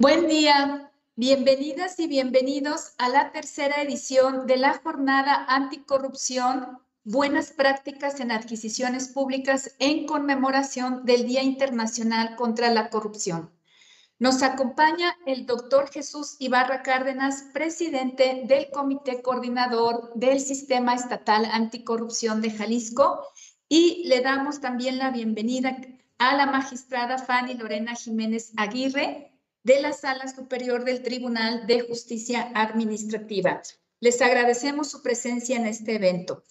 Buen 0.00 0.26
día, 0.26 0.90
bienvenidas 1.14 2.00
y 2.00 2.08
bienvenidos 2.08 2.94
a 2.98 3.08
la 3.08 3.30
tercera 3.30 3.80
edición 3.80 4.48
de 4.48 4.56
la 4.56 4.80
jornada 4.82 5.46
anticorrupción, 5.48 6.80
buenas 7.04 7.52
prácticas 7.52 8.18
en 8.18 8.32
adquisiciones 8.32 9.06
públicas 9.06 9.76
en 9.78 10.06
conmemoración 10.06 11.04
del 11.04 11.28
Día 11.28 11.44
Internacional 11.44 12.34
contra 12.34 12.72
la 12.72 12.90
Corrupción. 12.90 13.52
Nos 14.18 14.42
acompaña 14.42 15.16
el 15.26 15.46
doctor 15.46 15.88
Jesús 15.88 16.34
Ibarra 16.40 16.82
Cárdenas, 16.82 17.44
presidente 17.54 18.42
del 18.46 18.72
Comité 18.72 19.22
Coordinador 19.22 20.12
del 20.16 20.40
Sistema 20.40 20.94
Estatal 20.94 21.44
Anticorrupción 21.44 22.42
de 22.42 22.50
Jalisco, 22.50 23.28
y 23.68 24.02
le 24.08 24.22
damos 24.22 24.60
también 24.60 24.98
la 24.98 25.12
bienvenida 25.12 25.76
a 26.18 26.34
la 26.34 26.46
magistrada 26.46 27.16
Fanny 27.18 27.54
Lorena 27.54 27.94
Jiménez 27.94 28.52
Aguirre, 28.56 29.33
de 29.64 29.80
la 29.80 29.94
Sala 29.94 30.28
Superior 30.28 30.84
del 30.84 31.02
Tribunal 31.02 31.66
de 31.66 31.80
Justicia 31.80 32.52
Administrativa. 32.54 33.62
Les 33.98 34.20
agradecemos 34.20 34.90
su 34.90 35.02
presencia 35.02 35.56
en 35.56 35.66
este 35.66 35.94
evento. 35.94 36.44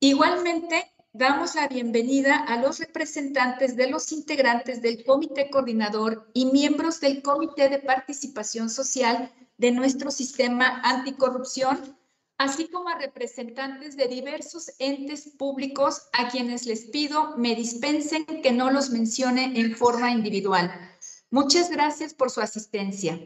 Igualmente, 0.00 0.92
damos 1.12 1.54
la 1.54 1.68
bienvenida 1.68 2.36
a 2.36 2.60
los 2.60 2.80
representantes 2.80 3.76
de 3.76 3.88
los 3.88 4.10
integrantes 4.10 4.82
del 4.82 5.04
Comité 5.04 5.50
Coordinador 5.50 6.28
y 6.34 6.46
miembros 6.46 6.98
del 6.98 7.22
Comité 7.22 7.68
de 7.68 7.78
Participación 7.78 8.68
Social 8.68 9.32
de 9.56 9.70
nuestro 9.70 10.10
sistema 10.10 10.82
anticorrupción, 10.82 11.96
así 12.38 12.66
como 12.66 12.88
a 12.88 12.98
representantes 12.98 13.96
de 13.96 14.08
diversos 14.08 14.72
entes 14.80 15.28
públicos 15.38 16.08
a 16.12 16.28
quienes 16.28 16.66
les 16.66 16.86
pido 16.86 17.36
me 17.36 17.54
dispensen 17.54 18.24
que 18.42 18.50
no 18.50 18.72
los 18.72 18.90
mencione 18.90 19.60
en 19.60 19.76
forma 19.76 20.10
individual. 20.10 20.87
Muchas 21.30 21.68
gracias 21.70 22.14
por 22.14 22.30
su 22.30 22.40
asistencia. 22.40 23.20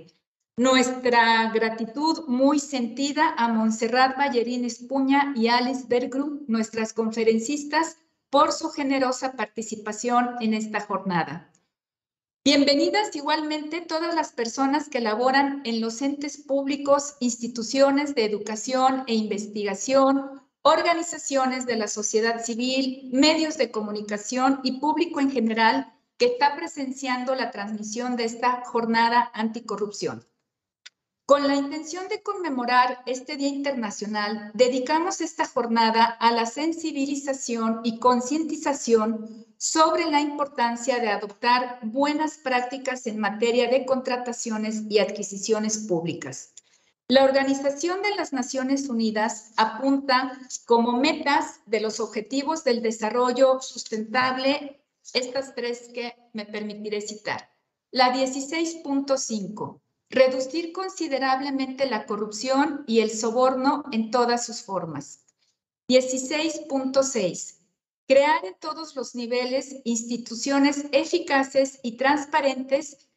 Nuestra 0.57 1.53
gratitud 1.53 2.25
muy 2.27 2.59
sentida 2.59 3.33
a 3.39 3.47
Montserrat 3.47 4.17
Ballerín 4.17 4.65
Espuña 4.65 5.33
y 5.37 5.47
Alice 5.47 5.85
Bergrum, 5.87 6.41
nuestras 6.49 6.93
conferencistas, 6.93 7.99
por 8.29 8.51
su 8.51 8.71
generosa 8.71 9.33
participación 9.33 10.31
en 10.41 10.55
esta 10.55 10.81
jornada. 10.81 11.53
Bienvenidas 12.45 13.15
igualmente 13.15 13.83
todas 13.83 14.17
las 14.17 14.33
personas 14.33 14.89
que 14.89 15.01
laboran 15.01 15.63
en 15.65 15.81
los 15.81 16.03
entes 16.03 16.39
públicos, 16.39 17.15
instituciones 17.21 18.17
de 18.17 18.25
educación 18.25 19.05
e 19.07 19.15
investigación, 19.15 20.43
organizaciones 20.63 21.67
de 21.67 21.77
la 21.77 21.87
sociedad 21.87 22.45
civil, 22.45 23.11
medios 23.13 23.57
de 23.59 23.71
comunicación 23.71 24.59
y 24.65 24.81
público 24.81 25.21
en 25.21 25.31
general 25.31 25.93
que 26.23 26.29
está 26.29 26.55
presenciando 26.55 27.35
la 27.35 27.51
transmisión 27.51 28.15
de 28.15 28.23
esta 28.27 28.63
jornada 28.65 29.33
anticorrupción. 29.35 30.25
Con 31.27 31.49
la 31.49 31.57
intención 31.57 32.07
de 32.07 32.23
conmemorar 32.23 33.03
este 33.07 33.37
Día 33.37 33.49
Internacional, 33.49 34.53
dedicamos 34.55 35.21
esta 35.21 35.49
jornada 35.49 36.05
a 36.05 36.31
la 36.31 36.47
sensibilización 36.47 37.81
y 37.83 37.99
concientización 37.99 39.47
sobre 39.57 40.09
la 40.13 40.21
importancia 40.21 41.01
de 41.01 41.09
adoptar 41.09 41.81
buenas 41.83 42.39
prácticas 42.39 43.09
en 43.09 43.19
materia 43.19 43.69
de 43.69 43.85
contrataciones 43.85 44.85
y 44.89 45.01
adquisiciones 45.01 45.77
públicas. 45.77 46.53
La 47.09 47.25
Organización 47.25 48.01
de 48.01 48.15
las 48.15 48.33
Naciones 48.33 48.89
Unidas 48.89 49.51
apunta 49.57 50.39
como 50.67 50.93
metas 50.93 51.59
de 51.67 51.81
los 51.81 51.99
Objetivos 51.99 52.63
del 52.63 52.81
Desarrollo 52.81 53.61
Sustentable 53.61 54.82
estas 55.15 55.55
tres 55.55 55.91
que 55.93 56.15
me 56.33 56.47
permitiré 56.47 57.01
citar. 57.01 57.51
La 57.91 58.15
16.5, 58.15 59.81
reducir 60.09 60.73
considerablemente 60.73 61.87
la 61.87 62.07
corrupción 62.07 62.85
y 62.87 63.01
el 63.01 63.11
soborno 63.11 63.85
en 63.93 64.11
todas 64.11 64.47
sus 64.47 64.63
formas. 64.63 65.27
16.6, 65.89 67.59
crear 68.07 68.45
en 68.45 68.55
todos 68.59 68.97
los 68.97 69.15
niveles 69.15 69.77
instituciones 69.85 70.87
eficaces 70.93 71.81
y 71.83 71.97
transparentes 71.97 73.09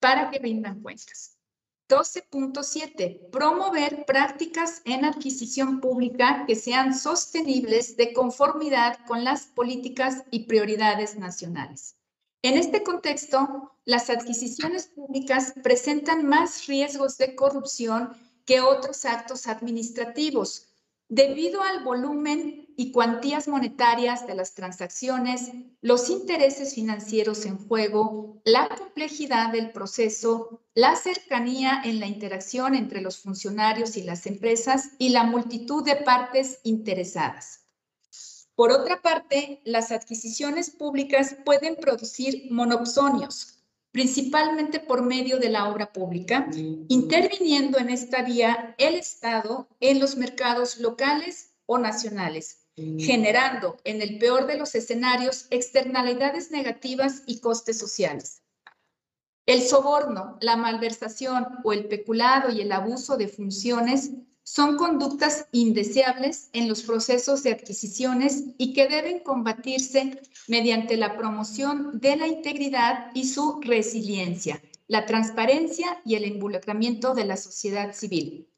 para 0.00 0.30
que 0.30 0.38
rindan 0.38 0.82
cuentas. 0.82 1.37
12.7. 1.88 3.30
Promover 3.30 4.04
prácticas 4.04 4.82
en 4.84 5.06
adquisición 5.06 5.80
pública 5.80 6.44
que 6.46 6.54
sean 6.54 6.94
sostenibles 6.94 7.96
de 7.96 8.12
conformidad 8.12 8.98
con 9.06 9.24
las 9.24 9.46
políticas 9.46 10.24
y 10.30 10.44
prioridades 10.44 11.16
nacionales. 11.16 11.96
En 12.42 12.58
este 12.58 12.82
contexto, 12.82 13.72
las 13.84 14.10
adquisiciones 14.10 14.88
públicas 14.88 15.54
presentan 15.62 16.26
más 16.26 16.66
riesgos 16.66 17.16
de 17.16 17.34
corrupción 17.34 18.12
que 18.44 18.60
otros 18.60 19.04
actos 19.04 19.46
administrativos, 19.46 20.68
debido 21.08 21.62
al 21.62 21.84
volumen 21.84 22.66
y 22.76 22.92
cuantías 22.92 23.48
monetarias 23.48 24.26
de 24.26 24.34
las 24.34 24.54
transacciones, 24.54 25.50
los 25.80 26.10
intereses 26.10 26.74
financieros 26.74 27.44
en 27.46 27.58
juego, 27.58 28.40
la 28.44 28.68
complejidad 28.68 29.50
del 29.50 29.72
proceso, 29.72 30.62
la 30.74 30.94
cercanía 30.94 31.82
en 31.84 31.98
la 31.98 32.06
interacción 32.06 32.74
entre 32.74 33.00
los 33.00 33.18
funcionarios 33.18 33.96
y 33.96 34.02
las 34.02 34.26
empresas 34.26 34.90
y 34.98 35.08
la 35.08 35.24
multitud 35.24 35.82
de 35.84 35.96
partes 35.96 36.60
interesadas. 36.62 37.64
Por 38.54 38.70
otra 38.72 39.00
parte, 39.00 39.60
las 39.64 39.92
adquisiciones 39.92 40.70
públicas 40.70 41.36
pueden 41.44 41.76
producir 41.76 42.48
monopsonios, 42.50 43.57
principalmente 43.98 44.78
por 44.78 45.02
medio 45.02 45.40
de 45.40 45.48
la 45.48 45.68
obra 45.68 45.92
pública, 45.92 46.48
interviniendo 46.88 47.78
en 47.78 47.90
esta 47.90 48.22
vía 48.22 48.76
el 48.78 48.94
Estado 48.94 49.68
en 49.80 49.98
los 49.98 50.16
mercados 50.16 50.78
locales 50.78 51.56
o 51.66 51.78
nacionales, 51.78 52.68
generando, 52.76 53.76
en 53.82 54.00
el 54.00 54.18
peor 54.18 54.46
de 54.46 54.56
los 54.56 54.76
escenarios, 54.76 55.48
externalidades 55.50 56.52
negativas 56.52 57.24
y 57.26 57.40
costes 57.40 57.76
sociales. 57.76 58.44
El 59.46 59.62
soborno, 59.62 60.38
la 60.40 60.56
malversación 60.56 61.58
o 61.64 61.72
el 61.72 61.88
peculado 61.88 62.52
y 62.52 62.60
el 62.60 62.70
abuso 62.70 63.16
de 63.16 63.26
funciones 63.26 64.12
son 64.50 64.78
conductas 64.78 65.46
indeseables 65.52 66.48
en 66.54 66.68
los 66.68 66.82
procesos 66.82 67.42
de 67.42 67.52
adquisiciones 67.52 68.44
y 68.56 68.72
que 68.72 68.88
deben 68.88 69.18
combatirse 69.18 70.22
mediante 70.46 70.96
la 70.96 71.18
promoción 71.18 72.00
de 72.00 72.16
la 72.16 72.26
integridad 72.26 73.10
y 73.12 73.28
su 73.28 73.60
resiliencia, 73.60 74.62
la 74.86 75.04
transparencia 75.04 76.00
y 76.02 76.14
el 76.14 76.24
involucramiento 76.24 77.12
de 77.14 77.26
la 77.26 77.36
sociedad 77.36 77.92
civil. 77.92 78.48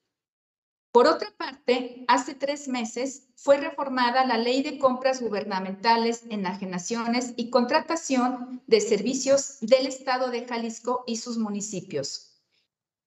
Por 0.92 1.08
otra 1.08 1.32
parte, 1.36 2.04
hace 2.06 2.34
tres 2.34 2.68
meses 2.68 3.26
fue 3.34 3.56
reformada 3.56 4.24
la 4.24 4.38
Ley 4.38 4.62
de 4.62 4.78
Compras 4.78 5.20
Gubernamentales, 5.20 6.22
Enajenaciones 6.30 7.34
y 7.36 7.50
Contratación 7.50 8.62
de 8.68 8.80
Servicios 8.80 9.58
del 9.60 9.88
Estado 9.88 10.30
de 10.30 10.46
Jalisco 10.46 11.02
y 11.08 11.16
sus 11.16 11.36
municipios 11.36 12.29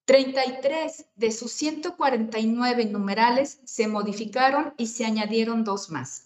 33 0.05 1.05
de 1.15 1.31
sus 1.31 1.51
149 1.53 2.85
numerales 2.85 3.59
se 3.63 3.87
modificaron 3.87 4.73
y 4.77 4.87
se 4.87 5.05
añadieron 5.05 5.63
dos 5.63 5.89
más. 5.89 6.25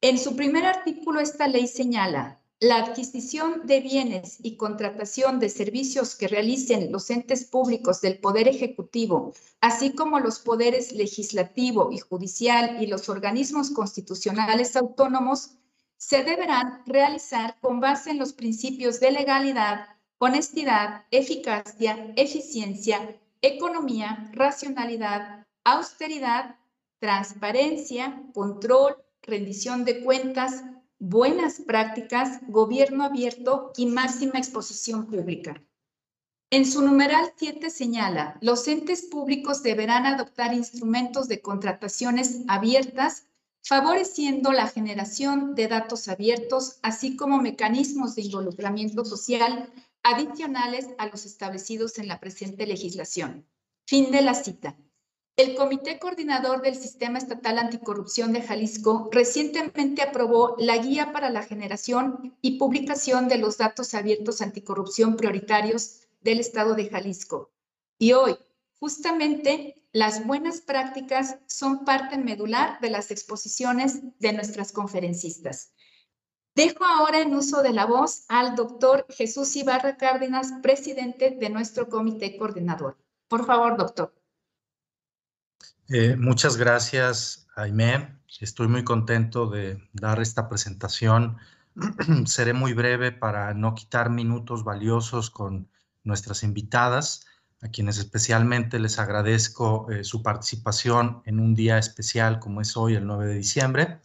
En 0.00 0.18
su 0.18 0.34
primer 0.34 0.66
artículo, 0.66 1.20
esta 1.20 1.46
ley 1.46 1.68
señala 1.68 2.40
la 2.60 2.78
adquisición 2.78 3.66
de 3.66 3.80
bienes 3.80 4.38
y 4.42 4.56
contratación 4.56 5.38
de 5.38 5.48
servicios 5.48 6.16
que 6.16 6.26
realicen 6.26 6.90
los 6.90 7.08
entes 7.10 7.44
públicos 7.44 8.00
del 8.00 8.18
Poder 8.18 8.48
Ejecutivo, 8.48 9.32
así 9.60 9.92
como 9.92 10.18
los 10.18 10.40
poderes 10.40 10.90
legislativo 10.90 11.92
y 11.92 11.98
judicial 11.98 12.82
y 12.82 12.88
los 12.88 13.08
organismos 13.08 13.70
constitucionales 13.70 14.74
autónomos, 14.74 15.52
se 15.96 16.24
deberán 16.24 16.82
realizar 16.84 17.60
con 17.60 17.78
base 17.78 18.10
en 18.10 18.18
los 18.18 18.32
principios 18.32 18.98
de 18.98 19.12
legalidad, 19.12 19.86
honestidad, 20.18 21.04
eficacia, 21.10 22.12
eficiencia, 22.16 23.16
economía, 23.40 24.30
racionalidad, 24.32 25.46
austeridad, 25.64 26.56
transparencia, 26.98 28.22
control, 28.34 28.96
rendición 29.22 29.84
de 29.84 30.02
cuentas, 30.02 30.64
buenas 30.98 31.60
prácticas, 31.60 32.40
gobierno 32.48 33.04
abierto 33.04 33.72
y 33.76 33.86
máxima 33.86 34.38
exposición 34.38 35.06
pública. 35.06 35.62
En 36.50 36.64
su 36.64 36.82
numeral 36.82 37.32
7 37.36 37.70
señala, 37.70 38.38
los 38.40 38.66
entes 38.66 39.02
públicos 39.02 39.62
deberán 39.62 40.06
adoptar 40.06 40.54
instrumentos 40.54 41.28
de 41.28 41.42
contrataciones 41.42 42.40
abiertas, 42.48 43.24
favoreciendo 43.62 44.52
la 44.52 44.66
generación 44.66 45.54
de 45.54 45.68
datos 45.68 46.08
abiertos, 46.08 46.78
así 46.82 47.16
como 47.16 47.42
mecanismos 47.42 48.14
de 48.14 48.22
involucramiento 48.22 49.04
social 49.04 49.70
adicionales 50.08 50.86
a 50.98 51.06
los 51.06 51.26
establecidos 51.26 51.98
en 51.98 52.08
la 52.08 52.18
presente 52.18 52.66
legislación. 52.66 53.46
Fin 53.86 54.10
de 54.10 54.22
la 54.22 54.34
cita. 54.34 54.76
El 55.36 55.54
Comité 55.54 55.98
Coordinador 55.98 56.62
del 56.62 56.74
Sistema 56.74 57.18
Estatal 57.18 57.58
Anticorrupción 57.58 58.32
de 58.32 58.42
Jalisco 58.42 59.08
recientemente 59.12 60.02
aprobó 60.02 60.56
la 60.58 60.78
Guía 60.78 61.12
para 61.12 61.30
la 61.30 61.44
Generación 61.44 62.36
y 62.40 62.58
Publicación 62.58 63.28
de 63.28 63.38
los 63.38 63.58
Datos 63.58 63.94
Abiertos 63.94 64.40
Anticorrupción 64.40 65.16
Prioritarios 65.16 66.00
del 66.20 66.40
estado 66.40 66.74
de 66.74 66.88
Jalisco. 66.88 67.52
Y 67.98 68.14
hoy, 68.14 68.36
justamente, 68.80 69.84
las 69.92 70.26
buenas 70.26 70.60
prácticas 70.60 71.36
son 71.46 71.84
parte 71.84 72.18
medular 72.18 72.80
de 72.80 72.90
las 72.90 73.10
exposiciones 73.10 74.00
de 74.18 74.32
nuestras 74.32 74.72
conferencistas. 74.72 75.72
Dejo 76.58 76.84
ahora 76.84 77.20
en 77.20 77.36
uso 77.36 77.62
de 77.62 77.72
la 77.72 77.86
voz 77.86 78.24
al 78.28 78.56
doctor 78.56 79.06
Jesús 79.10 79.54
Ibarra 79.54 79.96
Cárdenas, 79.96 80.52
presidente 80.60 81.30
de 81.30 81.50
nuestro 81.50 81.88
comité 81.88 82.36
coordinador. 82.36 82.98
Por 83.28 83.46
favor, 83.46 83.76
doctor. 83.76 84.12
Eh, 85.88 86.16
muchas 86.16 86.56
gracias, 86.56 87.46
Jaime. 87.50 88.18
Estoy 88.40 88.66
muy 88.66 88.82
contento 88.82 89.46
de 89.46 89.88
dar 89.92 90.20
esta 90.20 90.48
presentación. 90.48 91.36
Seré 92.26 92.54
muy 92.54 92.72
breve 92.72 93.12
para 93.12 93.54
no 93.54 93.76
quitar 93.76 94.10
minutos 94.10 94.64
valiosos 94.64 95.30
con 95.30 95.68
nuestras 96.02 96.42
invitadas, 96.42 97.24
a 97.62 97.68
quienes 97.68 97.98
especialmente 97.98 98.80
les 98.80 98.98
agradezco 98.98 99.88
eh, 99.92 100.02
su 100.02 100.24
participación 100.24 101.22
en 101.24 101.38
un 101.38 101.54
día 101.54 101.78
especial 101.78 102.40
como 102.40 102.60
es 102.60 102.76
hoy, 102.76 102.96
el 102.96 103.06
9 103.06 103.26
de 103.26 103.34
diciembre. 103.34 104.00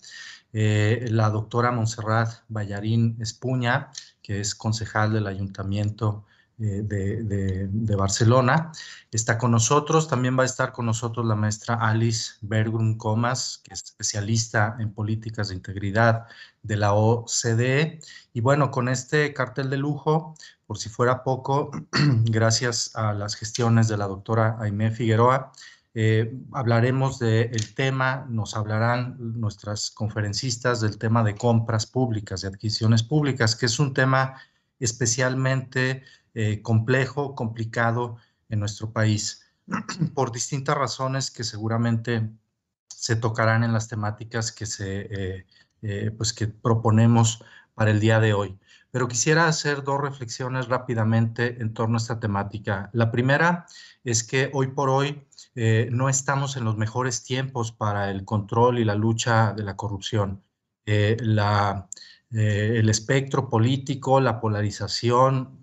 Eh, 0.53 1.07
la 1.09 1.31
doctora 1.31 1.71
Montserrat 1.71 2.29
Ballarín 2.47 3.17
Espuña, 3.19 3.89
que 4.21 4.39
es 4.39 4.53
concejal 4.53 5.11
del 5.11 5.25
Ayuntamiento 5.25 6.25
eh, 6.59 6.83
de, 6.83 7.95
Barcelona, 7.95 8.71
está 9.11 9.39
con 9.39 9.49
nosotros. 9.51 10.07
También 10.07 10.37
va 10.37 10.43
a 10.43 10.45
estar 10.45 10.71
con 10.71 10.85
nosotros 10.85 11.25
la 11.25 11.35
maestra 11.35 11.75
Alice 11.75 12.33
Bergrum 12.41 12.97
Comas, 12.97 13.61
que 13.63 13.73
es 13.73 13.83
especialista 13.83 14.77
en 14.79 14.93
políticas 14.93 15.49
de 15.49 15.55
integridad 15.55 16.27
de 16.61 16.77
la 16.77 16.93
OCDE. 16.93 17.99
Y 18.33 18.41
bueno, 18.41 18.69
con 18.69 18.89
este 18.89 19.33
cartel 19.33 19.71
de 19.71 19.77
lujo, 19.77 20.35
por 20.67 20.77
si 20.77 20.89
fuera 20.89 21.23
poco, 21.23 21.71
gracias 22.25 22.95
a 22.95 23.13
las 23.13 23.35
gestiones 23.35 23.87
de 23.87 23.97
la 23.97 24.07
doctora 24.07 24.57
Aimé 24.59 24.91
Figueroa, 24.91 25.51
eh, 25.95 26.35
hablaremos 26.53 27.19
del 27.19 27.75
tema, 27.75 28.25
nos 28.27 28.55
hablarán 28.55 29.15
nuestras 29.19 29.91
conferencistas 29.91 30.81
del 30.81 30.97
tema 30.97 31.23
de 31.23 31.35
compras 31.35 31.85
públicas, 31.85 32.41
de 32.41 32.47
adquisiciones 32.47 33.03
públicas, 33.03 33.55
que 33.55 33.67
es 33.67 33.79
un 33.79 33.93
tema 33.93 34.41
especialmente 34.79 36.03
eh, 36.33 36.63
complejo, 36.63 37.35
complicado 37.35 38.17
en 38.49 38.59
nuestro 38.59 38.91
país, 38.91 39.45
por 40.15 40.31
distintas 40.31 40.75
razones 40.75 41.29
que 41.29 41.43
seguramente 41.43 42.27
se 42.87 43.15
tocarán 43.15 43.63
en 43.63 43.73
las 43.73 43.87
temáticas 43.87 44.51
que, 44.51 44.65
se, 44.65 45.45
eh, 45.83 46.11
pues 46.17 46.33
que 46.33 46.47
proponemos 46.47 47.43
para 47.75 47.91
el 47.91 47.99
día 47.99 48.19
de 48.19 48.33
hoy. 48.33 48.57
Pero 48.89 49.07
quisiera 49.07 49.47
hacer 49.47 49.83
dos 49.83 50.01
reflexiones 50.01 50.67
rápidamente 50.67 51.61
en 51.61 51.73
torno 51.73 51.97
a 51.97 52.01
esta 52.01 52.19
temática. 52.19 52.89
La 52.93 53.11
primera 53.11 53.65
es 54.03 54.23
que 54.23 54.49
hoy 54.53 54.67
por 54.67 54.89
hoy 54.89 55.27
eh, 55.55 55.89
no 55.91 56.09
estamos 56.09 56.57
en 56.57 56.63
los 56.63 56.77
mejores 56.77 57.23
tiempos 57.23 57.71
para 57.71 58.09
el 58.09 58.25
control 58.25 58.79
y 58.79 58.85
la 58.85 58.95
lucha 58.95 59.53
de 59.53 59.63
la 59.63 59.75
corrupción. 59.75 60.43
Eh, 60.85 61.17
eh, 62.31 62.79
el 62.79 62.89
espectro 62.89 63.49
político, 63.49 64.19
la 64.19 64.39
polarización 64.41 65.59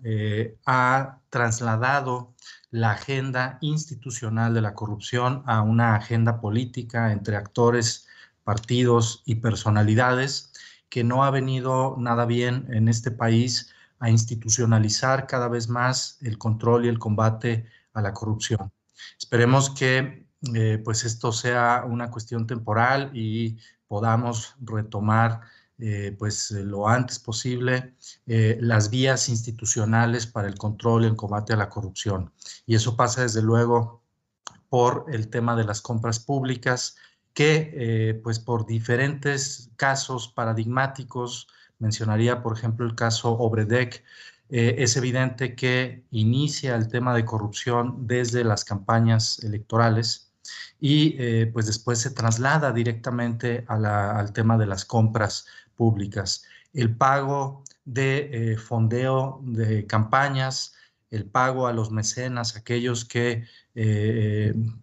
ha 0.65 1.19
trasladado 1.29 2.35
la 2.71 2.91
agenda 2.91 3.57
institucional 3.61 4.53
de 4.53 4.61
la 4.61 4.73
corrupción 4.73 5.43
a 5.45 5.61
una 5.61 5.95
agenda 5.95 6.39
política 6.39 7.11
entre 7.11 7.35
actores, 7.35 8.07
partidos 8.43 9.23
y 9.25 9.35
personalidades 9.35 10.53
que 10.89 11.03
no 11.03 11.23
ha 11.23 11.31
venido 11.31 11.95
nada 11.99 12.25
bien 12.25 12.67
en 12.71 12.87
este 12.87 13.11
país 13.11 13.73
a 13.99 14.09
institucionalizar 14.09 15.27
cada 15.27 15.47
vez 15.47 15.69
más 15.69 16.17
el 16.21 16.37
control 16.37 16.85
y 16.85 16.89
el 16.89 16.99
combate 16.99 17.67
a 17.93 18.01
la 18.01 18.13
corrupción. 18.13 18.71
Esperemos 19.17 19.69
que 19.69 20.25
eh, 20.55 20.81
pues 20.83 21.03
esto 21.03 21.31
sea 21.31 21.85
una 21.87 22.09
cuestión 22.09 22.47
temporal 22.47 23.11
y 23.13 23.59
podamos 23.87 24.55
retomar 24.59 25.41
eh, 25.77 26.15
pues 26.17 26.51
lo 26.51 26.87
antes 26.87 27.19
posible 27.19 27.95
eh, 28.25 28.57
las 28.59 28.89
vías 28.89 29.29
institucionales 29.29 30.25
para 30.25 30.47
el 30.47 30.57
control 30.57 31.03
y 31.03 31.07
el 31.07 31.15
combate 31.15 31.53
a 31.53 31.57
la 31.57 31.69
corrupción. 31.69 32.33
Y 32.65 32.75
eso 32.75 32.95
pasa 32.95 33.21
desde 33.21 33.43
luego 33.43 34.03
por 34.69 35.05
el 35.09 35.29
tema 35.29 35.55
de 35.55 35.65
las 35.65 35.81
compras 35.81 36.19
públicas, 36.19 36.95
que 37.33 38.19
pues 38.23 38.39
por 38.39 38.65
diferentes 38.65 39.69
casos 39.77 40.27
paradigmáticos, 40.29 41.47
mencionaría 41.79 42.41
por 42.41 42.57
ejemplo 42.57 42.85
el 42.85 42.95
caso 42.95 43.31
Obredec, 43.31 44.03
eh, 44.53 44.83
es 44.83 44.97
evidente 44.97 45.55
que 45.55 46.03
inicia 46.11 46.75
el 46.75 46.89
tema 46.89 47.15
de 47.15 47.23
corrupción 47.23 48.05
desde 48.05 48.43
las 48.43 48.65
campañas 48.65 49.41
electorales 49.43 50.33
y 50.77 51.15
eh, 51.19 51.49
pues 51.53 51.67
después 51.67 51.99
se 51.99 52.11
traslada 52.11 52.73
directamente 52.73 53.63
al 53.69 54.33
tema 54.33 54.57
de 54.57 54.65
las 54.65 54.83
compras 54.83 55.45
públicas. 55.75 56.43
El 56.73 56.93
pago 56.97 57.63
de 57.85 58.51
eh, 58.51 58.57
fondeo 58.57 59.39
de 59.43 59.87
campañas, 59.87 60.75
el 61.11 61.25
pago 61.25 61.67
a 61.67 61.73
los 61.73 61.89
mecenas, 61.89 62.57
aquellos 62.57 63.05
que 63.05 63.45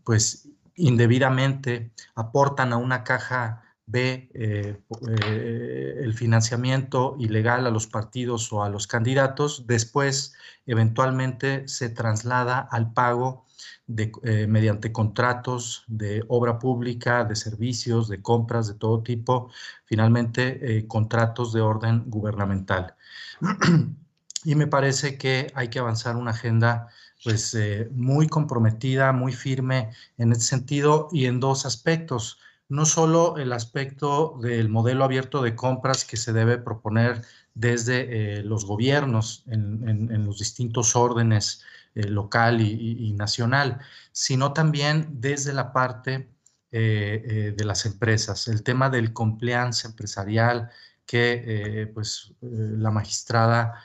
pues 0.02 0.48
indebidamente 0.76 1.92
aportan 2.14 2.72
a 2.72 2.78
una 2.78 3.04
caja 3.04 3.67
ve 3.88 4.28
eh, 4.34 4.76
eh, 5.08 5.94
el 6.02 6.12
financiamiento 6.12 7.16
ilegal 7.18 7.66
a 7.66 7.70
los 7.70 7.86
partidos 7.86 8.52
o 8.52 8.62
a 8.62 8.68
los 8.68 8.86
candidatos, 8.86 9.66
después 9.66 10.34
eventualmente 10.66 11.66
se 11.68 11.88
traslada 11.88 12.68
al 12.70 12.92
pago 12.92 13.46
de, 13.86 14.12
eh, 14.24 14.46
mediante 14.46 14.92
contratos 14.92 15.84
de 15.86 16.22
obra 16.28 16.58
pública, 16.58 17.24
de 17.24 17.34
servicios, 17.34 18.08
de 18.08 18.20
compras 18.20 18.68
de 18.68 18.74
todo 18.74 19.02
tipo, 19.02 19.50
finalmente 19.86 20.86
contratos 20.86 21.54
de 21.54 21.62
orden 21.62 22.04
gubernamental. 22.06 22.94
y 24.44 24.54
me 24.54 24.66
parece 24.66 25.16
que 25.16 25.50
hay 25.54 25.68
que 25.68 25.78
avanzar 25.78 26.16
una 26.16 26.32
agenda 26.32 26.88
pues 27.24 27.56
muy 27.90 28.28
comprometida, 28.28 29.12
muy 29.12 29.32
firme 29.32 29.90
en 30.18 30.32
ese 30.32 30.42
sentido 30.42 31.08
y 31.10 31.24
en 31.24 31.40
dos 31.40 31.66
aspectos 31.66 32.38
no 32.68 32.84
solo 32.84 33.38
el 33.38 33.52
aspecto 33.52 34.38
del 34.42 34.68
modelo 34.68 35.04
abierto 35.04 35.42
de 35.42 35.56
compras 35.56 36.04
que 36.04 36.16
se 36.16 36.32
debe 36.32 36.58
proponer 36.58 37.22
desde 37.54 38.38
eh, 38.38 38.42
los 38.42 38.66
gobiernos 38.66 39.42
en, 39.46 40.24
los 40.24 40.38
distintos 40.38 40.94
órdenes 40.94 41.64
eh, 41.94 42.04
local 42.08 42.60
y, 42.60 43.12
nacional, 43.14 43.80
sino 44.12 44.52
también 44.52 45.08
desde 45.20 45.52
la 45.52 45.72
parte 45.72 46.28
eh, 46.70 47.54
de 47.56 47.64
las 47.64 47.86
empresas, 47.86 48.46
el 48.48 48.62
tema 48.62 48.90
del 48.90 49.12
compliance 49.12 49.86
empresarial 49.86 50.70
que 51.06 51.90
pues 51.94 52.34
la 52.42 52.90
magistrada 52.90 53.82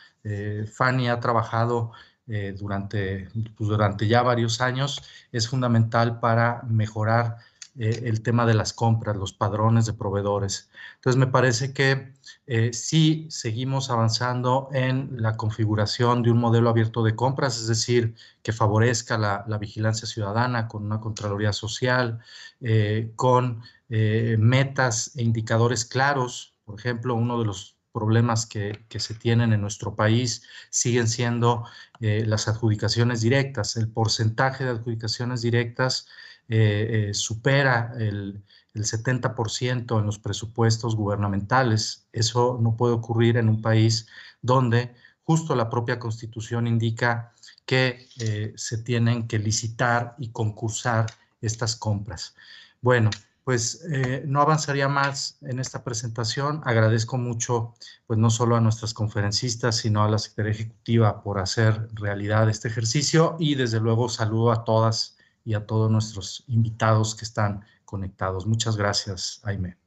Fanny 0.74 1.08
ha 1.08 1.22
trabajado 1.22 1.94
durante, 2.58 3.30
pues, 3.56 3.70
durante 3.70 4.08
ya 4.08 4.22
varios 4.22 4.60
años, 4.60 5.02
es 5.32 5.48
fundamental 5.48 6.20
para 6.20 6.62
mejorar 6.64 7.38
eh, 7.76 8.04
el 8.06 8.22
tema 8.22 8.46
de 8.46 8.54
las 8.54 8.72
compras, 8.72 9.18
los 9.18 9.34
padrones 9.34 9.88
de 9.88 9.94
proveedores. 9.94 10.70
Entonces, 10.96 11.18
me 11.20 11.26
parece 11.26 11.74
que 11.74 12.14
eh, 12.46 12.72
sí 12.72 13.26
seguimos 13.32 13.90
avanzando 13.90 14.70
en 14.74 15.10
la 15.20 15.38
configuración 15.38 16.22
de 16.22 16.30
un 16.30 16.38
modelo 16.38 16.70
abierto 16.70 17.04
de 17.04 17.16
compras, 17.16 17.58
es 17.60 17.68
decir, 17.68 18.14
que 18.44 18.54
favorezca 18.54 19.18
la, 19.18 19.58
vigilancia 19.58 20.08
ciudadana 20.08 20.68
con 20.68 20.86
una 20.86 21.00
Contraloría 21.00 21.52
Social, 21.52 22.20
eh, 22.62 23.12
con 23.16 23.64
metas 23.90 25.12
e 25.16 25.24
indicadores 25.24 25.86
claros. 25.86 26.56
Por 26.66 26.80
ejemplo, 26.80 27.16
uno 27.16 27.40
de 27.40 27.46
los 27.46 27.78
problemas 27.92 28.46
que, 28.46 28.86
se 28.90 29.14
tienen 29.16 29.54
en 29.54 29.62
nuestro 29.62 29.96
país 29.96 30.44
siguen 30.70 31.08
siendo 31.08 31.66
las 32.00 32.48
adjudicaciones 32.48 33.22
directas. 33.22 33.78
El 33.78 33.88
porcentaje 33.90 34.64
de 34.64 34.72
adjudicaciones 34.72 35.42
directas 35.42 36.08
eh, 36.50 37.10
eh, 37.10 37.14
supera 37.14 37.94
el, 37.98 38.44
el 38.74 38.84
70% 38.84 40.00
en 40.00 40.06
los 40.06 40.20
presupuestos 40.20 40.96
gubernamentales. 40.96 42.08
Eso 42.12 42.60
no 42.62 42.76
puede 42.76 42.94
ocurrir 42.94 43.38
en 43.38 43.48
un 43.48 43.62
país 43.62 44.08
donde 44.42 44.94
justo 45.24 45.56
la 45.56 45.70
propia 45.70 46.00
constitución 46.00 46.68
indica 46.68 47.34
que 47.66 48.10
eh, 48.20 48.54
se 48.58 48.78
tienen 48.80 49.28
que 49.28 49.40
licitar 49.40 50.16
y 50.18 50.32
concursar 50.32 51.06
estas 51.42 51.78
compras. 51.78 52.36
Bueno, 52.82 53.10
pues 53.46 53.84
no 54.26 54.40
avanzaría 54.40 54.88
más 54.88 55.38
en 55.42 55.60
esta 55.60 55.84
presentación. 55.84 56.62
Agradezco 56.64 57.18
mucho, 57.18 57.74
pues 58.08 58.18
no 58.18 58.30
solo 58.30 58.56
a 58.56 58.62
nuestras 58.62 58.94
conferencistas, 58.94 59.76
sino 59.76 60.02
a 60.02 60.10
la 60.10 60.18
Secretaría 60.18 60.54
Ejecutiva 60.54 61.22
por 61.22 61.40
hacer 61.40 61.90
realidad 61.94 62.50
este 62.50 62.70
ejercicio 62.70 63.36
y 63.40 63.56
desde 63.56 63.82
luego 63.82 64.08
saludo 64.08 64.54
a 64.54 64.64
todas 64.64 65.13
y 65.44 65.54
a 65.54 65.66
todos 65.66 65.92
nuestros 65.92 66.44
invitados 66.48 67.16
que 67.16 67.26
están 67.26 67.66
conectados. 67.86 68.46
Muchas 68.46 68.78
gracias, 68.78 69.42
Aime. 69.44 69.78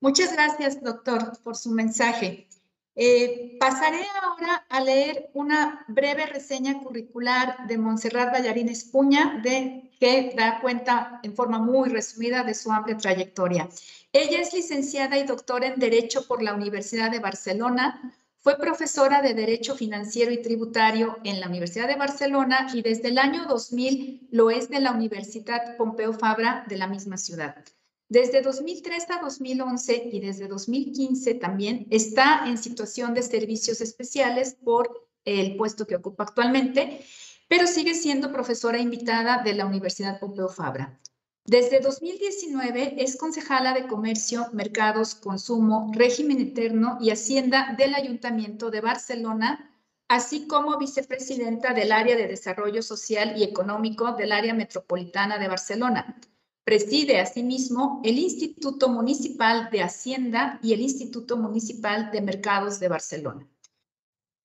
Muchas 0.00 0.32
gracias, 0.32 0.82
doctor, 0.82 1.38
por 1.42 1.56
su 1.56 1.70
mensaje. 1.70 2.48
Eh, 2.96 3.56
pasaré 3.60 4.04
ahora 4.22 4.66
a 4.68 4.80
leer 4.80 5.30
una 5.34 5.84
breve 5.88 6.26
reseña 6.26 6.80
curricular 6.80 7.66
de 7.66 7.78
Montserrat 7.78 8.32
Ballarín 8.32 8.68
Espuña, 8.68 9.40
de, 9.42 9.90
que 10.00 10.34
da 10.36 10.60
cuenta 10.60 11.20
en 11.22 11.34
forma 11.34 11.58
muy 11.58 11.88
resumida 11.88 12.42
de 12.42 12.54
su 12.54 12.72
amplia 12.72 12.96
trayectoria. 12.96 13.68
Ella 14.12 14.40
es 14.40 14.52
licenciada 14.52 15.18
y 15.18 15.24
doctora 15.24 15.68
en 15.68 15.78
Derecho 15.78 16.26
por 16.26 16.42
la 16.42 16.52
Universidad 16.52 17.10
de 17.10 17.20
Barcelona, 17.20 18.12
fue 18.42 18.56
profesora 18.56 19.20
de 19.20 19.34
Derecho 19.34 19.76
Financiero 19.76 20.32
y 20.32 20.40
Tributario 20.40 21.18
en 21.24 21.40
la 21.40 21.48
Universidad 21.48 21.86
de 21.86 21.96
Barcelona 21.96 22.68
y 22.72 22.80
desde 22.80 23.08
el 23.08 23.18
año 23.18 23.44
2000 23.46 24.28
lo 24.30 24.50
es 24.50 24.70
de 24.70 24.80
la 24.80 24.92
Universidad 24.92 25.76
Pompeu 25.76 26.14
Fabra 26.14 26.64
de 26.66 26.78
la 26.78 26.86
misma 26.86 27.18
ciudad. 27.18 27.62
Desde 28.08 28.40
2003 28.40 29.10
a 29.10 29.20
2011 29.20 30.08
y 30.12 30.20
desde 30.20 30.48
2015 30.48 31.34
también 31.34 31.86
está 31.90 32.44
en 32.46 32.56
situación 32.56 33.12
de 33.12 33.22
servicios 33.22 33.82
especiales 33.82 34.56
por 34.64 35.06
el 35.26 35.56
puesto 35.56 35.86
que 35.86 35.96
ocupa 35.96 36.24
actualmente, 36.24 37.04
pero 37.46 37.66
sigue 37.66 37.94
siendo 37.94 38.32
profesora 38.32 38.78
invitada 38.78 39.42
de 39.42 39.52
la 39.52 39.66
Universidad 39.66 40.18
Pompeu 40.18 40.48
Fabra. 40.48 40.98
Desde 41.46 41.80
2019 41.80 43.02
es 43.02 43.16
concejala 43.16 43.72
de 43.72 43.86
Comercio, 43.86 44.46
Mercados, 44.52 45.14
Consumo, 45.14 45.90
Régimen 45.94 46.40
Eterno 46.40 46.98
y 47.00 47.10
Hacienda 47.10 47.74
del 47.76 47.94
Ayuntamiento 47.94 48.70
de 48.70 48.80
Barcelona, 48.80 49.70
así 50.08 50.46
como 50.46 50.78
vicepresidenta 50.78 51.72
del 51.72 51.92
Área 51.92 52.16
de 52.16 52.28
Desarrollo 52.28 52.82
Social 52.82 53.34
y 53.36 53.42
Económico 53.42 54.12
del 54.12 54.32
Área 54.32 54.54
Metropolitana 54.54 55.38
de 55.38 55.48
Barcelona. 55.48 56.20
Preside 56.64 57.18
asimismo 57.18 58.00
el 58.04 58.18
Instituto 58.18 58.88
Municipal 58.88 59.70
de 59.72 59.82
Hacienda 59.82 60.60
y 60.62 60.74
el 60.74 60.82
Instituto 60.82 61.36
Municipal 61.36 62.10
de 62.12 62.20
Mercados 62.20 62.78
de 62.78 62.88
Barcelona. 62.88 63.48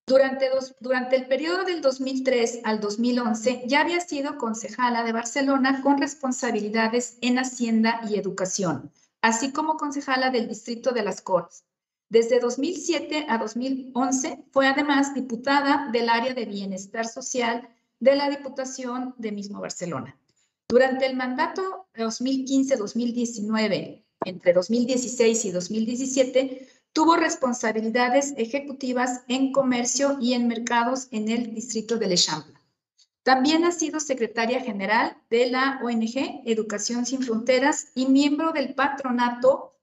Durante, 0.08 0.52
durante, 0.82 1.16
el 1.16 1.28
periodo 1.28 1.64
del 1.64 1.82
2003 1.82 2.60
al 2.64 2.80
2011 2.80 3.64
ya 3.66 3.82
había 3.82 4.00
sido 4.02 4.38
concejala 4.38 5.04
de 5.04 5.12
Barcelona 5.12 5.82
con 5.82 6.00
responsabilidades 6.00 7.18
en 7.22 7.40
Hacienda 7.40 8.02
y 8.08 8.20
Educación, 8.20 8.92
así 9.22 9.52
como 9.52 9.78
concejala 9.78 10.30
del 10.30 10.48
Distrito 10.48 10.92
de 10.92 11.02
las 11.02 11.22
Cortes. 11.22 11.66
Desde 12.08 12.40
2007 12.40 13.26
a 13.28 13.40
2011 13.40 14.46
fue 14.52 14.68
además 14.68 15.16
diputada 15.16 15.90
del 15.92 16.10
área 16.10 16.36
de 16.36 16.46
bienestar 16.46 17.08
social 17.08 17.68
de 18.00 18.16
la 18.16 18.30
Diputación 18.30 19.16
de 19.18 19.32
mismo 19.32 19.60
Barcelona. 19.60 20.20
Durante 20.70 21.08
el 21.08 21.16
mandato 21.16 21.88
2015-2019, 21.96 24.04
entre 24.24 24.54
2016 24.54 25.46
y 25.46 25.52
2017, 25.52 26.68
tuvo 26.96 27.18
responsabilidades 27.18 28.34
ejecutivas 28.38 29.26
en 29.28 29.52
comercio 29.52 30.18
y 30.22 30.32
en 30.32 30.48
mercados 30.48 31.10
en 31.12 31.28
el 31.28 31.54
distrito 31.54 31.98
de 31.98 32.08
L'Eixample. 32.08 32.54
También 33.22 33.66
ha 33.66 33.74
sido 33.74 34.00
secretaria 34.00 34.62
general 34.62 35.18
de 35.30 35.52
la 35.52 35.82
ONG 35.84 36.44
Educación 36.46 37.06
Sin 37.06 37.22
Fronteras 37.22 37.92
y 37.96 38.06
miembro 38.06 38.54
del 38.54 38.76
patronato 38.76 39.76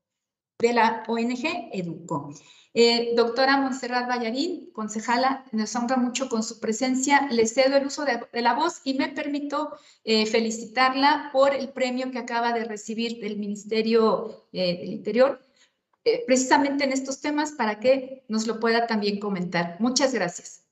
de 0.58 0.72
la 0.72 1.02
ONG 1.06 1.44
Educo. 1.72 2.32
Eh, 2.72 3.12
doctora 3.14 3.58
Montserrat 3.58 4.08
Ballarín, 4.08 4.70
concejala, 4.72 5.44
nos 5.52 5.76
honra 5.76 5.98
mucho 5.98 6.30
con 6.30 6.42
su 6.42 6.60
presencia. 6.60 7.28
Le 7.30 7.46
cedo 7.46 7.76
el 7.76 7.86
uso 7.88 8.06
de, 8.06 8.40
la 8.40 8.54
voz 8.54 8.80
y 8.84 8.94
me 8.94 9.08
permito 9.08 9.76
eh, 10.04 10.24
felicitarla 10.24 11.28
por 11.30 11.52
el 11.52 11.68
premio 11.68 12.10
que 12.10 12.20
acaba 12.20 12.54
de 12.54 12.64
recibir 12.64 13.20
del 13.20 13.36
Ministerio 13.36 14.46
eh, 14.52 14.78
del 14.78 14.92
Interior, 14.92 15.42
precisamente 16.26 16.84
en 16.84 16.92
estos 16.92 17.20
temas, 17.20 17.52
para 17.52 17.80
que 17.80 18.24
nos 18.28 18.46
lo 18.46 18.60
pueda 18.60 18.86
también 18.86 19.18
comentar. 19.18 19.76
Muchas 19.78 20.12
gracias. 20.12 20.62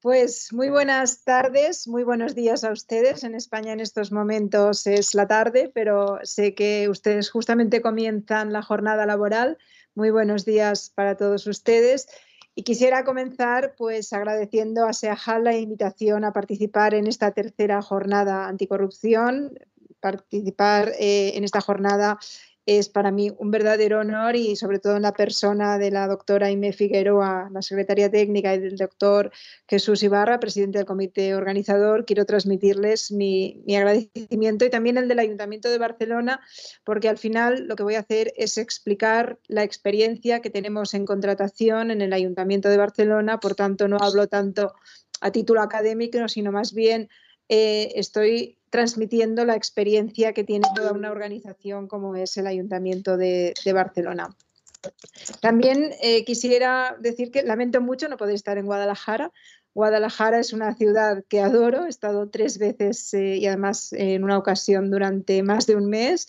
Pues 0.00 0.52
muy 0.52 0.68
buenas 0.68 1.24
tardes, 1.24 1.88
muy 1.88 2.04
buenos 2.04 2.34
días 2.34 2.62
a 2.62 2.72
ustedes. 2.72 3.24
En 3.24 3.34
España 3.34 3.72
en 3.72 3.80
estos 3.80 4.12
momentos 4.12 4.86
es 4.86 5.14
la 5.14 5.26
tarde, 5.26 5.70
pero 5.74 6.18
sé 6.24 6.54
que 6.54 6.90
ustedes 6.90 7.30
justamente 7.30 7.80
comienzan 7.80 8.52
la 8.52 8.60
jornada 8.60 9.06
laboral 9.06 9.56
muy 9.94 10.10
buenos 10.10 10.44
días 10.44 10.90
para 10.94 11.16
todos 11.16 11.46
ustedes. 11.46 12.08
Y 12.56 12.62
quisiera 12.62 13.04
comenzar 13.04 13.74
pues 13.76 14.12
agradeciendo 14.12 14.86
a 14.86 14.92
SEAJAL 14.92 15.44
la 15.44 15.56
invitación 15.56 16.24
a 16.24 16.32
participar 16.32 16.94
en 16.94 17.06
esta 17.06 17.32
tercera 17.32 17.82
jornada 17.82 18.46
anticorrupción, 18.46 19.58
participar 20.00 20.92
eh, 20.98 21.32
en 21.34 21.44
esta 21.44 21.60
jornada 21.60 22.18
es 22.66 22.88
para 22.88 23.10
mí 23.10 23.30
un 23.38 23.50
verdadero 23.50 24.00
honor 24.00 24.36
y 24.36 24.56
sobre 24.56 24.78
todo 24.78 24.96
en 24.96 25.02
la 25.02 25.12
persona 25.12 25.78
de 25.78 25.90
la 25.90 26.06
doctora 26.06 26.46
Aime 26.46 26.72
Figueroa, 26.72 27.50
la 27.52 27.62
secretaria 27.62 28.10
técnica, 28.10 28.54
y 28.54 28.60
del 28.60 28.76
doctor 28.76 29.30
Jesús 29.68 30.02
Ibarra, 30.02 30.40
presidente 30.40 30.78
del 30.78 30.86
comité 30.86 31.34
organizador, 31.34 32.06
quiero 32.06 32.24
transmitirles 32.24 33.12
mi, 33.12 33.62
agradecimiento 33.68 34.64
y 34.64 34.70
también 34.70 34.96
el 34.96 35.08
del 35.08 35.18
Ayuntamiento 35.18 35.68
de 35.68 35.78
Barcelona, 35.78 36.40
porque 36.84 37.08
al 37.08 37.18
final 37.18 37.66
lo 37.66 37.76
que 37.76 37.82
voy 37.82 37.96
a 37.96 38.00
hacer 38.00 38.32
es 38.36 38.56
explicar 38.56 39.38
la 39.46 39.62
experiencia 39.62 40.40
que 40.40 40.50
tenemos 40.50 40.94
en 40.94 41.04
contratación 41.04 41.90
en 41.90 42.00
el 42.00 42.12
Ayuntamiento 42.12 42.68
de 42.68 42.78
Barcelona, 42.78 43.40
por 43.40 43.54
tanto 43.54 43.88
no 43.88 43.98
hablo 44.00 44.26
tanto 44.26 44.74
a 45.20 45.30
título 45.30 45.62
académico, 45.62 46.28
sino 46.28 46.52
más 46.52 46.72
bien 46.72 47.08
eh, 47.48 47.92
estoy 47.96 48.58
transmitiendo 48.70 49.44
la 49.44 49.54
experiencia 49.54 50.32
que 50.32 50.44
tiene 50.44 50.66
toda 50.74 50.92
una 50.92 51.10
organización 51.10 51.86
como 51.86 52.16
es 52.16 52.36
el 52.36 52.46
Ayuntamiento 52.46 53.16
de, 53.16 53.54
Barcelona. 53.72 54.34
También 55.40 55.92
eh, 56.02 56.24
quisiera 56.24 56.96
decir 56.98 57.30
que 57.30 57.42
lamento 57.42 57.80
mucho 57.80 58.08
no 58.08 58.16
poder 58.16 58.34
estar 58.34 58.58
en 58.58 58.66
Guadalajara. 58.66 59.30
Guadalajara 59.74 60.40
es 60.40 60.52
una 60.52 60.74
ciudad 60.74 61.24
que 61.28 61.40
adoro, 61.40 61.86
he 61.86 61.88
estado 61.88 62.28
tres 62.28 62.58
veces 62.58 63.14
eh, 63.14 63.36
y 63.36 63.46
además 63.46 63.92
en 63.92 64.24
una 64.24 64.38
ocasión 64.38 64.90
durante 64.90 65.42
más 65.42 65.66
de 65.66 65.76
un 65.76 65.88
mes. 65.88 66.26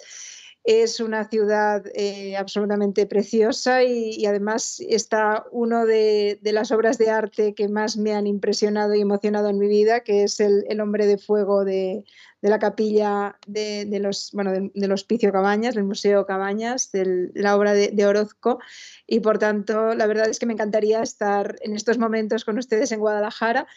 Es 0.65 0.99
una 0.99 1.29
ciudad 1.29 1.85
eh, 1.93 2.35
absolutamente 2.37 3.05
preciosa 3.05 3.83
y, 3.83 4.25
además 4.25 4.81
está 4.89 5.45
una 5.51 5.85
de, 5.85 6.39
las 6.41 6.71
obras 6.71 6.97
de 6.97 7.11
arte 7.11 7.53
que 7.53 7.67
más 7.67 7.97
me 7.97 8.13
han 8.13 8.25
impresionado 8.25 8.95
y 8.95 9.01
emocionado 9.01 9.49
en 9.49 9.59
mi 9.59 9.67
vida, 9.67 9.99
que 9.99 10.23
es 10.23 10.39
el 10.39 10.81
hombre 10.81 11.05
de 11.05 11.19
fuego 11.19 11.63
de, 11.65 12.03
la 12.49 12.59
capilla 12.59 13.37
de, 13.47 13.99
los, 13.99 14.31
del 14.73 14.91
Hospicio 14.91 15.31
Cabañas, 15.31 15.75
del 15.75 15.83
Museo 15.83 16.25
Cabañas, 16.25 16.89
la 16.93 17.55
obra 17.55 17.73
de, 17.73 18.05
Orozco. 18.05 18.59
Y 19.07 19.19
por 19.19 19.39
tanto, 19.39 19.95
la 19.95 20.05
verdad 20.05 20.29
es 20.29 20.39
que 20.39 20.45
me 20.45 20.53
encantaría 20.53 21.01
estar 21.01 21.55
en 21.61 21.75
estos 21.75 21.97
momentos 21.97 22.45
con 22.45 22.57
ustedes 22.57 22.91
en 22.91 22.99
Guadalajara. 22.99 23.67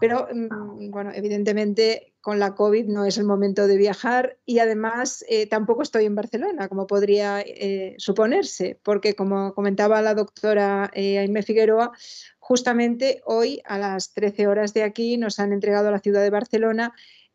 Pero, 0.00 0.28
mm, 0.32 0.90
bueno, 0.90 1.10
evidentemente 1.14 2.14
con 2.20 2.38
la 2.38 2.54
COVID 2.54 2.86
no 2.86 3.04
es 3.04 3.18
el 3.18 3.24
momento 3.24 3.66
de 3.66 3.76
viajar 3.76 4.38
y 4.46 4.58
además 4.58 5.24
eh, 5.28 5.46
tampoco 5.46 5.82
estoy 5.82 6.06
en 6.06 6.14
Barcelona, 6.14 6.68
como 6.68 6.86
podría 6.86 7.42
eh, 7.42 7.94
suponerse, 7.98 8.78
porque 8.82 9.14
como 9.14 9.54
comentaba 9.54 10.00
la 10.00 10.14
doctora 10.14 10.90
eh, 10.94 11.18
Aime 11.18 11.42
Figueroa, 11.42 11.92
justamente 12.38 13.20
hoy 13.26 13.60
a 13.66 13.78
las 13.78 14.14
13 14.14 14.46
horas 14.46 14.72
de 14.72 14.84
aquí 14.84 15.18
nos 15.18 15.38
han 15.38 15.52
entregado 15.52 15.88
a 15.88 15.92
la 15.92 16.00
ciudad 16.00 16.22
de 16.22 16.30
Barcelona 16.30 16.94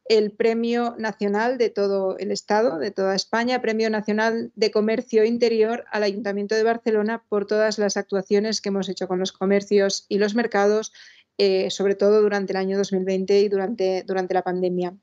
el 0.10 0.32
Premio 0.32 0.96
Nacional 0.98 1.60
de 1.60 1.70
todo 1.70 2.18
el 2.18 2.32
Estado, 2.32 2.80
de 2.80 2.90
toda 2.90 3.16
España, 3.16 3.62
Premio 3.62 3.92
Nacional 3.92 4.52
de 4.56 4.72
Comercio 4.72 5.24
Interior 5.24 5.86
al 5.92 6.02
Ayuntamiento 6.02 6.56
de 6.56 6.64
Barcelona 6.64 7.24
por 7.30 7.46
todas 7.46 7.78
las 7.78 7.96
actuaciones 7.96 8.60
que 8.60 8.70
hemos 8.70 8.90
hecho 8.90 9.08
con 9.08 9.20
los 9.20 9.32
comercios 9.32 10.06
y 10.10 10.18
los 10.18 10.34
mercados, 10.34 10.92
eh, 11.42 11.72
sobre 11.72 11.96
todo 11.96 12.22
durante 12.22 12.52
el 12.52 12.58
año 12.58 12.78
2020 12.78 13.40
y 13.40 13.48
durante, 13.48 14.04
durante 14.06 14.34
la 14.34 14.42
pandemia. 14.42 14.94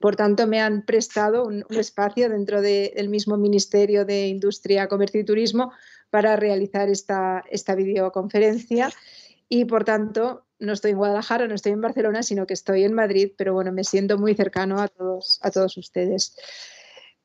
Por 0.00 0.16
tanto, 0.16 0.48
me 0.48 0.60
han 0.60 0.84
prestado 0.84 1.44
un, 1.44 1.64
espacio 1.70 2.28
dentro 2.28 2.60
del 2.60 3.08
mismo 3.08 3.36
Ministerio 3.36 4.04
de 4.04 4.26
Industria, 4.26 4.88
Comercio 4.88 5.20
y 5.20 5.24
Turismo 5.24 5.70
para 6.10 6.34
realizar 6.34 6.88
esta, 6.88 7.44
esta 7.48 7.76
videoconferencia 7.76 8.90
y, 9.48 9.66
por 9.66 9.84
tanto, 9.84 10.44
no 10.58 10.72
estoy 10.72 10.90
en 10.90 10.96
Guadalajara, 10.96 11.46
no 11.46 11.54
estoy 11.54 11.70
en 11.70 11.80
Barcelona, 11.80 12.24
sino 12.24 12.44
que 12.44 12.54
estoy 12.54 12.82
en 12.82 12.94
Madrid, 12.94 13.30
pero 13.36 13.54
bueno, 13.54 13.70
me 13.70 13.84
siento 13.84 14.18
muy 14.18 14.34
cercano 14.34 14.80
a 14.80 14.88
todos, 14.88 15.38
a 15.42 15.52
todos 15.52 15.76
ustedes. 15.76 16.34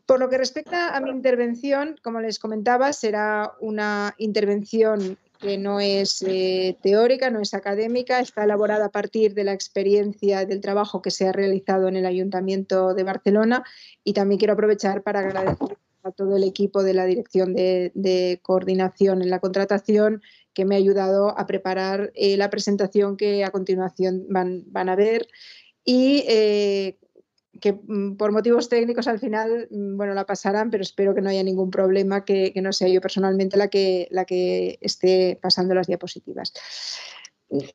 Por 0.06 0.20
lo 0.20 0.30
que 0.30 0.38
respecta 0.38 0.96
a 0.96 1.00
mi 1.00 1.10
intervención, 1.10 2.00
como 2.04 2.22
les 2.22 2.38
comentaba, 2.38 2.94
será 2.94 3.54
una 3.62 4.14
intervención 4.20 5.18
que 5.44 5.58
no 5.58 5.80
es 5.80 6.24
eh, 6.26 6.78
teórica, 6.82 7.30
no 7.30 7.42
es 7.42 7.54
académica, 7.54 8.20
está 8.20 8.46
elaborada 8.46 8.86
a 8.86 8.92
partir 8.92 9.34
de 9.34 9.44
la 9.44 9.54
experiencia 9.54 10.46
del 10.46 10.62
trabajo 10.62 11.02
que 11.02 11.12
se 11.12 11.28
ha 11.28 11.34
realizado 11.34 11.90
en 11.90 11.98
el 11.98 12.06
Ayuntamiento 12.06 12.94
de 12.94 13.04
Barcelona 13.04 13.64
y 14.04 14.14
también 14.14 14.40
quiero 14.40 14.54
aprovechar 14.54 15.04
para 15.04 15.20
agradecer 15.20 15.78
a 16.04 16.12
todo 16.12 16.38
el 16.38 16.44
equipo 16.44 16.82
de 16.84 16.94
la 16.94 17.06
Dirección 17.06 17.54
de 17.54 18.40
Coordinación 18.42 19.22
en 19.22 19.30
la 19.30 19.40
Contratación 19.40 20.22
que 20.54 20.66
me 20.66 20.76
ha 20.76 20.78
ayudado 20.78 21.38
a 21.38 21.46
preparar 21.46 22.12
eh, 22.16 22.38
la 22.38 22.50
presentación 22.50 23.18
que 23.18 23.44
a 23.44 23.52
continuación 23.52 24.26
van, 24.30 24.90
a 24.90 24.96
ver. 24.96 25.28
Y 25.84 26.24
eh, 26.28 26.98
que 27.60 27.74
mm, 27.74 28.16
por 28.16 28.32
motivos 28.32 28.70
técnicos 28.70 29.08
al 29.08 29.20
final, 29.20 29.68
mm, 29.70 29.98
bueno, 29.98 30.14
la 30.14 30.26
pasarán, 30.26 30.70
pero 30.70 30.84
espero 30.84 31.14
que 31.14 31.22
no 31.22 31.30
haya 31.30 31.44
ningún 31.44 31.70
problema, 31.70 32.26
que, 32.26 32.54
no 32.62 32.74
sea 32.74 32.88
yo 32.88 33.02
personalmente 33.02 33.58
la 33.58 33.68
que, 33.68 34.08
la 34.12 34.26
que 34.26 34.78
esté 34.82 35.38
pasando 35.42 35.76
las 35.76 35.88
diapositivas. 35.88 36.54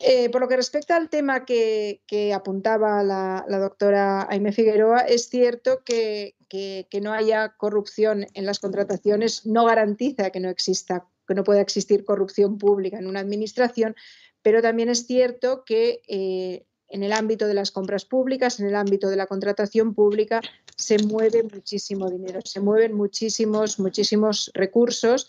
Eh, 0.00 0.28
por 0.30 0.40
lo 0.40 0.48
que 0.48 0.56
respecta 0.56 0.96
al 0.96 1.08
tema 1.08 1.44
que, 1.44 2.00
apuntaba 2.34 3.04
la, 3.04 3.44
doctora 3.48 4.26
Aime 4.28 4.50
Figueroa, 4.50 5.00
es 5.00 5.28
cierto 5.28 5.82
que, 5.84 6.34
que, 6.48 7.00
no 7.00 7.12
haya 7.12 7.54
corrupción 7.56 8.26
en 8.34 8.44
las 8.44 8.58
contrataciones 8.58 9.46
no 9.46 9.66
garantiza 9.66 10.30
que 10.30 10.40
no 10.40 10.48
exista, 10.48 11.06
que 11.28 11.34
no 11.34 11.44
pueda 11.44 11.60
existir 11.60 12.04
corrupción 12.04 12.58
pública 12.58 12.98
en 12.98 13.06
una 13.06 13.20
administración, 13.20 13.94
pero 14.42 14.62
también 14.62 14.88
es 14.88 15.06
cierto 15.06 15.64
que 15.64 16.00
eh, 16.08 16.66
en 16.88 17.02
el 17.02 17.12
ámbito 17.12 17.46
de 17.46 17.54
las 17.54 17.70
compras 17.70 18.04
públicas, 18.04 18.60
en 18.60 18.66
el 18.66 18.74
ámbito 18.74 19.08
de 19.08 19.16
la 19.16 19.26
contratación 19.26 19.94
pública, 19.94 20.40
se 20.76 20.98
mueve 20.98 21.42
muchísimo 21.42 22.10
dinero, 22.10 22.40
se 22.44 22.60
mueven 22.60 22.94
muchísimos, 22.94 23.78
muchísimos 23.78 24.50
recursos 24.54 25.28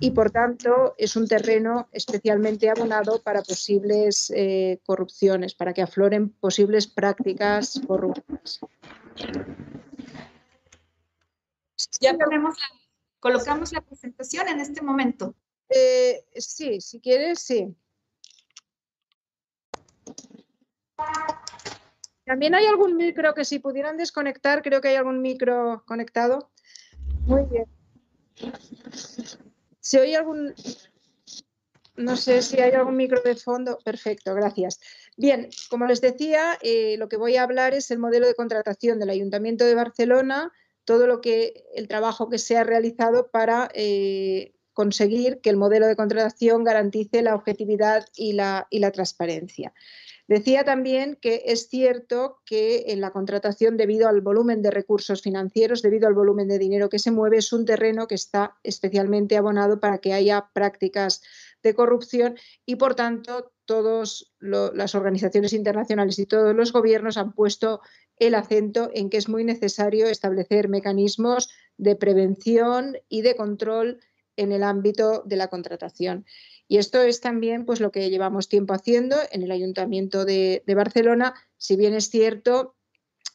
y 0.00 0.10
por 0.10 0.30
tanto 0.30 0.94
es 0.98 1.16
un 1.16 1.26
terreno 1.26 1.88
especialmente 1.92 2.68
abonado 2.68 3.22
para 3.22 3.42
posibles 3.42 4.32
eh, 4.34 4.80
corrupciones, 4.84 5.54
para 5.54 5.72
que 5.72 5.82
afloren 5.82 6.30
posibles 6.30 6.86
prácticas 6.86 7.80
corruptas. 7.86 8.60
Ya 12.00 12.16
colocamos 13.20 13.72
la 13.72 13.80
presentación 13.80 14.48
en 14.48 14.60
este 14.60 14.82
momento. 14.82 15.34
Eh, 15.68 16.24
sí, 16.34 16.80
si 16.80 17.00
quieres, 17.00 17.40
sí. 17.40 17.74
También 22.24 22.54
hay 22.54 22.66
algún 22.66 22.96
micro 22.96 23.34
que 23.34 23.44
si 23.44 23.58
pudieran 23.58 23.96
desconectar, 23.96 24.62
creo 24.62 24.80
que 24.80 24.88
hay 24.88 24.96
algún 24.96 25.22
micro 25.22 25.82
conectado. 25.86 26.50
Muy 27.26 27.44
bien. 27.44 27.64
¿Se 29.80 30.00
oye 30.00 30.16
algún... 30.16 30.54
No 31.96 32.16
sé 32.16 32.42
si 32.42 32.60
hay 32.60 32.72
algún 32.72 32.96
micro 32.96 33.22
de 33.22 33.34
fondo. 33.34 33.78
Perfecto, 33.84 34.34
gracias. 34.34 34.78
Bien, 35.16 35.48
como 35.68 35.86
les 35.86 36.00
decía, 36.00 36.58
eh, 36.62 36.96
lo 36.98 37.08
que 37.08 37.16
voy 37.16 37.36
a 37.36 37.42
hablar 37.42 37.74
es 37.74 37.90
el 37.90 37.98
modelo 37.98 38.26
de 38.26 38.34
contratación 38.34 39.00
del 39.00 39.10
Ayuntamiento 39.10 39.64
de 39.64 39.74
Barcelona, 39.74 40.52
todo 40.84 41.06
lo 41.06 41.20
que 41.20 41.64
el 41.74 41.88
trabajo 41.88 42.28
que 42.28 42.38
se 42.38 42.56
ha 42.56 42.62
realizado 42.62 43.30
para 43.30 43.68
eh, 43.74 44.52
conseguir 44.74 45.40
que 45.40 45.50
el 45.50 45.56
modelo 45.56 45.86
de 45.86 45.96
contratación 45.96 46.62
garantice 46.62 47.22
la 47.22 47.34
objetividad 47.34 48.06
y 48.14 48.34
la, 48.34 48.68
y 48.70 48.78
la 48.78 48.92
transparencia. 48.92 49.72
Decía 50.28 50.62
también 50.62 51.16
que 51.22 51.44
es 51.46 51.68
cierto 51.68 52.42
que 52.44 52.84
en 52.88 53.00
la 53.00 53.12
contratación, 53.12 53.78
debido 53.78 54.08
al 54.08 54.20
volumen 54.20 54.60
de 54.60 54.70
recursos 54.70 55.22
financieros, 55.22 55.80
debido 55.80 56.06
al 56.06 56.12
volumen 56.12 56.48
de 56.48 56.58
dinero 56.58 56.90
que 56.90 56.98
se 56.98 57.10
mueve, 57.10 57.38
es 57.38 57.50
un 57.54 57.64
terreno 57.64 58.06
que 58.06 58.14
está 58.14 58.58
especialmente 58.62 59.38
abonado 59.38 59.80
para 59.80 59.98
que 59.98 60.12
haya 60.12 60.50
prácticas 60.52 61.22
de 61.62 61.74
corrupción 61.74 62.36
y, 62.66 62.76
por 62.76 62.94
tanto, 62.94 63.52
todas 63.64 64.30
las 64.38 64.94
organizaciones 64.94 65.54
internacionales 65.54 66.18
y 66.18 66.26
todos 66.26 66.54
los 66.54 66.72
gobiernos 66.72 67.16
han 67.16 67.32
puesto 67.32 67.80
el 68.16 68.34
acento 68.34 68.90
en 68.92 69.08
que 69.08 69.16
es 69.16 69.30
muy 69.30 69.44
necesario 69.44 70.08
establecer 70.08 70.68
mecanismos 70.68 71.48
de 71.78 71.96
prevención 71.96 72.98
y 73.08 73.22
de 73.22 73.34
control 73.34 74.00
en 74.36 74.52
el 74.52 74.62
ámbito 74.62 75.22
de 75.24 75.36
la 75.36 75.48
contratación. 75.48 76.26
Y 76.68 76.76
esto 76.76 77.00
es 77.00 77.20
también 77.20 77.64
pues, 77.64 77.80
lo 77.80 77.90
que 77.90 78.10
llevamos 78.10 78.48
tiempo 78.48 78.74
haciendo 78.74 79.16
en 79.32 79.42
el 79.42 79.50
Ayuntamiento 79.50 80.26
de, 80.26 80.62
Barcelona, 80.76 81.34
si 81.56 81.76
bien 81.76 81.94
es 81.94 82.10
cierto 82.10 82.76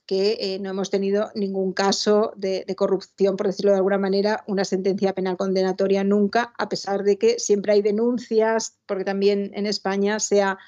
que 0.06 0.38
eh, 0.40 0.60
no 0.60 0.70
hemos 0.70 0.90
tenido 0.90 1.32
ningún 1.34 1.74
caso 1.74 2.34
de, 2.36 2.66
corrupción, 2.76 3.36
por 3.36 3.48
decirlo 3.48 3.72
de 3.72 3.78
alguna 3.78 3.98
manera, 3.98 4.44
una 4.48 4.66
sentencia 4.66 5.14
penal 5.14 5.38
condenatoria 5.38 6.04
nunca, 6.04 6.54
a 6.58 6.70
pesar 6.70 7.04
de 7.04 7.18
que 7.18 7.40
siempre 7.40 7.74
hay 7.74 7.82
denuncias, 7.82 8.78
porque 8.86 9.06
también 9.06 9.52
en 9.56 9.66
España 9.66 10.20
se 10.20 10.44
ha 10.44 10.60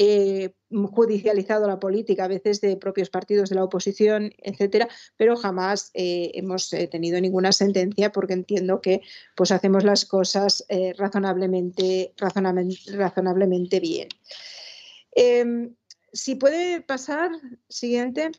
eh, 0.00 0.54
judicializado 0.70 1.66
la 1.66 1.80
política, 1.80 2.24
a 2.24 2.28
veces 2.28 2.60
de 2.60 2.76
propios 2.76 3.10
partidos 3.10 3.48
de 3.50 3.56
la 3.56 3.64
oposición, 3.64 4.32
etcétera, 4.38 4.88
pero 5.16 5.34
jamás 5.34 5.90
eh, 5.94 6.30
hemos 6.34 6.72
eh, 6.72 6.86
tenido 6.86 7.20
ninguna 7.20 7.50
sentencia 7.50 8.12
porque 8.12 8.34
entiendo 8.34 8.80
que 8.80 9.00
pues 9.34 9.50
hacemos 9.50 9.82
las 9.82 10.04
cosas 10.04 10.64
razonablemente, 10.96 12.12
razonablemente 12.16 13.80
bien. 13.80 14.08
Em, 15.12 15.74
si 16.12 16.36
puede 16.36 16.80
pasar, 16.80 17.30
siguiente. 17.68 18.30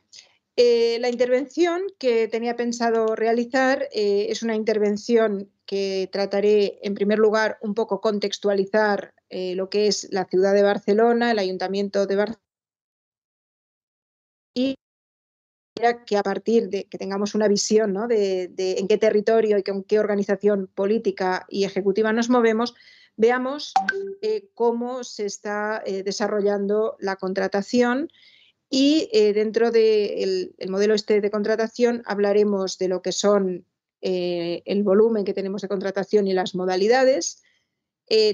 la 0.56 1.08
intervención 1.08 1.82
que 1.98 2.28
tenía 2.28 2.56
pensado 2.56 3.16
realizar 3.16 3.88
es 3.92 4.42
una 4.42 4.54
intervención 4.56 5.50
que 5.66 6.08
trataré, 6.12 6.78
en 6.82 6.94
primer 6.94 7.18
lugar, 7.18 7.58
un 7.62 7.74
poco 7.74 8.00
contextualizar 8.00 9.14
eh, 9.30 9.54
lo 9.54 9.70
que 9.70 9.86
es 9.86 10.08
la 10.10 10.24
ciudad 10.24 10.52
de 10.52 10.64
Barcelona, 10.64 11.30
el 11.30 11.38
ayuntamiento 11.38 12.06
de 12.06 12.16
Barcelona, 12.16 12.44
y 14.54 14.74
que 16.04 16.16
a 16.16 16.22
partir 16.24 16.68
de 16.68 16.84
que 16.84 16.98
tengamos 16.98 17.36
una 17.36 17.46
visión 17.46 17.94
de, 18.08 18.52
en 18.56 18.88
qué 18.88 18.98
territorio 18.98 19.56
y 19.56 19.62
con 19.62 19.84
qué 19.84 20.00
organización 20.00 20.66
política 20.66 21.46
y 21.48 21.64
ejecutiva 21.64 22.12
nos 22.12 22.28
movemos, 22.28 22.74
veamos 23.16 23.72
eh, 24.20 24.50
cómo 24.52 25.04
se 25.04 25.26
está 25.26 25.80
eh, 25.86 26.02
desarrollando 26.02 26.96
la 26.98 27.16
contratación 27.16 28.10
y 28.68 29.08
dentro 29.12 29.70
del 29.70 30.54
modelo 30.68 30.94
este 30.94 31.20
de 31.20 31.30
contratación 31.30 32.02
hablaremos 32.04 32.78
de 32.78 32.88
lo 32.88 33.02
que 33.02 33.10
son 33.10 33.64
el 34.00 34.82
volumen 34.84 35.24
que 35.24 35.34
tenemos 35.34 35.62
de 35.62 35.68
contratación 35.68 36.28
y 36.28 36.34
las 36.34 36.54
modalidades. 36.54 37.42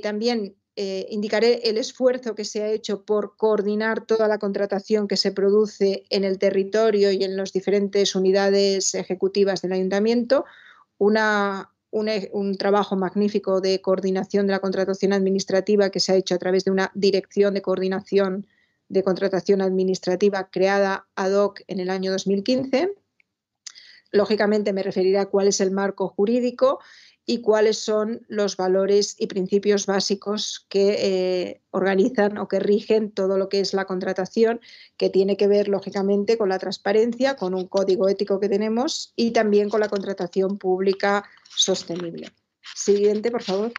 también 0.03 0.57
eh, 0.79 1.07
indicaré 1.09 1.71
el 1.71 1.79
esfuerzo 1.79 2.35
que 2.35 2.45
se 2.45 2.62
ha 2.62 2.69
hecho 2.69 3.03
por 3.03 3.35
coordinar 3.37 4.05
toda 4.05 4.29
la 4.29 4.39
contratación 4.39 5.09
que 5.09 5.17
se 5.17 5.33
produce 5.33 6.05
en 6.11 6.23
el 6.23 6.39
territorio 6.39 7.11
y 7.12 7.25
en 7.25 7.35
las 7.35 7.55
diferentes 7.55 8.15
unidades 8.15 8.95
ejecutivas 8.95 9.62
del 9.62 9.73
ayuntamiento, 9.73 10.45
un 10.99 12.57
trabajo 12.59 12.95
magnífico 12.95 13.62
de 13.62 13.81
coordinación 13.81 14.47
de 14.47 14.53
la 14.53 14.61
contratación 14.61 15.15
administrativa 15.15 15.89
que 15.89 16.01
se 16.01 16.12
ha 16.12 16.17
hecho 16.17 16.35
a 16.35 16.39
través 16.39 16.65
de 16.67 16.73
una 16.73 16.93
dirección 16.95 17.55
de 17.55 17.62
coordinación 17.62 18.47
de 18.89 19.03
contratación 19.03 19.62
administrativa 19.62 20.51
creada 20.51 21.07
ad 21.17 21.33
hoc 21.33 21.62
en 21.69 21.81
el 21.81 21.89
año 21.89 22.12
2015. 22.12 22.95
Lógicamente 24.12 24.75
me 24.75 24.83
referiré 24.83 25.19
a 25.19 25.27
cuál 25.27 25.49
es 25.49 25.61
el 25.61 25.71
marco 25.71 26.09
jurídico 26.09 26.81
y 27.27 27.41
cuáles 27.41 27.79
son 27.79 28.25
los 28.29 28.57
valores 28.57 29.17
y 29.19 29.27
principios 29.27 29.87
básicos 29.87 30.65
que 30.69 30.97
eh, 31.01 31.61
organizan 31.71 32.39
o 32.39 32.47
que 32.47 32.61
rigen 32.61 33.11
todo 33.11 33.37
lo 33.37 33.49
que 33.49 33.59
es 33.59 33.75
la 33.75 33.85
contratación, 33.85 34.61
que 34.97 35.11
tiene 35.11 35.37
que 35.37 35.49
ver, 35.49 35.67
lógicamente, 35.67 36.39
con 36.39 36.49
la 36.49 36.61
transparencia, 36.61 37.35
con 37.35 37.53
un 37.55 37.67
código 37.67 38.09
ético 38.09 38.39
que 38.39 38.49
tenemos 38.49 39.12
y 39.17 39.33
también 39.33 39.69
con 39.69 39.81
la 39.81 39.89
contratación 39.89 40.57
pública 40.57 41.25
sostenible. 41.57 42.33
Siguiente, 42.75 43.33
por 43.33 43.43
favor. 43.43 43.73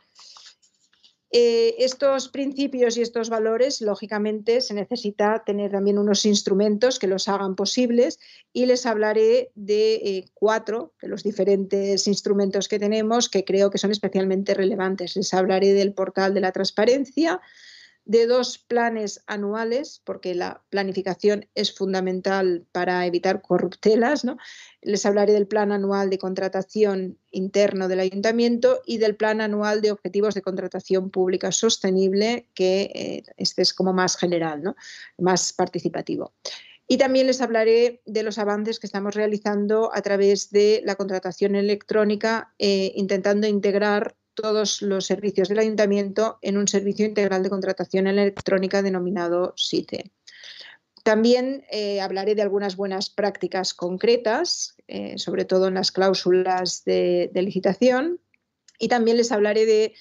Eh, 1.30 1.76
estos 1.80 2.30
principios 2.30 2.96
y 2.96 3.02
estos 3.02 3.30
valores, 3.30 3.82
lógicamente, 3.82 4.62
se 4.62 4.74
necesita 4.74 5.44
tener 5.46 5.72
también 5.72 5.98
unos 5.98 6.26
instrumentos 6.26 7.00
que 7.00 7.08
los 7.08 7.28
hagan 7.28 7.56
posibles 7.56 8.18
y 8.54 8.66
les 8.66 8.86
hablaré 8.86 9.52
de 9.54 9.96
eh, 9.96 10.26
cuatro 10.34 10.94
de 11.02 11.10
los 11.10 11.24
diferentes 11.24 12.08
instrumentos 12.08 12.70
que 12.70 12.80
tenemos 12.80 13.28
que 13.28 13.44
creo 13.44 13.70
que 13.70 13.78
son 13.78 13.92
especialmente 13.92 14.54
relevantes. 14.54 15.18
Les 15.18 15.34
hablaré 15.34 15.74
del 15.74 15.94
portal 15.94 16.34
de 16.34 16.42
la 16.42 16.54
transparencia, 16.54 17.42
de 18.08 18.26
dos 18.26 18.58
planes 18.58 19.22
anuales, 19.28 20.02
porque 20.06 20.34
la 20.34 20.64
planificación 20.70 21.46
es 21.56 21.76
fundamental 21.76 22.66
para 22.72 23.06
evitar 23.06 23.42
corruptelas. 23.42 24.24
¿no? 24.24 24.38
Les 24.82 25.06
hablaré 25.06 25.34
del 25.34 25.46
plan 25.46 25.74
anual 25.74 26.10
de 26.10 26.18
contratación 26.18 27.18
interno 27.32 27.90
del 27.90 28.00
ayuntamiento 28.00 28.82
y 28.86 28.98
del 28.98 29.18
plan 29.18 29.42
anual 29.42 29.82
de 29.82 29.92
objetivos 29.92 30.34
de 30.36 30.42
contratación 30.42 31.12
pública 31.12 31.52
sostenible, 31.52 32.48
que 32.54 32.92
eh, 32.96 33.24
este 33.36 33.62
es 33.62 33.74
como 33.74 33.92
más 33.92 34.16
general, 34.16 34.64
¿no? 34.64 34.76
más 35.18 35.52
participativo. 35.52 36.34
Y 36.88 36.98
también 36.98 37.28
les 37.28 37.42
hablaré 37.42 38.02
de 38.06 38.24
los 38.24 38.38
avances 38.38 38.80
que 38.80 38.88
estamos 38.88 39.14
realizando 39.16 39.92
a 39.94 40.02
través 40.02 40.52
de 40.52 40.82
la 40.86 40.96
contratación 40.96 41.56
electrónica, 41.56 42.54
eh, 42.58 42.94
intentando 42.96 43.46
integrar 43.48 44.16
todos 44.38 44.84
los 44.84 45.08
servicios 45.08 45.50
del 45.50 45.60
ayuntamiento 45.60 46.38
en 46.42 46.58
un 46.58 46.68
servicio 46.68 47.06
integral 47.06 47.42
de 47.42 47.50
contratación 47.50 48.06
electrónica 48.06 48.84
denominado 48.84 49.54
SITE. 49.58 50.12
También 51.04 51.66
eh, 51.72 52.02
hablaré 52.02 52.36
de 52.36 52.44
algunas 52.44 52.76
buenas 52.76 53.10
prácticas 53.10 53.74
concretas, 53.74 54.76
eh, 54.88 55.18
sobre 55.18 55.44
todo 55.44 55.68
en 55.68 55.74
las 55.74 55.92
cláusulas 55.92 56.84
de, 56.86 57.32
licitación, 57.34 58.20
y 58.78 58.90
también 58.90 59.18
les 59.18 59.32
hablaré 59.32 59.66
de 59.66 59.94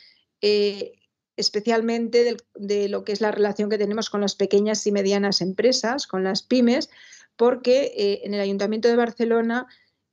eh, 0.42 0.92
especialmente 1.37 2.37
de, 2.55 2.88
lo 2.88 3.05
que 3.05 3.12
es 3.12 3.22
la 3.22 3.31
relación 3.31 3.70
que 3.70 3.79
tenemos 3.79 4.11
con 4.11 4.20
las 4.20 4.35
pequeñas 4.35 4.87
y 4.87 4.92
medianas 4.92 5.40
empresas, 5.40 6.07
con 6.07 6.25
las 6.25 6.42
pymes, 6.42 6.90
porque 7.37 8.20
en 8.25 8.35
el 8.35 8.40
Ayuntamiento 8.40 8.88
de 8.88 8.96
Barcelona 8.96 9.66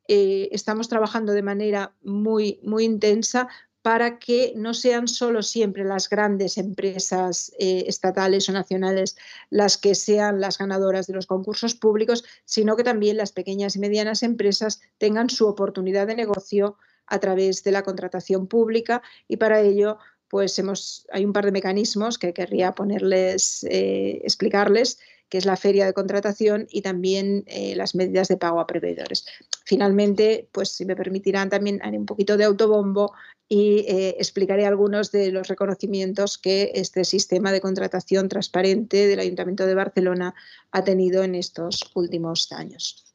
estamos 0.08 0.90
trabajando 0.90 1.32
de 1.32 1.42
manera 1.42 1.94
muy, 2.04 2.60
muy 2.62 2.84
intensa 2.84 3.48
para 3.84 4.18
que 4.18 4.54
no 4.56 4.74
sean 4.74 5.10
solo 5.10 5.44
siempre 5.44 5.84
las 5.84 6.10
grandes 6.10 6.58
empresas 6.58 7.52
eh, 7.60 7.84
estatales 7.86 8.48
o 8.48 8.54
nacionales 8.54 9.18
las 9.50 9.78
que 9.78 9.94
sean 9.94 10.40
las 10.40 10.58
ganadoras 10.58 11.06
de 11.06 11.14
los 11.14 11.28
concursos 11.28 11.76
públicos, 11.76 12.24
sino 12.46 12.78
que 12.78 12.86
también 12.86 13.18
las 13.18 13.34
pequeñas 13.34 13.76
y 13.76 13.80
medianas 13.80 14.24
empresas 14.24 14.80
tengan 14.98 15.30
su 15.30 15.48
oportunidad 15.48 16.08
de 16.08 16.16
negocio 16.16 16.78
a 17.08 17.20
través 17.20 17.64
de 17.64 17.72
la 17.72 17.84
contratación 17.84 18.48
pública 18.48 19.02
y 19.28 19.36
para 19.36 19.60
ello 19.60 19.98
pues 20.34 20.58
hemos, 20.58 21.06
hay 21.12 21.26
un 21.26 21.32
par 21.32 21.46
de 21.46 21.52
mecanismos 21.52 22.18
que 22.18 22.34
querría 22.34 22.72
ponerles, 22.72 23.64
eh, 23.70 24.20
explicarles 24.24 24.98
que 25.30 25.38
es 25.38 25.46
la 25.46 25.58
feria 25.58 25.86
de 25.86 25.94
contratación 25.94 26.66
y 26.72 26.82
también 26.82 27.44
eh, 27.46 27.76
las 27.76 27.94
medidas 27.94 28.30
de 28.30 28.38
pago 28.38 28.60
a 28.60 28.66
proveedores. 28.66 29.28
Finalmente, 29.64 30.50
pues 30.52 30.70
si 30.70 30.86
me 30.86 30.96
permitirán, 30.96 31.52
también 31.52 31.80
haré 31.84 32.00
un 32.00 32.08
poquito 32.08 32.36
de 32.36 32.46
autobombo 32.46 33.14
y 33.48 33.86
eh, 33.88 34.16
explicaré 34.18 34.66
algunos 34.66 35.12
de 35.12 35.32
los 35.32 35.50
reconocimientos 35.50 36.40
que 36.40 36.72
este 36.74 37.06
sistema 37.06 37.52
de 37.52 37.62
contratación 37.62 38.28
transparente 38.28 39.06
del 39.06 39.20
Ayuntamiento 39.20 39.68
de 39.68 39.76
Barcelona 39.76 40.34
ha 40.72 40.84
tenido 40.84 41.22
en 41.22 41.36
estos 41.36 41.92
últimos 41.94 42.52
años. 42.54 43.14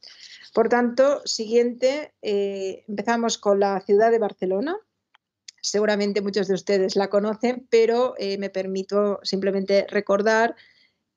Por 0.54 0.68
tanto, 0.68 1.20
siguiente, 1.24 2.12
empezamos 2.22 3.38
con 3.38 3.58
la 3.58 3.80
ciudad 3.80 4.12
de 4.12 4.20
Barcelona. 4.20 4.76
Seguramente 5.70 6.20
muchos 6.22 6.48
de 6.48 6.54
ustedes 6.54 6.96
la 6.96 7.08
conocen, 7.08 7.66
pero 7.70 8.14
me 8.38 8.50
permito 8.50 9.20
simplemente 9.22 9.86
recordar 9.88 10.56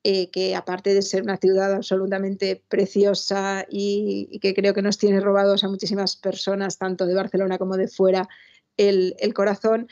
eh, 0.04 0.30
que 0.30 0.56
aparte 0.56 0.94
de 0.94 1.02
ser 1.02 1.22
una 1.22 1.36
ciudad 1.36 1.72
absolutamente 1.72 2.60
preciosa 2.68 3.64
y, 3.70 4.40
que 4.40 4.52
creo 4.52 4.74
que 4.74 4.82
nos 4.82 4.98
tiene 4.98 5.20
robados 5.20 5.62
a 5.62 5.68
muchísimas 5.68 6.16
personas, 6.16 6.76
tanto 6.76 7.06
de 7.06 7.14
Barcelona 7.14 7.56
como 7.56 7.76
de 7.76 7.86
fuera, 7.86 8.28
el, 8.76 9.14
corazón, 9.32 9.86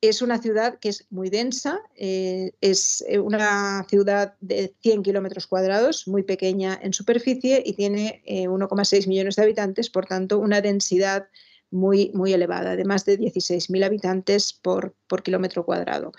es 0.00 0.22
una 0.22 0.40
ciudad 0.40 0.78
que 0.78 0.88
es 0.88 1.06
muy 1.10 1.28
densa, 1.28 1.78
eh, 1.94 2.52
es 2.62 3.04
eh, 3.06 3.18
una 3.18 3.84
ciudad 3.86 4.34
de 4.40 4.74
100 4.80 5.02
kilómetros 5.02 5.46
cuadrados, 5.46 6.08
muy 6.08 6.22
pequeña 6.22 6.78
en 6.80 6.94
superficie 6.94 7.62
y 7.62 7.74
tiene 7.74 8.22
1,6 8.26 9.08
millones 9.08 9.36
de 9.36 9.42
habitantes, 9.42 9.90
por 9.90 10.06
tanto, 10.06 10.38
una 10.38 10.62
densidad 10.62 11.28
muy, 11.70 12.10
muy 12.14 12.32
elevada, 12.32 12.76
de 12.76 12.84
más 12.84 13.04
de 13.04 13.18
16.000 13.18 13.84
habitantes 13.84 14.52
por, 14.52 14.94
por 15.06 15.22
kilómetro 15.22 15.64
cuadrado. 15.64 16.12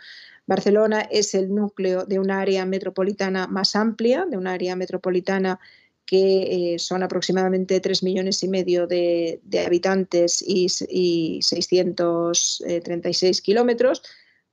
Barcelona 0.47 1.01
es 1.01 1.33
el 1.33 1.53
núcleo 1.53 2.05
de 2.05 2.19
un 2.19 2.31
área 2.31 2.65
metropolitana 2.65 3.47
más 3.47 3.75
amplia, 3.75 4.25
de 4.29 4.37
un 4.37 4.47
área 4.47 4.75
metropolitana 4.75 5.59
que 6.05 6.73
eh, 6.73 6.79
son 6.79 7.03
aproximadamente 7.03 7.79
3 7.79 8.03
millones 8.03 8.43
y 8.43 8.49
medio 8.49 8.85
de, 8.85 9.39
habitantes 9.65 10.43
y, 10.45 10.67
636 11.41 13.39
eh, 13.39 13.41
kilómetros. 13.41 14.03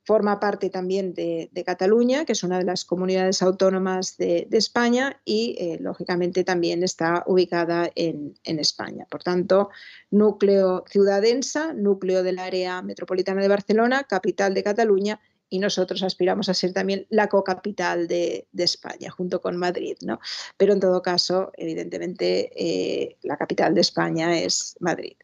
Forma 0.09 0.39
parte 0.39 0.71
también 0.71 1.13
de, 1.13 1.51
Cataluña, 1.63 2.25
que 2.25 2.31
es 2.31 2.41
una 2.41 2.57
de 2.57 2.63
las 2.63 2.83
comunidades 2.83 3.43
autónomas 3.43 4.17
de, 4.17 4.47
España 4.53 5.21
y, 5.23 5.55
eh, 5.59 5.77
lógicamente, 5.79 6.43
también 6.43 6.81
está 6.81 7.23
ubicada 7.27 7.91
en, 7.93 8.33
España. 8.43 9.05
Por 9.07 9.21
tanto, 9.21 9.69
núcleo 10.09 10.83
ciudad 10.89 11.21
densa, 11.21 11.73
núcleo 11.73 12.23
del 12.23 12.39
área 12.39 12.81
metropolitana 12.81 13.43
de 13.43 13.49
Barcelona, 13.49 14.05
capital 14.05 14.55
de 14.55 14.63
Cataluña 14.63 15.19
y 15.47 15.59
nosotros 15.59 16.01
aspiramos 16.01 16.49
a 16.49 16.55
ser 16.55 16.73
también 16.73 17.05
la 17.11 17.27
cocapital 17.27 18.07
de, 18.07 18.47
de 18.51 18.63
España, 18.63 19.11
junto 19.11 19.41
con 19.41 19.57
Madrid, 19.57 19.95
¿no? 20.01 20.19
Pero 20.57 20.73
en 20.73 20.79
todo 20.79 21.03
caso, 21.03 21.51
evidentemente, 21.55 22.49
eh, 22.55 23.19
la 23.21 23.37
capital 23.37 23.75
de 23.75 23.81
España 23.81 24.39
es 24.39 24.75
Madrid. 24.79 25.17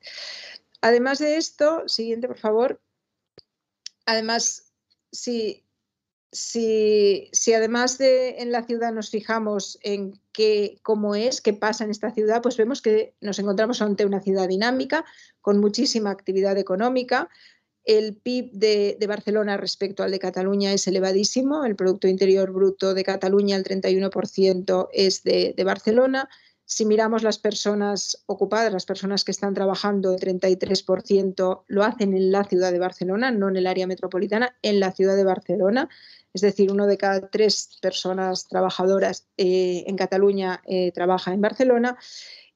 Además 0.81 1.17
de 1.17 1.37
esto, 1.37 1.87
siguiente, 1.87 2.27
por 2.27 2.37
favor. 2.37 2.79
Además, 4.05 4.64
si, 5.15 5.63
si, 6.31 7.29
si, 7.31 7.53
además 7.53 7.97
de 7.97 8.41
en 8.41 8.51
la 8.51 8.63
ciudad 8.63 8.91
nos 8.91 9.09
fijamos 9.09 9.79
en 9.81 10.19
qué, 10.31 10.79
cómo 10.83 11.15
es, 11.15 11.41
qué 11.41 11.53
pasa 11.53 11.83
en 11.83 11.91
esta 11.91 12.11
ciudad, 12.11 12.41
pues 12.41 12.57
vemos 12.57 12.81
que 12.81 13.13
nos 13.21 13.39
encontramos 13.39 13.81
ante 13.81 14.05
una 14.05 14.21
ciudad 14.21 14.47
dinámica, 14.47 15.05
con 15.41 15.59
muchísima 15.59 16.11
actividad 16.11 16.57
económica, 16.57 17.29
el 17.85 18.15
PIB 18.15 18.51
de, 18.51 19.05
Barcelona 19.07 19.57
respecto 19.57 20.01
al 20.03 20.11
de 20.11 20.19
Cataluña 20.19 20.73
es 20.73 20.87
elevadísimo. 20.87 21.65
El 21.65 21.75
Producto 21.75 22.07
Interior 22.07 22.51
Bruto 22.51 22.95
de 22.95 23.03
Cataluña, 23.03 23.55
el 23.55 23.63
31% 23.63 24.89
es 24.91 25.23
de, 25.23 25.53
Barcelona. 25.63 26.27
Si 26.67 26.83
miramos 26.83 27.21
las 27.21 27.37
personas 27.37 28.23
ocupadas, 28.25 28.73
las 28.73 28.85
personas 28.85 29.23
que 29.23 29.31
están 29.31 29.53
trabajando, 29.53 30.13
el 30.13 30.19
33% 30.19 31.63
lo 31.67 31.83
hacen 31.83 32.15
en 32.15 32.31
la 32.31 32.43
ciudad 32.43 32.71
de 32.71 32.79
Barcelona, 32.79 33.29
no 33.31 33.49
en 33.49 33.57
el 33.57 33.67
área 33.67 33.85
metropolitana, 33.85 34.55
en 34.63 34.79
la 34.79 34.91
ciudad 34.91 35.15
de 35.15 35.23
Barcelona. 35.23 35.89
Es 36.33 36.41
decir, 36.41 36.71
uno 36.71 36.87
de 36.87 36.97
cada 36.97 37.29
tres 37.29 37.77
personas 37.81 38.47
trabajadoras 38.47 39.27
eh, 39.37 39.83
en 39.87 39.95
Cataluña 39.95 40.61
eh, 40.65 40.91
trabaja 40.91 41.33
en 41.33 41.41
Barcelona. 41.41 41.97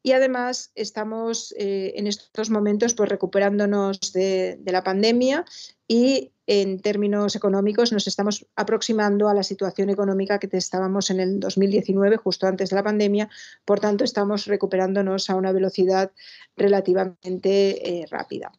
Y 0.09 0.13
además 0.13 0.71
estamos 0.73 1.53
eh, 1.55 1.93
en 1.95 2.07
estos 2.07 2.49
momentos 2.49 2.95
pues, 2.95 3.07
recuperándonos 3.09 4.11
de, 4.11 4.59
la 4.65 4.83
pandemia 4.83 5.45
y 5.87 6.31
en 6.47 6.79
términos 6.79 7.35
económicos 7.35 7.91
nos 7.91 8.07
estamos 8.07 8.47
aproximando 8.55 9.29
a 9.29 9.35
la 9.35 9.43
situación 9.43 9.91
económica 9.91 10.39
que 10.39 10.49
estábamos 10.57 11.11
en 11.11 11.19
el 11.19 11.39
2019, 11.39 12.17
justo 12.17 12.47
antes 12.47 12.71
de 12.71 12.75
la 12.77 12.83
pandemia. 12.83 13.29
Por 13.65 13.79
tanto, 13.79 14.03
estamos 14.03 14.47
recuperándonos 14.47 15.29
a 15.29 15.35
una 15.35 15.51
velocidad 15.51 16.11
relativamente 16.57 18.01
eh, 18.01 18.07
rápida. 18.09 18.51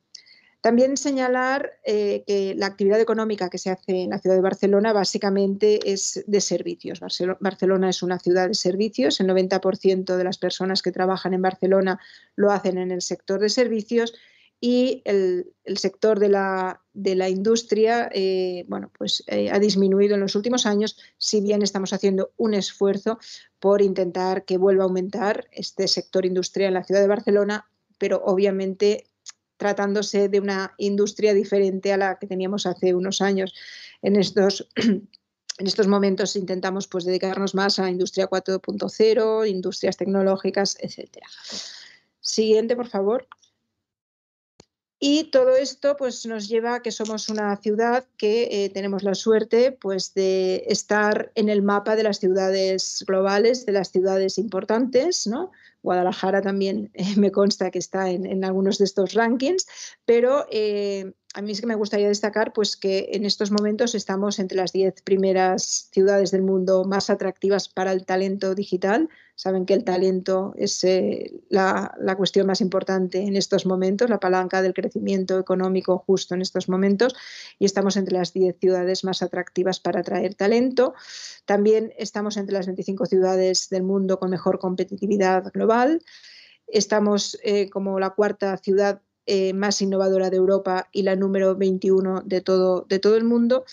También 0.61 0.99
señalar 0.99 1.73
eh, 1.85 2.23
que 2.27 2.55
la 2.55 2.67
actividad 2.67 3.01
económica 3.01 3.49
que 3.49 3.57
se 3.57 3.71
hace 3.71 4.03
en 4.03 4.11
la 4.11 4.19
ciudad 4.19 4.37
de 4.37 4.43
Barcelona 4.43 4.93
básicamente 4.93 5.81
es 5.91 6.23
de 6.27 6.41
servicios. 6.43 7.01
Barcelona 7.41 7.89
es 7.89 8.03
una 8.03 8.19
ciudad 8.19 8.49
de 8.49 8.55
servicios, 8.55 9.21
el 9.21 9.29
90% 9.29 10.17
de 10.17 10.25
las 10.25 10.37
personas 10.37 10.83
que 10.83 10.93
trabajan 10.93 11.33
en 11.33 11.43
Barcelona 11.43 11.99
lo 12.37 12.51
hacen 12.51 12.77
en 12.77 12.91
el 12.91 13.01
sector 13.01 13.41
de 13.41 13.49
servicios 13.49 14.13
y 14.61 15.01
el, 15.07 15.55
sector 15.77 16.19
de 16.19 16.29
la, 16.29 16.83
de 16.93 17.15
la 17.15 17.31
industria 17.31 18.11
eh, 18.13 18.67
bueno, 18.69 18.93
pues, 18.99 19.25
eh, 19.27 19.51
ha 19.51 19.59
disminuido 19.59 20.15
en 20.15 20.21
los 20.21 20.35
últimos 20.35 20.67
años, 20.67 20.99
si 21.17 21.41
bien 21.41 21.63
estamos 21.63 21.95
haciendo 21.95 22.33
un 22.37 22.53
esfuerzo 22.53 23.19
por 23.59 23.81
intentar 23.81 24.45
que 24.45 24.59
vuelva 24.59 24.85
a 24.85 24.87
aumentar 24.87 25.49
este 25.53 25.89
sector 25.89 26.27
industrial 26.27 26.69
en 26.69 26.75
la 26.75 26.85
ciudad 26.85 27.01
de 27.01 27.07
Barcelona, 27.07 27.71
pero 27.97 28.23
obviamente 28.25 29.10
tratándose 29.61 30.31
de 30.31 30.41
una 30.41 30.73
industria 30.79 31.35
diferente 31.35 31.93
a 31.93 31.99
la 31.99 32.19
que 32.19 32.27
teníamos 32.27 32.65
hace 32.65 32.95
unos 32.95 33.21
años. 33.21 33.55
En 34.01 34.17
estos, 34.17 34.67
en 34.77 35.67
estos 35.67 35.87
momentos 35.87 36.35
intentamos 36.35 36.89
pues, 36.89 37.05
dedicarnos 37.05 37.55
más 37.55 37.79
a 37.79 37.91
industria 37.91 38.31
4.0, 38.31 39.47
industrias 39.47 39.99
tecnológicas, 39.99 40.79
etc. 40.81 41.19
Siguiente, 42.23 42.75
por 42.75 42.89
favor. 42.89 43.29
Y 45.03 45.31
todo 45.31 45.57
esto 45.57 45.97
pues, 45.97 46.27
nos 46.27 46.47
lleva 46.47 46.75
a 46.75 46.83
que 46.83 46.93
somos 46.93 47.31
una 47.31 47.57
ciudad 47.57 48.05
que 48.19 48.65
eh, 48.65 48.69
tenemos 48.69 49.03
la 49.03 49.15
suerte 49.15 49.73
pues, 49.73 50.13
de 50.13 50.65
estar 50.69 51.33
en 51.35 51.49
el 51.49 51.63
mapa 51.63 51.97
de 51.97 52.03
las 52.03 52.19
ciudades 52.19 53.03
globales, 53.07 53.65
de 53.65 53.73
las 53.73 53.91
ciudades 53.91 54.37
importantes, 54.37 55.27
¿no? 55.27 55.53
Guadalajara 55.83 56.43
también 56.43 56.91
eh, 56.95 57.17
me 57.17 57.33
consta 57.33 57.71
que 57.71 57.79
está 57.79 58.11
en, 58.11 58.45
algunos 58.45 58.77
de 58.77 58.85
estos 58.85 59.15
rankings, 59.15 59.67
pero 60.05 60.45
eh, 60.51 61.15
a 61.35 61.43
mí 61.43 61.53
es 61.53 61.61
que 61.61 61.67
me 61.69 61.77
gustaría 61.77 62.09
destacar 62.09 62.53
pues, 62.53 62.77
que 62.77 63.11
en 63.13 63.25
estos 63.25 63.53
momentos 63.53 63.95
estamos 63.95 64.41
entre 64.41 64.57
las 64.57 64.73
10 64.73 65.03
primeras 65.03 65.89
ciudades 65.93 66.33
del 66.33 66.43
mundo 66.43 66.85
más 66.85 67.09
atractivas 67.09 67.69
para 67.69 67.93
el 67.93 68.05
talento 68.05 68.57
digital. 68.57 69.09
Saben 69.37 69.65
que 69.65 69.75
el 69.75 69.85
talento 69.85 70.55
es 70.57 70.83
eh, 70.83 71.41
la, 71.49 71.95
la, 72.01 72.17
cuestión 72.17 72.49
más 72.49 72.61
importante 72.61 73.21
en 73.21 73.37
estos 73.37 73.65
momentos, 73.65 74.11
la 74.11 74.19
palanca 74.19 74.61
del 74.61 74.75
crecimiento 74.75 75.39
económico 75.39 75.99
justo 75.99 76.35
en 76.35 76.43
estos 76.43 76.69
momentos, 76.69 77.15
y 77.61 77.65
estamos 77.65 77.97
entre 77.97 78.19
las 78.19 78.33
10 78.33 78.57
ciudades 78.59 79.05
más 79.05 79.23
atractivas 79.23 79.79
para 79.79 80.01
atraer 80.01 80.35
talento. 80.35 80.95
También 81.45 81.93
estamos 81.97 82.39
entre 82.39 82.55
las 82.55 82.67
25 82.67 83.07
ciudades 83.07 83.69
del 83.71 83.85
mundo 83.85 84.19
con 84.19 84.31
mejor 84.31 84.59
competitividad 84.59 85.45
global. 85.53 86.03
Estamos 86.67 87.39
eh, 87.45 87.71
como 87.71 88.01
la 88.01 88.11
cuarta 88.11 88.57
ciudad 88.57 89.01
eh, 89.33 89.53
más 89.53 89.81
innovadora 89.81 90.29
de 90.29 90.39
Europa 90.39 90.89
y 90.91 91.05
la 91.05 91.15
número 91.15 91.55
21 91.55 92.23
de 92.27 92.41
todo, 92.41 92.85
de 92.89 92.99
todo 92.99 93.17
el 93.17 93.23
mundo, 93.23 93.65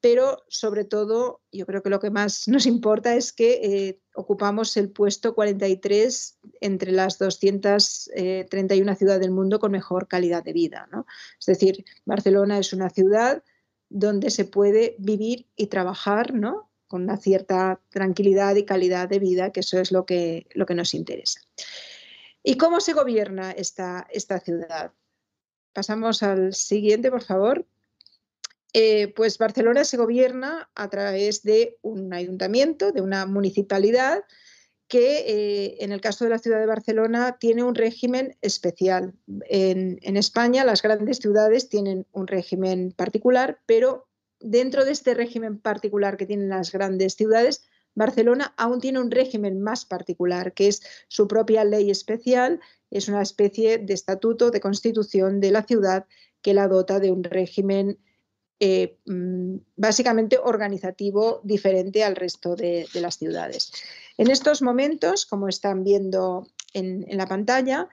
pero 0.00 0.42
sobre 0.48 0.84
todo 0.84 1.42
yo 1.52 1.66
creo 1.66 1.82
que 1.82 1.90
lo 1.90 2.00
que 2.00 2.10
más 2.10 2.48
nos 2.48 2.64
importa 2.64 3.14
es 3.14 3.30
que 3.34 3.60
eh, 3.62 4.00
ocupamos 4.14 4.74
el 4.78 4.90
puesto 4.90 5.34
43 5.34 6.38
entre 6.62 6.92
las 6.92 7.18
231 7.18 8.14
eh, 8.14 8.96
ciudades 8.96 9.20
del 9.20 9.32
mundo 9.32 9.58
con 9.58 9.70
mejor 9.70 10.08
calidad 10.08 10.42
de 10.42 10.54
vida. 10.54 10.88
Es 11.38 11.44
decir, 11.44 11.84
Barcelona 12.06 12.58
es 12.58 12.72
una 12.72 12.88
ciudad 12.88 13.44
donde 13.90 14.30
se 14.30 14.46
puede 14.46 14.96
vivir 14.98 15.46
y 15.56 15.66
trabajar 15.66 16.32
¿no? 16.32 16.70
con 16.86 17.02
una 17.02 17.18
cierta 17.18 17.82
tranquilidad 17.90 18.56
y 18.56 18.64
calidad 18.64 19.10
de 19.10 19.18
vida, 19.18 19.52
que 19.52 19.60
eso 19.60 19.78
es 19.78 19.92
lo 19.92 20.06
que, 20.06 20.46
lo 20.54 20.64
que 20.64 20.74
nos 20.74 20.94
interesa. 20.94 21.40
¿Y 22.42 22.56
cómo 22.56 22.80
se 22.80 22.94
gobierna 22.94 23.52
esta, 23.52 24.06
esta 24.10 24.40
ciudad? 24.40 24.92
Pasamos 25.72 26.22
al 26.22 26.54
siguiente, 26.54 27.10
por 27.10 27.22
favor. 27.22 27.66
Eh, 28.74 29.12
pues 29.14 29.36
Barcelona 29.38 29.84
se 29.84 29.98
gobierna 29.98 30.70
a 30.74 30.88
través 30.88 31.42
de 31.42 31.78
un 31.82 32.14
ayuntamiento, 32.14 32.90
de 32.90 33.02
una 33.02 33.26
municipalidad, 33.26 34.24
que 34.88 35.24
eh, 35.26 35.76
en 35.80 35.92
el 35.92 36.00
caso 36.00 36.24
de 36.24 36.30
la 36.30 36.38
ciudad 36.38 36.58
de 36.58 36.66
Barcelona 36.66 37.36
tiene 37.38 37.62
un 37.62 37.74
régimen 37.74 38.36
especial. 38.42 39.14
En, 39.48 39.98
en, 40.02 40.16
España 40.16 40.64
las 40.64 40.82
grandes 40.82 41.18
ciudades 41.18 41.68
tienen 41.68 42.06
un 42.12 42.26
régimen 42.26 42.92
particular, 42.92 43.60
pero 43.66 44.06
dentro 44.40 44.84
de 44.84 44.92
este 44.92 45.14
régimen 45.14 45.58
particular 45.58 46.16
que 46.16 46.26
tienen 46.26 46.48
las 46.48 46.72
grandes 46.72 47.14
ciudades, 47.14 47.64
Barcelona 47.94 48.54
aún 48.56 48.80
tiene 48.80 49.00
un 49.00 49.10
régimen 49.10 49.60
más 49.60 49.84
particular, 49.84 50.52
que 50.54 50.68
es 50.68 50.82
su 51.08 51.28
propia 51.28 51.64
ley 51.64 51.90
especial, 51.90 52.60
es 52.92 53.08
una 53.08 53.22
especie 53.22 53.78
de 53.78 53.94
estatuto 53.94 54.50
de 54.50 54.60
constitución 54.60 55.40
de 55.40 55.50
la 55.50 55.64
ciudad 55.64 56.06
que 56.42 56.54
la 56.54 56.68
dota 56.68 57.00
de 57.00 57.10
un 57.10 57.24
régimen 57.24 57.98
eh, 58.60 58.98
mm, 59.06 59.56
básicamente 59.76 60.38
organizativo 60.38 61.40
diferente 61.42 62.04
al 62.04 62.14
resto 62.14 62.54
de, 62.54 62.86
las 62.94 63.18
ciudades. 63.18 63.72
En 64.18 64.30
estos 64.30 64.62
momentos, 64.62 65.26
como 65.26 65.48
están 65.48 65.82
viendo 65.82 66.46
en 66.74 67.04
la 67.18 67.26
pantalla, 67.26 67.88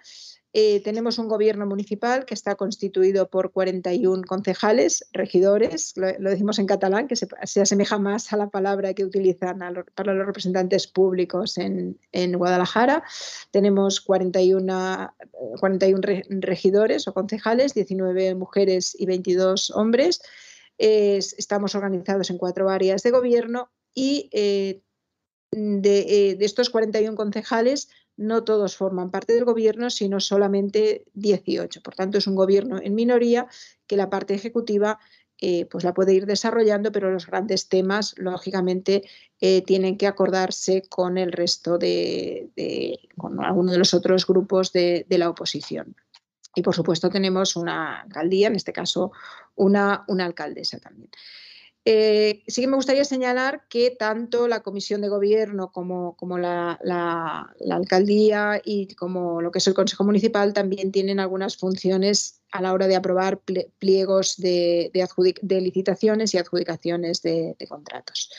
eh, 0.52 0.82
tenemos 0.82 1.20
un 1.20 1.28
gobierno 1.28 1.68
municipal 1.68 2.26
que 2.26 2.34
está 2.34 2.56
constituido 2.56 3.30
por 3.30 3.52
41 3.52 4.24
concejales, 4.28 5.08
regidores, 5.14 5.94
lo, 5.96 6.08
decimos 6.30 6.58
en 6.58 6.66
catalán, 6.66 7.08
que 7.08 7.16
se, 7.16 7.28
asemeja 7.62 8.00
más 8.00 8.34
a 8.34 8.38
la 8.38 8.50
palabra 8.50 8.96
que 8.96 9.06
utilizan 9.06 9.60
para 9.94 10.14
los 10.14 10.26
representantes 10.26 10.88
públicos 10.88 11.58
en, 11.60 11.98
Guadalajara. 12.34 13.04
Tenemos 13.52 14.02
41, 14.02 15.14
41 15.60 16.02
regidores 16.42 17.08
o 17.08 17.14
concejales, 17.14 17.76
19 17.76 18.34
mujeres 18.34 18.96
y 18.98 19.06
22 19.06 19.70
hombres. 19.72 20.22
estamos 20.78 21.76
organizados 21.76 22.32
en 22.32 22.40
cuatro 22.40 22.70
áreas 22.70 23.04
de 23.04 23.12
gobierno 23.12 23.70
y 23.94 24.30
eh, 24.32 24.82
eh, 25.52 26.36
de 26.38 26.46
estos 26.46 26.70
41 26.70 27.16
concejales, 27.16 27.90
no 28.20 28.44
todos 28.44 28.76
forman 28.76 29.12
parte 29.12 29.34
del 29.34 29.46
gobierno, 29.46 29.90
sino 29.90 30.20
solamente 30.20 31.06
18. 31.14 31.82
Por 31.82 31.96
tanto, 31.96 32.18
es 32.18 32.28
un 32.28 32.36
gobierno 32.36 32.80
en 32.82 32.94
minoría 32.94 33.48
que 33.88 33.96
la 33.96 34.10
parte 34.10 34.34
ejecutiva 34.34 35.00
eh, 35.42 35.66
pues 35.72 35.86
la 35.86 35.94
puede 35.94 36.14
ir 36.14 36.26
desarrollando, 36.26 36.92
pero 36.92 37.12
los 37.12 37.26
grandes 37.26 37.70
temas, 37.70 38.14
lógicamente, 38.18 39.04
eh, 39.40 39.62
tienen 39.62 39.98
que 39.98 40.06
acordarse 40.06 40.84
con 40.90 41.18
el 41.18 41.32
resto 41.32 41.78
de, 41.78 43.00
con 43.18 43.42
alguno 43.42 43.72
de 43.72 43.78
los 43.78 43.94
otros 43.94 44.28
grupos 44.28 44.74
de, 44.74 45.06
la 45.10 45.30
oposición. 45.30 45.96
Y 46.56 46.62
por 46.62 46.76
supuesto 46.76 47.10
tenemos 47.10 47.56
una 47.56 48.02
alcaldía, 48.02 48.48
en 48.48 48.58
este 48.58 48.74
caso 48.74 49.14
una, 49.56 50.04
una 50.10 50.26
alcaldesa 50.26 50.78
también. 50.80 51.10
Eh, 51.86 52.44
sí 52.48 52.62
que 52.62 52.68
me 52.68 52.76
gustaría 52.76 53.06
señalar 53.06 53.64
que 53.70 53.92
tanto 53.92 54.48
la 54.48 54.62
Comisión 54.62 55.02
de 55.02 55.08
Gobierno 55.08 55.72
como, 55.72 56.38
la, 56.38 57.54
Alcaldía 57.72 58.62
y 58.64 58.94
como 58.96 59.42
lo 59.42 59.52
que 59.52 59.60
es 59.60 59.68
el 59.68 59.74
Consejo 59.74 60.04
Municipal 60.04 60.54
también 60.54 60.92
tienen 60.92 61.20
algunas 61.20 61.58
funciones 61.58 62.42
a 62.52 62.62
la 62.62 62.74
hora 62.74 62.88
de 62.88 62.96
aprobar 62.96 63.40
pliegos 63.80 64.38
de, 64.38 64.92
licitaciones 65.44 66.34
y 66.34 66.38
adjudicaciones 66.38 67.22
de 67.22 67.56
contratos. 67.68 68.30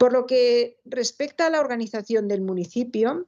Por 0.00 0.14
lo 0.14 0.26
que 0.26 0.78
respecta 0.86 1.46
a 1.46 1.50
la 1.50 1.60
organización 1.60 2.26
del 2.26 2.40
municipio, 2.40 3.26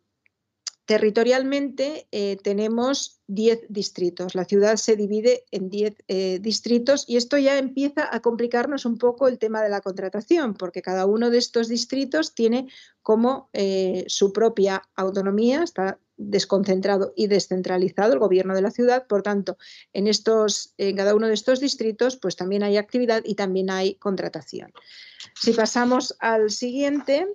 Territorialmente 0.85 2.09
eh, 2.11 2.39
tenemos 2.43 3.21
10 3.29 3.67
distritos. 3.69 4.35
La 4.35 4.45
ciudad 4.45 4.77
se 4.77 4.97
divide 4.97 5.45
en 5.53 5.71
10 5.71 5.95
eh, 6.09 6.39
distritos 6.41 7.05
y 7.07 7.17
esto 7.17 7.39
ya 7.39 7.57
empieza 7.57 8.09
a 8.13 8.21
complicarnos 8.21 8.85
un 8.85 8.99
poco 8.99 9.29
el 9.29 9.39
tema 9.39 9.63
de 9.63 9.69
la 9.69 9.81
contratación, 9.81 10.55
porque 10.55 10.83
cada 10.83 11.07
uno 11.07 11.31
de 11.31 11.39
estos 11.39 11.69
distritos 11.69 12.35
tiene 12.35 12.67
como 13.01 13.49
eh, 13.53 14.05
su 14.09 14.33
propia 14.33 14.83
autonomía, 14.97 15.63
está 15.63 16.01
desconcentrado 16.17 17.13
y 17.17 17.29
descentralizado 17.29 18.13
el 18.15 18.19
gobierno 18.19 18.55
de 18.55 18.63
la 18.63 18.73
ciudad. 18.73 19.07
Por 19.07 19.23
tanto, 19.23 19.59
en, 19.93 20.09
estos, 20.09 20.75
en 20.79 20.97
cada 20.97 21.15
uno 21.15 21.29
de 21.29 21.35
estos 21.35 21.61
distritos 21.61 22.17
pues 22.17 22.35
también 22.35 22.65
hay 22.65 22.77
actividad 22.77 23.23
y 23.25 23.37
también 23.37 23.71
hay 23.71 23.95
contratación. 23.95 24.73
Si 25.35 25.53
pasamos 25.53 26.17
al 26.19 26.51
siguiente, 26.51 27.29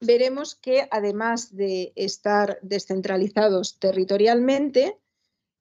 veremos 0.00 0.54
que 0.54 0.88
además 0.90 1.54
de 1.54 1.92
estar 1.94 2.58
descentralizados 2.62 3.78
territorialmente, 3.78 4.98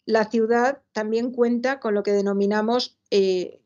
la 0.06 0.26
ciudad 0.30 0.82
también 0.92 1.32
cuenta 1.32 1.80
con 1.80 1.94
lo 1.94 2.04
que 2.04 2.14
denominamos 2.14 2.98
eh, 3.12 3.62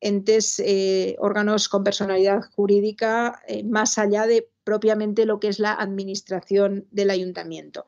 entes, 0.00 0.60
eh, 0.60 1.16
órganos 1.18 1.68
con 1.68 1.82
personalidad 1.82 2.42
jurídica 2.54 3.42
eh, 3.48 3.64
más 3.64 3.98
allá 3.98 4.26
de 4.26 4.48
propiamente 4.64 5.24
lo 5.24 5.40
que 5.40 5.48
es 5.48 5.58
la 5.58 5.72
administración 5.72 6.86
del 6.90 7.10
ayuntamiento. 7.10 7.86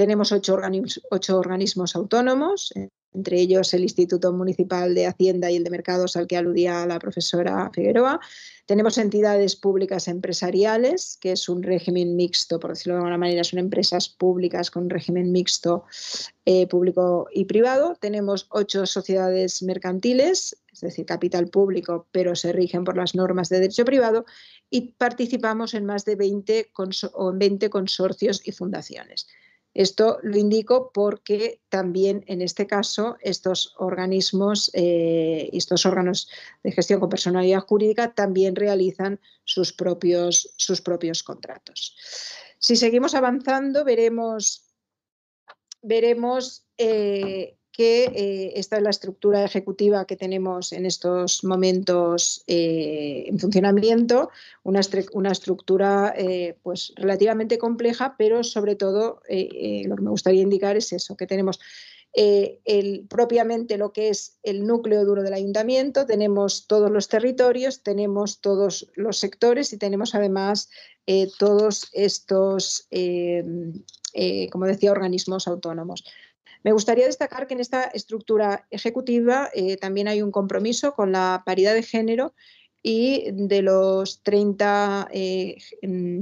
Tenemos 0.00 0.32
ocho, 0.32 0.54
organismos 1.36 1.94
autónomos, 1.94 2.72
entre 3.12 3.38
ellos 3.38 3.74
el 3.74 3.82
Instituto 3.82 4.32
Municipal 4.32 4.94
de 4.94 5.04
Hacienda 5.04 5.50
y 5.50 5.56
el 5.56 5.64
de 5.64 5.68
Mercados 5.68 6.16
al 6.16 6.26
que 6.26 6.38
aludía 6.38 6.86
la 6.86 6.98
profesora 6.98 7.70
Figueroa. 7.74 8.18
Tenemos 8.64 8.96
entidades 8.96 9.56
públicas 9.56 10.08
empresariales, 10.08 11.18
que 11.20 11.32
es 11.32 11.50
un 11.50 11.62
régimen 11.62 12.16
mixto, 12.16 12.58
por 12.58 12.70
decirlo 12.70 12.94
de 12.94 13.00
alguna 13.00 13.18
manera, 13.18 13.44
son 13.44 13.58
empresas 13.58 14.08
públicas 14.08 14.70
con 14.70 14.84
un 14.84 14.88
régimen 14.88 15.32
mixto 15.32 15.84
eh, 16.46 16.66
público 16.66 17.28
y 17.30 17.44
privado. 17.44 17.94
Tenemos 18.00 18.46
ocho 18.48 18.86
sociedades 18.86 19.62
mercantiles, 19.62 20.56
es 20.72 20.80
decir, 20.80 21.04
capital 21.04 21.48
público, 21.48 22.06
pero 22.10 22.34
se 22.34 22.54
rigen 22.54 22.84
por 22.84 22.96
las 22.96 23.14
normas 23.14 23.50
de 23.50 23.60
derecho 23.60 23.84
privado 23.84 24.24
y 24.70 24.92
participamos 24.92 25.74
en 25.74 25.84
más 25.84 26.06
de 26.06 26.16
20, 26.16 26.70
o 27.12 27.30
en 27.32 27.38
20 27.38 27.68
consorcios 27.68 28.40
y 28.46 28.52
fundaciones. 28.52 29.26
Esto 29.72 30.18
lo 30.22 30.36
indico 30.36 30.90
porque 30.92 31.60
también 31.68 32.24
en 32.26 32.42
este 32.42 32.66
caso 32.66 33.16
estos 33.20 33.74
organismos, 33.78 34.70
eh, 34.74 35.48
estos 35.52 35.86
órganos 35.86 36.28
de 36.64 36.72
gestión 36.72 36.98
con 36.98 37.08
personalidad 37.08 37.60
jurídica 37.60 38.12
también 38.12 38.56
realizan 38.56 39.20
sus 39.44 39.72
propios, 39.72 40.52
sus 40.56 40.80
propios 40.80 41.22
contratos. 41.22 41.94
Si 42.58 42.74
seguimos 42.74 43.14
avanzando, 43.14 43.84
veremos, 43.84 44.74
veremos 45.82 46.66
eh, 46.76 47.56
eh, 47.82 48.52
esta 48.56 48.76
es 48.76 48.82
la 48.82 48.90
estructura 48.90 49.44
ejecutiva 49.44 50.04
que 50.04 50.16
tenemos 50.16 50.72
en 50.72 50.86
estos 50.86 51.44
momentos 51.44 52.42
eh, 52.46 53.24
en 53.26 53.38
funcionamiento, 53.38 54.30
una, 54.62 54.80
una 55.12 55.32
estructura 55.32 56.14
eh, 56.16 56.56
pues 56.62 56.92
relativamente 56.96 57.58
compleja, 57.58 58.14
pero 58.18 58.44
sobre 58.44 58.76
todo 58.76 59.22
lo 59.28 59.96
que 59.96 60.02
me 60.02 60.10
gustaría 60.10 60.42
indicar 60.42 60.76
es 60.76 60.92
eso, 60.92 61.16
que 61.16 61.26
tenemos 61.26 61.60
el, 62.12 63.06
propiamente 63.08 63.78
lo 63.78 63.92
que 63.92 64.08
es 64.08 64.38
el 64.42 64.66
núcleo 64.66 65.04
duro 65.04 65.22
del 65.22 65.34
ayuntamiento, 65.34 66.06
tenemos 66.06 66.66
todos 66.66 66.90
los 66.90 67.08
territorios, 67.08 67.82
tenemos 67.82 68.40
todos 68.40 68.90
los 68.94 69.18
sectores 69.18 69.72
y 69.72 69.78
tenemos 69.78 70.14
además 70.14 70.70
todos 71.38 71.88
estos, 71.92 72.88
como 74.50 74.66
decía, 74.66 74.92
organismos 74.92 75.46
autónomos. 75.46 76.04
Me 76.62 76.72
gustaría 76.72 77.06
destacar 77.06 77.46
que 77.46 77.54
en 77.54 77.60
esta 77.60 77.84
estructura 77.84 78.66
ejecutiva 78.70 79.50
eh, 79.54 79.76
también 79.76 80.08
hay 80.08 80.22
un 80.22 80.30
compromiso 80.30 80.92
con 80.92 81.12
la 81.12 81.42
paridad 81.46 81.74
de 81.74 81.82
género 81.82 82.34
y 82.82 83.30
de 83.32 83.62
los 83.62 84.22
30 84.22 85.08
eh, 85.12 85.56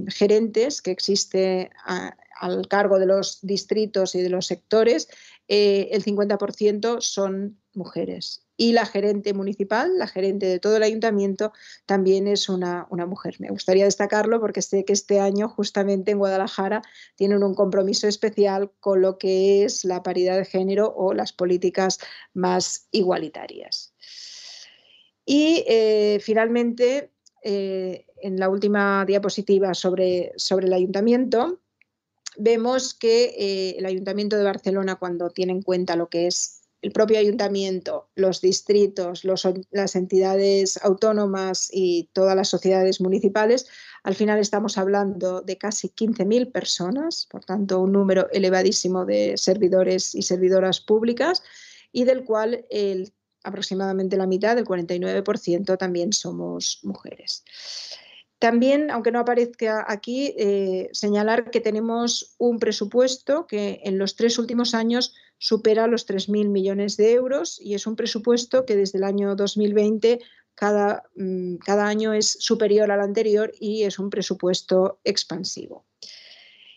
gerentes 0.08 0.82
que 0.82 0.90
existe 0.90 1.70
al 1.84 2.68
cargo 2.68 2.98
de 2.98 3.06
los 3.06 3.40
distritos 3.42 4.14
y 4.14 4.22
de 4.22 4.30
los 4.30 4.46
sectores, 4.46 5.08
eh, 5.48 5.88
el 5.92 6.04
50% 6.04 7.00
son 7.00 7.60
mujeres 7.74 8.47
y 8.60 8.72
la 8.72 8.84
gerente 8.84 9.32
municipal, 9.32 9.96
la 9.96 10.08
gerente 10.08 10.46
de 10.46 10.58
todo 10.58 10.76
el 10.76 10.82
ayuntamiento, 10.82 11.52
también 11.86 12.26
es 12.26 12.48
una, 12.48 12.88
mujer. 12.90 13.36
Me 13.38 13.50
gustaría 13.50 13.84
destacarlo 13.84 14.40
porque 14.40 14.62
sé 14.62 14.84
que 14.84 14.92
este 14.92 15.20
año 15.20 15.48
justamente 15.48 16.10
en 16.10 16.18
Guadalajara 16.18 16.82
tienen 17.14 17.44
un 17.44 17.54
compromiso 17.54 18.08
especial 18.08 18.72
con 18.80 19.00
lo 19.00 19.16
que 19.16 19.64
es 19.64 19.84
la 19.84 20.02
paridad 20.02 20.36
de 20.36 20.44
género 20.44 20.92
o 20.94 21.14
las 21.14 21.32
políticas 21.32 22.00
más 22.34 22.88
igualitarias. 22.90 23.94
Y 25.24 25.64
eh, 25.68 26.18
finalmente, 26.20 27.12
eh, 27.44 28.06
en 28.20 28.40
la 28.40 28.48
última 28.48 29.04
diapositiva 29.06 29.72
sobre, 29.72 30.32
sobre 30.36 30.66
el 30.66 30.72
ayuntamiento, 30.72 31.60
vemos 32.36 32.92
que 32.92 33.34
eh, 33.38 33.76
el 33.78 33.86
Ayuntamiento 33.86 34.36
de 34.36 34.44
Barcelona, 34.44 34.96
cuando 34.96 35.30
tiene 35.30 35.52
en 35.52 35.62
cuenta 35.62 35.94
lo 35.94 36.08
que 36.08 36.26
es 36.26 36.57
el 36.80 36.92
propio 36.92 37.18
ayuntamiento, 37.18 38.08
los 38.14 38.40
distritos, 38.40 39.24
las 39.24 39.96
entidades 39.96 40.78
autónomas 40.82 41.68
y 41.72 42.08
todas 42.12 42.36
las 42.36 42.48
sociedades 42.48 43.00
municipales, 43.00 43.66
al 44.04 44.14
final 44.14 44.38
estamos 44.38 44.78
hablando 44.78 45.40
de 45.40 45.58
casi 45.58 45.88
15.000 45.88 46.52
personas, 46.52 47.26
por 47.30 47.44
tanto 47.44 47.80
un 47.80 47.92
número 47.92 48.28
elevadísimo 48.30 49.04
de 49.04 49.34
servidores 49.36 50.14
y 50.14 50.22
servidoras 50.22 50.80
públicas 50.80 51.42
y 51.90 52.04
del 52.04 52.24
cual 52.24 52.64
el, 52.70 53.12
aproximadamente 53.42 54.16
la 54.16 54.26
mitad, 54.26 54.56
el 54.56 54.64
49%, 54.64 55.76
también 55.78 56.12
somos 56.12 56.80
mujeres. 56.84 57.44
También, 58.38 58.92
aunque 58.92 59.10
no 59.10 59.18
aparezca 59.18 59.84
aquí, 59.88 60.32
eh, 60.38 60.88
señalar 60.92 61.50
que 61.50 61.60
tenemos 61.60 62.36
un 62.38 62.60
presupuesto 62.60 63.48
que 63.48 63.80
en 63.82 63.98
los 63.98 64.14
tres 64.14 64.38
últimos 64.38 64.74
años 64.74 65.12
supera 65.38 65.86
los 65.86 66.06
3.000 66.06 66.48
millones 66.48 66.96
de 66.96 67.12
euros 67.12 67.60
y 67.60 67.74
es 67.74 67.86
un 67.86 67.96
presupuesto 67.96 68.64
que 68.66 68.76
desde 68.76 68.98
el 68.98 69.04
año 69.04 69.36
2020 69.36 70.20
cada, 70.54 71.04
mm, 71.14 71.56
cada 71.56 71.86
año 71.86 72.12
es 72.12 72.36
superior 72.40 72.90
al 72.90 73.00
anterior 73.00 73.52
y 73.60 73.84
es 73.84 73.98
un 73.98 74.10
presupuesto 74.10 74.98
expansivo. 75.04 75.86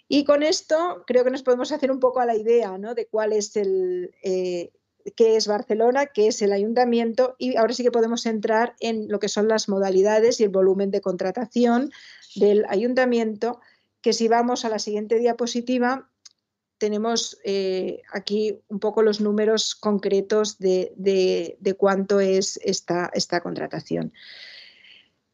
Y 0.08 0.26
con 0.26 0.44
esto 0.44 1.04
creo 1.08 1.24
que 1.24 1.32
nos 1.32 1.42
podemos 1.42 1.72
hacer 1.72 1.92
un 1.92 2.00
poco 2.00 2.20
a 2.20 2.26
la 2.26 2.36
idea 2.36 2.78
¿no? 2.78 2.94
de 2.94 3.08
cuál 3.08 3.34
es 3.34 3.56
el, 3.56 4.14
eh, 4.24 4.72
qué 5.16 5.36
es 5.36 5.48
Barcelona, 5.48 6.08
qué 6.08 6.28
es 6.28 6.42
el 6.42 6.52
ayuntamiento 6.52 7.36
y 7.40 7.56
ahora 7.56 7.74
sí 7.74 7.84
que 7.84 7.92
podemos 7.92 8.26
entrar 8.26 8.76
en 8.80 9.08
lo 9.08 9.20
que 9.20 9.30
son 9.30 9.48
las 9.48 9.70
modalidades 9.70 10.40
y 10.40 10.44
el 10.44 10.50
volumen 10.50 10.92
de 10.92 11.02
contratación 11.02 11.92
del 12.36 12.66
ayuntamiento, 12.70 13.62
que 14.02 14.14
si 14.14 14.28
vamos 14.28 14.66
a 14.66 14.70
la 14.70 14.80
siguiente 14.80 15.18
diapositiva, 15.18 16.10
tenemos 16.82 17.38
eh, 17.44 18.02
aquí 18.12 18.58
un 18.68 18.80
poco 18.80 19.04
los 19.04 19.22
números 19.22 19.76
concretos 19.76 20.58
de, 20.58 21.76
cuánto 21.78 22.20
es 22.20 22.60
esta, 22.64 23.12
contratación. 23.44 24.12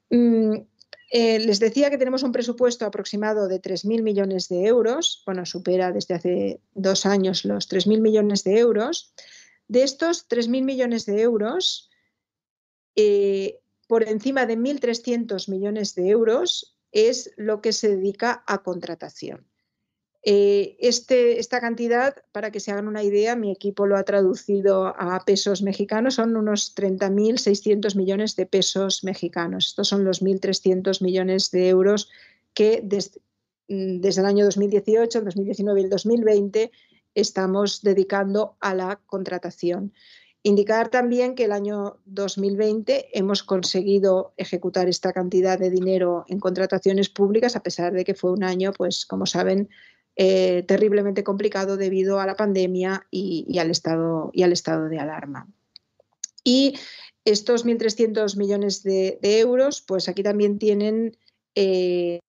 Mm, 0.09 0.55
eh, 1.09 1.39
les 1.39 1.61
decía 1.61 1.89
que 1.89 1.97
tenemos 1.97 2.23
un 2.23 2.33
presupuesto 2.33 2.85
aproximado 2.85 3.47
de 3.47 3.61
3.000 3.61 4.03
millones 4.03 4.49
de 4.49 4.65
euros, 4.65 5.23
bueno, 5.25 5.45
supera 5.45 5.93
desde 5.93 6.15
hace 6.15 6.59
dos 6.73 7.05
años 7.05 7.45
los 7.45 7.69
3.000 7.69 8.01
millones 8.01 8.43
de 8.43 8.59
euros. 8.59 9.13
De 9.69 9.83
estos 9.83 10.27
3.000 10.27 10.65
millones 10.65 11.05
de 11.05 11.21
euros, 11.21 11.89
eh, 12.97 13.61
por 13.87 14.03
encima 14.03 14.45
de 14.45 14.57
1.300 14.57 15.49
millones 15.49 15.95
de 15.95 16.09
euros 16.09 16.77
es 16.91 17.31
lo 17.37 17.61
que 17.61 17.71
se 17.71 17.95
dedica 17.95 18.43
a 18.47 18.63
contratación. 18.63 19.47
Eh, 20.29 20.75
este, 20.79 21.39
esta 21.39 21.61
cantidad, 21.61 22.13
para 22.33 22.51
que 22.51 22.59
se 22.59 22.69
hagan 22.69 22.89
una 22.89 23.01
idea, 23.01 23.37
mi 23.37 23.49
equipo 23.49 23.85
lo 23.85 23.95
ha 23.95 24.03
traducido 24.03 24.87
a 24.87 25.23
pesos 25.25 25.61
mexicanos, 25.61 26.15
son 26.15 26.35
unos 26.35 26.75
30.600 26.75 27.95
millones 27.95 28.35
de 28.35 28.45
pesos 28.45 29.05
mexicanos. 29.05 29.67
Estos 29.67 29.87
son 29.87 30.03
los 30.03 30.21
1.300 30.21 31.01
millones 31.01 31.49
de 31.51 31.69
euros 31.69 32.09
que 32.53 32.81
mm, 33.69 34.01
desde, 34.01 34.19
el 34.19 34.27
año 34.27 34.43
2018, 34.43 35.19
el 35.19 35.23
2019 35.23 35.79
y 35.79 35.83
el 35.85 35.89
2020 35.89 36.71
estamos 37.15 37.81
dedicando 37.81 38.57
a 38.59 38.73
la 38.73 38.99
contratación. 39.05 39.93
Indicar 40.43 40.89
también 40.89 41.35
que 41.35 41.45
el 41.45 41.53
año 41.53 41.99
2020 42.03 43.17
hemos 43.17 43.43
conseguido 43.43 44.33
ejecutar 44.35 44.89
esta 44.89 45.13
cantidad 45.13 45.57
de 45.57 45.69
dinero 45.69 46.25
en 46.27 46.41
contrataciones 46.41 47.07
públicas, 47.07 47.55
a 47.55 47.63
pesar 47.63 47.93
de 47.93 48.03
que 48.03 48.13
fue 48.13 48.33
un 48.33 48.43
año, 48.43 48.73
pues 48.73 49.05
como 49.05 49.25
saben, 49.25 49.69
eh, 50.19 50.63
terriblemente 50.67 51.23
complicado 51.23 51.77
debido 51.77 52.19
a 52.19 52.25
la 52.25 52.35
pandemia 52.35 53.05
y, 53.11 53.59
al, 53.59 53.69
estado, 53.69 54.31
y 54.33 54.41
al 54.41 54.51
estado 54.51 54.89
de 54.89 54.97
alarma. 54.97 55.47
Y 56.43 56.75
estos 57.23 57.65
1.300 57.65 58.35
millones 58.35 58.81
de, 58.81 59.19
euros, 59.21 59.81
pues 59.81 60.09
aquí 60.09 60.23
también 60.23 60.57
tienen 60.57 61.17
eh, 61.53 62.19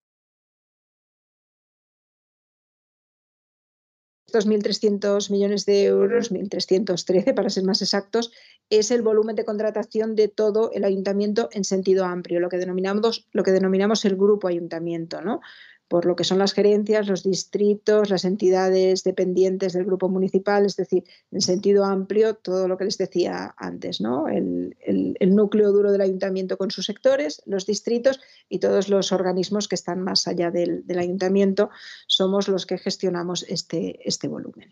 estos 4.27 4.47
1.300 4.47 5.31
millones 5.31 5.65
de 5.65 5.85
euros, 5.85 6.31
1.313 6.31 7.35
para 7.35 7.49
ser 7.49 7.65
más 7.65 7.81
exactos, 7.81 8.31
es 8.69 8.91
el 8.91 9.01
volumen 9.01 9.35
de 9.35 9.47
contratación 9.47 10.15
de 10.15 10.29
todo 10.29 10.71
el 10.73 10.85
ayuntamiento 10.85 11.49
en 11.53 11.65
sentido 11.65 12.05
amplio, 12.05 12.39
lo 12.39 12.51
que 12.51 12.59
denominamos, 12.59 13.27
lo 13.33 13.43
que 13.43 13.53
denominamos 13.53 14.05
el 14.05 14.17
grupo 14.17 14.47
ayuntamiento, 14.47 15.23
¿no? 15.23 15.41
Por 15.89 16.05
lo 16.05 16.17
que 16.17 16.25
son 16.25 16.39
las 16.39 16.53
gerencias, 16.53 17.09
los 17.09 17.23
distritos, 17.23 18.11
las 18.11 18.27
entidades 18.27 19.05
dependientes 19.05 19.73
del 19.73 19.87
grupo 19.87 20.09
municipal, 20.09 20.67
es 20.67 20.77
decir, 20.77 21.05
en 21.33 21.41
sentido 21.41 21.85
amplio, 21.85 22.35
todo 22.35 22.69
lo 22.69 22.77
que 22.77 22.85
les 22.85 22.99
decía 22.99 23.55
antes, 23.57 24.01
¿no? 24.01 24.29
el, 24.29 24.77
núcleo 25.21 25.73
duro 25.73 25.91
del 25.91 26.03
ayuntamiento 26.03 26.59
con 26.59 26.71
sus 26.71 26.87
sectores, 26.87 27.43
los 27.47 27.65
distritos 27.65 28.21
y 28.49 28.59
todos 28.59 28.89
los 28.89 29.13
organismos 29.13 29.67
que 29.67 29.75
están 29.75 30.03
más 30.03 30.29
allá 30.29 30.51
del, 30.51 30.85
ayuntamiento, 30.99 31.71
somos 32.07 32.49
los 32.49 32.67
que 32.67 32.79
gestionamos 32.79 33.45
este, 33.49 34.01
este 34.07 34.29
volumen. 34.29 34.71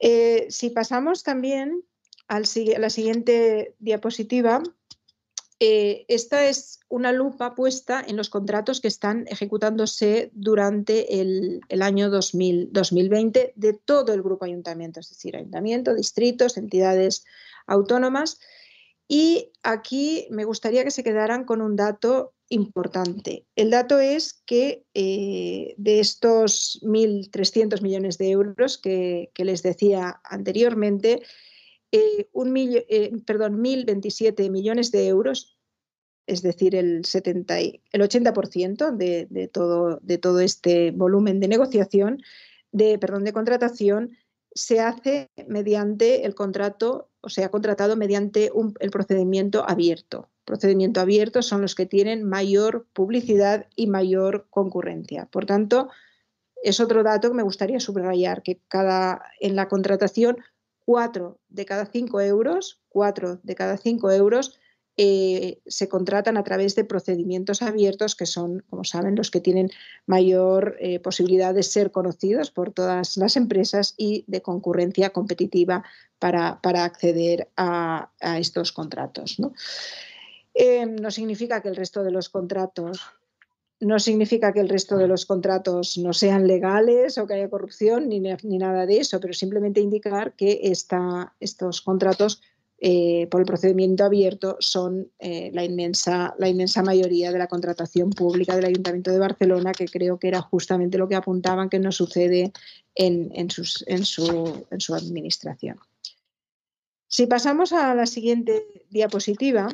Eh, 0.00 0.46
si 0.48 0.70
pasamos 0.70 1.22
también 1.22 1.84
a 2.28 2.40
la 2.40 2.90
siguiente 2.90 3.74
diapositiva, 3.78 4.62
eh, 5.64 6.06
esta 6.08 6.48
es 6.48 6.80
una 6.88 7.12
lupa 7.12 7.54
puesta 7.54 8.04
en 8.04 8.16
los 8.16 8.30
contratos 8.30 8.80
que 8.80 8.88
están 8.88 9.26
ejecutándose 9.28 10.32
durante 10.34 11.20
el, 11.20 11.60
año 11.80 12.10
2020 12.10 13.52
de 13.54 13.72
todo 13.72 14.12
el 14.12 14.22
grupo 14.22 14.44
ayuntamiento, 14.44 14.98
es 14.98 15.10
decir, 15.10 15.36
ayuntamiento, 15.36 15.94
distritos, 15.94 16.56
entidades 16.56 17.24
autónomas. 17.68 18.40
Y 19.06 19.52
aquí 19.62 20.26
me 20.30 20.44
gustaría 20.44 20.82
que 20.82 20.90
se 20.90 21.04
quedaran 21.04 21.44
con 21.44 21.62
un 21.62 21.76
dato 21.76 22.34
importante. 22.48 23.46
El 23.54 23.70
dato 23.70 24.00
es 24.00 24.42
que 24.44 24.84
eh, 24.94 25.76
de 25.76 26.00
estos 26.00 26.80
1.300 26.82 27.82
millones 27.82 28.18
de 28.18 28.30
euros 28.30 28.78
que, 28.78 29.30
les 29.36 29.62
decía 29.62 30.20
anteriormente, 30.24 31.22
eh, 31.92 32.28
un 32.32 32.52
perdón, 33.24 33.62
1.027 33.62 34.50
millones 34.50 34.90
de 34.90 35.06
euros 35.06 35.51
es 36.26 36.42
decir, 36.42 36.74
el, 36.74 37.04
70 37.04 37.58
el 37.58 37.80
80% 37.92 38.96
de, 38.96 39.48
todo, 39.48 39.98
de 40.02 40.18
todo 40.18 40.40
este 40.40 40.90
volumen 40.90 41.40
de 41.40 41.48
negociación, 41.48 42.22
de, 42.70 42.98
perdón, 42.98 43.24
de 43.24 43.32
contratación, 43.32 44.16
se 44.54 44.80
hace 44.80 45.30
mediante 45.46 46.26
el 46.26 46.34
contrato, 46.34 47.08
o 47.20 47.28
se 47.28 47.44
ha 47.44 47.50
contratado 47.50 47.96
mediante 47.96 48.50
el 48.80 48.90
procedimiento 48.90 49.68
abierto. 49.68 50.28
Procedimiento 50.44 51.00
abierto 51.00 51.42
son 51.42 51.62
los 51.62 51.74
que 51.74 51.86
tienen 51.86 52.24
mayor 52.24 52.86
publicidad 52.92 53.66
y 53.76 53.86
mayor 53.86 54.46
concurrencia. 54.50 55.26
Por 55.26 55.46
tanto, 55.46 55.88
es 56.62 56.80
otro 56.80 57.02
dato 57.02 57.28
que 57.28 57.36
me 57.36 57.42
gustaría 57.42 57.80
subrayar, 57.80 58.42
que 58.42 58.60
cada, 58.68 59.22
en 59.40 59.56
la 59.56 59.68
contratación, 59.68 60.38
cuatro 60.84 61.38
de 61.48 61.64
cada 61.64 61.86
cinco 61.86 62.20
euros, 62.20 62.82
cuatro 62.88 63.40
de 63.42 63.54
cada 63.54 63.76
cinco 63.76 64.10
euros 64.10 64.58
eh, 64.98 65.62
se 65.66 65.88
contratan 65.88 66.36
a 66.36 66.44
través 66.44 66.74
de 66.74 66.84
procedimientos 66.84 67.62
abiertos 67.62 68.14
que 68.14 68.26
son, 68.26 68.62
como 68.68 68.84
saben, 68.84 69.16
los 69.16 69.30
que 69.30 69.40
tienen 69.40 69.70
mayor 70.06 70.76
eh, 70.80 71.00
posibilidad 71.00 71.54
de 71.54 71.62
ser 71.62 71.90
conocidos 71.90 72.50
por 72.50 72.72
todas 72.72 73.16
las 73.16 73.36
empresas 73.36 73.94
y 73.96 74.24
de 74.26 74.42
concurrencia 74.42 75.10
competitiva 75.10 75.82
para, 76.18 76.60
acceder 76.62 77.48
a, 77.56 78.10
estos 78.38 78.70
contratos. 78.72 79.38
Eh, 80.54 80.84
¿no? 80.84 81.10
significa 81.10 81.62
que 81.62 81.68
el 81.68 81.76
resto 81.76 82.04
de 82.04 82.10
los 82.10 82.28
contratos 82.28 83.00
no 83.80 83.98
significa 83.98 84.52
que 84.52 84.60
el 84.60 84.68
resto 84.68 84.96
de 84.96 85.08
los 85.08 85.26
contratos 85.26 85.98
no 85.98 86.12
sean 86.12 86.46
legales 86.46 87.18
o 87.18 87.26
que 87.26 87.34
haya 87.34 87.50
corrupción 87.50 88.08
ni, 88.08 88.20
ni 88.20 88.58
nada 88.58 88.86
de 88.86 88.98
eso, 88.98 89.18
pero 89.18 89.32
simplemente 89.32 89.80
indicar 89.80 90.34
que 90.34 90.60
estos 91.40 91.80
contratos 91.80 92.42
eh, 92.84 93.28
por 93.30 93.40
el 93.40 93.46
procedimiento 93.46 94.04
abierto 94.04 94.56
son 94.58 95.08
eh, 95.20 95.52
la, 95.54 95.62
inmensa, 95.62 96.34
la 96.36 96.48
inmensa 96.48 96.82
mayoría 96.82 97.30
de 97.30 97.38
la 97.38 97.46
contratación 97.46 98.10
pública 98.10 98.56
del 98.56 98.64
Ayuntamiento 98.64 99.12
de 99.12 99.20
Barcelona, 99.20 99.70
que 99.70 99.86
creo 99.86 100.18
que 100.18 100.26
era 100.26 100.40
justamente 100.40 100.98
lo 100.98 101.06
que 101.06 101.14
apuntaban 101.14 101.68
que 101.68 101.78
no 101.78 101.92
sucede 101.92 102.52
en, 102.96 103.30
en, 103.36 103.50
su, 103.50 103.84
en 103.86 104.04
su, 104.04 104.94
administración. 104.96 105.78
Si 107.06 107.28
pasamos 107.28 107.72
a 107.72 107.94
la 107.94 108.06
siguiente 108.06 108.66
diapositiva, 108.90 109.68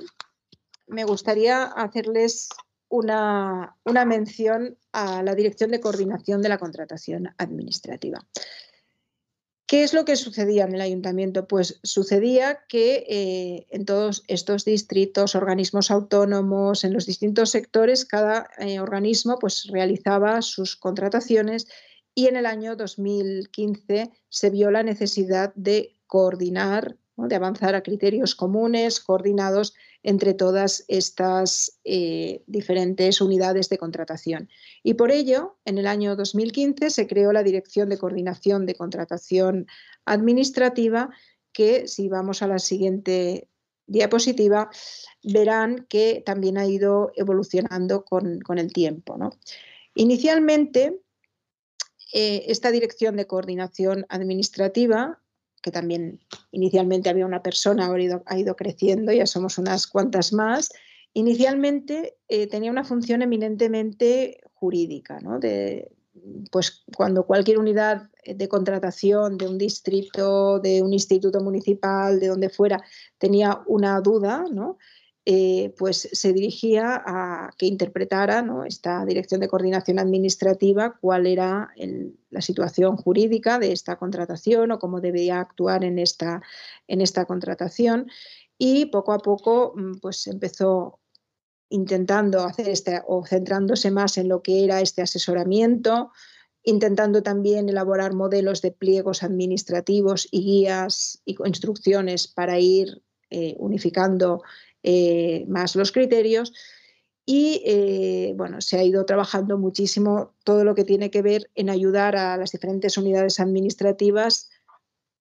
me 0.86 1.04
gustaría 1.04 1.62
hacerles 1.62 2.50
una, 2.90 3.74
una, 3.84 4.04
mención 4.04 4.76
a 4.92 5.22
la 5.22 5.34
Dirección 5.34 5.70
de 5.70 5.80
Coordinación 5.80 6.42
de 6.42 6.50
la 6.50 6.58
Contratación 6.58 7.30
Administrativa. 7.38 8.18
¿Qué 9.68 9.82
es 9.82 9.92
lo 9.92 10.06
que 10.06 10.16
sucedía 10.16 10.64
en 10.64 10.74
el 10.74 10.80
ayuntamiento? 10.80 11.46
Pues 11.46 11.78
sucedía 11.82 12.60
que 12.70 13.04
eh, 13.06 13.66
en 13.68 13.84
todos 13.84 14.24
estos 14.26 14.64
distritos, 14.64 15.34
organismos 15.34 15.90
autónomos, 15.90 16.84
en 16.84 16.94
los 16.94 17.04
distintos 17.04 17.50
sectores, 17.50 18.06
cada 18.06 18.48
eh, 18.56 18.80
organismo 18.80 19.38
pues, 19.38 19.66
realizaba 19.70 20.40
sus 20.40 20.74
contrataciones 20.74 21.66
y 22.14 22.28
en 22.28 22.36
el 22.36 22.46
año 22.46 22.76
2015 22.76 24.10
se 24.30 24.48
vio 24.48 24.70
la 24.70 24.82
necesidad 24.82 25.52
de 25.54 25.98
coordinar, 26.06 26.96
de 27.18 27.36
avanzar 27.36 27.74
a 27.74 27.82
criterios 27.82 28.34
comunes, 28.34 29.00
coordinados 29.00 29.74
entre 30.02 30.34
todas 30.34 30.84
estas 30.88 31.78
eh, 31.84 32.42
diferentes 32.46 33.20
unidades 33.20 33.68
de 33.68 33.78
contratación. 33.78 34.48
Y 34.82 34.94
por 34.94 35.10
ello, 35.10 35.58
en 35.64 35.78
el 35.78 35.86
año 35.86 36.16
2015 36.16 36.90
se 36.90 37.06
creó 37.06 37.32
la 37.32 37.42
Dirección 37.42 37.88
de 37.88 37.98
Coordinación 37.98 38.66
de 38.66 38.74
Contratación 38.74 39.66
Administrativa, 40.04 41.10
que 41.52 41.88
si 41.88 42.08
vamos 42.08 42.42
a 42.42 42.46
la 42.46 42.58
siguiente 42.58 43.48
diapositiva, 43.86 44.70
verán 45.24 45.86
que 45.88 46.22
también 46.24 46.58
ha 46.58 46.66
ido 46.66 47.10
evolucionando 47.16 48.04
con, 48.04 48.40
el 48.56 48.72
tiempo. 48.72 49.18
Inicialmente, 49.94 51.00
eh, 52.12 52.44
esta 52.46 52.70
Dirección 52.70 53.16
de 53.16 53.26
Coordinación 53.26 54.06
Administrativa 54.08 55.20
que 55.62 55.70
también 55.70 56.20
inicialmente 56.52 57.08
había 57.08 57.26
una 57.26 57.42
persona, 57.42 57.86
ahora 57.86 58.22
ha 58.26 58.38
ido, 58.38 58.56
creciendo, 58.56 59.12
ya 59.12 59.26
somos 59.26 59.58
unas 59.58 59.86
cuantas 59.86 60.32
más. 60.32 60.70
Inicialmente 61.14 62.16
eh, 62.28 62.46
tenía 62.46 62.70
una 62.70 62.84
función 62.84 63.22
eminentemente 63.22 64.40
jurídica, 64.54 65.20
¿no? 65.20 65.38
de, 65.38 65.90
pues 66.50 66.84
cuando 66.96 67.26
cualquier 67.26 67.58
unidad 67.58 68.10
de 68.24 68.48
contratación 68.48 69.38
de 69.38 69.46
un 69.46 69.58
distrito, 69.58 70.58
de 70.60 70.82
un 70.82 70.92
instituto 70.92 71.40
municipal, 71.40 72.20
de 72.20 72.28
donde 72.28 72.48
fuera, 72.48 72.82
tenía 73.18 73.62
una 73.66 74.00
duda, 74.00 74.44
¿no? 74.50 74.78
Eh, 75.30 75.74
pues 75.76 76.08
se 76.10 76.32
dirigía 76.32 77.02
a 77.04 77.50
que 77.58 77.66
interpretara 77.66 78.42
esta 78.66 79.04
Dirección 79.04 79.42
de 79.42 79.48
Coordinación 79.48 79.98
Administrativa 79.98 80.96
cuál 80.98 81.26
era 81.26 81.68
la 82.30 82.40
situación 82.40 82.96
jurídica 82.96 83.58
de 83.58 83.72
esta 83.72 83.96
contratación 83.96 84.70
o 84.72 84.78
cómo 84.78 85.02
debía 85.02 85.38
actuar 85.38 85.84
en 85.84 85.98
esta, 85.98 86.40
en 86.86 87.02
esta 87.02 87.26
contratación. 87.26 88.06
Y 88.56 88.86
poco 88.86 89.12
a 89.12 89.18
poco 89.18 89.74
mm, 89.76 89.98
pues 90.00 90.26
empezó 90.28 90.98
intentando 91.68 92.44
hacer 92.44 92.70
este 92.70 93.02
o 93.06 93.22
centrándose 93.26 93.90
más 93.90 94.16
en 94.16 94.28
lo 94.28 94.40
que 94.40 94.64
era 94.64 94.80
este 94.80 95.02
asesoramiento, 95.02 96.10
intentando 96.62 97.22
también 97.22 97.68
elaborar 97.68 98.14
modelos 98.14 98.62
de 98.62 98.70
pliegos 98.70 99.22
administrativos 99.22 100.26
y 100.30 100.40
guías 100.40 101.20
y 101.26 101.36
instrucciones 101.44 102.28
para 102.28 102.58
ir 102.58 103.02
eh, 103.30 103.56
unificando 103.58 104.42
eh, 104.82 105.44
más 105.48 105.76
los 105.76 105.92
criterios. 105.92 106.52
Y 107.24 107.62
eh, 107.66 108.32
bueno, 108.36 108.60
se 108.60 108.78
ha 108.78 108.82
ido 108.82 109.04
trabajando 109.04 109.58
muchísimo 109.58 110.34
todo 110.44 110.64
lo 110.64 110.74
que 110.74 110.84
tiene 110.84 111.10
que 111.10 111.20
ver 111.20 111.50
en 111.54 111.68
ayudar 111.68 112.16
a 112.16 112.36
las 112.38 112.52
diferentes 112.52 112.96
unidades 112.96 113.38
administrativas 113.38 114.48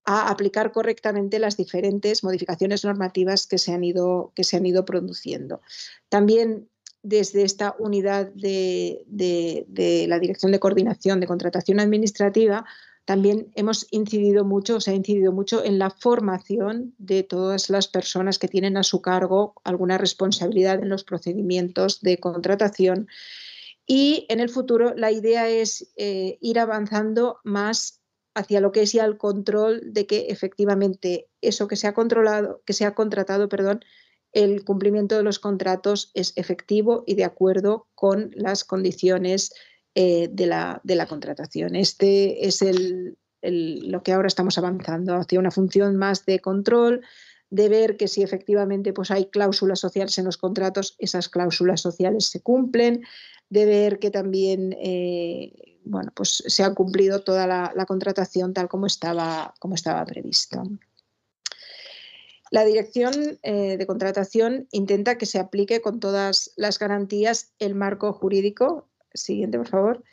a 0.06 0.30
aplicar 0.30 0.72
correctamente 0.72 1.38
las 1.38 1.58
diferentes 1.58 2.24
modificaciones 2.24 2.86
normativas 2.86 3.46
que 3.46 3.58
se 3.58 3.74
han 3.74 3.84
ido, 3.84 4.32
que 4.36 4.46
se 4.46 4.56
han 4.56 4.66
ido 4.66 4.86
produciendo. 4.86 5.60
También 6.08 6.70
desde 7.04 7.44
esta 7.44 7.76
unidad 7.78 8.28
de, 8.28 9.04
de 9.06 10.06
la 10.08 10.20
Dirección 10.20 10.54
de 10.54 10.60
Coordinación 10.60 11.20
de 11.20 11.28
Contratación 11.28 11.82
Administrativa 11.82 12.66
también 13.08 13.54
hemos 13.56 13.88
incidido 13.90 14.44
mucho, 14.44 14.82
se 14.82 14.92
ha 14.92 14.94
incidido 14.94 15.32
mucho 15.32 15.64
en 15.64 15.80
la 15.80 15.92
formación 15.92 16.94
de 16.98 17.24
todas 17.24 17.70
las 17.70 17.88
personas 17.88 18.38
que 18.38 18.50
tienen 18.50 18.76
a 18.76 18.84
su 18.84 19.02
cargo 19.02 19.54
alguna 19.64 19.98
responsabilidad 19.98 20.84
en 20.84 20.90
los 20.90 21.06
procedimientos 21.06 22.02
de 22.02 22.18
contratación. 22.18 23.08
Y 23.86 24.26
en 24.28 24.42
el 24.42 24.50
futuro 24.50 24.94
la 24.94 25.10
idea 25.14 25.48
es 25.48 25.90
eh, 25.96 26.38
ir 26.42 26.60
avanzando 26.60 27.40
más 27.46 28.02
hacia 28.36 28.60
lo 28.60 28.74
que 28.74 28.82
es 28.82 28.92
ya 28.92 29.06
el 29.06 29.18
control 29.18 29.94
de 29.94 30.06
que 30.06 30.28
efectivamente 30.28 31.30
eso 31.40 31.70
que 31.70 31.78
se 31.78 31.88
ha 31.88 31.94
controlado, 31.94 32.62
que 32.66 32.74
se 32.74 32.84
ha 32.84 32.94
contratado, 32.94 33.48
perdón, 33.48 33.86
el 34.34 34.66
cumplimiento 34.66 35.16
de 35.16 35.24
los 35.24 35.40
contratos 35.40 36.12
es 36.14 36.34
efectivo 36.36 37.06
y 37.08 37.16
de 37.16 37.24
acuerdo 37.24 37.88
con 37.96 38.32
las 38.36 38.66
condiciones 38.66 39.54
eh, 40.00 40.30
de, 40.32 40.46
la, 40.46 40.80
de, 40.84 40.94
la, 40.94 41.08
contratación. 41.08 41.76
Este 41.76 42.46
es 42.46 42.62
el, 42.62 43.18
lo 43.42 44.04
que 44.04 44.14
ahora 44.14 44.28
estamos 44.28 44.60
avanzando 44.60 45.16
hacia 45.16 45.40
una 45.40 45.50
función 45.50 45.96
más 45.96 46.24
de 46.28 46.40
control, 46.40 47.02
de 47.50 47.68
ver 47.68 47.98
que 47.98 48.08
si 48.08 48.22
efectivamente 48.22 48.94
pues, 48.94 49.10
hay 49.10 49.26
cláusulas 49.26 49.80
sociales 49.80 50.16
en 50.20 50.26
los 50.26 50.38
contratos, 50.38 50.94
esas 51.00 51.30
cláusulas 51.30 51.82
sociales 51.82 52.26
se 52.26 52.42
cumplen, 52.42 53.06
de 53.50 53.66
ver 53.66 53.98
que 53.98 54.12
también 54.12 54.76
eh, 54.80 55.80
bueno, 55.84 56.12
pues, 56.14 56.44
se 56.46 56.64
ha 56.64 56.76
cumplido 56.76 57.24
toda 57.24 57.48
la, 57.48 57.86
contratación 57.88 58.54
tal 58.54 58.68
como 58.68 58.86
estaba, 58.86 59.56
como 59.58 59.74
estaba 59.74 60.06
previsto. 60.06 60.62
La 62.52 62.66
dirección 62.66 63.40
eh, 63.42 63.78
de 63.78 63.88
contratación 63.88 64.68
intenta 64.70 65.18
que 65.18 65.26
se 65.26 65.40
aplique 65.40 65.82
con 65.82 66.00
todas 66.00 66.54
las 66.56 66.78
garantías 66.78 67.52
el 67.58 67.74
marco 67.74 68.14
jurídico 68.14 68.88
Siguiente, 69.18 69.58
por 69.58 69.68
favor. 69.68 70.04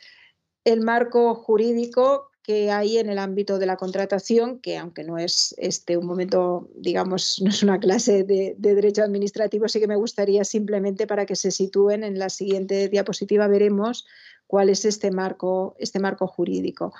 El 0.63 0.81
marco 0.81 1.35
jurídico 1.35 2.31
que 2.45 2.69
hay 2.69 2.99
en 2.99 3.09
el 3.09 3.17
ámbito 3.17 3.57
de 3.57 3.65
la 3.65 3.75
contratación, 3.75 4.59
que 4.59 4.77
aunque 4.77 5.03
no 5.03 5.17
es 5.17 5.55
este 5.57 5.97
un 5.97 6.05
momento, 6.05 6.69
digamos, 6.75 7.39
no 7.43 7.49
es 7.49 7.63
una 7.63 7.79
clase 7.79 8.23
de, 8.23 8.55
derecho 8.57 9.03
administrativo, 9.03 9.67
sí 9.67 9.79
que 9.79 9.87
me 9.87 9.95
gustaría 9.95 10.43
simplemente 10.43 11.07
para 11.07 11.25
que 11.25 11.35
se 11.35 11.49
sitúen 11.49 12.03
en 12.03 12.19
la 12.19 12.29
siguiente 12.29 12.87
diapositiva 12.87 13.47
veremos 13.47 14.05
cuál 14.45 14.69
es 14.69 14.85
este 14.85 15.09
marco, 15.09 15.75
este 15.79 15.99
marco 15.99 16.27
jurídico. 16.27 16.93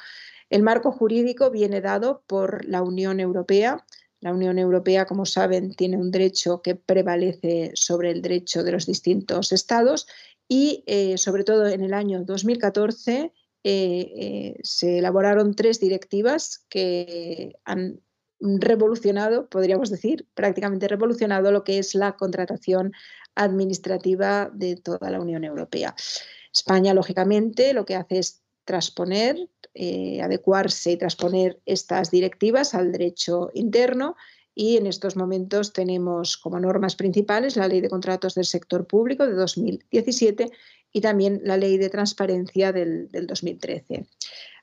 El 0.50 0.64
marco 0.64 0.92
jurídico 0.92 1.52
viene 1.52 1.80
dado 1.80 2.24
por 2.26 2.66
la 2.66 2.82
Unión 2.82 3.20
Europea. 3.20 3.86
La 4.22 4.34
Unión 4.34 4.58
Europea, 4.58 5.06
como 5.06 5.26
saben, 5.26 5.76
tiene 5.76 5.98
un 5.98 6.10
derecho 6.10 6.64
que 6.64 6.74
prevalece 6.74 7.72
sobre 7.76 8.10
el 8.10 8.24
derecho 8.24 8.64
de 8.64 8.72
los 8.72 8.88
distintos 8.88 9.52
estados 9.52 10.08
y 10.48 10.84
eh, 10.88 11.18
sobre 11.18 11.44
todo 11.44 11.68
en 11.68 11.84
el 11.84 11.94
año 11.94 12.24
2014 12.24 13.14
eh, 13.22 13.32
eh, 13.64 14.58
se 14.62 15.00
elaboraron 15.00 15.56
tres 15.56 15.80
directivas 15.80 16.66
que 16.70 17.54
han 17.66 18.00
revolucionado, 18.40 19.50
podríamos 19.50 19.90
decir, 19.90 20.28
prácticamente 20.36 20.88
revolucionado 20.88 21.52
lo 21.52 21.64
que 21.64 21.80
es 21.80 21.96
la 21.96 22.16
contratación 22.16 22.92
administrativa 23.34 24.52
de 24.54 24.76
toda 24.76 25.10
la 25.10 25.20
Unión 25.20 25.44
Europea. 25.44 25.96
España, 26.54 26.94
lógicamente, 26.94 27.74
lo 27.74 27.86
que 27.86 27.96
hace 27.96 28.20
es 28.20 28.44
transponer, 28.66 29.50
adecuarse 30.22 30.92
y 30.92 30.98
transponer 30.98 31.60
estas 31.66 32.12
directivas 32.12 32.76
al 32.76 32.92
derecho 32.92 33.50
interno 33.54 34.16
y 34.56 34.78
en 34.78 34.88
estos 34.88 35.18
momentos 35.18 35.74
tenemos 35.74 36.38
como 36.38 36.60
normas 36.60 36.96
principales 36.96 37.58
la 37.58 37.68
Ley 37.68 37.82
de 37.82 37.90
Contratos 37.90 38.36
del 38.36 38.46
Sector 38.46 38.88
Público 38.88 39.28
de 39.28 39.34
2017 39.34 40.50
y 40.94 41.02
también 41.02 41.42
la 41.44 41.58
Ley 41.58 41.78
de 41.78 41.90
Transparencia 41.90 42.72
del, 42.72 43.10
2013. 43.12 44.08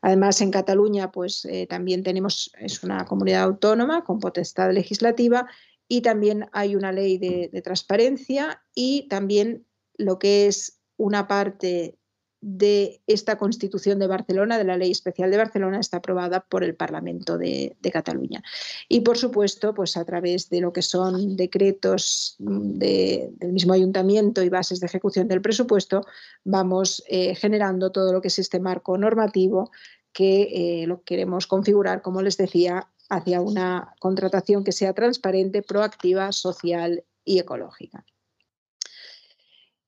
Además, 0.01 0.41
en 0.41 0.51
Cataluña, 0.51 1.13
pues 1.13 1.45
eh, 1.45 1.67
también 1.69 2.03
tenemos, 2.03 2.51
es 2.59 2.83
una 2.83 3.05
comunidad 3.05 3.43
autónoma 3.43 4.03
con 4.03 4.19
potestad 4.19 4.73
legislativa 4.73 5.47
y 5.87 6.01
también 6.01 6.49
hay 6.53 6.75
una 6.75 6.91
ley 6.91 7.19
de 7.19 7.63
transparencia 7.63 8.63
y 8.75 9.09
también 9.09 9.67
lo 9.99 10.19
que 10.19 10.47
es 10.47 10.81
una 10.97 11.29
parte 11.29 11.99
de 12.43 13.01
esta 13.07 13.39
Constitución 13.39 14.01
de 14.01 14.09
Barcelona, 14.09 14.59
de 14.59 14.65
la 14.65 14.77
Ley 14.77 14.91
Especial 14.91 15.31
de 15.31 15.37
Barcelona, 15.37 15.79
está 15.79 15.99
aprobada 15.99 16.41
por 16.41 16.65
el 16.65 16.75
Parlamento 16.75 17.39
de, 17.39 17.77
Cataluña. 17.93 18.43
Y, 18.89 19.01
por 19.01 19.17
supuesto, 19.17 19.75
pues 19.75 19.97
a 19.97 20.05
través 20.05 20.51
de 20.51 20.61
lo 20.61 20.73
que 20.73 20.83
son 20.83 21.37
decretos 21.37 22.35
del 22.39 23.53
mismo 23.53 23.73
ayuntamiento 23.75 24.43
y 24.43 24.49
bases 24.49 24.81
de 24.81 24.87
ejecución 24.87 25.29
del 25.29 25.41
presupuesto, 25.41 26.05
vamos 26.45 27.05
eh, 27.09 27.35
generando 27.37 27.93
todo 27.93 28.13
lo 28.13 28.21
que 28.21 28.29
es 28.29 28.39
este 28.39 28.59
marco 28.59 28.99
normativo 28.99 29.71
que 30.13 30.83
eh, 30.83 30.87
lo 30.87 31.03
queremos 31.05 31.47
configurar, 31.47 32.03
como 32.03 32.23
les 32.23 32.37
decía, 32.37 32.89
hacia 33.09 33.41
una 33.41 33.95
contratación 34.01 34.65
que 34.65 34.73
sea 34.73 34.95
transparente, 34.95 35.63
proactiva, 35.63 36.33
social 36.33 37.05
y 37.25 37.39
ecológica. 37.39 38.05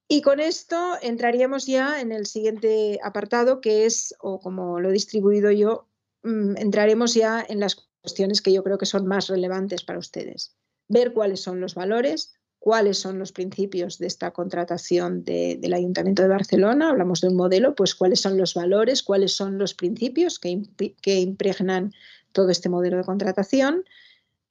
Y 0.08 0.20
con 0.20 0.40
esto 0.40 0.94
entraríamos 1.00 1.66
ya 1.66 2.00
en 2.00 2.12
el 2.12 2.26
siguiente 2.26 3.00
apartado, 3.02 3.60
que 3.60 3.86
es, 3.86 4.14
o 4.20 4.38
como 4.38 4.78
lo 4.80 4.90
he 4.90 4.92
distribuido 4.92 5.50
yo, 5.50 5.88
mm, 6.22 6.56
entraremos 6.58 7.14
ya 7.14 7.44
en 7.48 7.60
las 7.60 7.88
cuestiones 8.02 8.42
que 8.42 8.52
yo 8.52 8.62
creo 8.62 8.76
que 8.76 8.86
son 8.86 9.06
más 9.06 9.28
relevantes 9.28 9.82
para 9.82 9.98
ustedes. 9.98 10.54
Ver 10.88 11.14
cuáles 11.14 11.40
son 11.40 11.60
los 11.60 11.74
valores, 11.74 12.34
cuáles 12.58 12.98
son 12.98 13.18
los 13.18 13.32
principios 13.32 13.98
de 13.98 14.06
esta 14.06 14.30
contratación 14.30 15.24
del 15.24 15.72
Ayuntamiento 15.72 16.22
de 16.22 16.28
Barcelona. 16.28 16.90
Hablamos 16.90 17.22
de 17.22 17.28
un 17.28 17.36
modelo, 17.36 17.74
pues 17.74 17.94
cuáles 17.94 18.20
son 18.20 18.36
los 18.36 18.54
valores, 18.54 19.02
cuáles 19.02 19.34
son 19.34 19.58
los 19.58 19.74
principios 19.74 20.38
que, 20.38 20.62
que 21.00 21.20
impregnan 21.20 21.92
todo 22.32 22.50
este 22.50 22.68
modelo 22.68 22.98
de 22.98 23.04
contratación. 23.04 23.84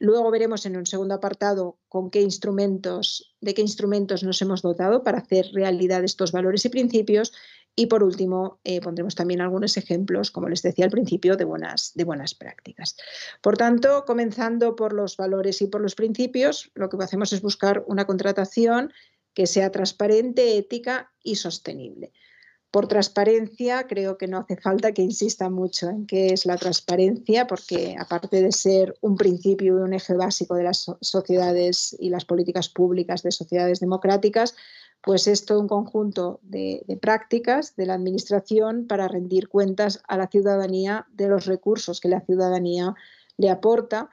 Luego 0.04 0.32
veremos 0.32 0.66
en 0.66 0.76
un 0.76 0.86
segundo 0.86 1.14
apartado 1.14 1.80
con 1.88 2.12
qué 2.12 2.20
instrumentos, 2.20 3.34
de 3.40 3.54
qué 3.54 3.62
instrumentos 3.62 4.22
nos 4.22 4.42
hemos 4.42 4.62
dotado 4.62 5.02
para 5.02 5.20
hacer 5.20 5.46
realidad 5.54 6.04
estos 6.04 6.34
valores 6.34 6.66
y 6.66 6.70
principios. 6.70 7.32
y 7.76 7.86
por 7.86 8.04
último, 8.04 8.60
eh, 8.66 8.82
pondremos 8.82 9.16
también 9.16 9.40
algunos 9.40 9.78
ejemplos, 9.78 10.30
como 10.30 10.50
les 10.50 10.62
decía 10.62 10.84
al 10.84 10.92
principio, 10.92 11.38
de 11.38 11.46
buenas, 11.46 11.94
de 11.96 12.04
buenas 12.04 12.36
prácticas. 12.36 12.98
Por 13.42 13.58
tanto, 13.58 14.04
comenzando 14.06 14.76
por 14.76 14.92
los 14.92 15.16
valores 15.16 15.62
y 15.62 15.68
por 15.68 15.80
los 15.80 15.96
principios, 15.96 16.70
lo 16.76 16.90
que 16.90 16.98
hacemos 17.02 17.32
es 17.32 17.42
buscar 17.42 17.86
una 17.88 18.06
contratación 18.06 18.92
que 19.34 19.48
sea 19.48 19.72
transparente, 19.72 20.58
ética 20.58 21.14
y 21.24 21.36
sostenible. 21.38 22.12
Por 22.74 22.88
transparencia, 22.88 23.86
creo 23.86 24.18
que 24.18 24.28
no 24.28 24.40
hace 24.40 24.58
falta 24.58 24.94
que 24.94 25.04
insista 25.04 25.48
mucho 25.48 25.90
en 25.90 26.08
qué 26.08 26.34
es 26.34 26.48
la 26.48 26.58
transparencia, 26.58 27.46
porque 27.46 27.96
aparte 28.00 28.42
de 28.42 28.52
ser 28.52 28.98
un 29.00 29.16
principio 29.16 29.78
y 29.78 29.82
un 29.84 29.94
eje 29.94 30.16
básico 30.16 30.56
de 30.56 30.64
las 30.64 30.88
sociedades 31.00 31.96
y 32.00 32.10
las 32.10 32.26
políticas 32.26 32.70
públicas 32.70 33.22
de 33.22 33.32
sociedades 33.32 33.80
democráticas, 33.80 34.56
pues 35.04 35.28
es 35.28 35.46
todo 35.46 35.60
un 35.60 35.68
conjunto 35.68 36.40
de, 36.42 36.84
prácticas 37.00 37.76
de 37.76 37.86
la 37.86 37.94
Administración 37.94 38.88
para 38.88 39.08
rendir 39.08 39.50
cuentas 39.50 40.02
a 40.08 40.18
la 40.18 40.26
ciudadanía 40.26 41.06
de 41.14 41.28
los 41.28 41.46
recursos 41.46 42.02
que 42.02 42.10
la 42.10 42.22
ciudadanía 42.22 42.96
le 43.38 43.52
aporta 43.52 44.10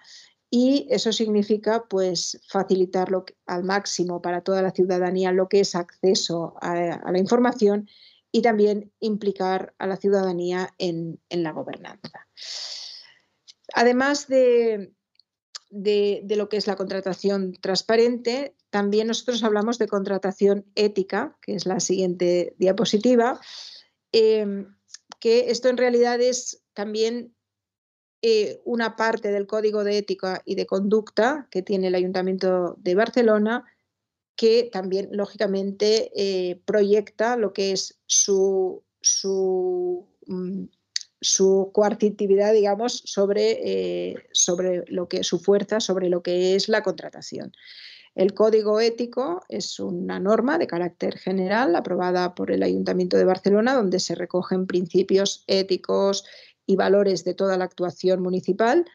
y 0.50 0.86
eso 0.90 1.12
significa 1.12 1.84
pues 1.88 2.42
facilitarlo 2.46 3.24
al 3.46 3.64
máximo 3.64 4.20
para 4.20 4.42
toda 4.42 4.60
la 4.60 4.72
ciudadanía 4.72 5.32
lo 5.32 5.48
que 5.48 5.60
es 5.60 5.74
acceso 5.74 6.56
a, 6.60 6.74
la 7.10 7.18
información 7.18 7.88
y 8.32 8.42
también 8.42 8.92
implicar 9.00 9.74
a 9.78 9.86
la 9.86 9.96
ciudadanía 9.96 10.74
en 10.78 11.18
la 11.28 11.52
gobernanza. 11.52 12.28
Además 13.74 14.28
de, 14.28 14.92
de, 15.70 16.36
lo 16.36 16.48
que 16.48 16.56
es 16.56 16.66
la 16.66 16.76
contratación 16.76 17.54
transparente, 17.60 18.54
también 18.70 19.06
nosotros 19.06 19.42
hablamos 19.44 19.78
de 19.78 19.88
contratación 19.88 20.66
ética, 20.74 21.36
que 21.40 21.54
es 21.54 21.66
la 21.66 21.80
siguiente 21.80 22.54
diapositiva, 22.58 23.40
em, 24.12 24.74
que 25.20 25.50
esto 25.50 25.68
en 25.68 25.76
realidad 25.76 26.20
es 26.20 26.62
también 26.74 27.34
eh, 28.22 28.60
una 28.64 28.96
parte 28.96 29.30
del 29.30 29.46
código 29.46 29.84
de 29.84 29.98
ética 29.98 30.42
y 30.44 30.54
de 30.54 30.66
conducta 30.66 31.48
que 31.50 31.62
tiene 31.62 31.86
el 31.86 31.94
Ayuntamiento 31.94 32.76
de 32.78 32.94
Barcelona, 32.94 33.64
que 34.40 34.70
también, 34.72 35.10
lógicamente, 35.12 36.10
eh, 36.16 36.62
proyecta 36.64 37.36
lo 37.36 37.52
que 37.52 37.72
es 37.72 38.00
su, 38.06 38.82
su 39.02 40.08
mm, 40.26 40.64
su 41.20 41.70
coartitividad, 41.74 42.54
digamos, 42.54 43.02
sobre, 43.04 43.58
eh, 43.62 44.14
sobre 44.32 44.84
lo 44.86 45.08
que 45.08 45.24
su 45.24 45.38
fuerza, 45.38 45.78
sobre 45.78 46.08
lo 46.08 46.22
que 46.22 46.54
es 46.54 46.70
la 46.70 46.82
contratación. 46.82 47.52
El 48.14 48.32
código 48.32 48.80
ético 48.80 49.42
es 49.50 49.78
una 49.78 50.18
norma 50.18 50.56
de 50.56 50.66
carácter 50.66 51.18
general 51.18 51.76
aprobada 51.76 52.34
por 52.34 52.50
el 52.50 52.62
Ayuntamiento 52.62 53.18
de 53.18 53.26
Barcelona, 53.26 53.74
donde 53.74 54.00
se 54.00 54.14
recogen 54.14 54.66
principios 54.66 55.44
éticos 55.48 56.24
y 56.64 56.76
valores 56.76 57.24
de 57.24 57.34
toda 57.34 57.58
la 57.58 57.64
actuación 57.64 58.22
municipal. 58.22 58.86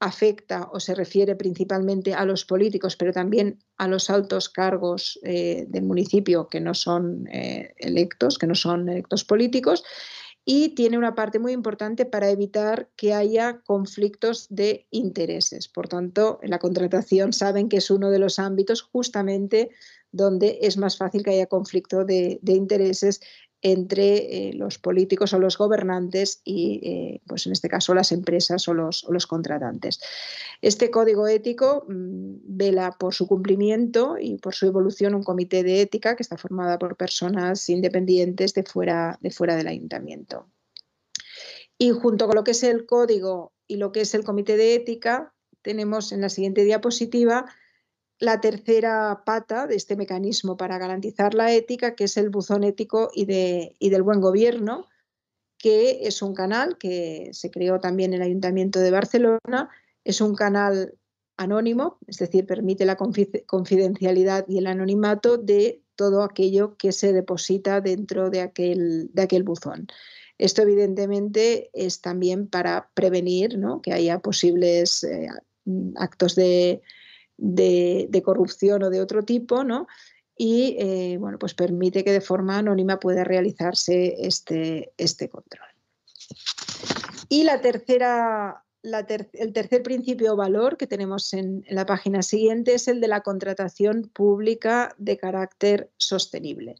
Afecta 0.00 0.68
o 0.72 0.80
se 0.80 0.94
refiere 0.94 1.34
principalmente 1.36 2.14
a 2.14 2.24
los 2.24 2.44
políticos, 2.44 2.96
pero 2.96 3.12
también 3.12 3.58
a 3.78 3.88
los 3.88 4.10
altos 4.10 4.48
cargos 4.48 5.18
eh, 5.22 5.66
del 5.68 5.84
municipio 5.84 6.48
que 6.48 6.60
no 6.60 6.74
son 6.74 7.26
eh, 7.28 7.74
electos, 7.78 8.38
que 8.38 8.46
no 8.46 8.54
son 8.54 8.88
electos 8.88 9.24
políticos 9.24 9.84
y 10.44 10.70
tiene 10.70 10.98
una 10.98 11.14
parte 11.14 11.38
muy 11.38 11.52
importante 11.52 12.04
para 12.04 12.28
evitar 12.28 12.90
que 12.96 13.14
haya 13.14 13.60
conflictos 13.64 14.46
de 14.50 14.86
intereses. 14.90 15.68
Por 15.68 15.88
tanto, 15.88 16.38
en 16.42 16.50
la 16.50 16.58
contratación 16.58 17.32
saben 17.32 17.68
que 17.68 17.78
es 17.78 17.90
uno 17.90 18.10
de 18.10 18.18
los 18.18 18.38
ámbitos 18.38 18.82
justamente 18.82 19.70
donde 20.12 20.58
es 20.62 20.76
más 20.76 20.98
fácil 20.98 21.22
que 21.22 21.30
haya 21.30 21.46
conflicto 21.46 22.04
de, 22.04 22.38
intereses 22.44 23.20
entre 23.64 24.48
eh, 24.48 24.52
los 24.52 24.78
políticos 24.78 25.32
o 25.32 25.38
los 25.38 25.56
gobernantes 25.56 26.42
y, 26.44 26.80
eh, 26.84 27.22
pues 27.26 27.46
en 27.46 27.52
este 27.52 27.70
caso, 27.70 27.94
las 27.94 28.12
empresas 28.12 28.68
o 28.68 28.74
los, 28.74 29.26
contratantes. 29.26 30.00
Este 30.60 30.90
código 30.90 31.26
ético 31.26 31.86
mm, 31.88 32.34
vela 32.44 32.92
por 32.92 33.14
su 33.14 33.26
cumplimiento 33.26 34.16
y 34.20 34.36
por 34.36 34.54
su 34.54 34.66
evolución 34.66 35.14
un 35.14 35.22
comité 35.22 35.62
de 35.62 35.80
ética 35.80 36.14
que 36.14 36.22
está 36.22 36.36
formada 36.36 36.78
por 36.78 36.96
personas 36.96 37.66
independientes 37.70 38.52
de 38.52 38.64
fuera, 38.64 39.18
de 39.22 39.30
fuera 39.30 39.56
del 39.56 39.68
ayuntamiento. 39.68 40.46
Y 41.78 41.90
junto 41.90 42.26
con 42.26 42.36
lo 42.36 42.44
que 42.44 42.50
es 42.50 42.62
el 42.64 42.84
código 42.84 43.54
y 43.66 43.76
lo 43.76 43.92
que 43.92 44.02
es 44.02 44.14
el 44.14 44.24
comité 44.24 44.58
de 44.58 44.74
ética, 44.74 45.32
tenemos 45.62 46.12
en 46.12 46.20
la 46.20 46.28
siguiente 46.28 46.64
diapositiva 46.64 47.46
la 48.18 48.40
tercera 48.40 49.22
pata 49.24 49.66
de 49.66 49.76
este 49.76 49.96
mecanismo 49.96 50.56
para 50.56 50.78
garantizar 50.78 51.34
la 51.34 51.52
ética, 51.52 51.94
que 51.94 52.04
es 52.04 52.16
el 52.16 52.30
buzón 52.30 52.64
ético 52.64 53.10
y, 53.12 53.24
de, 53.24 53.76
del 53.80 54.02
buen 54.02 54.20
gobierno, 54.20 54.88
que 55.58 56.06
es 56.06 56.22
un 56.22 56.34
canal 56.34 56.78
que 56.78 57.30
se 57.32 57.50
creó 57.50 57.80
también 57.80 58.12
en 58.12 58.20
el 58.20 58.28
Ayuntamiento 58.28 58.80
de 58.80 58.90
Barcelona. 58.90 59.70
Es 60.04 60.20
un 60.20 60.34
canal 60.34 60.94
anónimo, 61.36 61.98
es 62.06 62.18
decir, 62.18 62.46
permite 62.46 62.84
la 62.84 62.96
confidencialidad 62.96 64.44
y 64.48 64.58
el 64.58 64.66
anonimato 64.66 65.36
de 65.36 65.82
todo 65.96 66.22
aquello 66.22 66.76
que 66.76 66.92
se 66.92 67.12
deposita 67.12 67.80
dentro 67.80 68.30
de 68.30 68.42
aquel, 68.42 69.10
de 69.12 69.22
aquel 69.22 69.42
buzón. 69.42 69.88
Esto 70.38 70.62
evidentemente 70.62 71.70
es 71.72 72.00
también 72.00 72.48
para 72.48 72.90
prevenir 72.94 73.58
que 73.82 73.92
haya 73.92 74.18
posibles 74.18 75.04
eh, 75.04 75.28
actos 75.96 76.34
de, 76.34 76.82
de, 77.44 78.22
corrupción 78.24 78.82
o 78.82 78.90
de 78.90 79.00
otro 79.00 79.22
tipo, 79.22 79.64
¿no? 79.64 79.86
Y 80.36 80.76
eh, 80.80 81.16
bueno, 81.18 81.38
pues 81.38 81.54
permite 81.54 82.02
que 82.02 82.12
de 82.12 82.20
forma 82.20 82.58
anónima 82.58 82.98
pueda 82.98 83.22
realizarse 83.22 84.14
este, 84.18 84.92
este 84.96 85.28
control. 85.28 85.68
Y 87.28 87.44
la 87.44 87.60
tercera, 87.60 88.64
el 88.82 89.52
tercer 89.52 89.82
principio 89.82 90.32
o 90.32 90.36
valor 90.36 90.76
que 90.76 90.86
tenemos 90.86 91.32
en, 91.34 91.64
la 91.68 91.86
página 91.86 92.22
siguiente 92.22 92.74
es 92.74 92.88
el 92.88 93.00
de 93.00 93.08
la 93.08 93.20
contratación 93.20 94.10
pública 94.12 94.94
de 94.98 95.18
carácter 95.18 95.90
sostenible. 95.98 96.76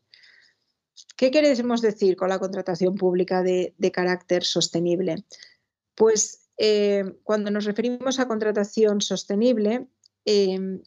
¿Qué 1.16 1.30
queremos 1.30 1.82
decir 1.82 2.16
con 2.16 2.30
la 2.30 2.38
contratación 2.38 2.96
pública 2.96 3.42
de, 3.42 3.74
carácter 3.92 4.44
sostenible? 4.44 5.24
Pues 5.94 6.48
eh, 6.56 7.04
cuando 7.22 7.50
nos 7.50 7.66
referimos 7.66 8.18
a 8.18 8.26
contratación 8.26 9.00
sostenible, 9.00 9.88
Em, 10.24 10.82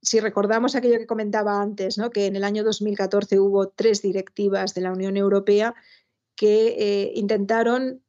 si 0.00 0.20
recordamos 0.20 0.74
aquello 0.74 0.98
que 0.98 1.06
comentaba 1.06 1.60
antes, 1.60 1.96
que 2.12 2.26
en 2.26 2.36
el 2.36 2.44
año 2.44 2.64
2014 2.64 3.38
hubo 3.38 3.68
tres 3.68 4.02
directivas 4.02 4.74
de 4.74 4.80
la 4.80 4.92
Unión 4.92 5.16
Europea 5.16 5.74
que 6.34 6.74
eh, 6.78 7.12
intentaron 7.14 8.02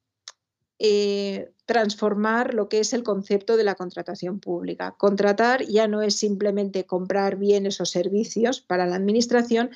eh, 0.79 1.51
transformar 1.65 2.53
lo 2.53 2.67
que 2.67 2.79
es 2.79 2.93
el 2.93 3.03
concepto 3.03 3.57
de 3.57 3.63
la 3.63 3.75
contratación 3.75 4.39
pública. 4.39 4.95
Contratar 4.97 5.65
ya 5.65 5.87
no 5.87 6.01
es 6.01 6.17
simplemente 6.17 6.85
comprar 6.85 7.37
bienes 7.37 7.79
o 7.79 7.85
servicios 7.85 8.59
para 8.59 8.85
la 8.85 8.95
administración, 8.95 9.69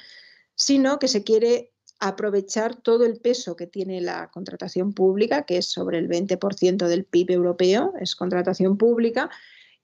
sino 0.55 0.99
que 0.99 1.07
se 1.07 1.23
quiere 1.23 1.71
aprovechar 1.99 2.75
todo 2.75 3.05
el 3.05 3.19
peso 3.19 3.55
que 3.55 3.67
tiene 3.67 4.01
la 4.01 4.29
contratación 4.31 4.93
pública, 4.93 5.45
que 5.45 5.57
es 5.57 5.67
sobre 5.67 5.97
el 5.97 6.09
20% 6.09 6.87
del 6.87 7.05
PIB 7.05 7.31
europeo, 7.31 7.93
es 7.99 8.15
contratación 8.15 8.77
pública, 8.77 9.29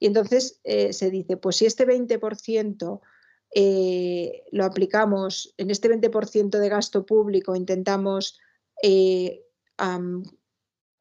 y 0.04 0.08
entonces 0.08 0.60
eh, 0.66 0.92
se 0.92 1.10
dice, 1.10 1.38
pues 1.38 1.56
si 1.56 1.66
este 1.66 1.88
20% 1.88 3.00
eh, 3.56 4.44
lo 4.52 4.66
aplicamos, 4.66 5.54
en 5.56 5.72
este 5.72 5.90
20% 5.90 6.60
de 6.60 6.68
gasto 6.68 7.06
público 7.06 7.56
intentamos 7.56 8.38
eh, 8.84 9.46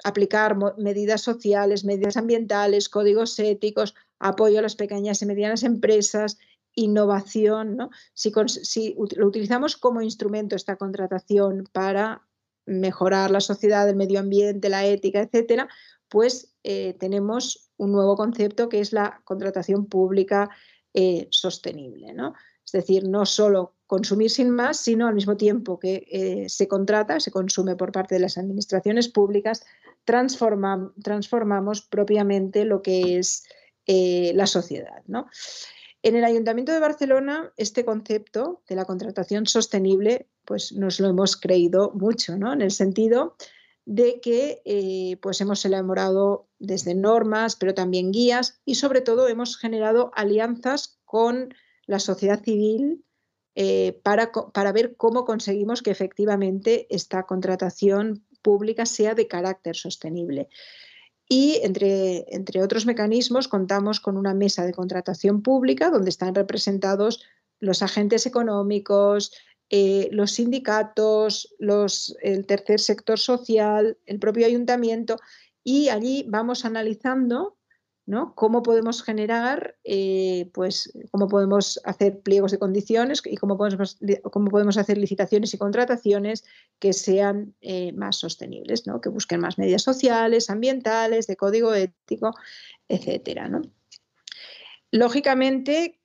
aplicar 0.04 0.56
medidas 0.78 1.20
sociales, 1.20 1.84
medidas 1.84 2.16
ambientales, 2.16 2.88
códigos 2.88 3.36
éticos, 3.40 3.96
apoyo 4.20 4.60
a 4.60 4.62
las 4.62 4.76
pequeñas 4.76 5.20
y 5.20 5.26
medianas 5.26 5.64
empresas, 5.64 6.38
innovación, 6.76 7.76
¿no? 7.76 7.90
si, 8.14 8.32
si 8.46 8.96
lo 9.16 9.26
utilizamos 9.26 9.76
como 9.76 10.00
instrumento 10.00 10.54
esta 10.54 10.76
contratación 10.76 11.68
para 11.72 12.22
mejorar 12.66 13.32
la 13.32 13.40
sociedad, 13.40 13.88
el 13.88 13.96
medio 13.96 14.20
ambiente, 14.20 14.68
la 14.68 14.86
ética, 14.86 15.22
etcétera, 15.22 15.68
pues 16.08 16.51
tenemos 16.62 17.70
un 17.76 17.92
nuevo 17.92 18.16
concepto 18.16 18.68
que 18.68 18.80
es 18.80 18.92
la 18.92 19.20
contratación 19.24 19.86
pública 19.86 20.50
eh, 20.94 21.26
sostenible. 21.30 22.14
Es 22.64 22.72
decir, 22.72 23.08
no 23.08 23.24
solo 23.24 23.74
consumir 23.86 24.30
sin 24.30 24.50
más, 24.50 24.78
sino 24.78 25.06
al 25.06 25.14
mismo 25.14 25.36
tiempo 25.36 25.78
que 25.78 26.06
eh, 26.10 26.48
se 26.48 26.68
contrata, 26.68 27.18
se 27.18 27.30
consume 27.30 27.76
por 27.76 27.92
parte 27.92 28.14
de 28.14 28.20
las 28.20 28.36
administraciones 28.36 29.08
públicas, 29.08 29.64
transformamos 30.04 31.82
propiamente 31.82 32.64
lo 32.64 32.82
que 32.82 33.18
es 33.18 33.44
eh, 33.86 34.32
la 34.34 34.46
sociedad. 34.46 35.02
En 36.02 36.16
el 36.16 36.24
Ayuntamiento 36.24 36.72
de 36.72 36.80
Barcelona, 36.80 37.52
este 37.56 37.84
concepto 37.84 38.62
de 38.68 38.76
la 38.76 38.84
contratación 38.84 39.46
sostenible, 39.46 40.28
pues 40.44 40.72
nos 40.72 41.00
lo 41.00 41.08
hemos 41.08 41.36
creído 41.36 41.92
mucho. 41.94 42.34
En 42.34 42.60
el 42.60 42.70
sentido 42.70 43.36
de 43.84 44.20
que 44.20 44.62
eh, 44.64 45.16
pues 45.20 45.40
hemos 45.40 45.64
elaborado 45.64 46.48
desde 46.58 46.94
normas, 46.94 47.56
pero 47.56 47.74
también 47.74 48.12
guías 48.12 48.60
y 48.64 48.76
sobre 48.76 49.00
todo 49.00 49.28
hemos 49.28 49.56
generado 49.56 50.12
alianzas 50.14 51.00
con 51.04 51.54
la 51.86 51.98
sociedad 51.98 52.42
civil, 52.42 53.04
eh, 53.54 54.00
para, 54.02 54.32
para 54.32 54.72
ver 54.72 54.96
cómo 54.96 55.26
conseguimos 55.26 55.82
que 55.82 55.90
efectivamente 55.90 56.86
esta 56.88 57.24
contratación 57.24 58.24
pública 58.40 58.86
sea 58.86 59.14
de 59.14 59.28
carácter 59.28 59.76
sostenible. 59.76 60.48
Y 61.28 61.60
entre, 61.62 62.24
entre, 62.34 62.62
otros 62.62 62.86
mecanismos 62.86 63.48
contamos 63.48 64.00
con 64.00 64.16
una 64.16 64.34
mesa 64.34 64.64
de 64.64 64.72
contratación 64.72 65.42
pública 65.42 65.90
donde 65.90 66.10
están 66.10 66.34
representados 66.34 67.22
los 67.60 67.82
agentes 67.82 68.26
económicos, 68.26 69.32
eh, 69.74 70.10
los 70.12 70.32
sindicatos, 70.32 71.56
el 72.20 72.44
tercer 72.44 72.78
sector 72.78 73.18
social, 73.18 73.96
el 74.04 74.18
propio 74.18 74.44
ayuntamiento 74.44 75.18
y 75.64 75.88
allí 75.88 76.26
vamos 76.28 76.66
analizando 76.66 77.56
¿no? 78.04 78.34
cómo 78.34 78.62
podemos 78.62 79.02
generar, 79.02 79.78
eh, 79.84 80.50
pues, 80.52 80.92
cómo 81.10 81.26
podemos 81.26 81.80
hacer 81.84 82.20
pliegos 82.20 82.52
de 82.52 82.58
condiciones 82.58 83.22
y 83.24 83.38
cómo 83.38 83.56
podemos, 83.56 83.98
cómo 84.30 84.50
podemos 84.50 84.76
hacer 84.76 84.98
licitaciones 84.98 85.54
y 85.54 85.58
contrataciones 85.58 86.44
que 86.78 86.92
sean 86.92 87.54
eh, 87.62 87.92
más 87.92 88.16
sostenibles, 88.16 88.86
¿no? 88.86 89.00
que 89.00 89.08
busquen 89.08 89.40
más 89.40 89.56
medidas 89.56 89.84
sociales, 89.84 90.50
ambientales, 90.50 91.26
de 91.26 91.36
código 91.36 91.72
ético, 91.72 92.34
etcétera. 92.88 93.48
¿no? 93.48 93.62
Lógicamente, 94.90 96.01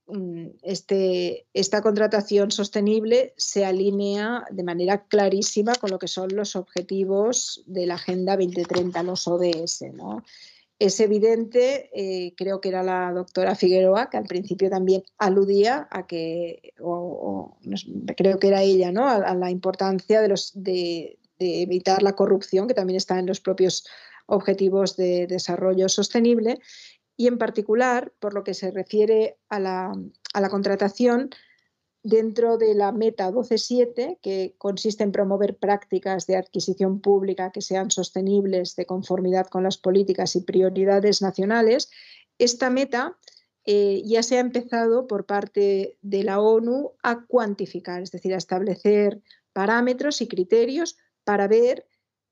este, 0.64 1.48
esta 1.54 1.82
contratación 1.82 2.52
sostenible 2.52 3.34
se 3.36 3.66
alinea 3.66 4.46
de 4.52 4.64
manera 4.64 5.06
clarísima 5.08 5.76
con 5.76 5.92
lo 5.92 6.00
que 6.00 6.08
son 6.08 6.30
los 6.34 6.56
objetivos 6.56 7.64
de 7.66 7.88
la 7.88 7.96
Agenda 7.96 8.38
2030, 8.38 9.04
los 9.04 9.28
ODS. 9.28 9.84
Es 10.80 11.00
evidente, 11.00 11.90
eh, 11.94 12.34
creo 12.38 12.62
que 12.62 12.70
era 12.70 12.84
la 12.84 13.12
doctora 13.12 13.56
Figueroa, 13.56 14.10
que 14.10 14.18
al 14.18 14.26
principio 14.26 14.70
también 14.70 15.04
aludía 15.18 15.88
a 15.90 16.06
que, 16.06 16.74
o, 16.80 17.58
creo 18.16 18.40
que 18.40 18.48
era 18.48 18.62
ella, 18.62 18.92
¿no? 18.92 19.10
a, 19.10 19.34
la 19.34 19.50
importancia 19.50 20.22
de, 20.22 20.28
los, 20.28 20.52
de, 20.54 21.18
evitar 21.40 22.04
la 22.04 22.16
corrupción, 22.16 22.68
que 22.68 22.76
también 22.76 22.98
está 22.98 23.18
en 23.20 23.26
los 23.26 23.42
propios 23.42 23.86
objetivos 24.28 24.96
de 24.98 25.26
desarrollo 25.26 25.90
sostenible, 25.90 26.60
y 27.18 27.28
en 27.28 27.38
particular, 27.38 28.14
por 28.20 28.34
lo 28.34 28.44
que 28.44 28.54
se 28.54 28.72
refiere 28.72 29.38
a 29.50 29.60
la, 29.60 29.92
a 30.34 30.42
la 30.42 30.50
contratación, 30.50 31.32
dentro 32.04 32.58
de 32.58 32.74
la 32.74 32.92
meta 32.94 33.30
12.7, 33.32 34.20
que 34.22 34.56
consiste 34.58 35.04
en 35.04 35.12
promover 35.12 35.58
prácticas 35.58 36.26
de 36.28 36.38
adquisición 36.38 37.02
pública 37.02 37.52
que 37.52 37.62
sean 37.62 37.92
sostenibles 37.92 38.76
de 38.76 38.86
conformidad 38.86 39.48
con 39.48 39.64
las 39.64 39.78
políticas 39.78 40.36
y 40.36 40.42
prioridades 40.42 41.22
nacionales, 41.22 41.90
esta 42.38 42.70
meta 42.70 43.18
eh, 43.66 44.04
ya 44.06 44.24
se 44.24 44.38
ha 44.38 44.40
empezado 44.40 45.08
por 45.08 45.26
parte 45.26 45.98
de 46.02 46.24
la 46.24 46.40
ONU 46.40 46.94
a 47.04 47.26
cuantificar, 47.26 48.02
es 48.02 48.12
decir, 48.12 48.34
a 48.34 48.38
establecer 48.38 49.22
parámetros 49.52 50.22
y 50.22 50.28
criterios 50.30 50.98
para 51.26 51.50
ver 51.50 51.86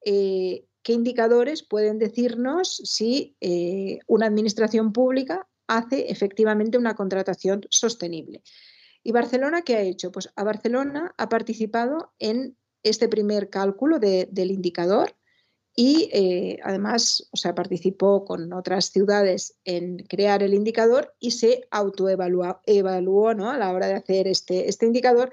eh, 0.06 0.66
qué 0.86 0.94
indicadores 0.94 1.64
pueden 1.64 1.98
decirnos 1.98 2.80
si 2.86 3.36
eh, 3.42 3.98
una 4.06 4.28
administración 4.28 4.94
pública 4.94 5.48
hace 5.66 6.12
efectivamente 6.12 6.78
una 6.78 6.94
contratación 6.94 7.66
sostenible. 7.72 8.44
¿Y 9.02 9.12
Barcelona 9.12 9.64
qué 9.64 9.78
ha 9.78 9.82
hecho? 9.82 10.12
Pues 10.12 10.30
a 10.36 10.44
Barcelona 10.44 11.16
ha 11.18 11.28
participado 11.28 12.14
en 12.20 12.56
este 12.84 13.10
primer 13.10 13.50
cálculo 13.50 13.98
del 13.98 14.52
indicador 14.52 15.16
y 15.76 16.08
eh, 16.14 16.60
además 16.64 17.30
o 17.32 17.38
sea, 17.38 17.56
participó 17.56 18.24
con 18.24 18.54
otras 18.54 18.92
ciudades 18.92 19.58
en 19.64 19.98
crear 19.98 20.44
el 20.44 20.54
indicador 20.54 21.16
y 21.20 21.32
se 21.32 21.68
autoevaluó 21.72 22.44
a 22.44 23.58
la 23.58 23.74
hora 23.74 23.88
de 23.88 23.96
hacer 23.96 24.28
este, 24.28 24.70
este 24.70 24.86
indicador 24.86 25.32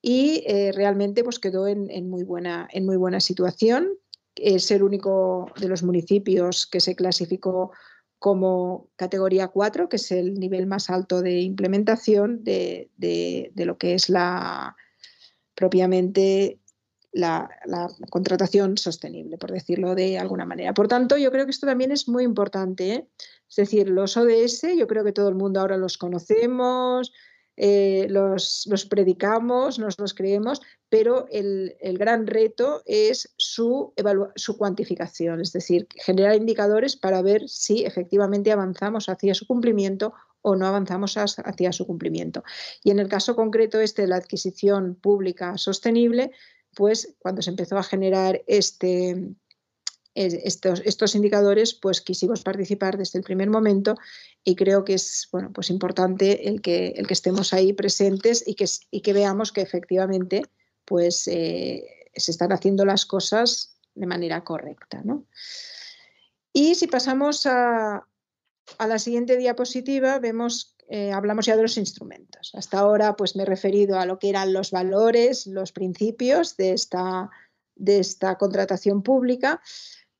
y 0.00 0.44
eh, 0.46 0.72
realmente 0.72 1.24
pues, 1.24 1.38
quedó 1.38 1.68
en 1.68 2.08
muy 2.08 2.24
buena 2.24 3.20
situación. 3.20 3.98
Es 4.36 4.70
el 4.70 4.82
único 4.82 5.46
de 5.60 5.68
los 5.68 5.82
municipios 5.82 6.66
que 6.66 6.80
se 6.80 6.96
clasificó 6.96 7.72
como 8.18 8.88
categoría 8.96 9.48
4, 9.48 9.88
que 9.88 9.96
es 9.96 10.10
el 10.10 10.40
nivel 10.40 10.66
más 10.66 10.88
alto 10.88 11.20
de 11.20 11.40
implementación 11.40 12.42
de, 12.42 12.90
lo 13.54 13.76
que 13.76 13.94
es 13.94 14.08
la 14.08 14.76
propiamente 15.54 16.58
la, 17.12 17.48
contratación 18.10 18.76
sostenible, 18.76 19.38
por 19.38 19.52
decirlo 19.52 19.94
de 19.94 20.18
alguna 20.18 20.44
manera. 20.44 20.74
Por 20.74 20.88
tanto, 20.88 21.16
yo 21.16 21.30
creo 21.30 21.44
que 21.44 21.50
esto 21.50 21.66
también 21.66 21.92
es 21.92 22.08
muy 22.08 22.24
importante. 22.24 22.94
¿eh? 22.94 23.08
Es 23.48 23.56
decir, 23.56 23.88
los 23.88 24.16
ODS, 24.16 24.68
yo 24.76 24.86
creo 24.86 25.04
que 25.04 25.12
todo 25.12 25.28
el 25.28 25.34
mundo 25.34 25.60
ahora 25.60 25.76
los 25.76 25.98
conocemos, 25.98 27.12
eh, 27.56 28.06
los, 28.10 28.66
predicamos, 28.90 29.78
nos 29.78 29.98
los 29.98 30.14
creemos, 30.14 30.60
pero 30.88 31.26
el, 31.30 31.76
gran 31.98 32.26
reto 32.26 32.82
es 32.86 33.32
su, 33.36 33.92
su 34.34 34.56
cuantificación, 34.56 35.40
es 35.40 35.52
decir, 35.52 35.86
generar 35.94 36.34
indicadores 36.34 36.96
para 36.96 37.22
ver 37.22 37.48
si 37.48 37.84
efectivamente 37.84 38.52
avanzamos 38.52 39.08
hacia 39.08 39.34
su 39.34 39.46
cumplimiento 39.46 40.14
o 40.42 40.56
no 40.56 40.66
avanzamos 40.66 41.16
hacia 41.16 41.72
su 41.72 41.86
cumplimiento. 41.86 42.44
Y 42.82 42.90
en 42.90 42.98
el 42.98 43.08
caso 43.08 43.34
concreto 43.34 43.80
este 43.80 44.02
de 44.02 44.08
la 44.08 44.16
adquisición 44.16 44.94
pública 44.94 45.56
sostenible, 45.56 46.32
pues 46.74 47.14
cuando 47.18 47.40
se 47.40 47.50
empezó 47.50 47.78
a 47.78 47.82
generar 47.82 48.42
este, 48.46 49.34
estos, 50.14 50.80
estos 50.84 51.14
indicadores, 51.14 51.74
pues 51.74 52.00
quisimos 52.00 52.42
participar 52.42 52.96
desde 52.96 53.18
el 53.18 53.24
primer 53.24 53.50
momento 53.50 53.96
y 54.44 54.54
creo 54.54 54.84
que 54.84 54.94
es 54.94 55.28
bueno, 55.32 55.52
pues 55.52 55.70
importante 55.70 56.48
el 56.48 56.62
que, 56.62 56.88
el 56.96 57.06
que 57.06 57.14
estemos 57.14 57.52
ahí 57.52 57.72
presentes 57.72 58.46
y 58.46 58.54
que, 58.54 58.66
y 58.90 59.00
que 59.00 59.12
veamos 59.12 59.52
que 59.52 59.60
efectivamente 59.60 60.42
pues, 60.84 61.26
eh, 61.26 61.84
se 62.14 62.30
están 62.30 62.52
haciendo 62.52 62.84
las 62.84 63.06
cosas 63.06 63.76
de 63.94 64.06
manera 64.06 64.44
correcta. 64.44 65.02
Y 66.52 66.74
si 66.76 66.86
pasamos 66.86 67.46
a, 67.46 68.06
a, 68.78 68.86
la 68.86 68.98
siguiente 68.98 69.36
diapositiva, 69.36 70.18
vemos, 70.20 70.76
eh, 70.88 71.10
hablamos 71.12 71.46
ya 71.46 71.56
de 71.56 71.62
los 71.62 71.76
instrumentos. 71.76 72.52
Hasta 72.54 72.78
ahora 72.78 73.16
pues, 73.16 73.34
me 73.34 73.42
he 73.42 73.46
referido 73.46 73.98
a 73.98 74.06
lo 74.06 74.18
que 74.18 74.28
eran 74.28 74.52
los 74.52 74.70
valores, 74.70 75.46
los 75.46 75.72
principios 75.72 76.56
de 76.56 76.72
esta, 76.72 77.30
de 77.74 77.98
esta 77.98 78.36
contratación 78.36 79.02
pública 79.02 79.60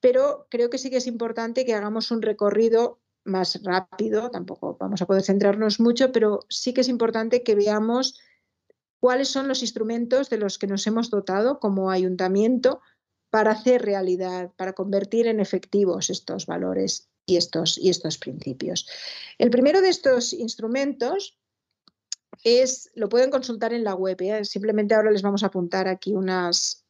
pero 0.05 0.47
creo 0.51 0.69
que 0.69 0.77
sí 0.77 0.91
que 0.91 0.99
es 0.99 1.07
importante 1.07 1.65
que 1.65 1.73
hagamos 1.73 2.11
un 2.11 2.21
recorrido 2.21 3.01
más 3.25 3.59
rápido, 3.65 4.31
tampoco 4.31 4.77
vamos 4.79 5.01
a 5.01 5.07
poder 5.07 5.23
centrarnos 5.23 5.81
mucho, 5.81 6.13
pero 6.13 6.41
sí 6.51 6.75
que 6.75 6.83
es 6.83 6.89
importante 6.89 7.43
que 7.43 7.55
veamos 7.55 8.21
cuáles 9.01 9.29
son 9.29 9.49
los 9.49 9.63
instrumentos 9.63 10.29
de 10.29 10.37
los 10.37 10.59
que 10.59 10.67
nos 10.67 10.87
hemos 10.87 11.09
dotado 11.09 11.59
como 11.59 11.91
ayuntamiento 11.91 12.83
para 13.31 13.53
hacer 13.53 13.81
realidad, 13.81 14.53
para 14.57 14.75
convertir 14.75 15.27
en 15.27 15.41
efectivos 15.41 16.11
estos 16.11 16.45
valores 16.45 17.09
y 17.25 17.39
estos, 17.39 17.79
y 17.79 17.89
estos 17.89 18.19
principios. 18.19 18.87
El 19.39 19.49
primero 19.49 19.81
de 19.81 19.89
estos 19.89 20.35
instrumentos 20.35 21.39
es, 22.43 22.91
lo 22.95 23.09
pueden 23.09 23.31
consultar 23.31 23.73
en 23.73 23.85
la 23.85 23.95
web, 23.95 24.21
¿eh? 24.21 24.45
simplemente 24.45 24.95
ahora 24.95 25.11
les 25.11 25.23
vamos 25.23 25.43
a 25.45 25.47
apuntar 25.47 25.89
aquí 25.89 26.13
unas, 26.13 26.84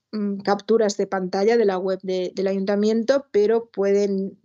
capturas 0.44 0.96
de 0.96 1.06
pantalla 1.06 1.56
de 1.56 1.64
la 1.64 1.78
web 1.78 2.00
del 2.02 2.46
ayuntamiento, 2.46 3.26
pero 3.32 3.66
pueden 3.66 4.38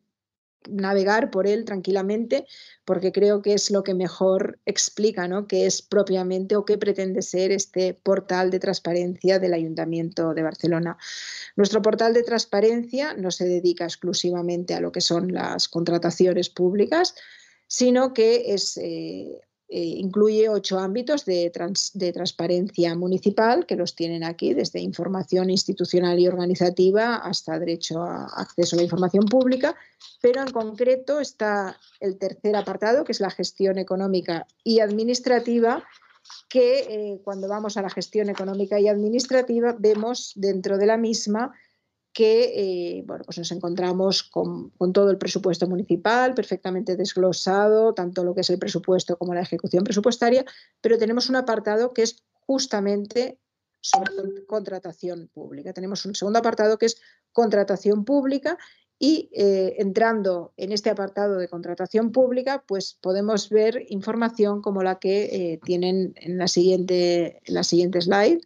navegar 0.68 1.32
por 1.32 1.48
él 1.48 1.66
tranquilamente 1.66 2.46
porque 2.86 3.12
creo 3.12 3.42
que 3.42 3.54
es 3.54 3.72
lo 3.72 3.84
que 3.84 3.94
mejor 3.94 4.60
explica 4.66 5.28
¿no? 5.28 5.48
qué 5.48 5.66
es 5.66 5.82
propiamente 5.82 6.56
o 6.56 6.66
qué 6.66 6.78
pretende 6.78 7.22
ser 7.22 7.52
este 7.52 7.94
portal 7.94 8.52
de 8.52 8.60
transparencia 8.60 9.40
del 9.40 9.54
Ayuntamiento 9.54 10.34
de 10.34 10.44
Barcelona. 10.44 10.98
Nuestro 11.56 11.82
portal 11.82 12.14
de 12.14 12.24
transparencia 12.24 13.14
no 13.14 13.32
se 13.32 13.46
dedica 13.46 13.86
exclusivamente 13.86 14.74
a 14.74 14.82
lo 14.82 14.92
que 14.92 15.02
son 15.02 15.32
las 15.32 15.68
contrataciones 15.70 16.50
públicas, 16.50 17.16
sino 17.68 18.14
que 18.14 18.54
es 18.54 18.78
eh, 18.78 19.40
eh, 19.72 19.84
incluye 19.98 20.50
ocho 20.50 20.80
ámbitos 20.80 21.26
de, 21.26 21.52
transparencia 21.52 22.96
municipal 22.96 23.68
que 23.68 23.76
los 23.76 23.94
tienen 23.94 24.24
aquí, 24.24 24.56
desde 24.56 24.80
información 24.80 25.52
institucional 25.52 26.20
y 26.20 26.28
organizativa 26.28 27.18
hasta 27.18 27.60
derecho 27.60 28.02
a 28.02 28.26
acceso 28.26 28.76
a 28.76 28.78
la 28.78 28.84
información 28.84 29.26
pública, 29.26 29.76
pero 30.22 30.42
en 30.42 30.52
concreto 30.52 31.20
está 31.20 31.78
el 32.00 32.18
tercer 32.18 32.56
apartado, 32.56 33.04
que 33.04 33.12
es 33.12 33.20
la 33.20 33.30
gestión 33.30 33.78
económica 33.78 34.48
y 34.64 34.80
administrativa, 34.80 35.84
que 36.50 36.80
eh, 36.80 37.22
cuando 37.24 37.48
vamos 37.48 37.78
a 37.78 37.84
la 37.84 37.92
gestión 37.92 38.30
económica 38.30 38.80
y 38.80 38.88
administrativa 38.88 39.76
vemos 39.78 40.34
dentro 40.36 40.80
de 40.80 40.88
la 40.88 40.98
misma 40.98 41.54
que 42.20 42.98
eh, 42.98 43.04
bueno, 43.08 43.24
pues 43.24 43.38
nos 43.38 43.50
encontramos 43.54 44.24
con, 44.24 44.74
todo 44.92 45.10
el 45.10 45.18
presupuesto 45.18 45.70
municipal 45.70 46.34
perfectamente 46.34 46.98
desglosado, 46.98 47.94
tanto 47.94 48.26
lo 48.26 48.36
que 48.36 48.42
es 48.42 48.50
el 48.50 48.60
presupuesto 48.60 49.18
como 49.18 49.34
la 49.34 49.40
ejecución 49.40 49.86
presupuestaria, 49.86 50.44
pero 50.82 50.98
tenemos 50.98 51.30
un 51.30 51.38
apartado 51.38 51.94
que 51.94 52.02
es 52.02 52.22
justamente 52.46 53.40
sobre 53.80 54.46
contratación 54.48 55.30
pública. 55.34 55.72
Tenemos 55.72 56.06
un 56.06 56.14
segundo 56.14 56.40
apartado 56.40 56.78
que 56.78 56.88
es 56.88 57.00
contratación 57.32 58.04
pública 58.04 58.58
Y 59.02 59.30
eh, 59.32 59.76
entrando 59.78 60.52
en 60.58 60.74
este 60.74 60.90
apartado 60.90 61.38
de 61.38 61.48
contratación 61.48 62.12
pública, 62.12 62.66
pues 62.68 62.98
podemos 63.02 63.48
ver 63.48 63.86
información 63.88 64.62
como 64.62 64.84
la 64.84 65.00
que 65.00 65.24
eh, 65.24 65.60
tienen 65.64 66.12
en 66.18 66.38
la, 66.38 66.50
siguiente, 66.50 67.40
en 67.46 67.54
la 67.54 67.64
siguiente 67.64 68.02
slide. 68.02 68.42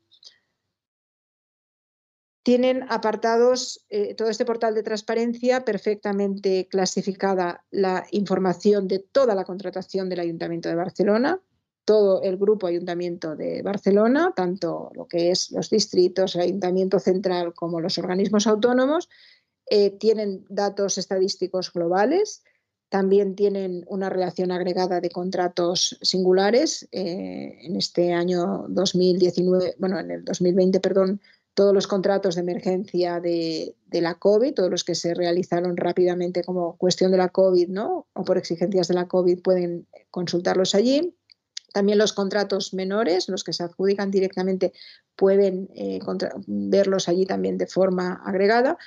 Tienen 2.44 2.86
apartados, 2.89 3.86
eh, 3.89 4.16
todo 4.16 4.30
este 4.30 4.46
portal 4.46 4.76
de 4.76 4.84
transparencia, 4.84 5.64
perfectamente 5.64 6.68
clasificada 6.70 7.64
la 7.72 8.06
información 8.12 8.88
de 8.88 9.00
toda 9.00 9.34
la 9.34 9.46
contratación 9.46 10.10
del 10.10 10.20
Ayuntamiento 10.20 10.68
de 10.68 10.76
Barcelona, 10.76 11.41
todo 11.86 12.22
el 12.22 12.38
grupo 12.38 12.68
Ayuntamiento 12.68 13.36
de 13.36 13.62
Barcelona, 13.62 14.34
tanto 14.36 14.91
lo 14.94 15.08
que 15.08 15.32
es 15.32 15.52
los 15.52 15.70
distritos, 15.70 16.36
el 16.36 16.41
Ayuntamiento 16.41 17.00
Central 17.00 17.54
como 17.54 17.82
los 17.82 17.98
organismos 17.98 18.46
autónomos, 18.46 19.10
eh, 19.70 19.91
tienen 19.91 20.46
datos 20.50 20.98
estadísticos 20.98 21.72
globales, 21.72 22.44
también 22.89 23.36
tienen 23.36 23.86
una 23.88 24.10
relación 24.10 24.52
agregada 24.52 25.02
de 25.02 25.10
contratos 25.10 25.98
singulares. 26.02 26.88
Eh, 26.91 27.58
en 27.62 27.76
este 27.76 28.14
año 28.14 28.66
2019, 28.70 29.76
bueno, 29.80 30.00
en 30.00 30.12
el 30.12 30.24
2020, 30.24 30.80
perdón, 30.80 31.20
todos 31.54 31.74
los 31.74 31.88
contratos 31.88 32.36
de 32.36 32.41
emergencia 32.41 33.20
de, 33.20 33.76
de, 33.88 34.01
la 34.01 34.16
COVID, 34.16 34.54
todos 34.54 34.72
los 34.72 34.84
que 34.84 34.95
se 34.95 35.14
realizaron 35.14 35.78
rápidamente 35.78 36.43
como 36.43 36.78
cuestión 36.78 37.12
de 37.12 37.18
la 37.18 37.30
COVID, 37.30 37.70
¿no? 37.70 38.08
O 38.14 38.24
por 38.24 38.38
exigencias 38.38 38.88
de 38.88 38.95
la 38.95 39.08
COVID, 39.08 39.41
pueden 39.41 39.88
consultarlos 40.10 40.74
allí. 40.76 41.16
También 41.74 41.97
los 41.97 42.14
contratos 42.14 42.74
menores, 42.74 43.30
los 43.30 43.43
que 43.43 43.54
se 43.54 43.64
adjudican 43.64 44.12
directamente, 44.12 44.74
pueden 45.16 45.70
eh, 45.76 45.99
verlos 46.47 47.08
allí 47.10 47.26
también 47.26 47.58
de 47.58 47.68
forma 47.68 48.22
agregada. 48.26 48.78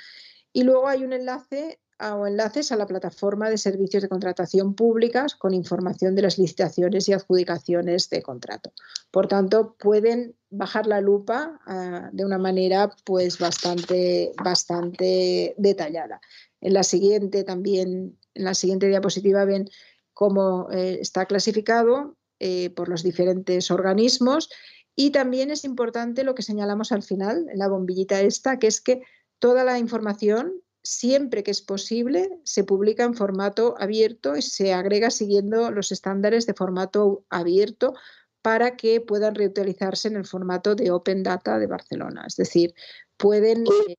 Y 0.53 0.63
luego 0.63 0.87
hay 0.87 1.03
un 1.03 1.13
enlace 1.13 1.79
o 1.99 2.27
enlaces 2.27 2.71
a 2.71 2.75
la 2.75 2.85
plataforma 2.85 3.49
de 3.49 3.57
servicios 3.57 4.03
de 4.03 4.09
contratación 4.09 4.75
públicas 4.75 5.35
con 5.35 5.53
información 5.53 6.15
de 6.15 6.21
las 6.21 6.37
licitaciones 6.37 7.09
y 7.09 7.13
adjudicaciones 7.13 8.09
de 8.09 8.21
contrato. 8.21 8.71
Por 9.11 9.27
tanto, 9.27 9.75
pueden 9.79 10.35
bajar 10.49 10.85
la 10.87 11.01
lupa 11.01 11.59
uh, 11.67 12.15
de 12.15 12.23
una 12.23 12.37
manera 12.37 12.91
pues 13.03 13.39
bastante, 13.39 14.31
bastante 14.43 15.55
detallada. 15.57 16.21
En 16.61 16.73
la 16.73 16.83
siguiente 16.83 17.43
también, 17.43 18.17
en 18.33 18.43
la 18.43 18.53
siguiente 18.53 18.87
diapositiva 18.87 19.45
ven 19.45 19.69
cómo 20.13 20.69
eh, 20.71 20.97
está 21.01 21.25
clasificado 21.25 22.15
eh, 22.39 22.69
por 22.71 22.89
los 22.89 23.03
diferentes 23.03 23.71
organismos. 23.71 24.49
Y 24.95 25.11
también 25.11 25.51
es 25.51 25.63
importante 25.63 26.23
lo 26.23 26.33
que 26.33 26.41
señalamos 26.41 26.91
al 26.91 27.03
final, 27.03 27.47
en 27.51 27.59
la 27.59 27.67
bombillita 27.67 28.21
esta, 28.21 28.57
que 28.57 28.67
es 28.67 28.81
que 28.81 29.03
toda 29.37 29.63
la 29.63 29.77
información, 29.77 30.53
siempre 30.87 31.43
que 31.43 31.51
es 31.51 31.61
posible, 31.61 32.39
se 32.45 32.63
publica 32.63 33.03
en 33.03 33.13
formato 33.13 33.75
abierto 33.77 34.37
y 34.37 34.41
se 34.41 34.73
agrega 34.73 35.11
siguiendo 35.11 35.69
los 35.69 35.91
estándares 35.91 36.45
de 36.45 36.53
formato 36.53 37.25
abierto 37.29 37.93
para 38.41 38.77
que 38.77 39.01
puedan 39.01 39.35
reutilizarse 39.35 40.07
en 40.07 40.15
el 40.15 40.25
formato 40.25 40.75
de 40.75 40.91
Open 40.91 41.23
Data 41.23 41.59
de 41.59 41.67
Barcelona. 41.67 42.23
Es 42.25 42.37
decir, 42.37 42.73
pueden 43.17 43.65
eh, 43.65 43.95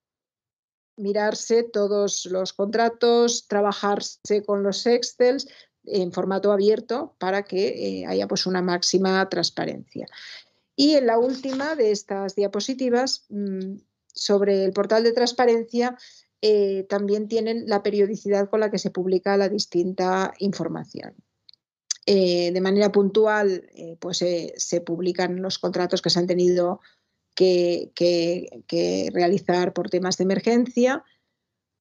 mirarse 0.96 1.62
todos 1.62 2.24
los 2.24 2.54
contratos, 2.54 3.46
trabajarse 3.48 4.42
con 4.46 4.62
los 4.62 4.86
Excels, 4.86 5.46
en 5.84 6.12
formato 6.12 6.52
abierto 6.52 7.14
para 7.18 7.42
que 7.42 7.68
eh, 8.00 8.06
haya 8.06 8.26
pues, 8.26 8.46
una 8.46 8.62
máxima 8.62 9.28
transparencia. 9.28 10.06
Y 10.74 10.94
en 10.94 11.06
la 11.06 11.18
última 11.18 11.74
de 11.74 11.90
estas 11.90 12.34
diapositivas, 12.34 13.26
mm, 13.28 13.76
sobre 14.06 14.64
el 14.64 14.72
portal 14.72 15.04
de 15.04 15.12
transparencia, 15.12 15.96
eh, 16.42 16.84
también 16.88 17.28
tienen 17.28 17.68
la 17.68 17.82
periodicidad 17.82 18.48
con 18.48 18.60
la 18.60 18.70
que 18.70 18.78
se 18.78 18.90
publica 18.90 19.36
la 19.36 19.48
distinta 19.48 20.32
información. 20.38 21.14
Eh, 22.06 22.52
de 22.52 22.60
manera 22.60 22.90
puntual, 22.90 23.68
pues 24.00 24.24
se 24.56 24.80
publican 24.80 25.42
los 25.42 25.58
contratos 25.58 26.00
que 26.00 26.08
se 26.08 26.18
han 26.18 26.26
tenido 26.26 26.80
que 27.34 29.10
realizar 29.12 29.72
por 29.74 29.90
temas 29.90 30.16
de 30.16 30.24
emergencia, 30.24 31.04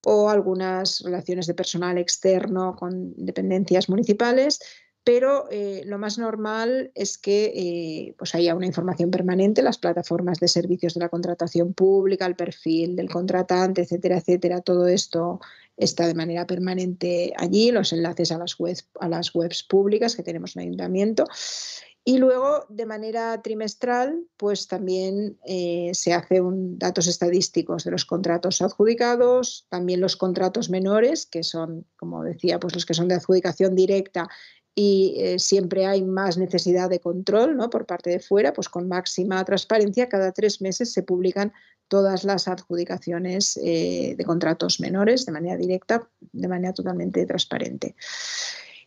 o 0.05 0.29
algunas 0.29 1.01
relaciones 1.01 1.47
de 1.47 1.53
personal 1.53 1.97
externo 1.97 2.75
con 2.77 3.13
dependencias 3.17 3.89
municipales, 3.89 4.59
pero 5.07 5.47
eh, 5.49 5.83
lo 5.85 5.97
más 5.97 6.17
normal 6.17 6.91
es 6.93 7.17
que 7.17 7.45
eh, 7.55 8.15
pues 8.17 8.35
haya 8.35 8.53
una 8.53 8.65
información 8.65 9.09
permanente, 9.09 9.61
las 9.61 9.77
plataformas 9.77 10.37
de 10.41 10.49
servicios 10.49 10.95
de 10.95 10.99
la 10.99 11.07
contratación 11.07 11.73
pública, 11.73 12.25
el 12.25 12.35
perfil 12.35 12.97
del 12.97 13.09
contratante, 13.09 13.83
etcétera, 13.83 14.17
etcétera. 14.17 14.59
Todo 14.59 14.85
esto 14.89 15.39
está 15.77 16.07
de 16.07 16.13
manera 16.13 16.45
permanente 16.45 17.31
allí, 17.37 17.71
los 17.71 17.93
enlaces 17.93 18.33
a 18.33 18.37
las, 18.37 18.59
webs, 18.59 18.89
a 18.99 19.07
las 19.07 19.33
webs 19.33 19.63
públicas 19.63 20.13
que 20.13 20.23
tenemos 20.23 20.57
en 20.57 20.63
el 20.63 20.67
ayuntamiento. 20.67 21.23
Y 22.03 22.19
luego, 22.19 22.65
de 22.69 22.85
manera 22.85 23.41
trimestral, 23.41 24.23
pues 24.37 24.67
también 24.67 25.37
eh, 25.45 25.91
se 25.93 26.13
hace 26.13 26.39
un, 26.39 26.79
datos 26.79 27.07
estadísticos 27.07 27.83
de 27.83 27.91
los 27.91 28.05
contratos 28.05 28.61
adjudicados, 28.61 29.65
también 29.69 29.99
los 29.99 30.15
contratos 30.15 30.69
menores, 30.69 31.25
que 31.25 31.43
son, 31.43 31.85
como 31.97 32.23
decía, 32.23 32.59
pues 32.59 32.73
los 32.75 32.85
que 32.85 32.93
son 32.93 33.09
de 33.09 33.15
adjudicación 33.15 33.75
directa 33.75 34.29
y 34.79 35.15
eh, 35.17 35.39
siempre 35.39 35.87
hay 35.87 36.03
más 36.03 36.37
necesidad 36.37 36.87
de 36.87 36.99
control 36.99 37.57
¿no? 37.57 37.67
por 37.67 37.87
parte 37.87 38.11
de 38.11 38.19
fuera, 38.19 38.53
pues 38.53 38.69
con 38.69 38.87
máxima 38.87 39.43
transparencia, 39.43 40.07
cada 40.07 40.31
tres 40.33 40.61
meses 40.61 40.93
se 40.93 41.01
publican 41.01 41.51
todas 41.87 42.23
las 42.23 42.47
adjudicaciones 42.47 43.59
eh, 43.63 44.13
de 44.15 44.23
contratos 44.23 44.79
menores 44.79 45.25
de 45.25 45.31
manera 45.31 45.57
directa, 45.57 46.07
de 46.31 46.47
manera 46.47 46.73
totalmente 46.73 47.25
transparente. 47.25 47.95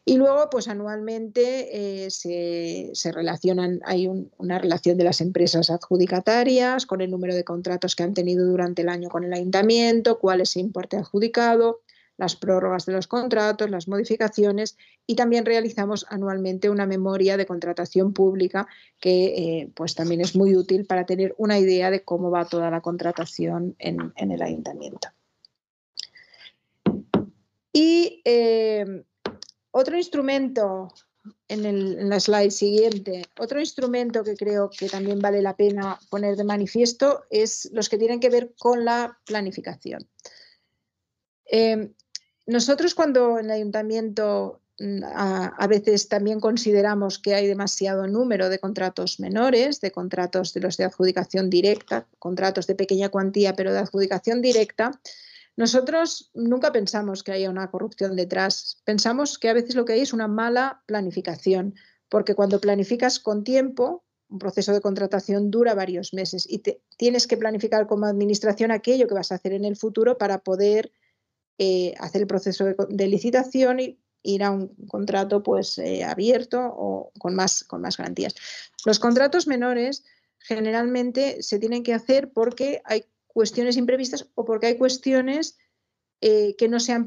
Y 0.05 0.16
luego, 0.16 0.49
pues 0.49 0.68
anualmente 0.68 2.05
eh, 2.05 2.11
se, 2.11 3.12
relacionan, 3.12 3.80
hay 3.84 4.09
una 4.38 4.61
relación 4.61 4.97
de 4.97 5.05
las 5.05 5.20
empresas 5.20 5.70
adjudicatarias 5.70 6.86
con 6.86 7.01
el 7.01 7.11
número 7.11 7.34
de 7.34 7.43
contratos 7.43 7.97
que 7.97 8.05
han 8.05 8.14
tenido 8.14 8.47
durante 8.47 8.82
el 8.82 8.91
año 8.91 9.09
con 9.09 9.24
el 9.24 9.32
ayuntamiento, 9.32 10.20
cuál 10.20 10.41
es 10.41 10.55
el 10.55 10.62
importe 10.62 10.99
adjudicado, 10.99 11.80
las 12.20 12.36
prórrogas 12.36 12.84
de 12.84 12.92
los 12.92 13.06
contratos, 13.06 13.70
las 13.70 13.88
modificaciones 13.88 14.76
y 15.06 15.16
también 15.16 15.46
realizamos 15.46 16.04
anualmente 16.10 16.68
una 16.68 16.84
memoria 16.84 17.38
de 17.38 17.46
contratación 17.46 18.12
pública 18.12 18.68
que 19.00 19.24
eh, 19.24 19.70
pues 19.74 19.94
también 19.94 20.20
es 20.20 20.36
muy 20.36 20.54
útil 20.54 20.84
para 20.84 21.06
tener 21.06 21.34
una 21.38 21.58
idea 21.58 21.90
de 21.90 22.04
cómo 22.04 22.30
va 22.30 22.44
toda 22.44 22.70
la 22.70 22.82
contratación 22.82 23.74
en, 23.78 24.12
el 24.16 24.42
ayuntamiento. 24.42 25.08
Y 27.72 28.20
eh, 28.26 29.02
otro 29.70 29.96
instrumento, 29.96 30.92
en, 31.48 32.06
la 32.10 32.20
slide 32.20 32.50
siguiente, 32.50 33.24
otro 33.38 33.60
instrumento 33.60 34.22
que 34.22 34.36
creo 34.36 34.68
que 34.68 34.90
también 34.90 35.20
vale 35.20 35.40
la 35.40 35.56
pena 35.56 35.98
poner 36.10 36.36
de 36.36 36.44
manifiesto 36.44 37.24
es 37.30 37.70
los 37.72 37.88
que 37.88 37.96
tienen 37.96 38.20
que 38.20 38.28
ver 38.28 38.52
con 38.58 38.84
la 38.84 39.18
planificación. 39.24 40.06
Eh, 41.50 41.94
nosotros 42.51 42.94
cuando 42.94 43.38
en 43.38 43.46
el 43.46 43.53
ayuntamiento 43.53 44.61
mm, 44.78 45.03
a, 45.05 45.66
veces 45.68 46.09
también 46.09 46.40
consideramos 46.40 47.18
que 47.18 47.34
hay 47.34 47.46
demasiado 47.46 48.07
número 48.07 48.48
de 48.48 48.59
contratos 48.59 49.20
menores, 49.20 49.80
de 49.80 49.92
contratos 49.92 50.53
de 50.53 50.61
los 50.61 50.76
de 50.76 50.84
adjudicación 50.84 51.48
directa, 51.48 52.07
contratos 52.18 52.66
de 52.66 52.74
pequeña 52.74 53.09
cuantía, 53.09 53.55
pero 53.55 53.72
de 53.72 53.78
adjudicación 53.78 54.42
directa, 54.42 55.01
nosotros 55.57 56.30
nunca 56.34 56.72
pensamos 56.72 57.22
que 57.22 57.32
haya 57.32 57.51
una 57.51 57.70
corrupción 57.70 58.16
detrás. 58.16 58.80
Pensamos 58.84 59.38
que 59.38 59.48
a 59.48 59.55
veces 59.55 59.74
lo 59.74 59.84
que 59.84 59.92
hay 59.94 60.01
es 60.01 60.12
una 60.12 60.28
mala 60.28 60.82
planificación, 60.86 61.74
porque 62.09 62.34
cuando 62.34 62.61
planificas 62.61 63.20
con 63.20 63.44
tiempo, 63.44 64.05
un 64.28 64.38
proceso 64.38 64.72
de 64.72 64.80
contratación 64.80 65.51
dura 65.51 65.74
varios 65.74 66.14
meses 66.14 66.46
y 66.48 66.62
tienes 66.96 67.26
que 67.26 67.36
planificar 67.36 67.86
como 67.86 68.07
administración 68.07 68.70
aquello 68.70 69.07
que 69.07 69.14
vas 69.14 69.32
a 69.32 69.36
hacer 69.36 69.53
en 69.53 69.64
el 69.64 69.76
futuro 69.76 70.18
para 70.18 70.38
poder 70.38 70.92
eh, 71.62 71.92
hacer 71.98 72.22
el 72.22 72.26
proceso 72.26 72.64
de, 72.88 73.06
licitación 73.06 73.80
y 73.80 73.98
ir 74.22 74.44
a 74.44 74.50
un 74.50 74.68
contrato 74.88 75.42
pues 75.42 75.76
eh, 75.76 76.04
abierto 76.04 76.58
o 76.58 77.12
con 77.18 77.34
más, 77.34 77.64
con 77.64 77.82
más 77.82 77.98
garantías. 77.98 78.34
Los 78.86 78.98
contratos 78.98 79.46
menores 79.46 80.02
generalmente 80.38 81.42
se 81.42 81.58
tienen 81.58 81.82
que 81.82 81.92
hacer 81.92 82.32
porque 82.32 82.80
hay 82.86 83.04
cuestiones 83.26 83.76
imprevistas 83.76 84.30
o 84.36 84.46
porque 84.46 84.68
hay 84.68 84.78
cuestiones 84.78 85.58
eh, 86.22 86.56
que 86.56 86.70
no 86.70 86.80
se, 86.80 86.92
han, 86.92 87.04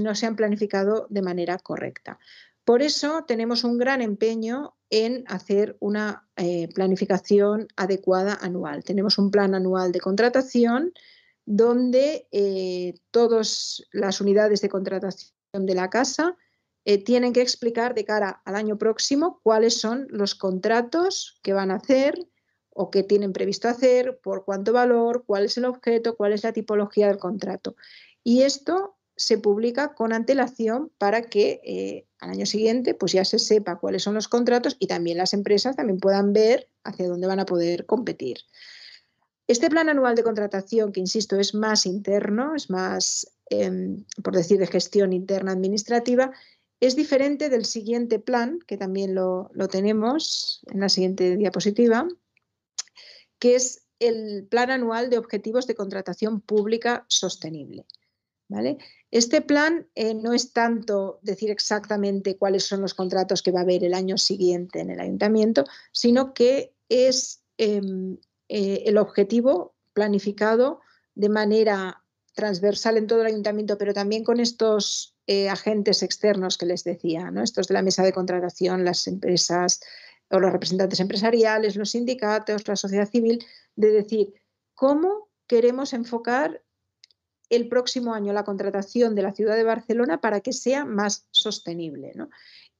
no 0.00 0.14
se 0.16 0.26
han 0.26 0.34
planificado 0.34 1.06
de 1.08 1.22
manera 1.22 1.56
correcta. 1.56 2.18
Por 2.64 2.82
eso 2.82 3.24
tenemos 3.24 3.62
un 3.62 3.78
gran 3.78 4.02
empeño 4.02 4.74
en 4.90 5.22
hacer 5.28 5.76
una 5.78 6.28
planificación 6.74 7.68
adecuada 7.76 8.36
anual. 8.40 8.82
Tenemos 8.82 9.16
un 9.18 9.30
plan 9.30 9.54
anual 9.54 9.92
de 9.92 10.00
contratación 10.00 10.92
donde 11.46 12.28
eh, 12.32 12.94
todas 13.10 13.82
las 13.92 14.20
unidades 14.20 14.60
de 14.60 14.68
contratación 14.68 15.32
de 15.52 15.74
la 15.74 15.88
casa 15.88 16.36
tienen 17.04 17.32
que 17.32 17.40
explicar 17.40 17.94
de 17.94 18.04
cara 18.04 18.42
al 18.44 18.54
año 18.54 18.78
próximo 18.78 19.40
cuáles 19.42 19.80
son 19.80 20.06
los 20.08 20.36
contratos 20.36 21.40
que 21.42 21.52
van 21.52 21.72
a 21.72 21.76
hacer, 21.76 22.28
o 22.76 22.90
qué 22.90 23.02
tienen 23.02 23.32
previsto 23.32 23.68
hacer, 23.68 24.20
por 24.22 24.44
cuánto 24.44 24.72
valor, 24.72 25.24
cuál 25.26 25.46
es 25.46 25.56
el 25.56 25.64
objeto, 25.64 26.16
cuál 26.16 26.34
es 26.34 26.44
la 26.44 26.52
tipología 26.52 27.08
del 27.08 27.18
contrato. 27.18 27.74
Y 28.22 28.42
esto 28.42 28.96
se 29.16 29.38
publica 29.38 29.94
con 29.94 30.12
antelación 30.12 30.92
para 30.98 31.22
que 31.22 31.60
eh, 31.64 32.06
al 32.20 32.30
año 32.30 32.44
siguiente 32.44 32.92
pues 32.92 33.12
ya 33.12 33.24
se 33.24 33.38
sepa 33.38 33.78
cuáles 33.78 34.02
son 34.02 34.12
los 34.12 34.28
contratos 34.28 34.76
y 34.78 34.88
también 34.88 35.16
las 35.16 35.32
empresas 35.32 35.74
también 35.74 35.98
puedan 35.98 36.34
ver 36.34 36.68
hacia 36.84 37.08
dónde 37.08 37.26
van 37.26 37.40
a 37.40 37.46
poder 37.46 37.86
competir. 37.86 38.40
Este 39.48 39.70
plan 39.70 39.88
anual 39.88 40.16
de 40.16 40.24
contratación, 40.24 40.92
que 40.92 41.00
insisto, 41.00 41.38
es 41.38 41.54
más 41.54 41.86
interno, 41.86 42.54
es 42.56 42.68
más, 42.68 43.30
em, 43.48 44.04
por 44.22 44.34
decir, 44.34 44.58
de 44.58 44.66
gestión 44.66 45.12
interna 45.12 45.52
administrativa, 45.52 46.32
es 46.80 46.96
diferente 46.96 47.48
del 47.48 47.64
siguiente 47.64 48.18
plan, 48.18 48.58
que 48.66 48.76
también 48.76 49.14
lo, 49.14 49.50
tenemos 49.70 50.60
en 50.66 50.80
la 50.80 50.88
siguiente 50.88 51.36
diapositiva, 51.36 52.06
que 53.38 53.54
es 53.54 53.86
el 53.98 54.46
plan 54.50 54.70
anual 54.70 55.08
de 55.08 55.18
objetivos 55.18 55.66
de 55.66 55.74
contratación 55.74 56.40
pública 56.40 57.06
sostenible. 57.08 57.86
Este 59.10 59.40
plan 59.40 59.88
eh, 59.94 60.14
no 60.14 60.32
es 60.32 60.52
tanto 60.52 61.18
decir 61.22 61.50
exactamente 61.50 62.36
cuáles 62.36 62.64
son 62.64 62.80
los 62.80 62.94
contratos 62.94 63.42
que 63.42 63.50
va 63.50 63.60
a 63.60 63.62
haber 63.62 63.82
el 63.82 63.94
año 63.94 64.18
siguiente 64.18 64.80
en 64.80 64.90
el 64.90 65.00
ayuntamiento, 65.00 65.64
sino 65.92 66.34
que 66.34 66.74
es 66.88 67.42
em, 67.56 68.18
eh, 68.48 68.84
el 68.86 68.98
objetivo 68.98 69.74
planificado 69.92 70.80
de 71.14 71.28
manera 71.28 72.02
transversal 72.34 72.98
en 72.98 73.06
todo 73.06 73.22
el 73.22 73.28
ayuntamiento, 73.28 73.78
pero 73.78 73.94
también 73.94 74.22
con 74.22 74.40
estos 74.40 75.16
eh, 75.26 75.48
agentes 75.48 76.02
externos 76.02 76.58
que 76.58 76.66
les 76.66 76.84
decía, 76.84 77.30
¿no? 77.30 77.42
estos 77.42 77.68
de 77.68 77.74
la 77.74 77.82
mesa 77.82 78.04
de 78.04 78.12
contratación, 78.12 78.84
las 78.84 79.06
empresas 79.06 79.80
o 80.30 80.38
los 80.38 80.52
representantes 80.52 81.00
empresariales, 81.00 81.76
los 81.76 81.90
sindicatos, 81.90 82.68
la 82.68 82.76
sociedad 82.76 83.08
civil, 83.08 83.44
de 83.74 83.90
decir 83.90 84.34
cómo 84.74 85.28
queremos 85.46 85.92
enfocar 85.92 86.62
el 87.48 87.68
próximo 87.68 88.12
año 88.12 88.32
la 88.32 88.44
contratación 88.44 89.14
de 89.14 89.22
la 89.22 89.32
ciudad 89.32 89.56
de 89.56 89.64
Barcelona 89.64 90.20
para 90.20 90.40
que 90.40 90.52
sea 90.52 90.84
más 90.84 91.26
sostenible. 91.30 92.12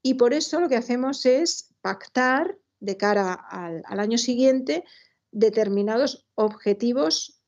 Y 0.03 0.15
por 0.15 0.35
eso 0.35 0.61
lo 0.61 0.69
que 0.69 0.77
hacemos 0.77 1.25
es 1.25 1.75
pactar 1.81 2.59
de 2.81 2.97
cara 2.97 3.33
al, 3.33 3.85
año 4.01 4.19
siguiente 4.19 4.85
determinados 5.33 6.27
objetivos 6.35 7.41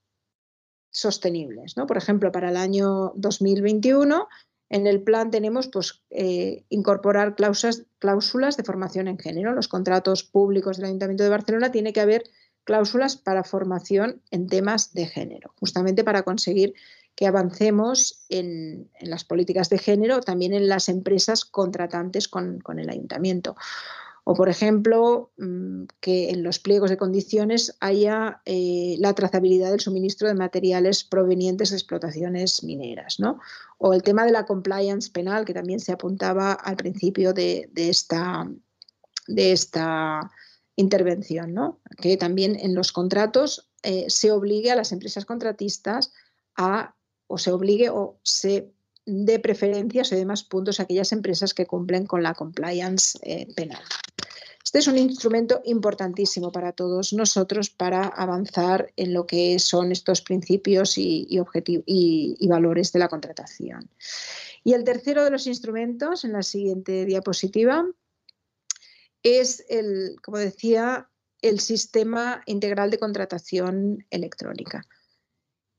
sostenibles. 0.90 1.76
¿no? 1.76 1.86
Por 1.86 1.96
ejemplo, 1.96 2.32
para 2.32 2.50
el 2.50 2.56
año 2.56 3.12
2021, 3.16 4.28
en 4.70 4.86
el 4.86 5.02
plan 5.02 5.30
tenemos 5.30 5.68
pues, 5.68 6.02
eh, 6.10 6.64
incorporar 6.68 7.34
cláusulas, 7.34 7.84
cláusulas 7.98 8.56
de 8.56 8.64
formación 8.64 9.08
en 9.08 9.18
género. 9.18 9.52
Los 9.52 9.68
contratos 9.68 10.24
públicos 10.24 10.76
del 10.76 10.86
Ayuntamiento 10.86 11.24
de 11.24 11.30
Barcelona 11.30 11.72
tiene 11.72 11.92
que 11.92 12.00
haber 12.00 12.24
cláusulas 12.64 13.16
para 13.16 13.44
formación 13.44 14.20
en 14.30 14.46
temas 14.46 14.92
de 14.92 15.06
género, 15.06 15.54
justamente 15.58 16.04
para 16.04 16.22
conseguir 16.22 16.74
que 17.18 17.26
avancemos 17.26 18.26
en, 18.28 18.90
las 19.00 19.24
políticas 19.24 19.70
de 19.70 19.78
género, 19.78 20.20
también 20.20 20.52
en 20.52 20.68
las 20.68 20.88
empresas 20.88 21.44
contratantes 21.44 22.28
con, 22.28 22.60
el 22.76 22.90
ayuntamiento. 22.90 23.56
O, 24.30 24.34
por 24.34 24.50
ejemplo, 24.50 25.32
mm, 25.38 25.84
que 26.00 26.28
en 26.28 26.42
los 26.42 26.58
pliegos 26.58 26.90
de 26.90 26.98
condiciones 26.98 27.74
haya 27.80 28.42
eh, 28.44 28.96
la 28.98 29.14
trazabilidad 29.14 29.70
del 29.70 29.80
suministro 29.80 30.28
de 30.28 30.34
materiales 30.34 31.02
provenientes 31.02 31.70
de 31.70 31.76
explotaciones 31.76 32.62
mineras. 32.62 33.20
¿no? 33.20 33.40
O 33.78 33.94
el 33.94 34.02
tema 34.02 34.26
de 34.26 34.32
la 34.32 34.44
compliance 34.44 35.10
penal, 35.10 35.46
que 35.46 35.54
también 35.54 35.80
se 35.80 35.92
apuntaba 35.92 36.52
al 36.52 36.76
principio 36.76 37.32
de, 37.32 37.70
esta, 37.74 38.46
de 39.28 39.52
esta 39.52 40.30
intervención, 40.76 41.54
¿no? 41.54 41.80
que 41.96 42.18
también 42.18 42.54
en 42.60 42.74
los 42.74 42.92
contratos 42.92 43.70
eh, 43.82 44.04
se 44.08 44.30
obligue 44.30 44.70
a 44.70 44.76
las 44.76 44.92
empresas 44.92 45.24
contratistas 45.24 46.12
a 46.54 46.94
o 47.28 47.38
se 47.38 47.50
obligue 47.50 47.88
o 47.88 48.18
se 48.24 48.74
dé 49.06 49.38
preferencias 49.38 50.12
o 50.12 50.16
dé 50.16 50.26
más 50.26 50.44
puntos 50.44 50.80
a 50.80 50.82
aquellas 50.82 51.12
empresas 51.12 51.54
que 51.54 51.64
cumplen 51.64 52.04
con 52.04 52.22
la 52.22 52.34
compliance 52.34 53.18
eh, 53.22 53.48
penal. 53.56 53.82
Este 54.68 54.80
es 54.80 54.86
un 54.86 54.98
instrumento 54.98 55.62
importantísimo 55.64 56.52
para 56.52 56.72
todos 56.72 57.14
nosotros 57.14 57.70
para 57.70 58.02
avanzar 58.02 58.92
en 58.96 59.14
lo 59.14 59.26
que 59.26 59.58
son 59.60 59.92
estos 59.92 60.20
principios 60.20 60.98
y, 60.98 61.26
y, 61.26 62.48
valores 62.48 62.92
de 62.92 62.98
la 62.98 63.08
contratación. 63.08 63.88
Y 64.64 64.74
el 64.74 64.84
tercero 64.84 65.24
de 65.24 65.30
los 65.30 65.46
instrumentos, 65.46 66.26
en 66.26 66.34
la 66.34 66.42
siguiente 66.42 67.06
diapositiva, 67.06 67.86
es 69.22 69.64
el, 69.70 70.16
como 70.22 70.36
decía, 70.36 71.08
el 71.40 71.60
sistema 71.60 72.42
integral 72.44 72.90
de 72.90 72.98
contratación 72.98 74.04
electrónica. 74.10 74.82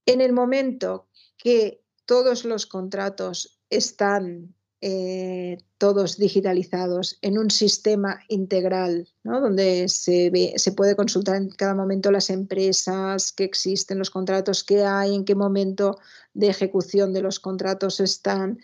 En 0.07 0.19
el 0.19 0.33
momento 0.33 1.09
que 1.37 1.83
todos 2.05 2.43
los 2.43 2.65
contratos 2.65 3.61
están 3.69 4.55
eh, 4.81 5.57
todos 5.77 6.17
digitalizados 6.17 7.17
en 7.21 7.37
un 7.37 7.51
sistema 7.51 8.21
integral, 8.29 9.09
donde 9.23 9.89
se, 9.89 10.31
puede 10.75 10.95
consultar 10.95 11.35
en 11.35 11.49
cada 11.49 11.75
momento 11.75 12.11
las 12.11 12.29
empresas 12.29 13.33
que 13.33 13.43
existen, 13.43 13.99
los 13.99 14.09
contratos 14.09 14.63
que 14.63 14.85
hay, 14.85 15.15
en 15.15 15.25
qué 15.25 15.35
momento 15.35 15.99
de 16.33 16.47
ejecución 16.47 17.11
de 17.11 17.21
los 17.21 17.41
contratos 17.41 17.99
están. 17.99 18.59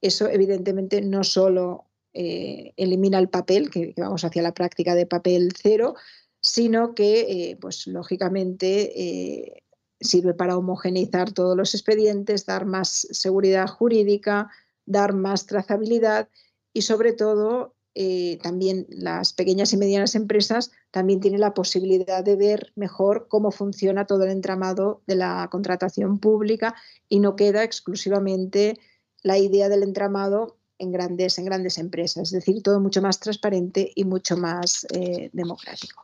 Eso 0.00 0.30
evidentemente 0.30 1.02
no 1.02 1.24
solo 1.24 1.90
eh, 2.14 2.72
elimina 2.78 3.18
el 3.18 3.28
papel, 3.28 3.68
que, 3.68 3.92
vamos 3.98 4.24
hacia 4.24 4.40
la 4.40 4.54
práctica 4.54 4.94
de 4.94 5.04
papel 5.04 5.52
cero, 5.60 5.94
sino 6.40 6.94
que, 6.94 7.20
eh, 7.50 7.58
pues 7.60 7.86
lógicamente, 7.86 9.62
sirve 10.00 10.32
para 10.32 10.56
homogeneizar 10.56 11.32
todos 11.32 11.54
los 11.54 11.74
expedientes, 11.74 12.46
dar 12.46 12.64
más 12.64 13.06
seguridad 13.10 13.66
jurídica, 13.66 14.50
dar 14.86 15.14
más 15.14 15.46
trazabilidad 15.46 16.28
y 16.72 16.82
sobre 16.82 17.12
todo 17.12 17.74
eh, 17.94 18.38
también 18.42 18.86
las 18.88 19.32
pequeñas 19.32 19.72
y 19.72 19.76
medianas 19.76 20.14
empresas 20.14 20.70
también 20.92 21.20
tienen 21.20 21.40
la 21.40 21.54
posibilidad 21.54 22.22
de 22.22 22.36
ver 22.36 22.72
mejor 22.76 23.26
cómo 23.28 23.50
funciona 23.50 24.06
todo 24.06 24.24
el 24.24 24.30
entramado 24.30 25.02
de 25.06 25.16
la 25.16 25.48
contratación 25.50 26.20
pública 26.20 26.76
y 27.08 27.18
no 27.18 27.34
queda 27.34 27.64
exclusivamente 27.64 28.78
la 29.22 29.38
idea 29.38 29.68
del 29.68 29.82
entramado 29.82 30.56
en 30.78 30.92
grandes, 30.92 31.38
en 31.38 31.44
grandes 31.44 31.78
empresas, 31.78 32.28
es 32.28 32.30
decir, 32.30 32.62
todo 32.62 32.80
mucho 32.80 33.02
más 33.02 33.20
transparente 33.20 33.92
y 33.94 34.04
mucho 34.04 34.36
más 34.36 34.86
eh, 34.94 35.28
democrático. 35.32 36.02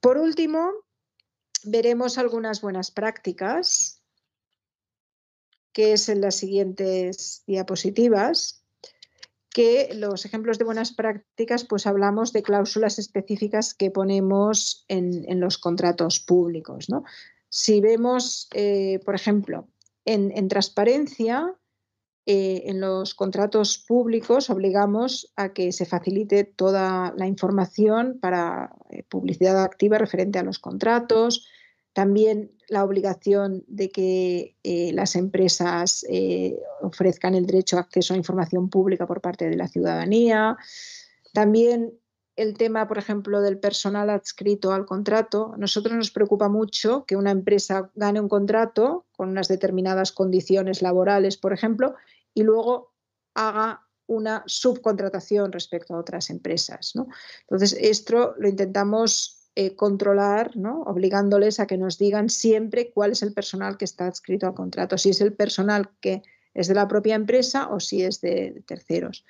Por 0.00 0.18
último, 0.18 0.72
veremos 1.64 2.18
algunas 2.18 2.60
buenas 2.60 2.90
prácticas, 2.90 3.95
que 5.76 5.92
es 5.92 6.08
en 6.08 6.22
las 6.22 6.36
siguientes 6.36 7.42
diapositivas, 7.46 8.64
que 9.50 9.90
los 9.94 10.24
ejemplos 10.24 10.56
de 10.56 10.64
buenas 10.64 10.94
prácticas, 10.94 11.66
pues 11.66 11.86
hablamos 11.86 12.32
de 12.32 12.42
cláusulas 12.42 12.98
específicas 12.98 13.74
que 13.74 13.90
ponemos 13.90 14.86
en, 14.88 15.38
los 15.38 15.58
contratos 15.58 16.18
públicos. 16.18 16.86
Si 17.50 17.82
vemos, 17.82 18.48
eh, 18.54 19.00
por 19.04 19.14
ejemplo, 19.14 19.68
en 20.06 20.48
transparencia, 20.48 21.54
eh, 22.28 22.64
en 22.70 22.80
los 22.80 23.14
contratos 23.14 23.78
públicos 23.78 24.50
obligamos 24.50 25.32
a 25.36 25.52
que 25.52 25.70
se 25.70 25.86
facilite 25.86 26.42
toda 26.42 27.14
la 27.16 27.28
información 27.28 28.18
para 28.20 28.74
eh, 28.90 29.04
publicidad 29.08 29.62
activa 29.62 29.98
referente 29.98 30.40
a 30.40 30.42
los 30.42 30.58
contratos, 30.58 31.46
también 31.92 32.50
la 32.68 32.84
obligación 32.84 33.64
de 33.68 33.90
que 33.90 34.56
eh, 34.62 34.92
las 34.92 35.14
empresas 35.16 36.04
ofrezcan 36.82 37.34
el 37.34 37.46
derecho 37.46 37.76
a 37.76 37.80
acceso 37.80 38.14
a 38.14 38.16
información 38.16 38.68
pública 38.70 39.06
por 39.06 39.20
parte 39.20 39.48
de 39.48 39.56
la 39.56 39.68
ciudadanía, 39.68 40.56
también 41.32 41.92
el 42.36 42.54
tema, 42.54 42.86
por 42.86 42.98
ejemplo, 42.98 43.40
del 43.40 43.58
personal 43.58 44.10
adscrito 44.10 44.72
al 44.72 44.84
contrato. 44.84 45.54
Nosotros 45.56 45.96
nos 45.96 46.10
preocupa 46.10 46.48
mucho 46.48 47.04
que 47.06 47.16
una 47.16 47.30
empresa 47.30 47.90
gane 47.94 48.20
un 48.20 48.28
contrato 48.28 49.06
con 49.16 49.30
unas 49.30 49.48
determinadas 49.48 50.12
condiciones 50.12 50.82
laborales, 50.82 51.38
por 51.38 51.52
ejemplo, 51.54 51.94
y 52.34 52.42
luego 52.42 52.92
haga 53.34 53.86
una 54.06 54.44
subcontratación 54.46 55.50
respecto 55.50 55.94
a 55.94 55.98
otras 55.98 56.30
empresas. 56.30 56.92
Entonces, 57.40 57.76
esto 57.80 58.34
lo 58.38 58.48
intentamos 58.48 59.35
eh, 59.58 59.74
controlar, 59.74 60.50
obligándoles 60.84 61.60
a 61.60 61.66
que 61.66 61.78
nos 61.78 61.96
digan 61.96 62.28
siempre 62.28 62.90
cuál 62.90 63.12
es 63.12 63.22
el 63.22 63.32
personal 63.32 63.78
que 63.78 63.86
está 63.86 64.06
adscrito 64.06 64.46
al 64.46 64.52
contrato, 64.52 64.98
si 64.98 65.08
es 65.08 65.22
el 65.22 65.32
personal 65.32 65.88
que 66.02 66.20
es 66.52 66.68
de 66.68 66.74
la 66.74 66.86
propia 66.86 67.14
empresa 67.14 67.70
o 67.70 67.80
si 67.80 68.02
es 68.02 68.20
de, 68.20 68.62
terceros. 68.66 69.24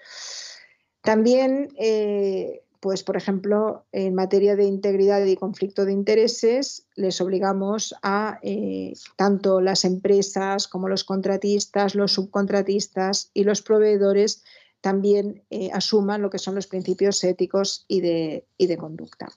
También 1.00 1.68
eh, 1.78 2.64
pues, 2.80 3.04
por 3.04 3.16
ejemplo, 3.16 3.86
en 3.92 4.16
materia 4.16 4.56
de 4.56 4.64
integridad 4.64 5.24
y 5.24 5.36
conflicto 5.36 5.84
de 5.84 5.92
intereses, 5.92 6.88
les 6.96 7.20
obligamos 7.20 7.94
a 8.02 8.40
eh, 8.42 8.94
tanto 9.14 9.60
las 9.60 9.84
empresas 9.84 10.66
como 10.66 10.88
los 10.88 11.04
contratistas, 11.04 11.94
los 11.94 12.10
subcontratistas 12.14 13.30
y 13.32 13.44
los 13.44 13.62
proveedores 13.62 14.42
también 14.80 15.44
asuman 15.72 16.20
lo 16.20 16.30
que 16.30 16.38
son 16.38 16.56
los 16.56 16.66
principios 16.66 17.22
éticos 17.22 17.84
y 17.86 18.00
de 18.00 18.76
conducta. 18.76 19.28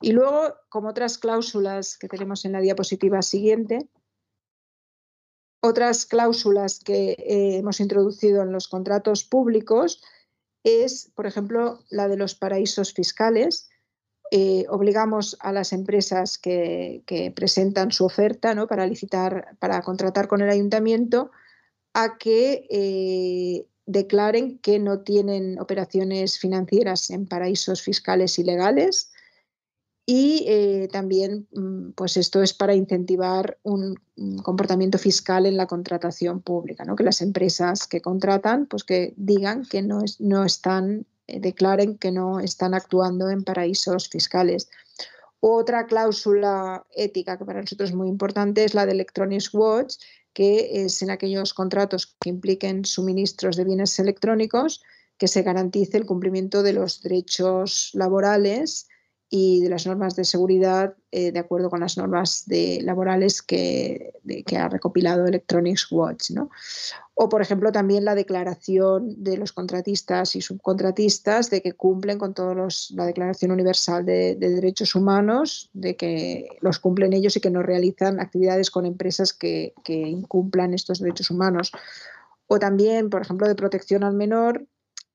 Y 0.00 0.12
luego, 0.12 0.54
como 0.68 0.88
otras 0.88 1.18
cláusulas 1.18 1.96
que 1.96 2.08
tenemos 2.08 2.44
en 2.44 2.52
la 2.52 2.60
diapositiva 2.60 3.22
siguiente, 3.22 3.88
otras 5.60 6.06
cláusulas 6.06 6.80
que 6.80 7.12
eh, 7.12 7.56
hemos 7.56 7.80
introducido 7.80 8.42
en 8.42 8.52
los 8.52 8.68
contratos 8.68 9.24
públicos 9.24 10.02
es, 10.62 11.10
por 11.14 11.26
ejemplo, 11.26 11.80
la 11.90 12.08
de 12.08 12.16
los 12.16 12.34
paraísos 12.34 12.92
fiscales. 12.92 13.68
Eh, 14.30 14.66
obligamos 14.68 15.36
a 15.40 15.52
las 15.52 15.72
empresas 15.72 16.38
que, 16.38 17.02
presentan 17.34 17.92
su 17.92 18.04
oferta 18.04 18.54
¿no? 18.54 18.66
para 18.66 18.86
licitar, 18.86 19.56
para 19.58 19.80
contratar 19.82 20.28
con 20.28 20.42
el 20.42 20.50
ayuntamiento, 20.50 21.30
a 21.94 22.18
que 22.18 22.66
eh, 22.68 23.66
declaren 23.86 24.58
que 24.58 24.78
no 24.78 25.00
tienen 25.00 25.58
operaciones 25.60 26.38
financieras 26.38 27.10
en 27.10 27.26
paraísos 27.26 27.82
fiscales 27.82 28.38
ilegales 28.38 29.12
y 30.08 30.44
eh, 30.46 30.88
también, 30.92 31.48
mm, 31.52 31.90
pues 31.96 32.16
esto 32.16 32.40
es 32.40 32.54
para 32.54 32.74
incentivar 32.74 33.58
un, 33.64 33.96
comportamiento 34.42 34.96
fiscal 34.96 35.44
en 35.44 35.58
la 35.58 35.66
contratación 35.66 36.40
pública, 36.40 36.86
que 36.96 37.04
las 37.04 37.20
empresas 37.20 37.86
que 37.86 38.00
contratan, 38.00 38.64
pues 38.66 38.82
que 38.82 39.12
digan 39.16 39.66
que 39.66 39.82
no, 39.82 40.02
es, 40.02 40.20
no 40.20 40.44
están, 40.44 41.04
eh, 41.26 41.38
declaren 41.38 41.98
que 41.98 42.12
no 42.12 42.40
están 42.40 42.72
actuando 42.72 43.28
en 43.28 43.44
paraísos 43.44 44.08
fiscales. 44.08 44.70
Otra 45.40 45.86
cláusula 45.86 46.86
ética 46.94 47.36
que 47.36 47.44
para 47.44 47.60
nosotros 47.60 47.90
es 47.90 47.96
muy 47.96 48.08
importante 48.08 48.64
es 48.64 48.74
la 48.74 48.86
de 48.86 48.92
Electronics 48.92 49.52
Watch, 49.52 49.96
que 50.32 50.84
es 50.84 51.02
en 51.02 51.10
aquellos 51.10 51.52
contratos 51.52 52.16
que 52.20 52.30
impliquen 52.30 52.84
suministros 52.84 53.56
de 53.56 53.64
bienes 53.64 53.98
electrónicos 53.98 54.82
que 55.18 55.28
se 55.28 55.42
garantice 55.42 55.98
el 55.98 56.06
cumplimiento 56.06 56.62
de 56.62 56.72
los 56.72 57.02
derechos 57.02 57.90
laborales 57.92 58.86
y 59.28 59.60
de 59.60 59.68
las 59.68 59.86
normas 59.86 60.14
de 60.14 60.24
seguridad 60.24 60.94
eh, 61.10 61.32
de 61.32 61.38
acuerdo 61.38 61.68
con 61.68 61.80
las 61.80 61.96
normas 61.96 62.44
de, 62.46 62.80
laborales 62.82 63.42
que, 63.42 64.12
que, 64.46 64.56
ha 64.56 64.68
recopilado 64.68 65.26
Electronics 65.26 65.90
Watch. 65.90 66.30
¿no? 66.30 66.50
O, 67.14 67.28
por 67.28 67.42
ejemplo, 67.42 67.72
también 67.72 68.04
la 68.04 68.14
declaración 68.14 69.24
de 69.24 69.36
los 69.36 69.52
contratistas 69.52 70.36
y 70.36 70.42
subcontratistas 70.42 71.50
de 71.50 71.60
que 71.60 71.72
cumplen 71.72 72.18
con 72.18 72.34
todos 72.34 72.92
la 72.94 73.06
Declaración 73.06 73.50
Universal 73.50 74.04
de, 74.04 74.36
Derechos 74.36 74.94
Humanos, 74.94 75.70
de 75.72 75.96
que 75.96 76.48
los 76.60 76.78
cumplen 76.78 77.12
ellos 77.12 77.36
y 77.36 77.40
que 77.40 77.50
no 77.50 77.62
realizan 77.62 78.20
actividades 78.20 78.70
con 78.70 78.86
empresas 78.86 79.32
que, 79.32 79.74
que 79.82 79.94
incumplan 79.94 80.72
estos 80.72 81.00
derechos 81.00 81.30
humanos. 81.30 81.72
O 82.46 82.60
también, 82.60 83.10
por 83.10 83.22
ejemplo, 83.22 83.48
de 83.48 83.56
protección 83.56 84.04
al 84.04 84.14
menor, 84.14 84.66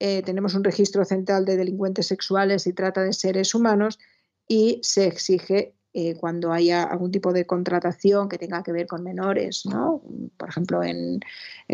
eh, 0.04 0.24
tenemos 0.24 0.56
un 0.56 0.64
registro 0.64 1.06
central 1.06 1.46
de 1.46 1.58
delincuentes 1.58 2.08
sexuales 2.08 2.66
y 2.66 2.74
trata 2.74 3.04
de 3.04 3.14
seres 3.14 3.54
humanos 3.54 4.00
y 4.48 4.80
se 4.82 5.06
exige 5.06 5.76
eh, 5.94 6.16
cuando 6.16 6.52
haya 6.52 6.82
algún 6.82 7.12
tipo 7.12 7.32
de 7.34 7.46
contratación 7.46 8.28
que 8.28 8.40
tenga 8.40 8.64
que 8.64 8.72
ver 8.72 8.88
con 8.88 9.04
menores, 9.04 9.64
¿no? 9.68 10.02
por 10.38 10.50
ejemplo 10.50 10.82
en, 10.82 11.20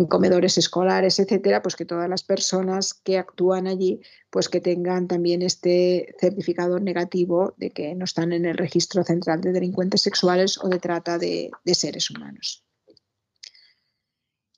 comedores 0.10 0.58
escolares, 0.58 1.20
etcétera, 1.20 1.62
pues 1.62 1.78
que 1.78 1.86
todas 1.86 2.10
las 2.10 2.26
personas 2.26 2.94
que 2.94 3.18
actúan 3.18 3.66
allí, 3.66 4.02
pues 4.30 4.50
que 4.50 4.60
tengan 4.60 5.08
también 5.08 5.42
este 5.42 6.14
certificado 6.20 6.80
negativo 6.82 7.54
de 7.56 7.70
que 7.70 7.96
no 7.96 8.04
están 8.04 8.34
en 8.34 8.46
el 8.46 8.58
registro 8.58 9.06
central 9.06 9.40
de 9.40 9.54
delincuentes 9.54 10.02
sexuales 10.02 10.62
o 10.62 10.68
de 10.68 10.80
trata 10.80 11.18
de, 11.18 11.50
seres 11.64 12.10
humanos. 12.10 12.62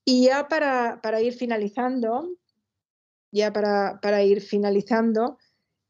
Y 0.05 0.25
ya 0.25 0.47
para, 0.47 1.01
para 1.03 1.21
ir 1.21 1.33
finalizando, 1.33 2.31
ya 3.31 3.53
para, 3.53 4.23
ir 4.23 4.41
finalizando, 4.41 5.37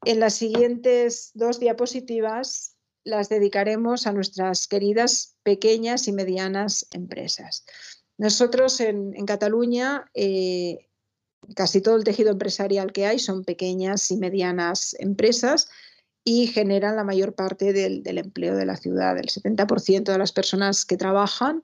en 0.06 0.20
las 0.20 0.36
siguientes 0.36 1.32
dos 1.34 1.60
diapositivas 1.60 2.76
las 3.04 3.30
dedicaremos 3.30 4.08
a 4.08 4.14
nuestras 4.14 4.68
queridas 4.68 5.36
pequeñas 5.44 6.08
y 6.08 6.12
medianas 6.12 6.88
empresas. 6.92 7.66
Nosotros 8.18 8.80
en, 8.82 9.14
Cataluña, 9.26 10.06
eh, 10.14 10.90
casi 11.56 11.82
todo 11.82 11.96
el 11.96 12.04
tejido 12.04 12.32
empresarial 12.32 12.92
que 12.92 13.06
hay 13.06 13.20
son 13.20 13.44
pequeñas 13.44 14.12
y 14.12 14.18
medianas 14.18 14.96
empresas 15.00 15.70
y 16.24 16.48
generan 16.48 16.98
la 16.98 17.04
mayor 17.04 17.34
parte 17.34 17.72
del, 17.74 18.04
del 18.04 18.18
empleo 18.18 18.56
de 18.56 18.66
la 18.66 18.76
ciudad. 18.76 19.18
El 19.18 19.30
70% 19.30 20.04
de 20.04 20.18
las 20.18 20.34
personas 20.34 20.86
que 20.86 20.98
trabajan 20.98 21.64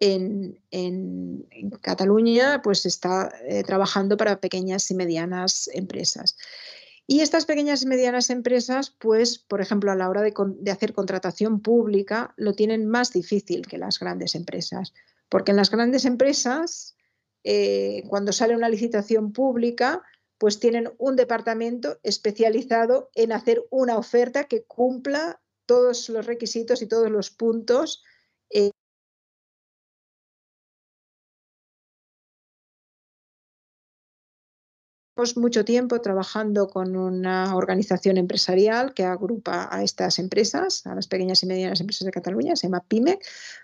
en, 0.00 1.46
Cataluña 1.82 2.62
pues 2.62 2.86
está 2.86 3.32
eh, 3.46 3.62
trabajando 3.62 4.16
para 4.16 4.40
pequeñas 4.40 4.90
y 4.90 4.94
medianas 4.94 5.70
empresas. 5.72 6.36
Y 7.06 7.20
estas 7.20 7.44
pequeñas 7.44 7.82
y 7.82 7.86
medianas 7.86 8.30
empresas, 8.30 8.94
pues, 8.98 9.38
por 9.38 9.60
ejemplo, 9.60 9.90
a 9.90 9.96
la 9.96 10.08
hora 10.08 10.22
de, 10.22 10.32
hacer 10.70 10.92
contratación 10.92 11.60
pública, 11.60 12.34
lo 12.36 12.54
tienen 12.54 12.86
más 12.86 13.12
difícil 13.12 13.66
que 13.66 13.78
las 13.78 13.98
grandes 13.98 14.34
empresas. 14.34 14.92
Porque 15.28 15.50
en 15.50 15.56
las 15.56 15.70
grandes 15.70 16.04
empresas, 16.04 16.96
eh, 17.42 18.04
cuando 18.08 18.32
sale 18.32 18.54
una 18.54 18.68
licitación 18.68 19.32
pública, 19.32 20.02
pues 20.38 20.60
tienen 20.60 20.92
un 20.98 21.16
departamento 21.16 21.98
especializado 22.04 23.10
en 23.14 23.32
hacer 23.32 23.62
una 23.70 23.98
oferta 23.98 24.44
que 24.44 24.62
cumpla 24.62 25.40
todos 25.66 26.08
los 26.10 26.26
requisitos 26.26 26.80
y 26.80 26.86
todos 26.86 27.10
los 27.10 27.30
puntos 27.30 28.04
mucho 35.36 35.64
tiempo 35.64 36.00
trabajando 36.00 36.68
con 36.68 36.96
una 36.96 37.54
organización 37.54 38.16
empresarial 38.16 38.94
que 38.94 39.04
agrupa 39.04 39.68
a 39.70 39.82
estas 39.82 40.18
empresas, 40.18 40.86
a 40.86 40.94
las 40.94 41.08
pequeñas 41.08 41.42
y 41.42 41.46
medianas 41.46 41.80
empresas 41.80 42.06
de 42.06 42.12
Cataluña, 42.12 42.56
se 42.56 42.66
llama 42.66 42.84
PYME, 42.86 43.18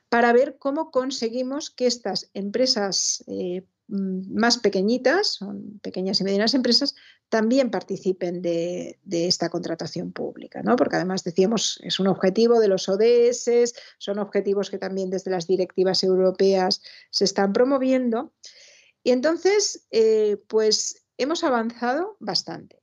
para 0.09 0.33
ver 0.33 0.57
cómo 0.59 0.91
conseguimos 0.91 1.71
que 1.71 1.87
estas 1.87 2.31
empresas 2.35 3.25
eh, 3.27 3.63
mm, 3.89 4.39
más 4.39 4.59
pequeñitas, 4.59 5.29
son 5.29 5.81
pequeñas 5.81 6.21
y 6.21 6.25
medianas 6.25 6.55
empresas, 6.55 6.95
también 7.29 7.71
participen 7.71 8.43
de, 8.43 8.99
esta 9.11 9.49
contratación 9.49 10.13
pública, 10.13 10.63
¿no? 10.63 10.77
porque 10.77 10.97
además 10.97 11.25
decíamos, 11.25 11.81
es 11.83 11.99
un 11.99 12.07
objetivo 12.07 12.61
de 12.61 12.69
los 12.69 12.89
ODS, 12.89 13.75
son 13.99 14.19
objetivos 14.19 14.71
que 14.71 14.79
también 14.79 15.11
desde 15.11 15.31
las 15.31 15.47
directivas 15.47 16.05
europeas 16.05 16.83
se 17.11 17.25
están 17.25 17.53
promoviendo. 17.53 18.33
Y 19.03 19.13
entonces, 19.13 19.87
eh, 19.91 20.37
pues 20.49 21.06
hemos 21.19 21.45
avanzado 21.45 22.17
bastante. 22.21 22.83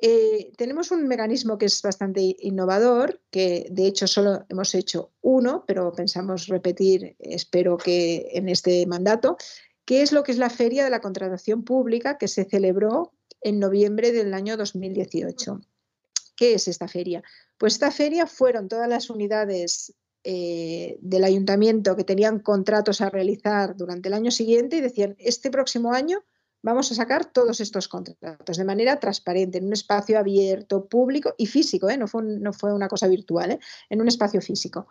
Eh, 0.00 0.52
tenemos 0.56 0.90
un 0.90 1.08
mecanismo 1.08 1.58
que 1.58 1.66
es 1.66 1.82
bastante 1.82 2.36
innovador, 2.40 3.20
que 3.30 3.66
de 3.70 3.86
hecho 3.86 4.06
solo 4.06 4.44
hemos 4.48 4.74
hecho 4.74 5.12
uno, 5.22 5.64
pero 5.66 5.92
pensamos 5.92 6.46
repetir, 6.46 7.16
espero 7.18 7.76
que 7.76 8.28
en 8.32 8.48
este 8.48 8.86
mandato, 8.86 9.36
que 9.84 10.02
es 10.02 10.12
lo 10.12 10.22
que 10.22 10.32
es 10.32 10.38
la 10.38 10.50
Feria 10.50 10.84
de 10.84 10.90
la 10.90 11.00
Contratación 11.00 11.64
Pública 11.64 12.18
que 12.18 12.28
se 12.28 12.44
celebró 12.44 13.12
en 13.40 13.58
noviembre 13.58 14.12
del 14.12 14.34
año 14.34 14.56
2018. 14.56 15.60
¿Qué 16.36 16.54
es 16.54 16.68
esta 16.68 16.86
feria? 16.86 17.22
Pues 17.56 17.74
esta 17.74 17.90
feria 17.90 18.26
fueron 18.26 18.68
todas 18.68 18.88
las 18.88 19.10
unidades 19.10 19.94
eh, 20.22 20.98
del 21.00 21.24
ayuntamiento 21.24 21.96
que 21.96 22.04
tenían 22.04 22.38
contratos 22.38 23.00
a 23.00 23.10
realizar 23.10 23.76
durante 23.76 24.08
el 24.08 24.14
año 24.14 24.30
siguiente 24.30 24.76
y 24.76 24.80
decían, 24.80 25.16
este 25.18 25.50
próximo 25.50 25.92
año 25.92 26.22
vamos 26.62 26.90
a 26.90 26.94
sacar 26.94 27.26
todos 27.26 27.60
estos 27.60 27.88
contratos 27.88 28.56
de 28.56 28.64
manera 28.64 28.98
transparente, 28.98 29.58
en 29.58 29.66
un 29.66 29.72
espacio 29.72 30.18
abierto, 30.18 30.88
público 30.88 31.34
y 31.38 31.46
físico, 31.46 31.88
¿eh? 31.88 31.96
no, 31.96 32.06
fue 32.06 32.22
no, 32.22 32.52
fue 32.52 32.72
una 32.72 32.88
cosa 32.88 33.08
virtual, 33.08 33.52
¿eh? 33.52 33.60
en 33.88 34.00
un 34.00 34.08
espacio 34.08 34.40
físico. 34.40 34.88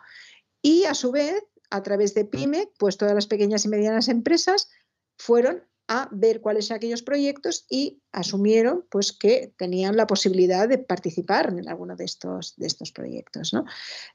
Y 0.62 0.84
a 0.84 0.94
su 0.94 1.12
vez, 1.12 1.42
a 1.70 1.82
través 1.82 2.14
de 2.14 2.24
PYME, 2.24 2.72
pues 2.78 2.96
todas 2.96 3.14
las 3.14 3.26
pequeñas 3.26 3.64
y 3.64 3.68
medianas 3.68 4.08
empresas 4.08 4.70
fueron 5.18 5.64
a 5.88 6.06
ver 6.12 6.42
cuáles 6.42 6.66
son 6.66 6.76
aquellos 6.76 7.02
proyectos 7.02 7.64
y 7.68 8.02
asumieron 8.12 8.84
pues, 8.90 9.12
que 9.12 9.54
tenían 9.56 9.96
la 9.96 10.06
posibilidad 10.06 10.68
de 10.68 10.76
participar 10.76 11.48
en 11.48 11.66
alguno 11.66 11.96
de 11.96 12.04
estos, 12.04 12.54
de 12.56 12.66
estos 12.66 12.92
proyectos. 12.92 13.54
¿no? 13.54 13.64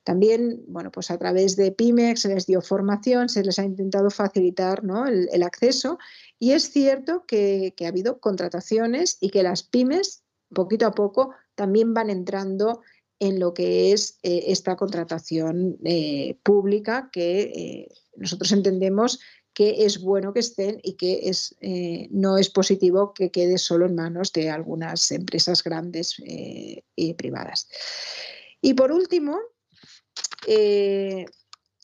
También, 0.03 0.63
bueno, 0.67 0.91
pues 0.91 1.09
a 1.09 1.17
través 1.17 1.55
de 1.55 1.71
PYME 1.71 2.15
se 2.15 2.29
les 2.29 2.45
dio 2.45 2.61
formación, 2.61 3.27
se 3.27 3.43
les 3.43 3.57
ha 3.57 3.63
intentado 3.63 4.11
facilitar 4.11 4.83
¿no? 4.83 5.07
el, 5.07 5.43
acceso 5.43 5.97
y 6.39 6.51
es 6.51 6.71
cierto 6.71 7.25
que, 7.27 7.73
ha 7.83 7.87
habido 7.87 8.19
contrataciones 8.19 9.17
y 9.19 9.31
que 9.31 9.43
las 9.43 9.63
pymes, 9.63 10.23
poquito 10.53 10.85
a 10.85 10.91
poco, 10.91 11.31
también 11.55 11.93
van 11.95 12.11
entrando 12.11 12.81
en 13.19 13.39
lo 13.39 13.53
que 13.53 13.93
es 13.93 14.19
eh, 14.21 14.45
esta 14.47 14.75
contratación 14.75 15.77
eh, 15.83 16.37
pública 16.43 17.09
que 17.11 17.41
eh, 17.41 17.87
nosotros 18.15 18.51
entendemos 18.51 19.19
que 19.53 19.85
es 19.85 19.99
bueno 20.01 20.33
que 20.33 20.39
estén 20.39 20.79
y 20.83 20.93
que 20.93 21.29
es, 21.29 21.55
eh, 21.61 22.07
no 22.11 22.37
es 22.37 22.49
positivo 22.49 23.13
que 23.13 23.31
quede 23.31 23.57
solo 23.57 23.85
en 23.85 23.95
manos 23.95 24.33
de 24.33 24.49
algunas 24.49 25.11
empresas 25.11 25.63
grandes 25.63 26.15
eh, 26.25 26.83
y 26.95 27.13
privadas. 27.13 27.67
Y 28.61 28.73
por 28.73 28.91
último, 28.91 29.37
eh, 30.47 31.25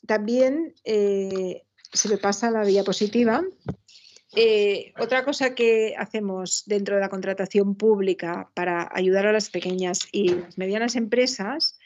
también 0.06 0.74
se 0.84 2.08
me 2.08 2.18
pasa 2.18 2.50
la 2.50 2.64
diapositiva. 2.64 3.44
otra 4.98 5.24
cosa 5.24 5.54
que 5.54 5.94
hacemos 5.96 6.64
dentro 6.66 6.94
de 6.96 7.02
la 7.02 7.08
contratación 7.08 7.76
pública 7.76 8.50
para 8.54 8.88
ayudar 8.92 9.26
a 9.26 9.32
las 9.32 9.50
pequeñas 9.50 10.08
y 10.12 10.34
medianas 10.56 10.96
empresas 10.96 11.78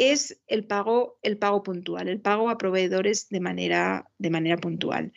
es 0.00 0.40
el 0.46 0.64
pago, 0.64 1.18
el 1.22 1.36
pago 1.36 1.62
puntual, 1.62 2.08
el 2.08 2.20
pago 2.20 2.48
a 2.48 2.58
proveedores 2.58 3.28
de 3.28 3.40
manera, 3.40 4.10
de 4.18 4.30
manera 4.30 4.56
puntual. 4.56 5.12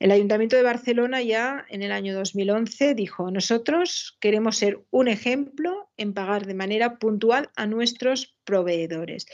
El 0.00 0.10
Ayuntamiento 0.10 0.56
de 0.56 0.62
Barcelona 0.62 1.22
ya 1.22 1.64
en 1.70 1.82
el 1.82 1.92
año 1.92 2.14
2011 2.14 2.94
dijo, 2.94 3.30
nosotros 3.30 4.18
queremos 4.20 4.56
ser 4.56 4.80
un 4.90 5.08
ejemplo 5.08 5.88
en 5.96 6.12
pagar 6.12 6.46
de 6.46 6.54
manera 6.54 6.98
puntual 6.98 7.50
a 7.56 7.66
nuestros 7.66 8.36
proveedores. 8.44 9.26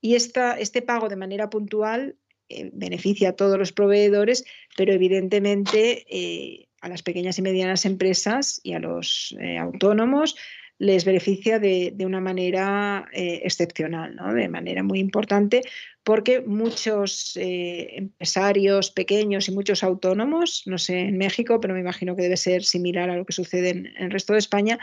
Y 0.00 0.14
esta, 0.14 0.58
este 0.58 0.82
pago 0.82 1.08
de 1.08 1.16
manera 1.16 1.50
puntual 1.50 2.16
eh, 2.48 2.70
beneficia 2.72 3.30
a 3.30 3.36
todos 3.36 3.58
los 3.58 3.72
proveedores, 3.72 4.44
pero 4.76 4.92
evidentemente 4.92 6.04
eh, 6.08 6.68
a 6.80 6.88
las 6.88 7.02
pequeñas 7.02 7.38
y 7.38 7.42
medianas 7.42 7.84
empresas 7.84 8.60
y 8.62 8.74
a 8.74 8.78
los 8.78 9.34
eh, 9.40 9.58
autónomos 9.58 10.36
les 10.78 11.04
beneficia 11.04 11.58
de, 11.58 11.94
una 12.00 12.20
manera 12.20 13.08
excepcional, 13.12 14.16
de 14.34 14.48
manera 14.48 14.82
muy 14.82 14.98
importante, 14.98 15.62
porque 16.02 16.40
muchos 16.40 17.32
empresarios 17.36 18.90
pequeños 18.90 19.48
y 19.48 19.52
muchos 19.52 19.84
autónomos, 19.84 20.62
no 20.66 20.78
sé 20.78 21.00
en 21.00 21.16
México, 21.16 21.60
pero 21.60 21.74
me 21.74 21.80
imagino 21.80 22.16
que 22.16 22.22
debe 22.22 22.36
ser 22.36 22.64
similar 22.64 23.08
a 23.08 23.16
lo 23.16 23.24
que 23.24 23.32
sucede 23.32 23.70
en, 23.70 23.86
el 23.96 24.10
resto 24.10 24.32
de 24.32 24.40
España, 24.40 24.78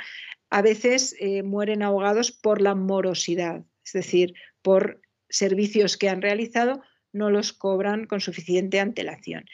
a 0.50 0.62
veces 0.62 1.16
mueren 1.44 1.84
ahogados 1.84 2.32
por 2.32 2.62
la 2.62 2.74
morosidad, 2.74 3.64
es 3.86 3.94
decir, 3.94 4.34
por 4.62 5.02
servicios 5.30 5.98
que 5.98 6.10
han 6.10 6.22
realizado 6.22 6.82
no 7.14 7.30
los 7.30 7.54
cobran 7.54 8.06
con 8.06 8.22
suficiente 8.22 8.80
antelación. 8.80 9.46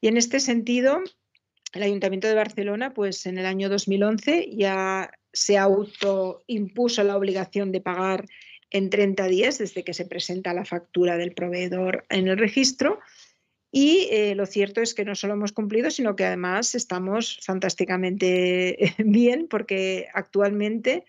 Y 0.00 0.08
en 0.08 0.16
este 0.16 0.40
sentido, 0.40 1.02
el 1.72 1.82
Ayuntamiento 1.82 2.28
de 2.28 2.34
Barcelona, 2.34 2.94
pues 2.94 3.26
en 3.26 3.38
el 3.38 3.46
año 3.46 3.68
2011 3.68 4.50
ya 4.52 5.10
se 5.32 5.58
autoimpuso 5.58 7.02
la 7.04 7.16
obligación 7.16 7.72
de 7.72 7.80
pagar 7.80 8.26
en 8.70 8.90
30 8.90 9.26
días 9.26 9.58
desde 9.58 9.84
que 9.84 9.94
se 9.94 10.06
presenta 10.06 10.54
la 10.54 10.64
factura 10.64 11.16
del 11.16 11.32
proveedor 11.32 12.04
en 12.08 12.28
el 12.28 12.38
registro. 12.38 13.00
Y 13.72 14.08
eh, 14.10 14.34
lo 14.34 14.46
cierto 14.46 14.80
es 14.80 14.94
que 14.94 15.04
no 15.04 15.14
solo 15.14 15.34
hemos 15.34 15.52
cumplido, 15.52 15.90
sino 15.90 16.16
que 16.16 16.24
además 16.24 16.74
estamos 16.74 17.38
fantásticamente 17.42 18.94
bien 18.98 19.46
porque 19.48 20.08
actualmente, 20.12 21.04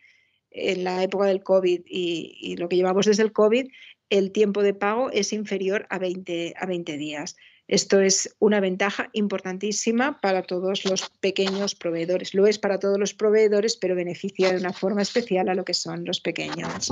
en 0.51 0.83
la 0.83 1.03
época 1.03 1.25
del 1.25 1.43
COVID 1.43 1.81
y, 1.85 2.37
y 2.39 2.57
lo 2.57 2.69
que 2.69 2.75
llevamos 2.75 3.05
desde 3.05 3.23
el 3.23 3.31
COVID, 3.31 3.67
el 4.09 4.31
tiempo 4.31 4.61
de 4.61 4.73
pago 4.73 5.09
es 5.11 5.33
inferior 5.33 5.87
a 5.89 5.97
20, 5.97 6.53
a 6.57 6.65
20 6.65 6.97
días. 6.97 7.37
Esto 7.71 8.01
es 8.01 8.35
una 8.39 8.59
ventaja 8.59 9.09
importantísima 9.13 10.19
para 10.19 10.43
todos 10.43 10.83
los 10.83 11.09
pequeños 11.21 11.73
proveedores. 11.73 12.33
Lo 12.33 12.45
es 12.45 12.59
para 12.59 12.79
todos 12.79 12.99
los 12.99 13.13
proveedores, 13.13 13.77
pero 13.77 13.95
beneficia 13.95 14.51
de 14.51 14.57
una 14.57 14.73
forma 14.73 15.01
especial 15.01 15.47
a 15.47 15.55
lo 15.55 15.63
que 15.63 15.73
son 15.73 16.03
los 16.03 16.19
pequeños, 16.19 16.91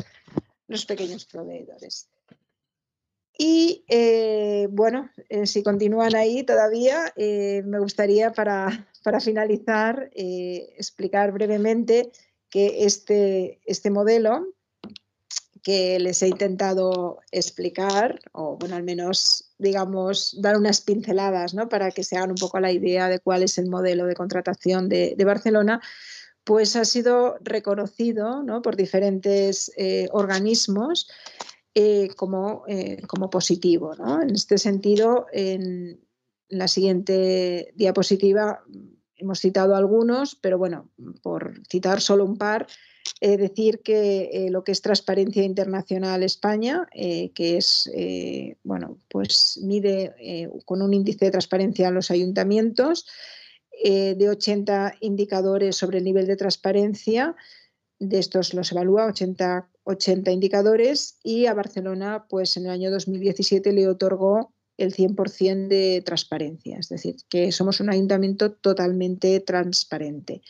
los 0.70 0.86
pequeños 0.86 1.26
proveedores. 1.26 2.08
Y 3.38 3.84
eh, 3.90 4.70
bueno, 4.72 5.10
eh, 5.28 5.48
si 5.48 5.64
continúan 5.64 6.16
ahí 6.16 6.44
todavía, 6.44 7.12
eh, 7.18 7.62
me 7.66 7.80
gustaría 7.80 8.32
para, 8.32 8.90
para 9.04 9.20
finalizar 9.20 10.10
explicar 10.14 11.34
brevemente 11.34 12.10
que 12.50 12.86
este, 12.86 13.60
este 13.66 13.90
modelo 13.90 14.48
les 16.00 16.22
he 16.22 16.28
intentado 16.28 17.20
explicar, 17.32 18.20
o 18.32 18.58
bueno, 18.58 18.76
al 18.76 18.84
menos, 18.84 19.52
digamos, 19.58 20.36
dar 20.42 20.58
unas 20.58 20.82
pinceladas, 20.82 21.54
¿no? 21.54 21.70
Para 21.70 21.92
que 21.92 22.04
se 22.04 22.18
hagan 22.18 22.32
un 22.32 22.38
poco 22.38 22.60
la 22.60 22.72
idea 22.72 23.08
de 23.08 23.20
cuál 23.20 23.44
es 23.44 23.58
el 23.58 23.70
modelo 23.70 24.06
de 24.06 24.16
contratación 24.16 24.90
de, 24.90 25.16
Barcelona, 25.26 25.82
pues 26.44 26.76
ha 26.76 26.86
sido 26.86 27.38
reconocido 27.42 28.42
¿no? 28.42 28.62
por 28.62 28.76
diferentes 28.76 29.72
eh, 29.78 30.08
organismos 30.12 31.08
eh, 31.76 32.10
como, 32.16 32.64
eh, 32.68 33.02
como, 33.08 33.30
positivo. 33.30 33.96
¿no? 33.96 34.22
En 34.22 34.32
este 34.32 34.58
sentido, 34.58 35.28
en 35.32 36.00
la 36.48 36.68
siguiente 36.68 37.72
diapositiva 37.76 38.64
hemos 39.16 39.40
citado 39.40 39.76
algunos, 39.76 40.36
pero 40.36 40.58
bueno, 40.58 40.90
por 41.22 41.62
citar 41.70 42.02
solo 42.02 42.26
un 42.26 42.38
par, 42.38 42.68
eh, 43.22 43.38
decir 43.38 43.82
que 43.82 44.30
eh, 44.32 44.50
lo 44.50 44.64
que 44.64 44.72
es 44.72 44.82
Transparencia 44.82 45.44
Internacional 45.44 46.24
España, 46.24 46.88
eh, 46.94 47.32
que 47.34 47.58
es, 47.58 47.90
bueno, 48.64 49.00
pues 49.10 49.60
mide 49.62 50.50
con 50.66 50.82
un 50.82 50.94
índice 50.94 51.26
de 51.26 51.32
transparencia 51.32 51.90
a 51.90 51.92
los 51.92 52.12
ayuntamientos, 52.12 53.06
de 53.82 54.30
80 54.30 54.96
indicadores 55.00 55.78
sobre 55.78 56.00
el 56.00 56.04
nivel 56.04 56.28
de 56.28 56.36
transparencia, 56.36 57.36
de 57.98 58.20
estos 58.20 58.54
los 58.54 58.72
evalúa 58.72 59.06
80, 59.06 59.70
80 59.84 60.32
indicadores 60.32 61.18
y 61.24 61.46
a 61.46 61.54
Barcelona, 61.54 62.26
pues 62.30 62.58
en 62.58 62.66
el 62.66 62.72
año 62.72 62.92
2017 62.92 63.72
le 63.72 63.88
otorgó 63.88 64.54
el 64.78 64.94
100% 64.94 65.68
de 65.68 66.02
transparencia, 66.06 66.78
es 66.78 66.90
decir, 66.90 67.16
que 67.30 67.52
somos 67.52 67.80
un 67.80 67.90
ayuntamiento 67.90 68.54
totalmente 68.54 69.40
transparente. 69.42 70.42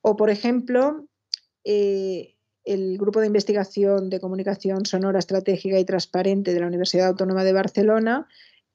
O, 0.00 0.16
por 0.16 0.30
ejemplo, 0.30 1.08
eh, 1.70 2.34
el 2.64 2.96
Grupo 2.96 3.20
de 3.20 3.26
Investigación 3.26 4.08
de 4.08 4.20
Comunicación 4.20 4.86
Sonora 4.86 5.18
Estratégica 5.18 5.78
y 5.78 5.84
Transparente 5.84 6.54
de 6.54 6.60
la 6.60 6.66
Universidad 6.66 7.08
Autónoma 7.08 7.44
de 7.44 7.52
Barcelona 7.52 8.26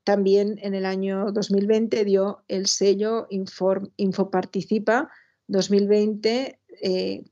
también 0.03 0.59
en 0.61 0.73
el 0.73 0.85
año 0.85 1.31
2020 1.31 2.03
dio 2.03 2.43
el 2.47 2.67
sello 2.67 3.27
Infoparticipa 3.29 5.09
2020 5.47 6.59
eh, 6.81 7.23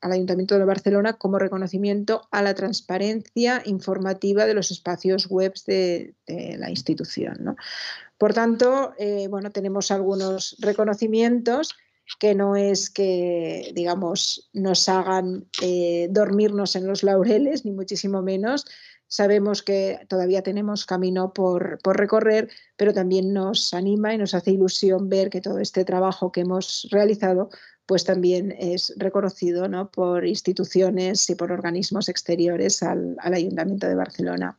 al 0.00 0.12
Ayuntamiento 0.12 0.58
de 0.58 0.64
Barcelona 0.64 1.14
como 1.14 1.38
reconocimiento 1.38 2.28
a 2.30 2.42
la 2.42 2.54
transparencia 2.54 3.62
informativa 3.64 4.44
de 4.44 4.54
los 4.54 4.70
espacios 4.70 5.26
web 5.28 5.54
de, 5.66 6.14
la 6.58 6.68
institución. 6.68 7.56
Por 8.18 8.34
tanto, 8.34 8.92
eh, 8.98 9.28
bueno, 9.28 9.50
tenemos 9.50 9.90
algunos 9.90 10.56
reconocimientos 10.60 11.74
que 12.18 12.34
no 12.34 12.56
es 12.56 12.90
que, 12.90 13.72
digamos, 13.74 14.50
nos 14.52 14.88
hagan 14.88 15.46
eh, 15.62 16.08
dormirnos 16.10 16.76
en 16.76 16.86
los 16.86 17.02
laureles, 17.02 17.64
ni 17.64 17.72
muchísimo 17.72 18.22
menos. 18.22 18.66
Sabemos 19.06 19.62
que 19.62 20.00
todavía 20.08 20.42
tenemos 20.42 20.86
camino 20.86 21.32
por, 21.32 21.78
recorrer, 21.84 22.48
pero 22.76 22.94
también 22.94 23.32
nos 23.32 23.74
anima 23.74 24.14
y 24.14 24.18
nos 24.18 24.34
hace 24.34 24.52
ilusión 24.52 25.08
ver 25.08 25.28
que 25.28 25.42
todo 25.42 25.58
este 25.58 25.84
trabajo 25.84 26.32
que 26.32 26.40
hemos 26.40 26.88
realizado 26.90 27.50
pues 27.84 28.04
también 28.04 28.54
es 28.58 28.94
reconocido 28.96 29.68
¿no? 29.68 29.90
por 29.90 30.24
instituciones 30.24 31.28
y 31.28 31.34
por 31.34 31.52
organismos 31.52 32.08
exteriores 32.08 32.82
al, 32.82 33.16
Ayuntamiento 33.20 33.86
de 33.86 33.96
Barcelona. 33.96 34.58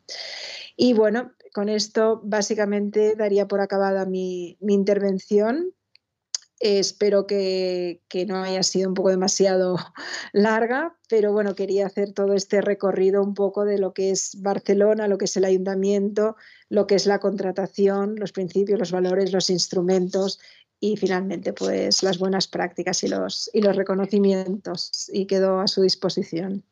Y 0.75 0.93
bueno, 0.93 1.31
con 1.53 1.69
esto 1.69 2.21
básicamente 2.23 3.15
daría 3.15 3.47
por 3.47 3.59
acabada 3.59 4.05
mi, 4.05 4.57
mi 4.59 4.73
intervención 4.73 5.73
espero 6.64 7.28
que, 7.28 8.01
no 8.28 8.41
haya 8.41 8.64
sido 8.64 8.88
un 8.88 8.95
poco 8.95 9.09
demasiado 9.09 9.76
larga, 10.34 10.95
pero 11.09 11.34
bueno, 11.34 11.55
quería 11.55 11.86
hacer 11.86 12.14
todo 12.14 12.34
este 12.34 12.61
recorrido 12.61 13.22
un 13.22 13.34
poco 13.34 13.66
de 13.66 13.78
lo 13.78 13.93
que 13.93 14.11
es 14.11 14.41
Barcelona, 14.41 15.09
lo 15.09 15.18
que 15.18 15.26
es 15.26 15.36
el 15.36 15.43
ayuntamiento, 15.43 16.38
lo 16.70 16.88
que 16.88 16.95
es 16.95 17.05
la 17.05 17.20
contratación, 17.20 18.16
los 18.16 18.32
principios, 18.32 18.80
los 18.80 18.91
valores, 18.91 19.34
los 19.34 19.49
instrumentos 19.49 20.39
y 20.80 20.95
finalmente 20.95 21.53
pues 21.53 22.01
las 22.01 22.18
buenas 22.18 22.47
prácticas 22.47 23.03
y 23.03 23.09
los, 23.09 23.49
y 23.53 23.61
los 23.61 23.76
reconocimientos 23.76 25.09
y 25.11 25.26
quedo 25.26 25.59
a 25.59 25.68
su 25.68 25.82
disposición. 25.82 26.64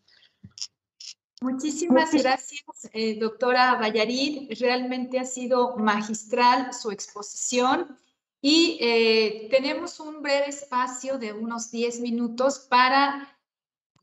Muchísimas 1.41 2.13
gracias, 2.13 2.61
eh, 2.93 3.19
doctora 3.19 3.75
Vallarín. 3.75 4.47
Realmente 4.57 5.19
ha 5.19 5.25
sido 5.25 5.75
magistral 5.75 6.71
su 6.71 6.91
exposición. 6.91 7.97
Y 8.41 8.79
eh, 8.81 9.47
tenemos 9.51 9.99
un 9.99 10.23
breve 10.23 10.47
espacio 10.49 11.19
de 11.19 11.31
unos 11.31 11.69
10 11.69 11.99
minutos 11.99 12.59
para 12.59 13.37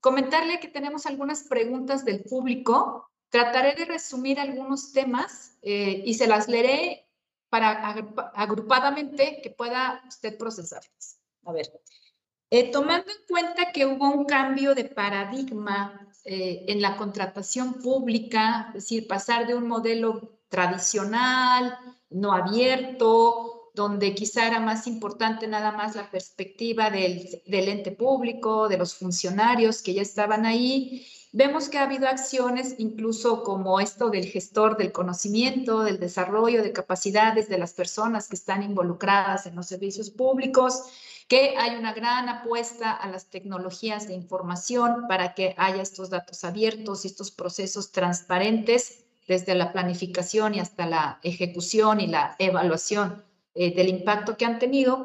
comentarle 0.01 0.61
que 0.61 0.69
tenemos 0.69 1.07
algunas 1.07 1.43
preguntas 1.43 2.05
del 2.05 2.23
público. 2.23 3.11
Trataré 3.31 3.75
de 3.75 3.85
resumir 3.85 4.39
algunos 4.39 4.93
temas 4.93 5.59
eh, 5.63 6.03
y 6.07 6.15
se 6.15 6.29
las 6.29 6.47
leeré 6.47 7.09
para 7.49 7.91
agrupadamente 8.35 9.41
que 9.43 9.51
pueda 9.51 10.05
usted 10.07 10.39
procesarlas. 10.39 11.19
A 11.45 11.53
ver, 11.53 11.67
eh, 12.51 12.71
tomando 12.71 13.11
en 13.11 13.27
cuenta 13.27 13.73
que 13.73 13.87
hubo 13.87 14.09
un 14.09 14.25
cambio 14.25 14.75
de 14.75 14.85
paradigma 14.85 16.05
en 16.25 16.83
la 16.83 16.95
contratación 16.99 17.81
pública, 17.81 18.67
es 18.69 18.85
decir, 18.85 19.09
pasar 19.09 19.47
de 19.47 19.55
un 19.55 19.67
modelo 19.67 20.41
tradicional, 20.51 21.79
no 22.11 22.35
abierto, 22.35 23.58
donde 23.75 24.15
quizá 24.15 24.47
era 24.47 24.61
más 24.61 24.87
importante 24.87 25.47
nada 25.47 25.73
más 25.73 25.95
la 25.95 26.11
perspectiva 26.11 26.91
del, 26.91 27.41
ente 27.47 27.93
público, 27.93 28.69
de 28.69 28.79
los 28.79 28.95
funcionarios 28.95 29.83
que 29.83 29.95
ya 29.95 30.03
estaban 30.03 30.47
ahí. 30.47 31.07
Vemos 31.33 31.69
que 31.69 31.79
ha 31.79 31.85
habido 31.85 32.09
acciones 32.09 32.75
incluso 32.79 33.43
como 33.43 33.81
esto 33.81 34.11
del 34.11 34.27
gestor 34.27 34.77
del 34.77 34.93
conocimiento, 34.93 35.83
del 35.83 36.01
desarrollo 36.01 36.63
de 36.63 36.73
capacidades 36.73 37.49
de 37.49 37.59
las 37.59 37.75
personas 37.75 38.29
que 38.29 38.37
están 38.37 38.63
involucradas 38.63 39.47
en 39.47 39.55
los 39.55 39.67
servicios 39.67 40.11
públicos, 40.11 40.85
que 41.29 41.55
hay 41.59 41.77
una 41.77 41.93
gran 41.93 42.29
apuesta 42.31 42.93
a 42.93 43.09
las 43.11 43.27
tecnologías 43.27 44.09
de 44.09 44.15
información 44.15 45.07
para 45.07 45.35
que 45.35 45.55
haya 45.59 45.83
estos 45.83 46.09
datos 46.09 46.45
abiertos 46.45 47.05
y 47.05 47.09
estos 47.09 47.31
procesos 47.31 47.93
transparentes 47.93 49.05
desde 49.29 49.55
la 49.55 49.73
planificación 49.73 50.55
y 50.55 50.61
hasta 50.61 50.87
la 50.87 51.21
ejecución 51.23 52.01
y 52.01 52.07
la 52.07 52.35
evaluación 52.39 53.28
eh, 53.61 53.75
del 53.75 53.89
impacto 53.89 54.37
que 54.37 54.45
han 54.45 54.61
tenido. 54.61 55.05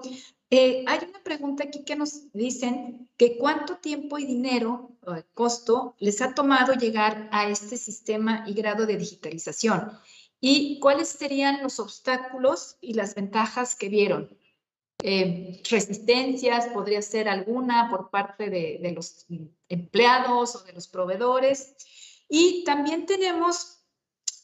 Eh, 0.52 0.86
hay 0.86 1.00
una 1.10 1.24
pregunta 1.24 1.64
aquí 1.64 1.84
que 1.84 1.96
nos 1.96 2.32
dicen 2.34 3.10
que 3.18 3.36
cuánto 3.40 3.78
tiempo 3.78 4.20
y 4.20 4.26
dinero, 4.26 4.92
o 5.02 5.16
costo, 5.34 5.96
les 5.98 6.22
ha 6.22 6.36
tomado 6.36 6.74
llegar 6.74 7.30
a 7.32 7.50
este 7.50 7.78
sistema 7.78 8.44
y 8.46 8.54
grado 8.54 8.86
de 8.86 8.98
digitalización 8.98 9.92
y 10.40 10.80
cuáles 10.80 11.08
serían 11.08 11.64
los 11.64 11.80
obstáculos 11.80 12.78
y 12.80 12.94
las 12.94 13.16
ventajas 13.16 13.74
que 13.74 13.90
vieron. 13.90 14.38
Eh, 15.02 15.60
resistencias, 15.68 16.68
podría 16.68 17.02
ser 17.02 17.28
alguna 17.30 17.90
por 17.90 18.12
parte 18.12 18.52
de 18.52 18.92
los 18.96 19.26
empleados 19.68 20.56
o 20.56 20.64
de 20.64 20.74
los 20.74 20.88
proveedores. 20.88 21.74
Y 22.30 22.64
también 22.66 23.08
tenemos 23.08 23.80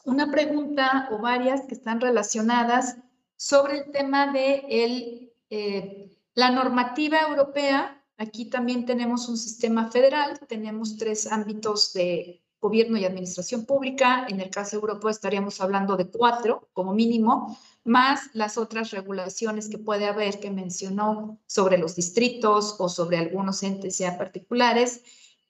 una 0.03 0.31
pregunta 0.31 1.09
o 1.11 1.19
varias 1.19 1.67
que 1.67 1.75
están 1.75 2.01
relacionadas 2.01 2.97
sobre 3.39 3.77
el 3.77 3.91
tema 3.91 4.33
de 4.33 4.65
el, 4.69 5.31
eh, 5.49 6.11
la 6.33 6.51
normativa 6.51 7.21
europea. 7.21 8.03
Aquí 8.17 8.49
también 8.49 8.85
tenemos 8.85 9.29
un 9.29 9.37
sistema 9.37 9.89
federal, 9.89 10.37
tenemos 10.45 10.97
tres 10.97 11.31
ámbitos 11.31 11.93
de 11.93 12.43
gobierno 12.59 12.97
y 12.97 13.05
administración 13.05 13.65
pública. 13.65 14.25
En 14.27 14.41
el 14.41 14.49
caso 14.49 14.75
europeo 14.75 15.09
estaríamos 15.09 15.61
hablando 15.61 15.95
de 15.95 16.09
cuatro 16.09 16.67
como 16.73 16.93
mínimo, 16.93 17.57
más 17.85 18.29
las 18.33 18.57
otras 18.57 18.91
regulaciones 18.91 19.69
que 19.69 19.77
puede 19.77 20.07
haber 20.07 20.41
que 20.41 20.51
mencionó 20.51 21.39
sobre 21.47 21.77
los 21.77 21.95
distritos 21.95 22.75
o 22.77 22.89
sobre 22.89 23.19
algunos 23.19 23.63
entes 23.63 23.99
ya 23.99 24.17
particulares. 24.17 25.01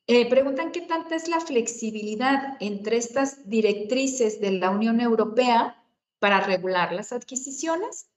Eh, 0.06 0.30
preguntan 0.30 0.72
qué 0.72 0.82
tanta 0.82 1.16
es 1.16 1.28
la 1.28 1.40
flexibilidad 1.40 2.56
entre 2.60 2.98
estas 2.98 3.50
directrices 3.50 4.40
de 4.40 4.52
la 4.52 4.70
Unión 4.70 5.02
Europea 5.02 5.79
para 6.20 6.42
regular 6.42 6.92
las 6.94 7.12
adquisiciones, 7.12 8.10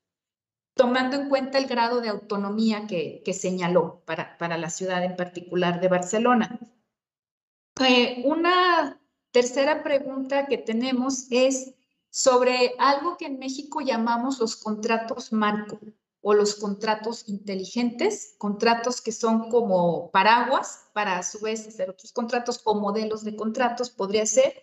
tomando 0.74 1.16
en 1.16 1.28
cuenta 1.28 1.58
el 1.58 1.66
grado 1.66 2.00
de 2.00 2.08
autonomía 2.08 2.86
que, 2.86 3.22
señaló 3.32 4.02
para, 4.04 4.36
para, 4.38 4.58
la 4.58 4.70
ciudad 4.70 5.04
en 5.04 5.16
particular 5.16 5.80
de 5.80 5.88
Barcelona. 5.88 6.58
Eh, 7.80 8.22
una 8.24 9.00
tercera 9.30 9.82
pregunta 9.82 10.46
que 10.46 10.58
tenemos 10.58 11.26
es 11.30 11.74
sobre 12.10 12.74
algo 12.78 13.16
que 13.16 13.26
en 13.26 13.38
México 13.38 13.80
llamamos 13.80 14.38
los 14.38 14.56
contratos 14.56 15.32
marco 15.32 15.80
o 16.20 16.34
los 16.34 16.54
contratos 16.54 17.28
inteligentes, 17.28 18.34
contratos 18.38 19.00
que 19.00 19.10
son 19.10 19.50
como 19.50 20.10
paraguas 20.12 20.86
para 20.92 21.18
a 21.18 21.22
su 21.22 21.40
vez 21.40 21.66
hacer 21.66 21.90
otros 21.90 22.12
contratos 22.12 22.60
o 22.64 22.74
modelos 22.74 23.24
de 23.24 23.34
contratos, 23.34 23.90
podría 23.90 24.24
ser. 24.24 24.62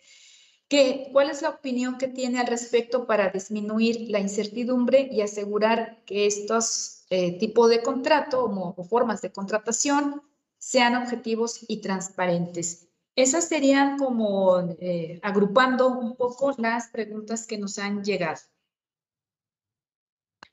Que, 0.69 1.09
¿Cuál 1.11 1.31
es 1.31 1.41
la 1.41 1.49
opinión 1.49 1.97
que 1.97 2.07
tiene 2.07 2.39
al 2.39 2.45
respecto 2.45 3.07
para 3.07 3.29
disminuir 3.29 4.09
la 4.11 4.19
incertidumbre 4.19 5.09
y 5.11 5.21
asegurar 5.21 6.03
que 6.05 6.27
estos 6.27 7.05
eh, 7.09 7.39
tipos 7.39 7.69
de 7.69 7.81
contrato 7.81 8.45
o, 8.45 8.83
formas 8.83 9.21
de 9.21 9.31
contratación 9.31 10.21
sean 10.59 10.95
objetivos 10.95 11.65
y 11.67 11.81
transparentes? 11.81 12.87
Esas 13.15 13.47
serían 13.47 13.97
como 13.97 14.59
eh, 14.79 15.19
agrupando 15.23 15.89
un 15.89 16.15
poco 16.15 16.53
las 16.59 16.89
preguntas 16.89 17.47
que 17.47 17.57
nos 17.57 17.79
han 17.79 18.03
llegado. 18.03 18.41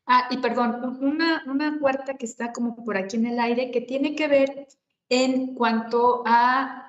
Ah, 0.07 0.29
y 0.31 0.39
perdón, 0.39 0.99
una, 1.03 1.45
una 1.47 1.79
cuarta 1.79 2.15
que 2.15 2.25
está 2.25 2.53
como 2.53 2.85
por 2.85 2.97
aquí 2.97 3.17
en 3.17 3.27
el 3.27 3.39
aire, 3.39 3.71
que 3.71 3.83
tiene 3.83 4.17
que 4.17 4.29
ver 4.29 4.67
en 5.11 5.55
cuanto 5.55 6.23
a 6.25 6.86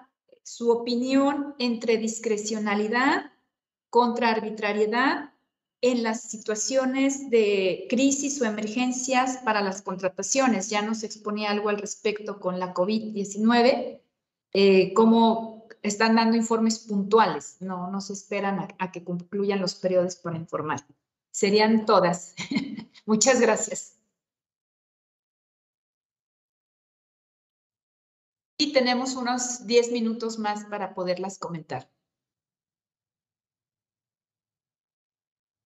su 0.47 0.71
opinión 0.71 1.55
entre 1.59 1.97
discrecionalidad 1.97 3.33
contra 3.89 4.29
arbitrariedad 4.29 5.33
en 5.81 6.03
las 6.03 6.21
situaciones 6.21 7.29
de 7.29 7.85
crisis 7.89 8.41
o 8.41 8.45
emergencias 8.45 9.39
para 9.43 9.61
las 9.61 9.81
contrataciones. 9.81 10.69
Ya 10.69 10.81
nos 10.81 11.03
exponía 11.03 11.51
algo 11.51 11.67
al 11.67 11.77
respecto 11.77 12.39
con 12.39 12.59
la 12.59 12.73
COVID-19, 12.73 13.99
eh, 14.53 14.93
cómo 14.93 15.67
están 15.83 16.15
dando 16.15 16.37
informes 16.37 16.79
puntuales, 16.79 17.57
no, 17.59 17.91
no 17.91 17.99
se 17.99 18.13
esperan 18.13 18.59
a, 18.59 18.69
a 18.79 18.89
que 18.93 19.03
concluyan 19.03 19.59
los 19.59 19.75
periodos 19.75 20.15
para 20.15 20.37
informar. 20.37 20.87
Serían 21.29 21.85
todas. 21.85 22.35
Muchas 23.05 23.41
gracias. 23.41 23.97
Y 28.57 28.73
tenemos 28.73 29.15
unos 29.15 29.67
10 29.67 29.91
minutos 29.91 30.39
más 30.39 30.65
para 30.65 30.93
poderlas 30.95 31.37
comentar. 31.37 31.89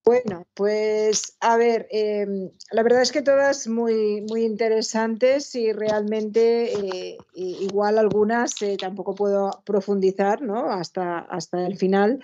Bueno, 0.04 0.48
pues 0.56 1.38
a 1.42 1.58
ver, 1.58 1.88
em, 1.92 2.50
la 2.72 2.82
verdad 2.82 3.04
es 3.04 3.12
que 3.12 3.22
todas 3.22 3.68
muy, 3.68 4.22
muy 4.28 4.44
interesantes 4.46 5.54
y 5.54 5.72
realmente 5.74 6.74
eh, 6.74 7.18
igual 7.36 8.00
algunas 8.00 8.60
eh, 8.64 8.78
tampoco 8.78 9.14
puedo 9.14 9.52
profundizar 9.64 10.42
¿no? 10.42 10.72
hasta, 10.72 11.20
hasta 11.20 11.68
el 11.68 11.78
final. 11.78 12.20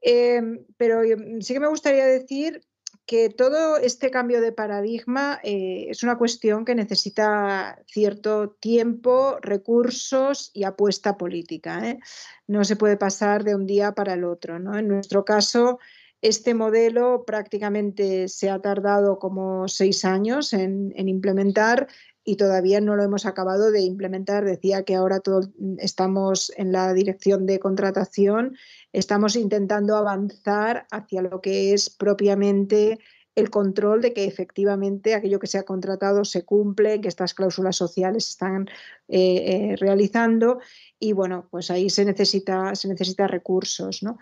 Em, 0.00 0.64
pero 0.78 1.02
em, 1.02 1.42
sí 1.42 1.52
que 1.52 1.60
me 1.60 1.68
gustaría 1.68 2.06
decir 2.06 2.62
que 3.06 3.28
todo 3.28 3.76
este 3.76 4.10
cambio 4.10 4.40
de 4.40 4.52
paradigma 4.52 5.38
eh, 5.42 5.86
es 5.90 6.02
una 6.02 6.16
cuestión 6.16 6.64
que 6.64 6.74
necesita 6.74 7.78
cierto 7.86 8.50
tiempo, 8.60 9.38
recursos 9.42 10.50
y 10.54 10.64
apuesta 10.64 11.18
política. 11.18 11.86
¿eh? 11.86 11.98
No 12.46 12.64
se 12.64 12.76
puede 12.76 12.96
pasar 12.96 13.44
de 13.44 13.54
un 13.54 13.66
día 13.66 13.92
para 13.92 14.14
el 14.14 14.24
otro. 14.24 14.58
¿no? 14.58 14.78
En 14.78 14.88
nuestro 14.88 15.24
caso, 15.24 15.78
este 16.22 16.54
modelo 16.54 17.24
prácticamente 17.26 18.28
se 18.28 18.48
ha 18.48 18.58
tardado 18.58 19.18
como 19.18 19.68
seis 19.68 20.06
años 20.06 20.54
en, 20.54 20.92
en 20.96 21.08
implementar 21.08 21.88
y 22.24 22.36
todavía 22.36 22.80
no 22.80 22.96
lo 22.96 23.02
hemos 23.02 23.26
acabado 23.26 23.70
de 23.70 23.82
implementar. 23.82 24.44
Decía 24.44 24.84
que 24.84 24.94
ahora 24.94 25.20
todo, 25.20 25.40
estamos 25.78 26.52
en 26.56 26.72
la 26.72 26.92
dirección 26.94 27.46
de 27.46 27.58
contratación 27.58 28.56
estamos 28.94 29.34
intentando 29.36 29.96
avanzar 29.96 30.86
hacia 30.90 31.20
lo 31.20 31.40
que 31.40 31.74
es 31.74 31.90
propiamente 31.90 33.00
el 33.34 33.50
control 33.50 34.00
de 34.00 34.12
que 34.12 34.24
efectivamente 34.24 35.14
aquello 35.14 35.40
que 35.40 35.48
se 35.48 35.58
ha 35.58 35.64
contratado 35.64 36.24
se 36.24 36.44
cumple, 36.44 37.00
que 37.00 37.08
estas 37.08 37.34
cláusulas 37.34 37.74
sociales 37.74 38.28
están 38.28 38.68
eh, 39.08 39.72
eh, 39.72 39.76
realizando 39.76 40.60
y 41.00 41.12
bueno, 41.12 41.48
pues 41.50 41.72
ahí 41.72 41.90
se 41.90 42.04
necesita, 42.04 42.76
se 42.76 42.86
necesita 42.86 43.26
recursos. 43.26 44.04
¿no? 44.04 44.18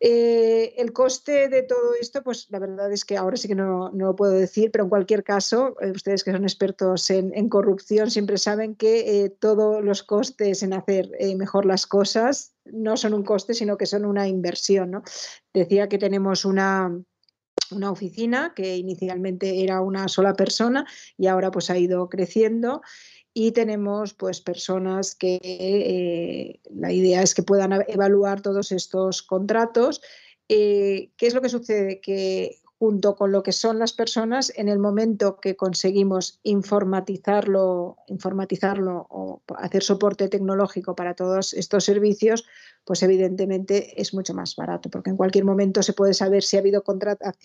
Eh, 0.00 0.74
el 0.76 0.92
coste 0.92 1.48
de 1.48 1.62
todo 1.62 1.94
esto, 2.00 2.22
pues 2.22 2.46
la 2.50 2.60
verdad 2.60 2.92
es 2.92 3.04
que 3.04 3.16
ahora 3.16 3.36
sí 3.36 3.48
que 3.48 3.56
no, 3.56 3.90
lo 3.92 4.14
puedo 4.14 4.32
decir, 4.32 4.70
pero 4.70 4.84
en 4.84 4.90
cualquier 4.90 5.24
caso, 5.24 5.74
eh, 5.80 5.90
ustedes 5.90 6.22
que 6.22 6.30
son 6.30 6.44
expertos 6.44 7.10
en, 7.10 7.48
corrupción 7.48 8.10
siempre 8.10 8.38
saben 8.38 8.76
que 8.76 9.24
eh, 9.24 9.30
todos 9.30 9.82
los 9.84 10.04
costes 10.04 10.62
en 10.62 10.72
hacer 10.72 11.10
mejor 11.36 11.66
las 11.66 11.86
cosas 11.86 12.54
no 12.64 12.96
son 12.96 13.14
un 13.14 13.24
coste, 13.24 13.54
sino 13.54 13.76
que 13.76 13.86
son 13.86 14.04
una 14.04 14.28
inversión. 14.28 14.90
¿no? 14.92 15.02
Decía 15.52 15.88
que 15.88 15.98
tenemos 15.98 16.44
una, 16.44 16.92
una 17.70 17.90
oficina 17.90 18.52
que 18.54 18.76
inicialmente 18.76 19.62
era 19.62 19.80
una 19.80 20.08
sola 20.08 20.34
persona 20.34 20.86
y 21.16 21.26
ahora 21.26 21.50
pues 21.50 21.70
ha 21.70 21.78
ido 21.78 22.08
creciendo 22.08 22.82
y 23.40 23.52
tenemos 23.52 24.14
pues 24.14 24.40
personas 24.40 25.14
que 25.14 25.38
eh, 25.40 26.58
la 26.74 26.90
idea 26.90 27.22
es 27.22 27.36
que 27.36 27.44
puedan 27.44 27.72
evaluar 27.86 28.40
todos 28.40 28.72
estos 28.72 29.22
contratos. 29.22 30.02
Eh, 30.48 31.12
¿Qué 31.16 31.28
es 31.28 31.34
lo 31.34 31.40
que 31.40 31.48
sucede? 31.48 32.00
Que 32.00 32.58
junto 32.80 33.14
con 33.14 33.30
lo 33.30 33.44
que 33.44 33.52
son 33.52 33.78
las 33.78 33.92
personas, 33.92 34.52
en 34.56 34.68
el 34.68 34.80
momento 34.80 35.38
que 35.38 35.54
conseguimos 35.54 36.40
informatizarlo, 36.42 37.98
informatizarlo 38.08 39.06
o 39.08 39.40
hacer 39.56 39.84
soporte 39.84 40.28
tecnológico 40.28 40.96
para 40.96 41.14
todos 41.14 41.54
estos 41.54 41.84
servicios, 41.84 42.44
pues 42.88 43.02
evidentemente 43.02 44.00
es 44.00 44.14
mucho 44.14 44.32
más 44.32 44.56
barato, 44.56 44.88
porque 44.88 45.10
en 45.10 45.18
cualquier 45.18 45.44
momento 45.44 45.82
se 45.82 45.92
puede 45.92 46.14
saber 46.14 46.42
si 46.42 46.56
ha 46.56 46.60
habido 46.60 46.82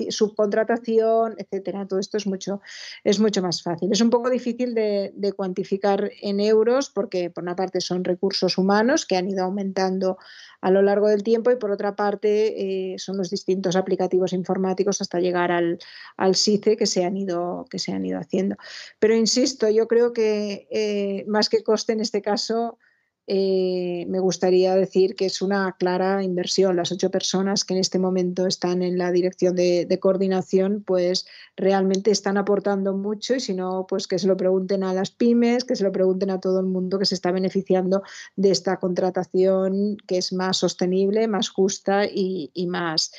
subcontratación, 0.07 1.35
etcétera. 1.37 1.85
Todo 1.85 1.99
esto 1.99 2.15
es 2.15 2.25
mucho, 2.25 2.61
es 3.03 3.19
mucho 3.19 3.41
más 3.41 3.61
fácil. 3.61 3.91
Es 3.91 3.99
un 3.99 4.09
poco 4.09 4.29
difícil 4.29 4.73
de, 4.73 5.33
cuantificar 5.35 6.09
en 6.21 6.39
euros, 6.39 6.89
porque 6.89 7.29
por 7.29 7.43
una 7.43 7.57
parte 7.57 7.81
son 7.81 8.05
recursos 8.05 8.57
humanos 8.57 9.05
que 9.05 9.17
han 9.17 9.27
ido 9.27 9.43
aumentando 9.43 10.17
a 10.61 10.71
lo 10.71 10.81
largo 10.81 11.09
del 11.09 11.23
tiempo 11.23 11.51
y 11.51 11.57
por 11.57 11.71
otra 11.71 11.97
parte 11.97 12.93
eh, 12.93 12.97
son 12.97 13.17
los 13.17 13.29
distintos 13.29 13.75
aplicativos 13.75 14.31
informáticos 14.31 15.01
hasta 15.01 15.19
llegar 15.19 15.51
al, 15.51 15.77
al 16.15 16.35
SICE 16.35 16.77
que 16.77 16.85
se, 16.85 17.03
han 17.03 17.17
ido, 17.17 17.65
que 17.69 17.79
se 17.79 17.91
han 17.91 18.05
ido 18.05 18.17
haciendo. 18.17 18.55
Pero 18.97 19.13
insisto, 19.13 19.69
yo 19.69 19.89
creo 19.89 20.13
que 20.13 20.69
eh, 20.71 21.25
más 21.27 21.49
que 21.49 21.63
coste 21.63 21.91
en 21.91 21.99
este 21.99 22.21
caso, 22.21 22.77
eh, 23.25 24.05
me 24.09 24.19
gustaría 24.19 24.75
decir 24.75 25.15
que 25.15 25.25
es 25.25 25.41
una 25.41 25.75
clara 25.79 26.23
inversión. 26.23 26.75
Las 26.75 26.91
ocho 26.91 27.09
personas 27.09 27.63
que 27.63 27.73
en 27.73 27.79
este 27.79 27.97
momento 27.97 28.45
están 28.47 28.81
en 28.81 28.97
la 28.97 29.11
dirección 29.11 29.55
de, 29.55 29.97
coordinación, 30.01 30.83
pues 30.85 31.25
realmente 31.55 32.11
están 32.11 32.37
aportando 32.37 32.93
mucho 32.97 33.35
y 33.35 33.39
si 33.39 33.53
no, 33.53 33.85
pues 33.87 34.07
que 34.07 34.19
se 34.19 34.27
lo 34.27 34.35
pregunten 34.35 34.83
a 34.83 34.93
las 34.93 35.11
pymes, 35.11 35.63
que 35.63 35.75
se 35.75 35.83
lo 35.83 35.91
pregunten 35.91 36.31
a 36.31 36.41
todo 36.41 36.59
el 36.59 36.65
mundo 36.65 36.99
que 36.99 37.05
se 37.05 37.15
está 37.15 37.31
beneficiando 37.31 38.03
de 38.35 38.51
esta 38.51 38.77
contratación 38.77 39.97
que 40.07 40.17
es 40.17 40.33
más 40.33 40.57
sostenible, 40.57 41.27
más 41.27 41.49
justa 41.49 42.05
y, 42.05 42.51
más, 42.67 43.11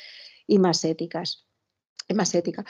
y 0.45 0.59
más 0.59 0.83
éticas. 0.85 1.47
Más 2.13 2.35
ética. 2.35 2.63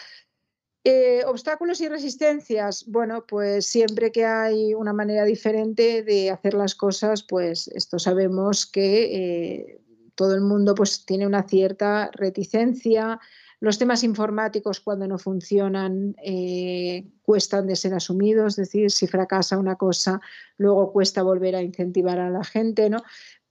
Eh, 0.87 1.23
obstáculos 1.25 1.81
y 1.81 1.89
resistencias. 1.89 2.85
Bueno, 2.85 3.25
pues 3.27 3.65
siempre 3.65 4.11
que 4.11 4.23
hay 4.23 4.75
una 4.75 4.93
manera 4.93 5.25
diferente 5.25 6.03
de 6.03 6.29
hacer 6.29 6.53
las 6.53 6.75
cosas, 6.75 7.23
pues 7.23 7.67
esto 7.69 7.97
sabemos 7.97 8.67
que 8.67 9.15
eh, 9.15 9.81
todo 10.13 10.35
el 10.35 10.41
mundo 10.41 10.75
pues 10.75 11.03
tiene 11.03 11.25
una 11.25 11.41
cierta 11.41 12.11
reticencia. 12.13 13.19
Los 13.59 13.79
temas 13.79 14.03
informáticos 14.03 14.79
cuando 14.79 15.07
no 15.07 15.17
funcionan 15.17 16.15
eh, 16.23 17.07
cuestan 17.23 17.65
de 17.65 17.75
ser 17.75 17.95
asumidos, 17.95 18.59
es 18.59 18.67
decir, 18.67 18.91
si 18.91 19.07
fracasa 19.07 19.57
una 19.57 19.77
cosa, 19.77 20.21
luego 20.57 20.91
cuesta 20.91 21.23
volver 21.23 21.55
a 21.55 21.63
incentivar 21.63 22.19
a 22.19 22.29
la 22.29 22.43
gente, 22.43 22.91
¿no? 22.91 23.01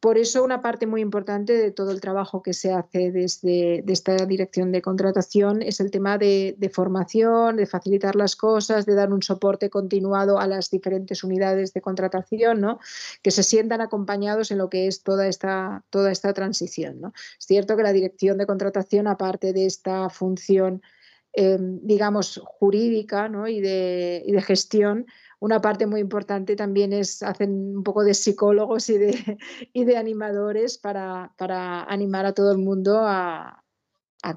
Por 0.05 0.19
eso 0.19 0.45
una 0.45 0.61
parte 0.61 0.87
muy 0.87 1.01
importante 1.01 1.55
de 1.55 1.71
todo 1.71 1.91
el 1.91 2.03
trabajo 2.03 2.43
que 2.43 2.53
se 2.53 2.71
hace 2.75 3.11
desde 3.11 3.83
esta 3.91 4.15
dirección 4.27 4.71
de 4.71 4.83
contratación 4.83 5.63
es 5.63 5.81
el 5.81 5.91
tema 5.91 6.19
de, 6.19 6.71
formación, 6.71 7.57
de 7.57 7.65
facilitar 7.65 8.15
las 8.15 8.37
cosas, 8.37 8.85
de 8.85 8.97
dar 8.97 9.15
un 9.15 9.23
soporte 9.23 9.71
continuado 9.71 10.39
a 10.39 10.47
las 10.47 10.69
diferentes 10.69 11.25
unidades 11.25 11.73
de 11.73 11.81
contratación, 11.81 12.61
¿no? 12.61 12.81
que 13.23 13.31
se 13.31 13.43
sientan 13.43 13.81
acompañados 13.81 14.51
en 14.51 14.59
lo 14.59 14.69
que 14.69 14.89
es 14.89 15.03
toda 15.03 15.27
esta, 15.27 15.85
toda 15.89 16.13
esta 16.13 16.35
transición. 16.35 17.01
¿no? 17.01 17.15
Es 17.39 17.47
cierto 17.47 17.75
que 17.75 17.83
la 17.83 17.95
dirección 17.95 18.37
de 18.37 18.45
contratación, 18.45 19.07
aparte 19.07 19.55
de 19.55 19.65
esta 19.65 20.11
función, 20.11 20.83
eh, 21.33 21.57
digamos, 21.59 22.43
jurídica 22.45 23.31
de, 23.31 24.23
y 24.27 24.33
de 24.33 24.43
gestión, 24.43 25.07
una 25.45 25.61
parte 25.61 25.87
muy 25.87 26.01
importante 26.01 26.57
también 26.57 26.95
es, 26.95 27.23
hacen 27.23 27.77
un 27.77 27.85
poco 27.85 28.03
de 28.03 28.15
psicólogos 28.15 28.89
y 28.89 28.97
de, 28.97 29.39
y 29.75 29.85
de 29.85 29.99
animadores 29.99 30.79
para, 30.79 31.35
animar 31.87 32.25
a 32.25 32.33
todo 32.33 32.51
el 32.51 32.57
mundo 32.57 33.03
a, 33.03 33.63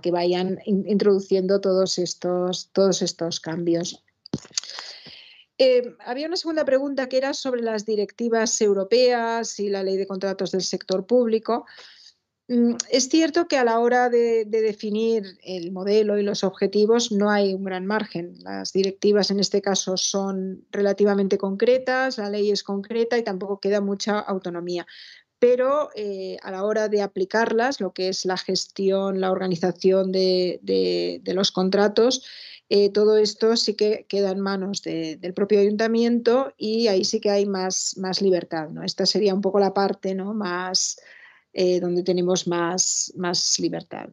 que 0.02 0.12
vayan 0.12 0.60
introduciendo 0.66 1.62
todos 1.62 1.98
estos, 1.98 2.72
todos 2.74 3.02
estos 3.02 3.40
cambios. 3.40 4.04
Eh, 5.58 5.96
había 6.06 6.28
una 6.28 6.36
segunda 6.36 6.66
pregunta 6.66 7.08
que 7.08 7.18
era 7.18 7.34
sobre 7.34 7.62
las 7.62 7.86
directivas 7.86 8.60
europeas 8.60 9.62
y 9.62 9.70
la 9.70 9.84
ley 9.84 9.96
de 9.96 10.08
contratos 10.08 10.52
del 10.52 10.62
sector 10.62 11.08
público. 11.08 11.66
Mm, 12.50 12.76
es 12.90 13.10
cierto 13.10 13.48
que 13.48 13.58
a 13.58 13.66
la 13.66 13.80
hora 13.80 14.10
de, 14.10 14.46
definir 14.46 15.38
el 15.44 15.72
modelo 15.72 16.18
y 16.18 16.24
los 16.24 16.46
objetivos 16.46 17.12
no 17.12 17.30
hay 17.30 17.54
un 17.54 17.64
gran 17.66 17.86
margen. 17.86 18.36
Las 18.40 18.72
directivas 18.72 19.32
en 19.32 19.40
este 19.40 19.62
caso 19.62 19.98
son 19.98 20.66
relativamente 20.72 21.38
concretas, 21.38 22.18
la 22.18 22.30
ley 22.30 22.52
es 22.52 22.64
concreta 22.64 23.18
y 23.18 23.24
tampoco 23.24 23.60
queda 23.60 23.82
mucha 23.82 24.20
autonomía. 24.20 24.88
Pero 25.40 25.90
eh, 25.96 26.38
a 26.42 26.52
la 26.52 26.64
hora 26.64 26.88
de 26.90 27.02
aplicarlas, 27.02 27.82
lo 27.82 27.94
que 27.94 28.10
es 28.10 28.26
la 28.26 28.38
gestión, 28.38 29.20
la 29.22 29.32
organización 29.32 30.12
de, 30.12 31.22
los 31.26 31.52
contratos, 31.52 32.26
eh, 32.70 32.90
todo 32.90 33.18
esto 33.18 33.56
sí 33.56 33.76
que 33.76 34.06
queda 34.10 34.32
en 34.32 34.40
manos 34.40 34.82
del 34.84 35.34
propio 35.34 35.60
ayuntamiento 35.60 36.54
y 36.58 36.88
ahí 36.88 37.06
sí 37.06 37.20
que 37.20 37.30
hay 37.30 37.46
más, 37.46 37.98
más 37.98 38.22
libertad. 38.22 38.70
¿no? 38.70 38.84
Esta 38.84 39.06
sería 39.06 39.34
un 39.34 39.42
poco 39.42 39.60
la 39.60 39.74
parte 39.74 40.16
¿no? 40.16 40.34
más, 40.34 40.98
eh, 41.60 41.80
donde 41.80 42.04
tenemos 42.04 42.46
más, 42.46 43.12
más 43.16 43.58
libertad. 43.58 44.10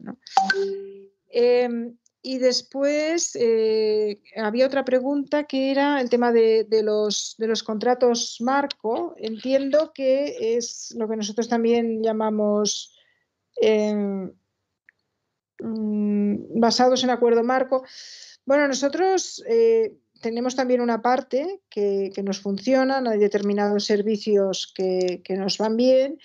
Em, 1.29 1.95
y 2.23 2.39
después 2.39 3.37
eh, 3.39 4.19
había 4.35 4.65
otra 4.65 4.83
pregunta 4.83 5.43
que 5.43 5.69
era 5.69 6.01
el 6.01 6.09
tema 6.09 6.31
de, 6.31 6.65
los, 6.81 7.35
de, 7.37 7.45
los, 7.45 7.61
contratos 7.61 8.37
marco. 8.41 9.13
Entiendo 9.19 9.91
que 9.93 10.57
es 10.57 10.91
lo 10.97 11.07
que 11.07 11.17
nosotros 11.17 11.47
también 11.47 12.01
llamamos 12.01 12.97
em, 13.61 14.31
mm, 15.59 16.59
basados 16.59 17.03
en 17.03 17.11
acuerdo 17.11 17.43
marco. 17.43 17.85
Bueno, 18.43 18.67
nosotros 18.67 19.43
eh, 19.47 19.93
tenemos 20.19 20.55
también 20.55 20.81
una 20.81 21.03
parte 21.03 21.61
que, 21.69 22.11
nos 22.23 22.39
funciona, 22.39 23.03
hay 23.07 23.19
determinados 23.19 23.85
servicios 23.85 24.73
que, 24.75 25.21
que 25.23 25.35
nos 25.35 25.59
van 25.59 25.77
bien 25.77 26.17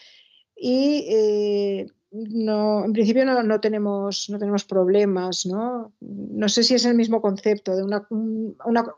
y 0.63 1.07
eh, 1.09 1.87
no, 2.11 2.85
en 2.85 2.93
principio 2.93 3.25
no, 3.25 3.61
tenemos, 3.61 4.29
no 4.29 4.39
tenemos 4.39 4.67
problemas, 4.67 5.47
¿no? 5.47 5.95
No 6.01 6.49
sé 6.51 6.65
si 6.65 6.75
es 6.75 6.85
el 6.85 6.95
mismo 6.95 7.23
concepto 7.23 7.75
de 7.75 7.83
una, 7.83 8.07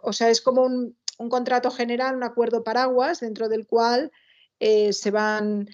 o 0.02 0.12
sea, 0.12 0.28
es 0.30 0.40
como 0.40 0.62
un, 0.62 0.97
contrato 1.28 1.70
general, 1.70 2.16
un 2.16 2.24
acuerdo 2.24 2.64
paraguas 2.64 3.20
dentro 3.20 3.48
del 3.48 3.68
cual 3.68 4.10
eh, 4.59 4.93
se 4.93 5.12
van, 5.12 5.68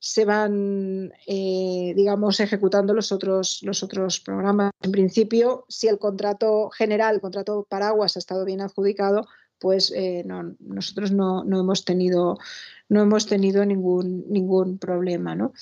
se 0.00 0.24
van 0.24 1.12
eh, 1.28 1.92
digamos, 1.94 2.40
ejecutando 2.40 2.92
los 2.92 3.12
otros, 3.12 3.60
los 3.62 3.84
otros 3.84 4.18
programas. 4.18 4.72
En 4.82 4.90
principio, 4.90 5.66
si 5.68 5.86
el 5.86 6.00
contrato 6.00 6.68
general, 6.70 7.14
el 7.14 7.20
contrato 7.20 7.64
paraguas 7.70 8.16
ha 8.16 8.18
estado 8.18 8.44
bien 8.44 8.60
adjudicado, 8.60 9.28
pues 9.58 9.92
nosotros 10.60 11.12
no, 11.12 11.44
no 11.44 11.60
hemos 11.60 11.84
tenido 11.84 12.38
no 12.88 13.02
hemos 13.02 13.26
tenido 13.26 13.64
ningún, 13.64 14.24
ningún 14.28 14.78
problema. 14.78 15.34
¿no? 15.34 15.52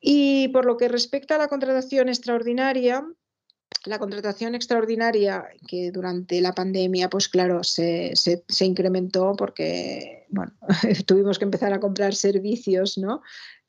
Y 0.00 0.48
por 0.48 0.64
lo 0.64 0.76
que 0.76 0.88
respecta 0.88 1.36
a 1.36 1.38
la 1.38 1.48
contratación 1.48 2.08
extraordinaria, 2.08 3.06
la 3.84 3.98
contratación 3.98 4.54
extraordinaria 4.54 5.44
que 5.66 5.90
durante 5.90 6.40
la 6.40 6.54
pandemia, 6.54 7.10
pues 7.10 7.28
claro, 7.28 7.64
se, 7.64 8.12
se, 8.14 8.64
incrementó 8.64 9.34
porque, 9.36 10.26
bueno, 10.28 10.52
tuvimos 11.06 11.38
que 11.38 11.44
empezar 11.44 11.72
a 11.72 11.80
comprar 11.80 12.14
servicios, 12.14 12.98
¿no? 12.98 13.22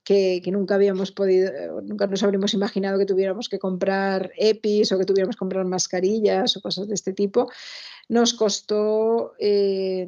Que, 0.04 0.42
nunca 0.52 0.76
habíamos 0.76 1.12
podido, 1.12 1.82
nunca 1.82 2.08
nos 2.08 2.24
habríamos 2.24 2.54
imaginado 2.54 3.00
que 3.00 3.06
tuviéramos 3.06 3.48
que 3.48 3.58
comprar 3.58 4.32
EPIs 4.38 4.92
o 4.92 5.00
que 5.00 5.06
tuviéramos 5.06 5.36
que 5.36 5.40
comprar 5.40 5.66
mascarillas 5.66 6.58
o 6.58 6.62
cosas 6.62 6.88
de 6.88 6.94
este 6.94 7.14
tipo. 7.14 7.50
Nos 8.10 8.34
costó 8.34 9.34
eh, 9.40 10.08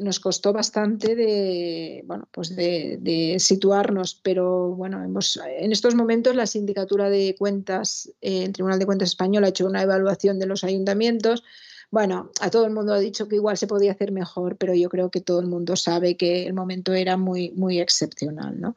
nos 0.00 0.18
costó 0.18 0.52
bastante 0.52 1.14
de, 1.14 2.02
bueno, 2.06 2.28
pues 2.32 2.56
de, 2.56 3.36
situarnos, 3.38 4.14
pero 4.14 4.74
bueno, 4.74 5.02
hemos, 5.04 5.38
en 5.58 5.72
estos 5.72 5.94
momentos 5.94 6.34
la 6.34 6.46
Sindicatura 6.46 7.10
de 7.10 7.36
Cuentas, 7.38 8.10
eh, 8.20 8.44
el 8.44 8.52
Tribunal 8.52 8.78
de 8.78 8.86
Cuentas 8.86 9.10
Español 9.10 9.44
ha 9.44 9.48
hecho 9.48 9.66
una 9.66 9.82
evaluación 9.82 10.38
de 10.38 10.46
los 10.46 10.64
ayuntamientos. 10.64 11.44
Bueno, 11.90 12.30
a 12.40 12.50
todo 12.50 12.66
el 12.66 12.72
mundo 12.72 12.92
ha 12.92 13.00
dicho 13.00 13.26
que 13.26 13.36
igual 13.36 13.56
se 13.56 13.66
podía 13.66 13.92
hacer 13.92 14.12
mejor, 14.12 14.56
pero 14.56 14.74
yo 14.74 14.88
creo 14.88 15.10
que 15.10 15.20
todo 15.20 15.40
el 15.40 15.46
mundo 15.46 15.74
sabe 15.74 16.16
que 16.16 16.46
el 16.46 16.54
momento 16.54 16.92
era 16.92 17.16
muy, 17.16 17.50
muy 17.50 17.80
excepcional, 17.80 18.60
¿no? 18.60 18.76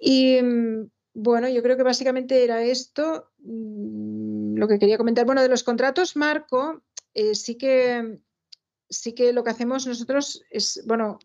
Y 0.00 0.38
bueno, 1.14 1.48
yo 1.48 1.62
creo 1.62 1.76
que 1.76 1.82
básicamente 1.82 2.44
era 2.44 2.62
esto 2.62 3.30
mm, 3.38 4.56
lo 4.56 4.68
que 4.68 4.78
quería 4.78 4.98
comentar. 4.98 5.26
Bueno, 5.26 5.42
de 5.42 5.48
los 5.48 5.64
contratos 5.64 6.16
marco, 6.16 6.82
eh, 7.14 7.34
sí 7.34 7.56
que 7.56 8.20
sí 8.88 9.12
que 9.12 9.32
lo 9.32 9.42
que 9.42 9.50
hacemos 9.50 9.86
nosotros 9.86 10.44
es, 10.50 10.82
bueno, 10.86 11.18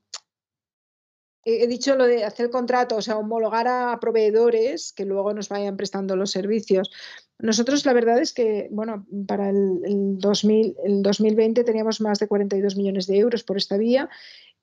he 1.50 1.68
dicho 1.68 1.96
lo 1.96 2.06
de 2.06 2.24
hacer 2.24 2.50
contrato, 2.50 2.96
o 2.98 3.02
sea, 3.02 3.18
homologar 3.18 3.68
a 3.68 3.98
proveedores 4.00 4.94
que 4.94 5.06
luego 5.06 5.34
nos 5.34 5.50
vayan 5.50 5.78
prestando 5.78 6.16
los 6.16 6.32
servicios. 6.32 6.92
Nosotros 7.40 7.86
la 7.86 7.94
verdad 7.94 8.20
es 8.20 8.34
que, 8.34 8.68
bueno, 8.72 9.06
para 9.28 9.50
el, 9.50 10.18
2000, 10.18 10.76
el 10.84 11.02
2020 11.02 11.64
teníamos 11.64 12.02
más 12.02 12.20
de 12.20 12.28
42 12.28 12.76
millones 12.76 13.08
de 13.08 13.18
euros 13.18 13.44
por 13.44 13.58
esta 13.58 13.78
vía 13.78 14.10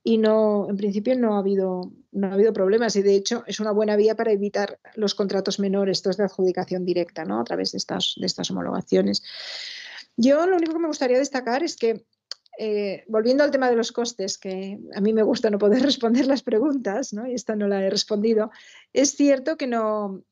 y 0.02 0.18
no, 0.18 0.68
en 0.70 0.76
principio 0.76 1.18
no 1.18 1.34
ha 1.34 1.38
habido, 1.38 1.92
no 2.12 2.28
ha 2.28 2.34
habido 2.34 2.52
problemas 2.52 2.94
y 2.96 3.02
de 3.02 3.16
hecho 3.16 3.42
es 3.46 3.58
una 3.58 3.72
buena 3.72 3.96
vía 3.96 4.14
para 4.14 4.30
evitar 4.30 4.78
los 4.94 5.14
contratos 5.14 5.58
menores, 5.58 5.98
estos 5.98 6.16
de 6.16 6.24
adjudicación 6.24 6.84
directa, 6.84 7.24
¿no? 7.24 7.40
A 7.40 7.44
través 7.44 7.72
de 7.72 7.78
estas, 7.78 8.14
de 8.16 8.26
estas 8.26 8.50
homologaciones. 8.50 9.22
Yo 10.16 10.46
lo 10.46 10.56
único 10.56 10.74
que 10.74 10.78
me 10.78 10.86
gustaría 10.88 11.18
destacar 11.18 11.62
es 11.62 11.76
que 11.76 12.04
eh, 12.58 13.04
volviendo 13.08 13.44
al 13.44 13.50
tema 13.50 13.68
de 13.70 13.76
los 13.76 13.92
costes, 13.92 14.38
que 14.38 14.78
a 14.94 15.00
mí 15.00 15.12
me 15.12 15.22
gusta 15.22 15.50
no 15.50 15.58
poder 15.58 15.82
responder 15.82 16.26
las 16.26 16.42
preguntas, 16.42 17.12
¿no? 17.12 17.26
y 17.26 17.34
esta 17.34 17.56
no 17.56 17.68
la 17.68 17.82
he 17.82 17.90
respondido, 17.90 18.50
es 18.92 19.10
cierto 19.10 19.56
que 19.56 19.66
no, 19.66 20.22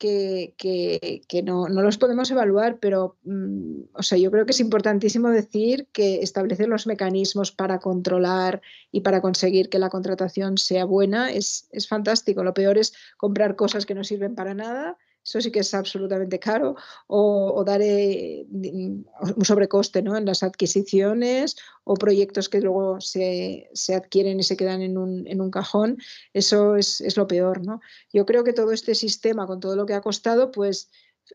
que, 0.00 1.42
no, 1.44 1.68
los 1.68 1.98
podemos 1.98 2.30
evaluar, 2.30 2.78
pero 2.78 3.18
mm, 3.24 3.82
o 3.92 4.02
sea, 4.02 4.16
yo 4.16 4.30
creo 4.30 4.46
que 4.46 4.52
es 4.52 4.60
importantísimo 4.60 5.28
decir 5.28 5.88
que 5.92 6.22
establecer 6.22 6.68
los 6.68 6.86
mecanismos 6.86 7.52
para 7.52 7.78
controlar 7.80 8.62
y 8.90 9.00
para 9.00 9.20
conseguir 9.20 9.68
que 9.68 9.78
la 9.78 9.90
contratación 9.90 10.56
sea 10.56 10.86
buena 10.86 11.30
es, 11.30 11.68
es 11.70 11.86
fantástico. 11.86 12.42
Lo 12.42 12.54
peor 12.54 12.78
es 12.78 12.94
comprar 13.18 13.56
cosas 13.56 13.84
que 13.84 13.94
no 13.94 14.02
sirven 14.02 14.34
para 14.34 14.54
nada 14.54 14.96
eso 15.24 15.40
sí 15.40 15.50
que 15.50 15.60
es 15.60 15.74
absolutamente 15.74 16.38
caro, 16.38 16.76
o, 17.06 17.62
dar 17.64 17.80
un 17.80 19.44
sobrecoste 19.44 20.02
¿no? 20.02 20.16
en 20.16 20.24
las 20.24 20.42
adquisiciones 20.42 21.56
o 21.84 21.94
proyectos 21.94 22.48
que 22.48 22.60
luego 22.60 23.00
se, 23.00 23.68
adquieren 23.94 24.40
y 24.40 24.42
se 24.42 24.56
quedan 24.56 24.82
en 24.82 24.98
un, 24.98 25.26
en 25.26 25.40
un 25.40 25.50
cajón, 25.50 25.98
eso 26.32 26.76
es, 26.76 27.00
es, 27.00 27.16
lo 27.16 27.26
peor. 27.26 27.64
¿no? 27.64 27.80
Yo 28.12 28.26
creo 28.26 28.44
que 28.44 28.52
todo 28.52 28.72
este 28.72 28.94
sistema, 28.94 29.46
con 29.46 29.60
todo 29.60 29.76
lo 29.76 29.86
que 29.86 29.94
ha 29.94 30.00
costado, 30.00 30.50
pues 30.50 30.90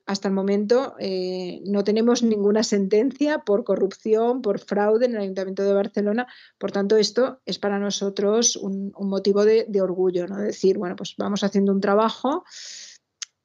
hasta 0.05 0.27
el 0.27 0.33
momento 0.33 0.95
eh, 0.99 1.61
no 1.65 1.83
tenemos 1.83 2.23
ninguna 2.23 2.63
sentencia 2.63 3.39
por 3.39 3.63
corrupción, 3.63 4.41
por 4.41 4.59
fraude 4.59 5.05
en 5.05 5.15
el 5.15 5.21
Ayuntamiento 5.21 5.63
de 5.63 5.73
Barcelona. 5.73 6.27
Por 6.57 6.71
tanto, 6.71 6.97
esto 6.97 7.41
es 7.45 7.59
para 7.59 7.79
nosotros 7.79 8.55
un, 8.55 8.91
motivo 8.99 9.45
de, 9.45 9.65
orgullo, 9.81 10.27
¿no? 10.27 10.37
Decir, 10.37 10.77
bueno, 10.77 10.95
pues 10.95 11.15
vamos 11.17 11.43
haciendo 11.43 11.71
un 11.71 11.81
trabajo 11.81 12.43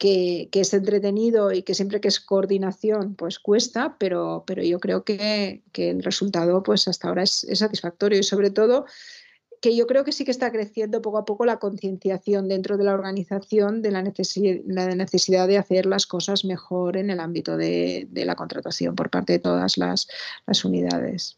que, 0.01 0.49
es 0.51 0.73
entretenido 0.73 1.53
y 1.53 1.63
que 1.63 1.75
siempre 1.75 2.01
que 2.01 2.09
es 2.09 2.21
coordinación, 2.21 3.15
pues 3.17 3.39
cuesta, 3.39 3.97
pero, 3.99 4.45
pero 4.47 4.63
yo 4.63 4.81
creo 4.81 5.05
que, 5.05 5.63
el 5.75 6.03
resultado, 6.03 6.63
pues 6.63 6.89
hasta 6.89 7.09
ahora 7.09 7.23
es, 7.23 7.47
satisfactorio 7.53 8.19
y 8.19 8.23
sobre 8.23 8.51
todo 8.51 8.87
que 9.61 9.77
yo 9.77 9.87
creo 9.87 10.03
que 10.03 10.13
sí 10.13 10.25
que 10.25 10.31
está 10.31 10.51
creciendo 10.51 11.03
poco 11.03 11.19
a 11.19 11.27
poco 11.27 11.45
la 11.45 11.59
concienciación 11.59 12.49
dentro 12.49 12.79
de 12.79 12.85
la 12.85 12.95
organización 12.95 13.83
de 13.83 13.91
la, 13.91 14.01
necesidad 14.03 15.47
de 15.47 15.59
hacer 15.59 15.85
las 15.85 16.07
cosas 16.07 16.47
mejor 16.47 16.97
en 16.97 17.11
el 17.11 17.21
ámbito 17.21 17.59
de, 17.59 18.09
la 18.11 18.37
contratación 18.37 18.97
por 18.97 19.11
parte 19.11 19.35
de 19.35 19.39
todas 19.39 19.77
las, 19.77 20.09
unidades. 20.65 21.37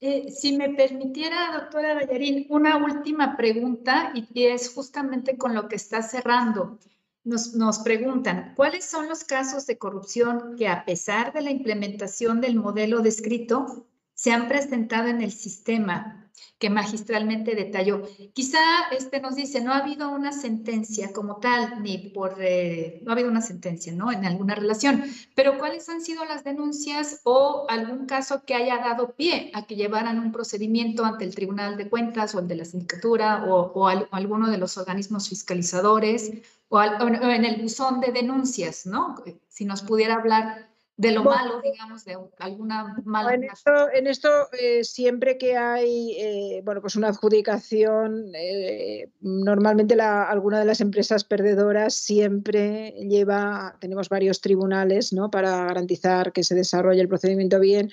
Eh, 0.00 0.30
si 0.30 0.56
me 0.56 0.70
permitiera, 0.70 1.52
doctora 1.52 1.92
Ballarín, 1.92 2.46
una 2.48 2.78
última 2.78 3.36
pregunta 3.36 4.14
y 4.14 4.44
es 4.44 4.72
justamente 4.72 5.36
con 5.36 5.54
lo 5.54 5.68
que 5.68 5.76
está 5.76 6.00
cerrando. 6.00 6.78
Nos, 7.22 7.78
preguntan, 7.80 8.54
¿cuáles 8.56 8.84
son 8.86 9.08
los 9.08 9.24
casos 9.24 9.66
de 9.66 9.76
corrupción 9.76 10.56
que 10.56 10.68
a 10.68 10.84
pesar 10.84 11.32
de 11.32 11.42
la 11.42 11.50
implementación 11.50 12.40
del 12.40 12.56
modelo 12.56 13.00
descrito 13.00 13.86
se 14.14 14.32
han 14.32 14.48
presentado 14.48 15.08
en 15.08 15.22
el 15.22 15.32
sistema 15.32 16.30
que 16.58 16.70
magistralmente 16.70 17.54
detalló. 17.54 18.02
Quizá 18.34 18.58
este 18.92 19.20
nos 19.20 19.34
dice, 19.34 19.62
no 19.62 19.72
ha 19.72 19.78
habido 19.78 20.10
una 20.10 20.32
sentencia 20.32 21.12
como 21.12 21.36
tal, 21.36 21.82
ni 21.82 22.10
por, 22.10 22.36
eh, 22.38 23.00
no 23.02 23.10
ha 23.10 23.14
habido 23.14 23.30
una 23.30 23.40
sentencia, 23.40 23.92
¿no? 23.94 24.12
En 24.12 24.24
alguna 24.26 24.54
relación, 24.54 25.04
pero 25.34 25.56
¿cuáles 25.58 25.88
han 25.88 26.02
sido 26.02 26.24
las 26.26 26.44
denuncias 26.44 27.20
o 27.24 27.66
algún 27.68 28.06
caso 28.06 28.44
que 28.44 28.54
haya 28.54 28.76
dado 28.78 29.14
pie 29.14 29.50
a 29.54 29.66
que 29.66 29.76
llevaran 29.76 30.18
un 30.18 30.32
procedimiento 30.32 31.04
ante 31.04 31.24
el 31.24 31.34
Tribunal 31.34 31.76
de 31.78 31.88
Cuentas 31.88 32.34
o 32.34 32.40
el 32.40 32.48
de 32.48 32.56
la 32.56 32.64
Sindicatura 32.66 33.44
o, 33.46 33.88
alguno 33.88 34.50
de 34.50 34.58
los 34.58 34.76
organismos 34.76 35.30
fiscalizadores 35.30 36.30
o, 36.70 36.78
o 36.78 37.30
en 37.30 37.44
el 37.44 37.60
buzón 37.60 38.00
de 38.00 38.12
denuncias, 38.12 38.86
¿no? 38.86 39.16
Si 39.48 39.64
nos 39.64 39.82
pudiera 39.82 40.14
hablar 40.14 40.70
de 41.00 41.12
lo 41.12 41.24
malo, 41.24 41.62
digamos, 41.62 42.04
de 42.04 42.14
alguna 42.40 42.94
mala. 43.06 43.32
En 43.32 43.44
esto, 43.44 43.70
en 43.90 44.06
esto 44.06 44.28
eh, 44.52 44.84
siempre 44.84 45.38
que 45.38 45.56
hay 45.56 46.14
eh, 46.18 46.60
bueno, 46.62 46.82
pues 46.82 46.94
una 46.94 47.08
adjudicación, 47.08 48.26
eh, 48.34 49.10
normalmente 49.22 49.96
la, 49.96 50.24
alguna 50.24 50.58
de 50.58 50.66
las 50.66 50.82
empresas 50.82 51.24
perdedoras 51.24 51.94
siempre 51.94 52.90
lleva, 53.08 53.78
tenemos 53.80 54.10
varios 54.10 54.42
tribunales 54.42 55.14
¿no? 55.14 55.30
para 55.30 55.64
garantizar 55.64 56.32
que 56.32 56.44
se 56.44 56.54
desarrolle 56.54 57.00
el 57.00 57.08
procedimiento 57.08 57.58
bien 57.60 57.90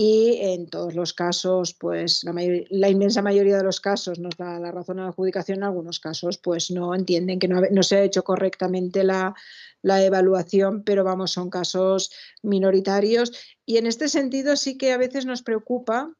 y 0.00 0.38
en 0.42 0.68
todos 0.68 0.94
los 0.94 1.12
casos, 1.12 1.74
pues 1.74 2.22
la, 2.22 2.88
inmensa 2.88 3.20
mayoría 3.20 3.56
de 3.56 3.64
los 3.64 3.80
casos 3.80 4.20
nos 4.20 4.36
da 4.36 4.60
la 4.60 4.70
razón 4.70 5.00
a 5.00 5.02
la 5.02 5.08
adjudicación, 5.08 5.58
en 5.58 5.64
algunos 5.64 5.98
casos 5.98 6.38
pues 6.38 6.70
no 6.70 6.94
entienden 6.94 7.40
que 7.40 7.48
no, 7.48 7.82
se 7.82 7.96
ha 7.96 8.04
hecho 8.04 8.22
correctamente 8.22 9.02
la, 9.02 9.34
la 9.82 10.04
evaluación, 10.04 10.84
pero 10.84 11.02
vamos, 11.02 11.32
son 11.32 11.50
casos 11.50 12.12
minoritarios. 12.44 13.32
Y 13.66 13.78
en 13.78 13.88
este 13.88 14.08
sentido 14.08 14.54
sí 14.54 14.78
que 14.78 14.92
a 14.92 14.98
veces 14.98 15.26
nos 15.26 15.42
preocupa 15.42 16.12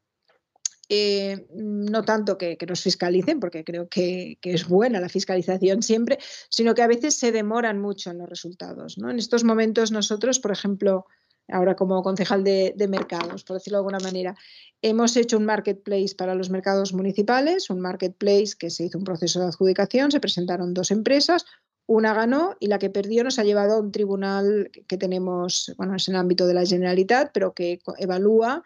eh, 0.89 1.47
no 1.55 2.03
tanto 2.03 2.37
que, 2.37 2.57
nos 2.67 2.81
fiscalicen, 2.81 3.39
porque 3.39 3.63
creo 3.63 3.87
que, 3.87 4.39
es 4.41 4.67
buena 4.67 4.99
la 4.99 5.07
fiscalización 5.07 5.83
siempre, 5.83 6.19
sino 6.49 6.75
que 6.75 6.81
a 6.81 6.87
veces 6.87 7.15
se 7.15 7.31
demoran 7.31 7.79
mucho 7.79 8.11
en 8.11 8.17
los 8.17 8.27
resultados. 8.27 8.97
¿no? 8.97 9.09
En 9.09 9.19
estos 9.19 9.45
momentos 9.45 9.93
nosotros, 9.93 10.39
por 10.39 10.51
ejemplo, 10.51 11.05
ahora 11.51 11.75
como 11.75 12.01
concejal 12.03 12.43
de, 12.43 12.87
mercados, 12.89 13.43
por 13.43 13.57
decirlo 13.57 13.77
de 13.77 13.81
alguna 13.81 13.99
manera, 13.99 14.35
hemos 14.81 15.15
hecho 15.17 15.37
un 15.37 15.45
marketplace 15.45 16.15
para 16.17 16.35
los 16.35 16.49
mercados 16.49 16.93
municipales, 16.93 17.69
un 17.69 17.79
marketplace 17.79 18.53
que 18.57 18.69
se 18.69 18.85
hizo 18.85 18.97
un 18.97 19.03
proceso 19.03 19.39
de 19.39 19.47
adjudicación, 19.47 20.11
se 20.11 20.19
presentaron 20.19 20.73
dos 20.73 20.91
empresas, 20.91 21.45
una 21.85 22.13
ganó 22.13 22.55
y 22.59 22.67
la 22.67 22.79
que 22.79 22.89
perdió 22.89 23.23
nos 23.23 23.39
ha 23.39 23.43
llevado 23.43 23.73
a 23.73 23.79
un 23.79 23.91
tribunal 23.91 24.69
que 24.87 24.97
tenemos, 24.97 25.73
bueno, 25.77 25.95
es 25.95 26.07
en 26.07 26.15
el 26.15 26.21
ámbito 26.21 26.45
de 26.45 26.53
la 26.53 26.65
Generalitat, 26.65 27.31
pero 27.33 27.53
que 27.53 27.79
evalúa 27.97 28.63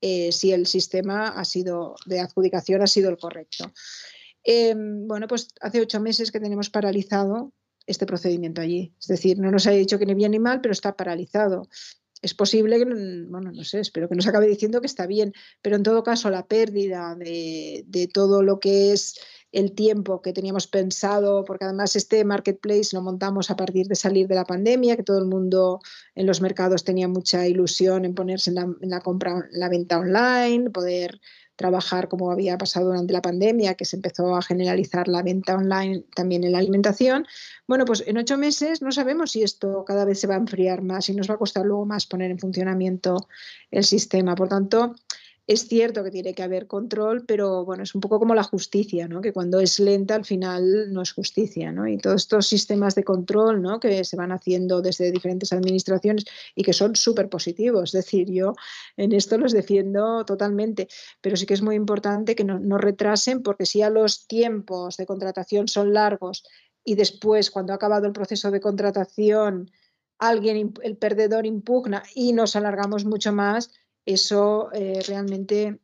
eh, 0.00 0.30
si 0.30 0.52
el 0.52 0.66
sistema 0.66 1.28
ha 1.28 1.44
sido 1.44 1.96
de 2.04 2.20
adjudicación 2.20 2.82
ha 2.82 2.86
sido 2.86 3.08
el 3.10 3.16
correcto. 3.16 3.72
Em, 4.44 5.08
bueno, 5.08 5.26
pues 5.26 5.48
hace 5.60 5.80
ocho 5.80 6.00
meses 6.00 6.30
que 6.30 6.38
tenemos 6.38 6.70
paralizado 6.70 7.52
este 7.86 8.06
procedimiento 8.06 8.60
allí. 8.60 8.94
Es 9.00 9.06
decir, 9.06 9.38
no 9.38 9.50
nos 9.50 9.66
ha 9.66 9.70
dicho 9.70 9.98
que 9.98 10.06
ni 10.06 10.14
bien 10.14 10.32
ni 10.32 10.38
mal, 10.38 10.60
pero 10.60 10.72
está 10.72 10.96
paralizado. 10.96 11.68
Es 12.26 12.34
posible 12.34 12.76
que, 12.78 12.84
bueno, 12.84 13.52
no 13.52 13.62
sé, 13.62 13.78
espero 13.78 14.08
que 14.08 14.16
nos 14.16 14.26
acabe 14.26 14.48
diciendo 14.48 14.80
que 14.80 14.88
está 14.88 15.06
bien, 15.06 15.32
pero 15.62 15.76
en 15.76 15.84
todo 15.84 16.02
caso 16.02 16.28
la 16.28 16.44
pérdida 16.44 17.14
de, 17.14 18.10
todo 18.12 18.42
lo 18.42 18.58
que 18.58 18.92
es 18.92 19.20
el 19.52 19.76
tiempo 19.76 20.22
que 20.22 20.32
teníamos 20.32 20.66
pensado, 20.66 21.44
porque 21.44 21.66
además 21.66 21.94
este 21.94 22.24
marketplace 22.24 22.96
lo 22.96 23.00
montamos 23.00 23.52
a 23.52 23.56
partir 23.56 23.86
de 23.86 23.94
salir 23.94 24.26
de 24.26 24.34
la 24.34 24.44
pandemia, 24.44 24.96
que 24.96 25.04
todo 25.04 25.20
el 25.20 25.26
mundo 25.26 25.78
en 26.16 26.26
los 26.26 26.40
mercados 26.40 26.82
tenía 26.82 27.06
mucha 27.06 27.46
ilusión 27.46 28.04
en 28.04 28.16
ponerse 28.16 28.50
en 28.50 28.90
la, 28.90 29.00
compra, 29.00 29.48
en 29.52 29.60
la 29.60 29.68
venta 29.68 29.96
online, 29.96 30.70
poder 30.70 31.20
trabajar 31.56 32.08
como 32.08 32.30
había 32.30 32.58
pasado 32.58 32.86
durante 32.86 33.12
la 33.12 33.22
pandemia, 33.22 33.74
que 33.74 33.84
se 33.84 33.96
empezó 33.96 34.36
a 34.36 34.42
generalizar 34.42 35.08
la 35.08 35.22
venta 35.22 35.56
online 35.56 36.04
también 36.14 36.44
en 36.44 36.52
la 36.52 36.58
alimentación. 36.58 37.26
Bueno, 37.66 37.84
pues 37.84 38.04
en 38.06 38.18
ocho 38.18 38.38
meses 38.38 38.82
no 38.82 38.92
sabemos 38.92 39.32
si 39.32 39.42
esto 39.42 39.84
cada 39.86 40.04
vez 40.04 40.20
se 40.20 40.26
va 40.26 40.34
a 40.34 40.38
enfriar 40.38 40.82
más 40.82 41.08
y 41.08 41.14
nos 41.14 41.28
va 41.28 41.34
a 41.34 41.38
costar 41.38 41.64
luego 41.64 41.86
más 41.86 42.06
poner 42.06 42.30
en 42.30 42.38
funcionamiento 42.38 43.28
el 43.70 43.84
sistema. 43.84 44.34
Por 44.34 44.48
tanto, 44.48 44.94
es 45.46 45.68
cierto 45.68 46.02
que 46.02 46.10
tiene 46.10 46.34
que 46.34 46.42
haber 46.42 46.66
control, 46.66 47.24
pero 47.24 47.64
bueno, 47.64 47.84
es 47.84 47.94
un 47.94 48.00
poco 48.00 48.18
como 48.18 48.34
la 48.34 48.42
justicia, 48.42 49.06
¿no? 49.06 49.20
Que 49.20 49.32
cuando 49.32 49.60
es 49.60 49.78
lenta 49.78 50.16
al 50.16 50.24
final 50.24 50.92
no 50.92 51.02
es 51.02 51.12
justicia, 51.12 51.70
¿no? 51.70 51.86
Y 51.86 51.98
todos 51.98 52.22
estos 52.22 52.48
sistemas 52.48 52.96
de 52.96 53.04
control, 53.04 53.62
¿no? 53.62 53.78
Que 53.78 54.02
se 54.04 54.16
van 54.16 54.32
haciendo 54.32 54.82
desde 54.82 55.12
diferentes 55.12 55.52
administraciones 55.52 56.24
y 56.56 56.64
que 56.64 56.72
son 56.72 56.96
súper 56.96 57.28
positivos. 57.28 57.94
Es 57.94 58.04
decir, 58.04 58.28
yo 58.30 58.54
en 58.96 59.12
esto 59.12 59.38
los 59.38 59.52
defiendo 59.52 60.24
totalmente, 60.24 60.88
pero 61.20 61.36
sí 61.36 61.46
que 61.46 61.54
es 61.54 61.62
muy 61.62 61.76
importante 61.76 62.34
que 62.34 62.44
no, 62.44 62.58
no 62.58 62.76
retrasen 62.78 63.42
porque 63.42 63.66
si 63.66 63.82
a 63.82 63.90
los 63.90 64.26
tiempos 64.26 64.96
de 64.96 65.06
contratación 65.06 65.68
son 65.68 65.92
largos 65.92 66.44
y 66.84 66.96
después 66.96 67.52
cuando 67.52 67.72
ha 67.72 67.76
acabado 67.76 68.06
el 68.06 68.12
proceso 68.12 68.50
de 68.50 68.60
contratación 68.60 69.70
alguien, 70.18 70.74
el 70.82 70.96
perdedor 70.96 71.46
impugna 71.46 72.02
y 72.14 72.32
nos 72.32 72.56
alargamos 72.56 73.04
mucho 73.04 73.32
más, 73.32 73.70
eso 74.06 74.70
eh, 74.72 75.02
realmente, 75.06 75.80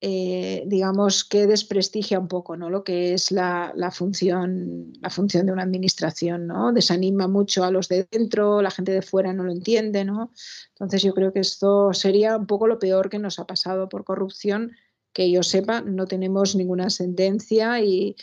eh, 0.00 0.62
digamos, 0.66 1.24
que 1.24 1.46
desprestigia 1.46 2.18
un 2.18 2.28
poco 2.28 2.56
¿no? 2.56 2.70
lo 2.70 2.84
que 2.84 3.12
es 3.12 3.32
la, 3.32 3.74
función, 3.92 4.92
la 5.02 5.10
función 5.10 5.46
de 5.46 5.52
una 5.52 5.64
administración, 5.64 6.46
¿no? 6.46 6.72
Desanima 6.72 7.28
mucho 7.28 7.64
a 7.64 7.70
los 7.70 7.88
de 7.88 8.08
dentro, 8.10 8.62
la 8.62 8.70
gente 8.70 8.92
de 8.92 9.02
fuera 9.02 9.32
no 9.32 9.42
lo 9.42 9.52
entiende, 9.52 10.04
¿no? 10.04 10.30
Entonces 10.70 11.02
yo 11.02 11.12
creo 11.12 11.32
que 11.32 11.40
esto 11.40 11.92
sería 11.92 12.36
un 12.36 12.46
poco 12.46 12.66
lo 12.66 12.78
peor 12.78 13.10
que 13.10 13.18
nos 13.18 13.38
ha 13.38 13.46
pasado 13.46 13.88
por 13.88 14.04
corrupción, 14.04 14.72
que 15.12 15.30
yo 15.30 15.42
sepa, 15.42 15.80
no 15.80 16.06
tenemos 16.06 16.54
ninguna 16.54 16.88
sentencia 16.88 17.80
y, 17.82 18.14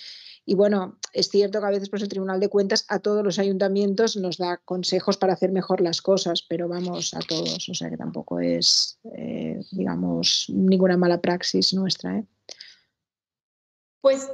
y 0.49 0.55
bueno, 0.55 0.97
es 1.11 1.27
cierto 1.27 1.59
que 1.59 1.65
a 1.65 1.71
veces 1.71 1.89
pues, 1.89 2.01
el 2.01 2.07
Tribunal 2.07 2.39
de 2.39 2.47
Cuentas 2.47 2.85
a 2.87 2.99
todos 2.99 3.21
los 3.21 3.37
ayuntamientos 3.37 4.15
nos 4.15 4.37
da 4.37 4.55
consejos 4.63 5.17
para 5.17 5.33
hacer 5.33 5.51
mejor 5.51 5.81
las 5.81 6.01
cosas, 6.01 6.41
pero 6.41 6.69
vamos 6.69 7.13
a 7.13 7.19
todos, 7.19 7.67
o 7.67 7.73
sea 7.73 7.89
que 7.89 7.97
tampoco 7.97 8.39
es, 8.39 8.97
eh, 9.17 9.59
digamos, 9.73 10.45
ninguna 10.47 10.95
mala 10.95 11.19
praxis 11.19 11.73
nuestra. 11.73 12.19
¿eh? 12.19 12.25
Pues 13.99 14.31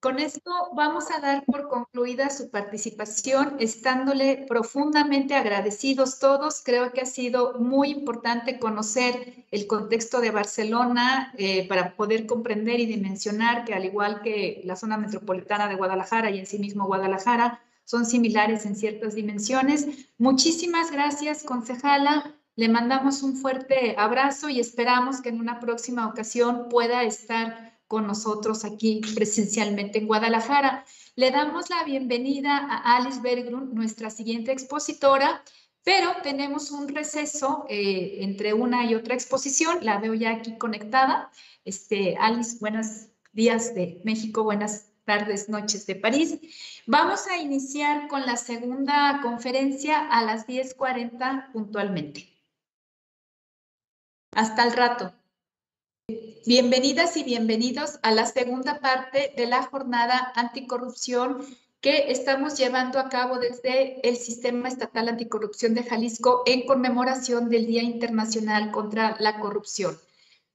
con 0.00 0.18
esto 0.18 0.50
vamos 0.74 1.10
a 1.10 1.20
dar 1.20 1.44
por 1.44 1.68
concluida 1.68 2.30
su 2.30 2.50
participación, 2.50 3.56
estándole 3.60 4.46
profundamente 4.48 5.34
agradecidos 5.34 6.18
todos. 6.18 6.62
Creo 6.64 6.92
que 6.92 7.02
ha 7.02 7.06
sido 7.06 7.58
muy 7.58 7.90
importante 7.90 8.58
conocer 8.58 9.44
el 9.50 9.66
contexto 9.66 10.20
de 10.20 10.30
Barcelona 10.30 11.34
eh, 11.36 11.68
para 11.68 11.94
poder 11.96 12.26
comprender 12.26 12.80
y 12.80 12.86
dimensionar 12.86 13.64
que 13.64 13.74
al 13.74 13.84
igual 13.84 14.22
que 14.22 14.62
la 14.64 14.76
zona 14.76 14.96
metropolitana 14.96 15.68
de 15.68 15.76
Guadalajara 15.76 16.30
y 16.30 16.38
en 16.38 16.46
sí 16.46 16.58
mismo 16.58 16.86
Guadalajara, 16.86 17.60
son 17.84 18.06
similares 18.06 18.66
en 18.66 18.76
ciertas 18.76 19.14
dimensiones. 19.16 19.86
Muchísimas 20.16 20.92
gracias, 20.92 21.42
concejala. 21.42 22.36
Le 22.54 22.68
mandamos 22.68 23.22
un 23.22 23.36
fuerte 23.36 23.96
abrazo 23.98 24.48
y 24.48 24.60
esperamos 24.60 25.20
que 25.20 25.30
en 25.30 25.40
una 25.40 25.60
próxima 25.60 26.06
ocasión 26.06 26.68
pueda 26.68 27.02
estar 27.02 27.69
con 27.90 28.06
nosotros 28.06 28.64
aquí 28.64 29.00
presencialmente 29.16 29.98
en 29.98 30.06
Guadalajara. 30.06 30.84
le 31.16 31.32
damos 31.32 31.70
la 31.70 31.82
bienvenida 31.82 32.56
a 32.56 32.96
Alice 32.98 33.20
Bergrun, 33.20 33.74
nuestra 33.74 34.10
siguiente 34.10 34.52
expositora, 34.52 35.42
pero 35.82 36.12
tenemos 36.22 36.70
un 36.70 36.86
receso 36.86 37.66
eh, 37.68 38.18
entre 38.20 38.54
una 38.54 38.84
y 38.88 38.94
otra 38.94 39.14
exposición. 39.14 39.78
La 39.82 39.98
veo 39.98 40.14
ya 40.14 40.30
aquí 40.36 40.56
conectada. 40.56 41.32
Este, 41.64 42.16
Alice, 42.16 42.58
buenos 42.60 43.08
días 43.32 43.74
de 43.74 44.00
México, 44.04 44.44
buenas 44.44 44.92
tardes, 45.04 45.48
noches 45.48 45.84
de 45.86 45.96
París. 45.96 46.38
Vamos 46.86 47.26
a 47.26 47.38
iniciar 47.38 48.06
con 48.06 48.24
la 48.24 48.36
segunda 48.36 49.18
conferencia 49.20 50.06
a 50.06 50.22
las 50.22 50.46
10.40 50.46 51.50
puntualmente. 51.50 52.28
Hasta 54.30 54.62
el 54.62 54.74
rato. 54.74 55.19
Bienvenidas 56.46 57.16
y 57.16 57.22
bienvenidos 57.22 57.98
a 58.02 58.12
la 58.12 58.26
segunda 58.26 58.80
parte 58.80 59.32
de 59.36 59.46
la 59.46 59.62
jornada 59.62 60.32
anticorrupción 60.34 61.44
que 61.80 62.10
estamos 62.10 62.56
llevando 62.56 62.98
a 62.98 63.08
cabo 63.08 63.38
desde 63.38 64.06
el 64.08 64.16
Sistema 64.16 64.68
Estatal 64.68 65.08
Anticorrupción 65.08 65.74
de 65.74 65.84
Jalisco 65.84 66.42
en 66.46 66.66
conmemoración 66.66 67.48
del 67.48 67.66
Día 67.66 67.82
Internacional 67.82 68.70
contra 68.70 69.16
la 69.20 69.38
Corrupción. 69.38 69.98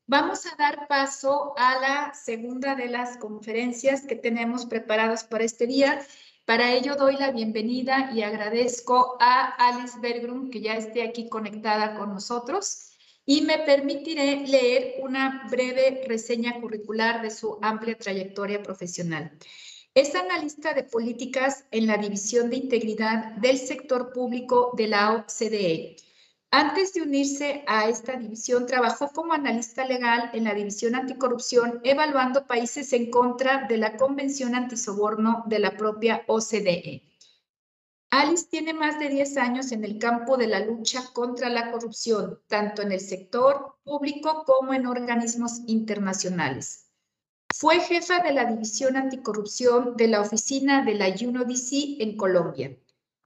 Vamos 0.07 0.45
a 0.45 0.55
dar 0.57 0.87
paso 0.87 1.53
a 1.57 1.79
la 1.79 2.13
segunda 2.13 2.75
de 2.75 2.89
las 2.89 3.17
conferencias 3.17 4.01
que 4.01 4.15
tenemos 4.15 4.65
preparadas 4.65 5.23
para 5.23 5.43
este 5.43 5.67
día. 5.67 6.05
Para 6.45 6.73
ello 6.73 6.95
doy 6.95 7.17
la 7.17 7.31
bienvenida 7.31 8.11
y 8.13 8.21
agradezco 8.21 9.17
a 9.19 9.45
Alice 9.57 9.97
Bergrum 9.99 10.49
que 10.49 10.61
ya 10.61 10.75
esté 10.75 11.01
aquí 11.03 11.29
conectada 11.29 11.95
con 11.95 12.09
nosotros 12.09 12.94
y 13.25 13.41
me 13.41 13.59
permitiré 13.59 14.45
leer 14.47 14.95
una 15.01 15.47
breve 15.49 16.03
reseña 16.07 16.59
curricular 16.61 17.21
de 17.21 17.31
su 17.31 17.57
amplia 17.61 17.97
trayectoria 17.97 18.61
profesional. 18.61 19.31
Es 19.95 20.13
analista 20.13 20.73
de 20.73 20.83
políticas 20.83 21.65
en 21.71 21.87
la 21.87 21.97
División 21.97 22.49
de 22.49 22.57
Integridad 22.57 23.31
del 23.37 23.57
Sector 23.57 24.11
Público 24.13 24.73
de 24.75 24.87
la 24.87 25.13
OCDE. 25.13 25.95
Antes 26.51 26.93
de 26.93 27.01
unirse 27.01 27.63
a 27.67 27.89
esta 27.89 28.15
división, 28.15 28.65
trabajó 28.65 29.09
como 29.09 29.33
analista 29.33 29.85
legal 29.85 30.29
en 30.33 30.43
la 30.45 30.53
División 30.53 30.95
Anticorrupción, 30.95 31.81
evaluando 31.83 32.45
países 32.45 32.93
en 32.93 33.09
contra 33.09 33.67
de 33.67 33.77
la 33.77 33.97
Convención 33.97 34.55
Antisoborno 34.55 35.43
de 35.47 35.59
la 35.59 35.75
propia 35.75 36.23
OCDE. 36.27 37.03
Alice 38.17 38.47
tiene 38.49 38.73
más 38.73 38.97
de 38.97 39.09
10 39.09 39.35
años 39.35 39.73
en 39.73 39.83
el 39.83 39.99
campo 39.99 40.37
de 40.37 40.47
la 40.47 40.61
lucha 40.61 41.03
contra 41.11 41.49
la 41.49 41.69
corrupción, 41.69 42.39
tanto 42.47 42.81
en 42.81 42.93
el 42.93 43.01
sector 43.01 43.75
público 43.83 44.45
como 44.45 44.73
en 44.73 44.87
organismos 44.87 45.59
internacionales. 45.67 46.85
Fue 47.53 47.81
jefa 47.81 48.19
de 48.19 48.31
la 48.31 48.45
División 48.45 48.95
Anticorrupción 48.95 49.97
de 49.97 50.07
la 50.07 50.21
oficina 50.21 50.85
de 50.85 50.93
la 50.93 51.09
UNODC 51.09 51.99
en 51.99 52.15
Colombia. 52.15 52.77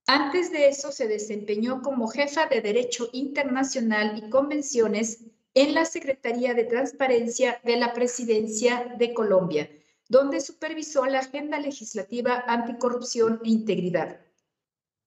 Antes 0.07 0.51
de 0.51 0.69
eso 0.69 0.91
se 0.91 1.07
desempeñó 1.07 1.83
como 1.83 2.07
jefa 2.07 2.47
de 2.47 2.61
Derecho 2.61 3.09
Internacional 3.13 4.17
y 4.17 4.27
Convenciones 4.31 5.23
en 5.53 5.75
la 5.75 5.85
Secretaría 5.85 6.55
de 6.55 6.63
Transparencia 6.63 7.61
de 7.63 7.77
la 7.77 7.93
Presidencia 7.93 8.95
de 8.97 9.13
Colombia, 9.13 9.69
donde 10.07 10.41
supervisó 10.41 11.05
la 11.05 11.19
agenda 11.19 11.59
legislativa 11.59 12.43
anticorrupción 12.47 13.39
e 13.45 13.49
integridad. 13.49 14.21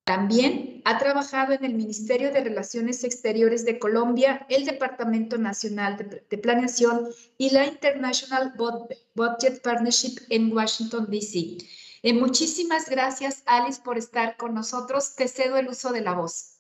También 0.05 0.83
ha 0.85 0.99
trabajado 0.99 1.53
en 1.53 1.65
el 1.65 1.75
Ministerio 1.75 2.33
de 2.33 2.43
Relaciones 2.43 3.05
Exteriores 3.05 3.65
de 3.65 3.79
Colombia, 3.79 4.47
el 4.49 4.65
Departamento 4.65 5.39
Nacional 5.39 6.25
de, 6.29 6.39
Planeación 6.39 7.09
y 7.39 7.51
la 7.51 7.67
International 7.67 8.53
Budget 9.15 9.63
Partnership 9.63 10.19
en 10.29 10.53
Washington, 10.53 11.07
D.C. 11.09 11.59
Eh, 12.03 12.13
muchísimas 12.13 12.91
gracias, 12.91 13.45
Alice, 13.47 13.81
por 13.85 13.97
estar 13.97 14.37
con 14.37 14.55
nosotros. 14.55 15.15
Te 15.15 15.29
cedo 15.29 15.57
el 15.57 15.69
uso 15.69 15.93
de 15.93 16.01
la 16.01 16.15
voz. 16.15 16.59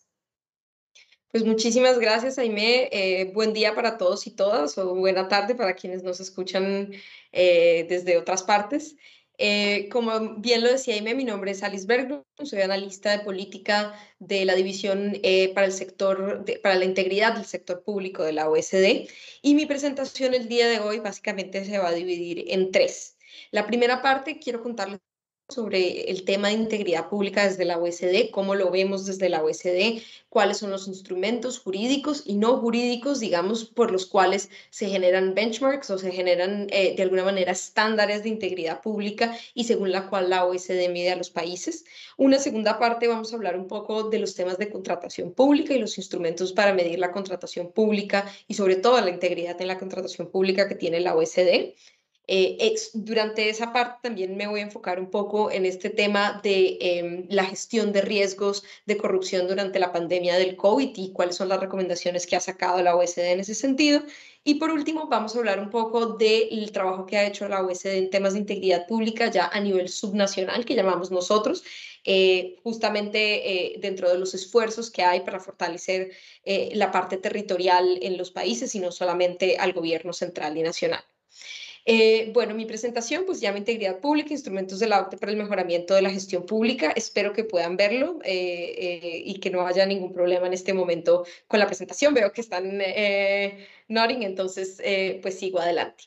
Pues 1.33 1.45
muchísimas 1.45 1.99
gracias, 1.99 2.39
Aime. 2.39 2.91
Eh, 2.93 3.33
buen 3.35 3.53
día 3.53 3.75
para 3.75 3.99
todos 3.99 4.27
y 4.29 4.31
todas, 4.31 4.79
o 4.79 4.95
buena 4.95 5.27
tarde 5.27 5.57
para 5.57 5.75
quienes 5.75 6.05
nos 6.05 6.21
escuchan 6.21 6.93
eh, 7.33 7.87
desde 7.89 8.19
otras 8.19 8.45
partes. 8.45 8.97
Eh, 9.45 9.89
como 9.89 10.37
bien 10.37 10.63
lo 10.63 10.71
decía 10.71 10.95
Aime, 10.95 11.17
mi 11.17 11.25
nombre 11.25 11.51
es 11.51 11.65
Alice 11.65 11.85
Berglund, 11.85 12.23
soy 12.45 12.61
analista 12.61 13.11
de 13.11 13.25
política 13.25 13.93
de 14.21 14.45
la 14.45 14.55
División 14.55 15.19
eh, 15.25 15.53
para 15.53 15.67
el 15.67 15.73
sector, 15.73 16.45
para 16.63 16.77
la 16.77 16.85
integridad 16.85 17.35
del 17.35 17.45
sector 17.45 17.83
público 17.83 18.23
de 18.23 18.35
la 18.35 18.49
OSD 18.49 19.09
y 19.43 19.55
mi 19.57 19.67
presentación 19.67 20.35
el 20.35 20.47
día 20.47 20.69
de 20.69 20.79
hoy 20.79 21.01
básicamente 21.01 21.65
se 21.65 21.77
va 21.79 21.89
a 21.89 21.93
dividir 21.93 22.45
en 22.53 22.71
tres. 22.71 23.19
La 23.51 23.67
primera 23.67 24.01
parte 24.01 24.39
quiero 24.39 24.63
contarles 24.63 25.01
sobre 25.53 26.11
el 26.11 26.25
tema 26.25 26.49
de 26.49 26.55
integridad 26.55 27.09
pública 27.09 27.47
desde 27.47 27.65
la 27.65 27.79
OSD, 27.79 28.31
cómo 28.31 28.55
lo 28.55 28.71
vemos 28.71 29.07
desde 29.07 29.29
la 29.29 29.43
OSD, 29.43 30.03
cuáles 30.29 30.59
son 30.59 30.71
los 30.71 30.89
instrumentos 30.89 31.59
jurídicos 31.59 32.23
y 32.25 32.35
no 32.35 32.57
jurídicos, 32.57 33.21
digamos, 33.21 33.65
por 33.67 33.91
los 33.91 34.07
cuales 34.07 34.49
se 34.71 34.89
generan 34.89 35.35
benchmarks 35.35 35.91
o 35.91 35.99
se 35.99 36.11
generan 36.11 36.69
eh, 36.71 36.95
de 36.97 37.03
alguna 37.03 37.25
manera 37.25 37.53
estándares 37.53 38.23
de 38.23 38.31
integridad 38.31 38.81
pública 38.81 39.37
y 39.55 39.65
según 39.65 39.93
la 39.93 40.09
cual 40.09 40.31
la 40.31 40.45
OSD 40.47 40.89
mide 40.91 41.11
a 41.11 41.17
los 41.17 41.31
países. 41.31 41.85
Una 42.17 42.39
segunda 42.39 42.79
parte 42.79 43.09
vamos 43.09 43.33
a 43.33 43.37
hablar 43.37 43.59
un 43.59 43.69
poco 43.69 44.05
de 44.05 44.19
los 44.19 44.35
temas 44.35 44.59
de 44.59 44.71
contratación 44.71 45.33
pública 45.33 45.75
y 45.75 45.79
los 45.79 45.99
instrumentos 45.99 46.53
para 46.53 46.73
medir 46.73 46.99
la 46.99 47.13
contratación 47.13 47.71
pública 47.71 48.25
y 48.49 48.55
sobre 48.55 48.77
todo 48.77 49.01
la 49.01 49.11
integridad 49.11 49.61
en 49.61 49.69
la 49.69 49.79
contratación 49.79 50.31
pública 50.31 50.69
que 50.69 50.75
tiene 50.75 51.01
la 51.01 51.15
OSD. 51.15 51.75
Eh, 52.29 52.77
durante 52.95 53.49
esa 53.49 53.73
parte 53.73 53.99
también 54.03 54.37
me 54.37 54.47
voy 54.47 54.61
a 54.61 54.63
enfocar 54.63 55.01
un 55.01 55.11
poco 55.11 55.51
en 55.51 55.67
este 55.67 55.91
tema 55.91 56.41
de 56.43 56.79
em, 56.81 57.27
la 57.29 57.45
gestión 57.45 57.93
de 57.93 58.01
riesgos 58.01 58.63
de 58.87 58.97
corrupción 58.97 59.49
durante 59.49 59.81
la 59.81 59.93
pandemia 59.93 60.37
del 60.37 60.57
COVID 60.57 60.93
y 60.97 61.13
cuáles 61.13 61.37
son 61.37 61.49
las 61.49 61.59
recomendaciones 61.61 62.27
que 62.27 62.37
ha 62.37 62.41
sacado 62.41 62.81
la 62.81 62.95
OSD 62.95 63.33
en 63.33 63.41
ese 63.41 63.55
sentido. 63.55 64.03
Y 64.45 64.55
por 64.55 64.71
último, 64.71 65.09
vamos 65.09 65.35
a 65.35 65.39
hablar 65.41 65.59
un 65.61 65.71
poco 65.71 66.15
del 66.17 66.71
trabajo 66.73 67.07
que 67.07 67.17
ha 67.17 67.27
hecho 67.27 67.49
la 67.49 67.63
OSD 67.63 67.87
en 67.99 68.11
temas 68.11 68.35
de 68.35 68.41
integridad 68.41 68.87
pública 68.87 69.31
ya 69.31 69.49
a 69.49 69.61
nivel 69.61 69.89
subnacional, 69.89 70.65
que 70.65 70.75
llamamos 70.75 71.11
nosotros, 71.11 71.65
eh, 72.05 72.57
justamente 72.63 73.75
eh, 73.75 73.79
dentro 73.81 74.09
de 74.11 74.19
los 74.19 74.35
esfuerzos 74.35 74.91
que 74.91 75.03
hay 75.03 75.21
para 75.21 75.41
fortalecer 75.41 76.13
la 76.45 76.91
parte 76.91 77.17
territorial 77.19 77.99
en 78.03 78.17
los 78.19 78.31
países 78.31 78.75
y 78.75 78.81
no 78.81 78.91
solamente 78.93 79.57
al 79.59 79.73
gobierno 79.73 80.13
central 80.13 80.57
y 80.57 80.63
nacional. 80.63 81.05
Eh, 81.85 82.31
bueno, 82.33 82.55
mi 82.55 82.65
presentación 82.65 83.25
pues 83.27 83.41
llama 83.41 83.59
Integridad 83.59 83.99
Pública, 83.99 84.33
Instrumentos 84.33 84.79
de 84.79 84.87
la 84.87 85.01
OCDE 85.01 85.19
para 85.19 85.33
el 85.33 85.39
Mejoramiento 85.39 85.95
de 85.95 86.03
la 86.03 86.11
Gestión 86.11 86.47
Pública. 86.47 86.93
Espero 86.95 87.33
que 87.33 87.45
puedan 87.45 87.77
verlo 87.77 88.21
eh, 88.25 88.75
eh, 88.79 89.23
y 89.25 89.41
que 89.41 89.51
no 89.51 89.67
haya 89.67 89.85
ningún 89.85 90.13
problema 90.13 90.47
en 90.47 90.53
este 90.53 90.73
momento 90.73 91.27
con 91.49 91.59
la 91.59 91.67
presentación. 91.67 92.15
Veo 92.15 92.33
que 92.33 92.41
están 92.41 92.79
nodding, 93.89 94.23
entonces 94.23 94.81
pues 95.23 95.39
sigo 95.39 95.59
adelante. 95.59 96.05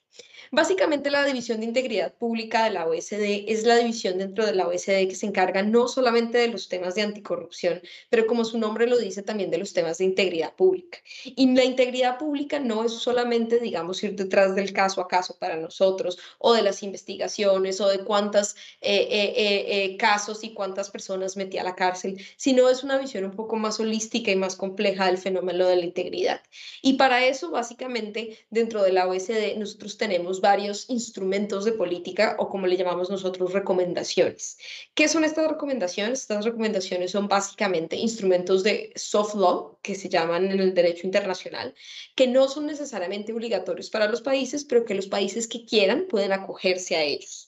Básicamente 0.56 1.12
la 1.12 1.26
División 1.26 1.60
de 1.60 1.66
Integridad 1.66 2.14
Pública 2.14 2.64
de 2.64 2.70
la 2.70 2.88
OSD 2.88 3.44
es 3.50 3.66
la 3.66 3.76
división 3.76 4.20
dentro 4.20 4.46
de 4.46 4.56
la 4.56 4.66
OSD 4.66 5.10
que 5.10 5.16
se 5.16 5.26
encarga 5.26 5.64
no 5.64 5.90
solamente 5.90 6.38
de 6.38 6.48
los 6.48 6.70
temas 6.70 6.96
de 6.96 7.02
anticorrupción, 7.02 7.82
pero 8.10 8.26
como 8.26 8.46
su 8.46 8.58
nombre 8.58 8.88
lo 8.88 8.98
dice, 8.98 9.22
también 9.22 9.52
de 9.52 9.58
los 9.58 9.74
temas 9.74 9.98
de 9.98 10.06
integridad 10.06 10.56
pública. 10.56 11.00
Y 11.26 11.54
la 11.54 11.66
integridad 11.66 12.18
pública 12.18 12.58
no 12.60 12.86
es 12.86 12.94
solamente, 12.94 13.60
digamos, 13.60 14.02
ir 14.02 14.16
detrás 14.16 14.56
del 14.56 14.72
caso 14.72 15.02
a 15.02 15.10
caso 15.10 15.38
para 15.38 15.58
nosotros, 15.58 16.18
o 16.38 16.54
de 16.54 16.62
las 16.62 16.84
investigaciones, 16.84 17.82
o 17.82 17.90
de 17.90 18.06
cuántos 18.06 18.56
eh, 18.80 19.10
eh, 19.12 19.66
eh, 19.68 19.98
casos 19.98 20.46
y 20.46 20.54
cuántas 20.54 20.90
personas 20.90 21.36
metí 21.36 21.58
a 21.58 21.66
la 21.66 21.76
cárcel, 21.76 22.18
sino 22.38 22.70
es 22.70 22.82
una 22.82 22.98
visión 22.98 23.26
un 23.26 23.36
poco 23.36 23.58
más 23.58 23.82
holística 23.82 24.32
y 24.32 24.38
más 24.38 24.56
compleja 24.56 25.08
del 25.08 25.18
fenómeno 25.18 25.68
de 25.68 25.76
la 25.76 25.84
integridad. 25.84 26.42
Y 26.82 26.94
para 26.94 27.26
eso, 27.26 27.52
básicamente, 27.52 28.38
dentro 28.50 28.84
de 28.84 28.94
la 28.94 29.06
OSD, 29.06 29.58
nosotros 29.58 29.98
tenemos 29.98 30.40
varios 30.46 30.88
instrumentos 30.90 31.66
de 31.66 31.72
política 31.72 32.36
o 32.38 32.50
como 32.50 32.68
le 32.68 32.78
llamamos 32.78 33.10
nosotros 33.10 33.52
recomendaciones. 33.52 34.58
¿Qué 34.94 35.08
son 35.08 35.24
estas 35.24 35.48
recomendaciones? 35.48 36.22
Estas 36.22 36.46
recomendaciones 36.46 37.12
son 37.12 37.28
básicamente 37.28 37.96
instrumentos 37.96 38.62
de 38.62 38.94
soft 38.96 39.34
law 39.34 39.80
que 39.82 39.96
se 39.96 40.08
llaman 40.08 40.52
en 40.52 40.60
el 40.60 40.76
derecho 40.76 41.08
internacional, 41.08 41.74
que 42.16 42.28
no 42.28 42.48
son 42.48 42.68
necesariamente 42.68 43.34
obligatorios 43.34 43.90
para 43.90 44.08
los 44.08 44.22
países, 44.22 44.64
pero 44.64 44.86
que 44.86 44.94
los 44.94 45.08
países 45.08 45.48
que 45.48 45.66
quieran 45.66 46.06
pueden 46.08 46.32
acogerse 46.32 46.96
a 46.96 47.02
ellos. 47.02 47.45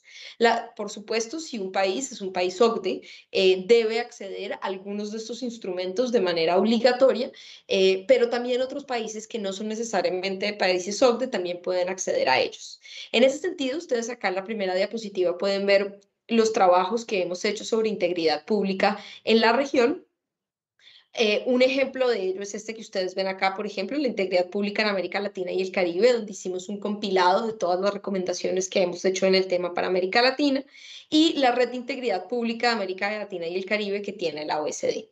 Por 0.76 0.90
supuesto, 0.92 1.40
si 1.40 1.58
un 1.58 1.72
país 1.72 2.12
es 2.12 2.22
un 2.22 2.32
país 2.32 2.62
OCDE, 2.62 3.02
eh, 3.32 3.64
debe 3.66 4.00
acceder 4.00 4.54
a 4.54 4.58
algunos 4.58 5.12
de 5.12 5.18
estos 5.18 5.42
instrumentos 5.42 6.12
de 6.12 6.22
manera 6.22 6.58
obligatoria, 6.58 7.32
eh, 7.68 8.06
pero 8.08 8.30
también 8.30 8.62
otros 8.62 8.86
países 8.86 9.28
que 9.28 9.40
no 9.40 9.52
son 9.54 9.68
necesariamente 9.68 10.54
países 10.54 11.02
OCDE 11.02 11.28
también 11.28 11.62
pueden 11.62 11.90
acceder 11.90 12.30
a 12.30 12.40
ellos. 12.40 12.80
En 13.12 13.24
ese 13.24 13.40
sentido, 13.40 13.78
ustedes 13.78 14.10
acá 14.10 14.28
en 14.30 14.36
la 14.36 14.44
primera 14.44 14.76
diapositiva 14.76 15.38
pueden 15.38 15.66
ver 15.66 16.00
los 16.28 16.54
trabajos 16.54 17.06
que 17.06 17.22
hemos 17.22 17.44
hecho 17.46 17.64
sobre 17.64 17.90
integridad 17.90 18.46
pública 18.46 19.00
en 19.24 19.42
la 19.42 19.54
región 19.54 20.07
Eh, 21.20 21.42
un 21.48 21.64
ejemplo 21.64 22.08
de 22.08 22.22
ello 22.22 22.44
es 22.44 22.54
este 22.54 22.76
que 22.76 22.82
ustedes 22.82 23.16
ven 23.16 23.26
acá, 23.26 23.56
por 23.56 23.66
ejemplo, 23.66 23.98
la 23.98 24.08
integridad 24.08 24.52
pública 24.52 24.84
en 24.84 24.90
América 24.90 25.20
Latina 25.20 25.52
y 25.52 25.64
el 25.64 25.72
Caribe, 25.72 26.14
donde 26.14 26.32
hicimos 26.32 26.70
un 26.70 26.80
compilado 26.80 27.48
de 27.48 27.54
todas 27.54 27.80
las 27.80 27.92
recomendaciones 27.92 28.70
que 28.70 28.84
hemos 28.84 29.04
hecho 29.04 29.26
en 29.26 29.34
el 29.34 29.48
tema 29.48 29.74
para 29.74 29.88
América 29.88 30.22
Latina, 30.22 30.64
y 31.10 31.34
la 31.40 31.52
red 31.54 31.70
de 31.70 31.78
integridad 31.78 32.28
pública 32.28 32.68
de 32.68 32.74
América 32.74 33.10
Latina 33.18 33.48
y 33.48 33.56
el 33.56 33.66
Caribe 33.66 34.04
que 34.04 34.14
tiene 34.14 34.46
la 34.46 34.62
OSD. 34.62 35.08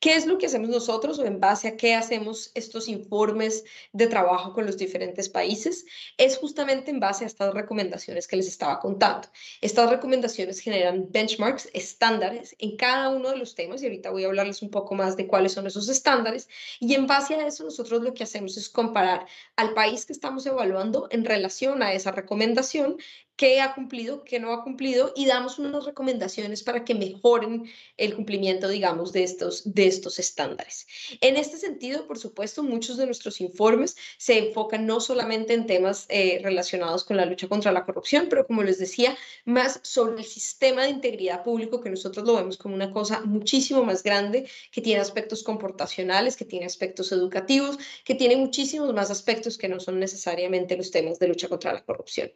¿Qué 0.00 0.14
es 0.14 0.26
lo 0.26 0.38
que 0.38 0.46
hacemos 0.46 0.68
nosotros 0.68 1.18
o 1.18 1.24
en 1.24 1.40
base 1.40 1.66
a 1.66 1.76
qué 1.76 1.96
hacemos 1.96 2.52
estos 2.54 2.86
informes 2.86 3.64
de 3.92 4.06
trabajo 4.06 4.52
con 4.52 4.64
los 4.64 4.76
diferentes 4.76 5.28
países? 5.28 5.86
Es 6.16 6.36
justamente 6.36 6.92
en 6.92 7.00
base 7.00 7.24
a 7.24 7.26
estas 7.26 7.52
recomendaciones 7.52 8.28
que 8.28 8.36
les 8.36 8.46
estaba 8.46 8.78
contando. 8.78 9.26
Estas 9.60 9.90
recomendaciones 9.90 10.60
generan 10.60 11.10
benchmarks, 11.10 11.68
estándares 11.72 12.54
en 12.60 12.76
cada 12.76 13.08
uno 13.08 13.30
de 13.30 13.38
los 13.38 13.56
temas 13.56 13.82
y 13.82 13.86
ahorita 13.86 14.10
voy 14.10 14.22
a 14.22 14.28
hablarles 14.28 14.62
un 14.62 14.70
poco 14.70 14.94
más 14.94 15.16
de 15.16 15.26
cuáles 15.26 15.52
son 15.52 15.66
esos 15.66 15.88
estándares 15.88 16.48
y 16.78 16.94
en 16.94 17.08
base 17.08 17.34
a 17.34 17.48
eso 17.48 17.64
nosotros 17.64 18.00
lo 18.00 18.14
que 18.14 18.22
hacemos 18.22 18.56
es 18.56 18.68
comparar 18.68 19.26
al 19.56 19.74
país 19.74 20.06
que 20.06 20.12
estamos 20.12 20.46
evaluando 20.46 21.08
en 21.10 21.24
relación 21.24 21.82
a 21.82 21.92
esa 21.92 22.12
recomendación 22.12 22.98
qué 23.38 23.60
ha 23.60 23.72
cumplido, 23.72 24.24
qué 24.24 24.40
no 24.40 24.52
ha 24.52 24.64
cumplido 24.64 25.12
y 25.14 25.24
damos 25.24 25.60
unas 25.60 25.84
recomendaciones 25.84 26.64
para 26.64 26.84
que 26.84 26.96
mejoren 26.96 27.70
el 27.96 28.16
cumplimiento, 28.16 28.68
digamos, 28.68 29.12
de 29.12 29.22
estos, 29.22 29.62
de 29.72 29.86
estos 29.86 30.18
estándares. 30.18 30.88
En 31.20 31.36
este 31.36 31.56
sentido, 31.56 32.08
por 32.08 32.18
supuesto, 32.18 32.64
muchos 32.64 32.96
de 32.96 33.06
nuestros 33.06 33.40
informes 33.40 33.96
se 34.18 34.38
enfocan 34.38 34.86
no 34.86 35.00
solamente 35.00 35.54
en 35.54 35.66
temas 35.66 36.06
eh, 36.08 36.40
relacionados 36.42 37.04
con 37.04 37.16
la 37.16 37.26
lucha 37.26 37.46
contra 37.46 37.70
la 37.70 37.84
corrupción, 37.86 38.26
pero 38.28 38.44
como 38.44 38.64
les 38.64 38.80
decía, 38.80 39.16
más 39.44 39.78
sobre 39.84 40.18
el 40.18 40.24
sistema 40.24 40.82
de 40.82 40.90
integridad 40.90 41.44
público 41.44 41.80
que 41.80 41.90
nosotros 41.90 42.26
lo 42.26 42.34
vemos 42.34 42.56
como 42.56 42.74
una 42.74 42.92
cosa 42.92 43.20
muchísimo 43.20 43.84
más 43.84 44.02
grande, 44.02 44.48
que 44.72 44.80
tiene 44.80 45.00
aspectos 45.00 45.44
comportacionales, 45.44 46.36
que 46.36 46.44
tiene 46.44 46.66
aspectos 46.66 47.12
educativos, 47.12 47.78
que 48.04 48.16
tiene 48.16 48.34
muchísimos 48.34 48.92
más 48.92 49.12
aspectos 49.12 49.56
que 49.56 49.68
no 49.68 49.78
son 49.78 50.00
necesariamente 50.00 50.76
los 50.76 50.90
temas 50.90 51.20
de 51.20 51.28
lucha 51.28 51.48
contra 51.48 51.72
la 51.72 51.84
corrupción. 51.84 52.32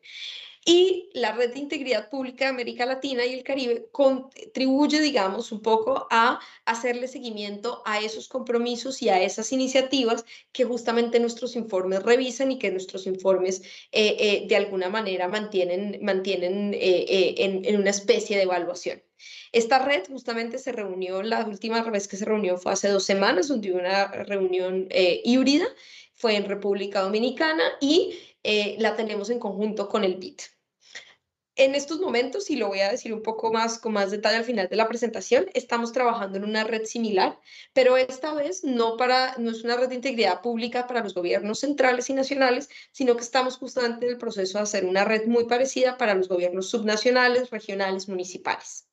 Y 0.65 1.11
la 1.13 1.33
Red 1.33 1.55
de 1.55 1.59
Integridad 1.59 2.09
Pública 2.09 2.45
de 2.45 2.51
América 2.51 2.87
Latina 2.87 3.27
y 3.27 3.35
el 3.35 3.43
Caribe 3.43 3.89
contribuye, 3.91 5.01
digamos, 5.01 5.51
un 5.51 5.61
poco 5.61 6.07
a 6.09 6.39
hacerle 6.67 7.09
seguimiento 7.09 7.83
a 7.85 8.01
esos 8.01 8.29
compromisos 8.29 9.03
y 9.03 9.09
a 9.09 9.21
esas 9.21 9.51
iniciativas 9.53 10.25
que 10.53 10.65
justamente 10.65 11.19
nuestros 11.19 11.57
informes 11.57 12.05
revisan 12.05 12.53
y 12.53 12.61
que 12.61 12.71
nuestros 12.71 13.09
informes 13.09 13.63
eh, 13.91 14.17
eh, 14.21 14.45
de 14.47 14.55
alguna 14.55 14.89
manera 14.89 15.27
mantienen, 15.27 15.99
mantienen 16.01 16.75
eh, 16.75 17.35
en, 17.39 17.77
una 17.77 17.91
especie 17.91 18.37
de 18.37 18.45
evaluación. 18.45 19.03
Esta 19.51 19.81
red 19.81 20.07
justamente 20.07 20.59
se 20.59 20.71
reunió, 20.71 21.23
la 21.23 21.45
última 21.45 21.83
vez 21.83 22.07
que 22.07 22.17
se 22.17 22.25
reunió 22.25 22.57
fue 22.57 22.73
hace 22.73 22.89
dos 22.89 23.05
semanas, 23.05 23.49
donde 23.49 23.73
hubo 23.73 23.81
una 23.81 24.07
reunión 24.07 24.89
híbrida, 25.25 25.67
fue 26.15 26.37
en 26.37 26.45
República 26.45 27.01
Dominicana 27.01 27.65
y 27.81 28.17
eh, 28.43 28.77
la 28.79 28.97
tenemos 28.97 29.31
en 29.31 29.39
conjunto 29.39 29.89
con 29.89 30.05
el 30.05 30.17
BIT. 30.17 30.43
En 31.55 31.75
estos 31.75 32.01
momentos, 32.01 32.49
y 32.49 32.57
lo 32.57 32.69
voy 32.69 32.81
a 32.81 32.91
decir 32.91 33.13
un 33.13 33.23
poco 33.23 33.53
más 33.53 33.79
con 33.79 33.93
más 33.93 34.11
detalle 34.11 34.39
al 34.39 34.45
final 34.45 34.69
de 34.69 34.77
la 34.77 34.89
presentación, 34.89 35.47
estamos 35.53 35.93
trabajando 35.93 36.39
en 36.39 36.45
una 36.45 36.65
red 36.65 36.87
similar, 36.87 37.39
pero 37.75 37.99
esta 37.99 38.33
vez 38.33 38.65
no, 38.65 38.97
para, 38.97 39.37
no 39.37 39.51
es 39.51 39.63
una 39.63 39.77
red 39.77 39.91
de 39.91 39.97
integridad 39.97 40.41
pública 40.41 40.87
para 40.87 41.03
los 41.03 41.13
gobiernos 41.13 41.61
centrales 41.61 42.09
y 42.09 42.15
nacionales, 42.15 42.71
sino 42.91 43.17
que 43.17 43.23
estamos 43.23 43.59
justamente 43.59 44.07
en 44.07 44.13
el 44.13 44.19
proceso 44.19 44.59
de 44.59 44.65
hacer 44.65 44.87
una 44.87 45.05
red 45.05 45.27
muy 45.27 45.45
parecida 45.45 45.99
para 45.99 46.15
los 46.15 46.29
gobiernos 46.29 46.71
subnacionales, 46.71 47.51
regionales, 47.51 48.09
municipales. 48.09 48.89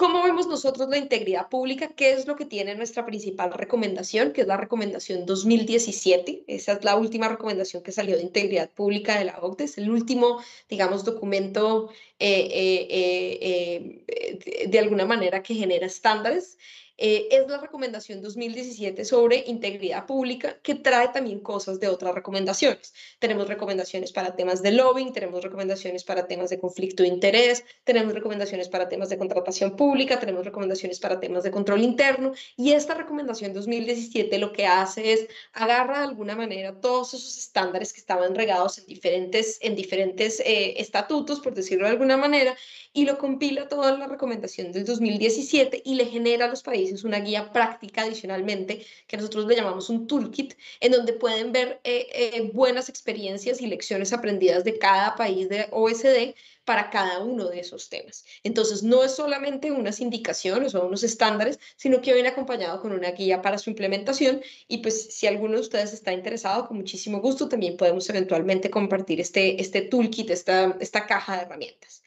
¿Cómo 0.00 0.22
vemos 0.22 0.46
nosotros 0.46 0.88
la 0.88 0.96
integridad 0.96 1.50
pública? 1.50 1.88
¿Qué 1.88 2.12
es 2.12 2.26
lo 2.26 2.34
que 2.34 2.46
tiene 2.46 2.74
nuestra 2.74 3.04
principal 3.04 3.52
recomendación? 3.52 4.32
Que 4.32 4.40
es 4.40 4.46
la 4.46 4.56
recomendación 4.56 5.26
2017. 5.26 6.44
Esa 6.46 6.72
es 6.72 6.84
la 6.84 6.96
última 6.96 7.28
recomendación 7.28 7.82
que 7.82 7.92
salió 7.92 8.16
de 8.16 8.22
integridad 8.22 8.70
pública 8.70 9.18
de 9.18 9.26
la 9.26 9.38
OCDE. 9.42 9.64
Es 9.64 9.76
el 9.76 9.90
último, 9.90 10.40
digamos, 10.70 11.04
documento 11.04 11.90
eh, 12.18 12.48
eh, 12.50 14.06
eh, 14.08 14.66
de 14.68 14.78
alguna 14.78 15.04
manera 15.04 15.42
que 15.42 15.54
genera 15.54 15.84
estándares. 15.84 16.56
Eh, 17.02 17.28
es 17.30 17.48
la 17.48 17.56
recomendación 17.56 18.20
2017 18.20 19.06
sobre 19.06 19.44
integridad 19.46 20.04
pública 20.04 20.58
que 20.62 20.74
trae 20.74 21.08
también 21.08 21.40
cosas 21.40 21.80
de 21.80 21.88
otras 21.88 22.14
recomendaciones. 22.14 22.92
Tenemos 23.18 23.48
recomendaciones 23.48 24.12
para 24.12 24.36
temas 24.36 24.60
de 24.60 24.72
lobbying, 24.72 25.14
tenemos 25.14 25.42
recomendaciones 25.42 26.04
para 26.04 26.28
temas 26.28 26.50
de 26.50 26.60
conflicto 26.60 27.02
de 27.02 27.08
interés, 27.08 27.64
tenemos 27.84 28.12
recomendaciones 28.12 28.68
para 28.68 28.90
temas 28.90 29.08
de 29.08 29.16
contratación 29.16 29.76
pública, 29.76 30.20
tenemos 30.20 30.44
recomendaciones 30.44 31.00
para 31.00 31.18
temas 31.20 31.42
de 31.42 31.50
control 31.50 31.80
interno 31.82 32.32
y 32.54 32.72
esta 32.72 32.92
recomendación 32.92 33.54
2017 33.54 34.36
lo 34.36 34.52
que 34.52 34.66
hace 34.66 35.14
es 35.14 35.26
agarra 35.54 36.00
de 36.00 36.04
alguna 36.04 36.36
manera 36.36 36.82
todos 36.82 37.14
esos 37.14 37.38
estándares 37.38 37.94
que 37.94 38.00
estaban 38.00 38.34
regados 38.34 38.76
en 38.76 38.84
diferentes, 38.84 39.56
en 39.62 39.74
diferentes 39.74 40.38
eh, 40.40 40.74
estatutos, 40.76 41.40
por 41.40 41.54
decirlo 41.54 41.86
de 41.86 41.92
alguna 41.92 42.18
manera, 42.18 42.54
y 42.92 43.06
lo 43.06 43.16
compila 43.16 43.68
toda 43.68 43.96
la 43.96 44.06
recomendación 44.06 44.70
del 44.70 44.84
2017 44.84 45.80
y 45.82 45.94
le 45.94 46.04
genera 46.04 46.44
a 46.44 46.48
los 46.48 46.62
países 46.62 46.89
una 47.04 47.20
guía 47.20 47.52
práctica 47.52 48.02
adicionalmente 48.02 48.84
que 49.06 49.16
nosotros 49.16 49.46
le 49.46 49.56
llamamos 49.56 49.88
un 49.90 50.06
toolkit 50.06 50.54
en 50.80 50.92
donde 50.92 51.12
pueden 51.12 51.52
ver 51.52 51.80
eh, 51.84 52.06
eh, 52.12 52.50
buenas 52.52 52.88
experiencias 52.88 53.60
y 53.60 53.66
lecciones 53.66 54.12
aprendidas 54.12 54.64
de 54.64 54.78
cada 54.78 55.14
país 55.14 55.48
de 55.48 55.68
OSD 55.70 56.34
para 56.64 56.90
cada 56.90 57.18
uno 57.20 57.48
de 57.48 57.60
esos 57.60 57.88
temas. 57.88 58.24
Entonces, 58.44 58.82
no 58.82 59.02
es 59.02 59.16
solamente 59.16 59.72
unas 59.72 60.00
indicaciones 60.00 60.74
o 60.74 60.86
unos 60.86 61.02
estándares, 61.02 61.58
sino 61.76 62.00
que 62.00 62.14
viene 62.14 62.28
acompañado 62.28 62.80
con 62.80 62.92
una 62.92 63.10
guía 63.10 63.42
para 63.42 63.58
su 63.58 63.70
implementación 63.70 64.40
y 64.68 64.78
pues 64.78 65.14
si 65.14 65.26
alguno 65.26 65.54
de 65.54 65.62
ustedes 65.62 65.92
está 65.92 66.12
interesado, 66.12 66.68
con 66.68 66.76
muchísimo 66.76 67.20
gusto 67.20 67.48
también 67.48 67.76
podemos 67.76 68.08
eventualmente 68.08 68.70
compartir 68.70 69.20
este, 69.20 69.60
este 69.60 69.82
toolkit, 69.82 70.30
esta, 70.30 70.76
esta 70.80 71.06
caja 71.06 71.36
de 71.36 71.42
herramientas. 71.42 72.02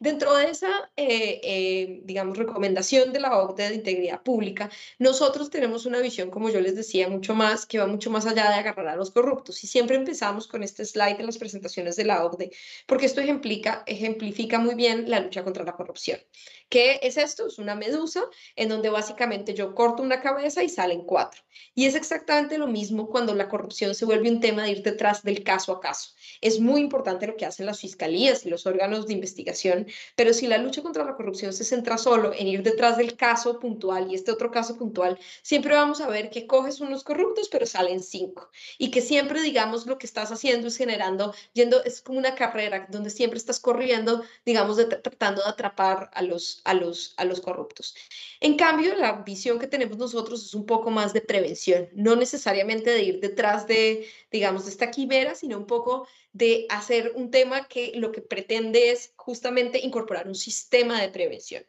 Dentro 0.00 0.32
de 0.36 0.50
esa, 0.50 0.68
eh, 0.96 1.40
eh, 1.42 2.00
digamos, 2.04 2.38
recomendación 2.38 3.12
de 3.12 3.18
la 3.18 3.36
OCDE 3.36 3.70
de 3.70 3.74
integridad 3.74 4.22
pública, 4.22 4.70
nosotros 5.00 5.50
tenemos 5.50 5.86
una 5.86 5.98
visión, 5.98 6.30
como 6.30 6.50
yo 6.50 6.60
les 6.60 6.76
decía, 6.76 7.08
mucho 7.08 7.34
más, 7.34 7.66
que 7.66 7.80
va 7.80 7.86
mucho 7.88 8.08
más 8.08 8.24
allá 8.24 8.48
de 8.48 8.54
agarrar 8.54 8.86
a 8.86 8.96
los 8.96 9.10
corruptos. 9.10 9.64
Y 9.64 9.66
siempre 9.66 9.96
empezamos 9.96 10.46
con 10.46 10.62
este 10.62 10.84
slide 10.84 11.18
en 11.18 11.26
las 11.26 11.38
presentaciones 11.38 11.96
de 11.96 12.04
la 12.04 12.24
OCDE, 12.24 12.52
porque 12.86 13.06
esto 13.06 13.20
ejemplifica, 13.20 14.58
muy 14.60 14.76
bien 14.76 15.10
la 15.10 15.18
lucha 15.18 15.42
contra 15.42 15.64
la 15.64 15.74
corrupción. 15.74 16.20
¿Qué 16.68 17.00
es 17.02 17.16
esto? 17.16 17.48
Es 17.48 17.58
una 17.58 17.74
medusa 17.74 18.22
en 18.54 18.68
donde 18.68 18.90
básicamente 18.90 19.54
yo 19.54 19.74
corto 19.74 20.02
una 20.02 20.20
cabeza 20.20 20.62
y 20.62 20.68
salen 20.68 21.02
cuatro. 21.02 21.42
Y 21.74 21.86
es 21.86 21.96
exactamente 21.96 22.58
lo 22.58 22.66
mismo 22.68 23.08
cuando 23.08 23.34
la 23.34 23.48
corrupción 23.48 23.94
se 23.96 24.04
vuelve 24.04 24.30
un 24.30 24.40
tema 24.40 24.62
de 24.62 24.70
ir 24.70 24.82
detrás 24.82 25.24
del 25.24 25.42
caso 25.42 25.72
a 25.72 25.80
caso. 25.80 26.10
Es 26.40 26.60
muy 26.60 26.80
importante 26.82 27.26
lo 27.26 27.36
que 27.36 27.46
hacen 27.46 27.66
las 27.66 27.80
fiscalías 27.80 28.46
y 28.46 28.50
los 28.50 28.66
órganos 28.66 29.06
de 29.06 29.14
investigación, 29.14 29.87
pero 30.16 30.32
si 30.32 30.46
la 30.46 30.58
lucha 30.58 30.82
contra 30.82 31.04
la 31.04 31.16
corrupción 31.16 31.52
se 31.52 31.64
centra 31.64 31.98
solo 31.98 32.32
en 32.34 32.48
ir 32.48 32.62
detrás 32.62 32.96
del 32.96 33.16
caso 33.16 33.58
puntual 33.58 34.10
y 34.10 34.14
este 34.14 34.32
otro 34.32 34.50
caso 34.50 34.76
puntual, 34.76 35.18
siempre 35.42 35.74
vamos 35.74 36.00
a 36.00 36.08
ver 36.08 36.30
que 36.30 36.46
coges 36.46 36.80
unos 36.80 37.04
corruptos, 37.04 37.48
pero 37.48 37.66
salen 37.66 38.02
cinco. 38.02 38.50
Y 38.78 38.90
que 38.90 39.00
siempre, 39.00 39.40
digamos, 39.42 39.86
lo 39.86 39.98
que 39.98 40.06
estás 40.06 40.32
haciendo 40.32 40.68
es 40.68 40.76
generando, 40.76 41.34
yendo, 41.52 41.82
es 41.84 42.00
como 42.00 42.18
una 42.18 42.34
carrera 42.34 42.86
donde 42.90 43.10
siempre 43.10 43.38
estás 43.38 43.60
corriendo, 43.60 44.22
digamos, 44.44 44.76
tratando 45.02 45.42
de 45.42 45.48
atrapar 45.48 46.10
a 46.14 46.22
los 46.22 46.62
a 46.64 46.74
los, 46.74 47.14
a 47.16 47.24
los 47.24 47.40
corruptos. 47.40 47.94
En 48.40 48.56
cambio, 48.56 48.94
la 48.96 49.12
visión 49.22 49.58
que 49.58 49.66
tenemos 49.66 49.98
nosotros 49.98 50.44
es 50.44 50.54
un 50.54 50.66
poco 50.66 50.90
más 50.90 51.12
de 51.12 51.20
prevención, 51.20 51.88
no 51.94 52.16
necesariamente 52.16 52.90
de 52.90 53.02
ir 53.02 53.20
detrás 53.20 53.66
de, 53.66 54.06
digamos, 54.30 54.64
de 54.64 54.70
esta 54.70 54.90
quimera, 54.90 55.34
sino 55.34 55.58
un 55.58 55.66
poco 55.66 56.06
de 56.32 56.66
hacer 56.68 57.12
un 57.14 57.30
tema 57.30 57.66
que 57.68 57.92
lo 57.94 58.12
que 58.12 58.20
pretende 58.20 58.90
es 58.90 59.12
justamente 59.16 59.80
incorporar 59.80 60.28
un 60.28 60.34
sistema 60.34 61.00
de 61.00 61.08
prevención. 61.08 61.64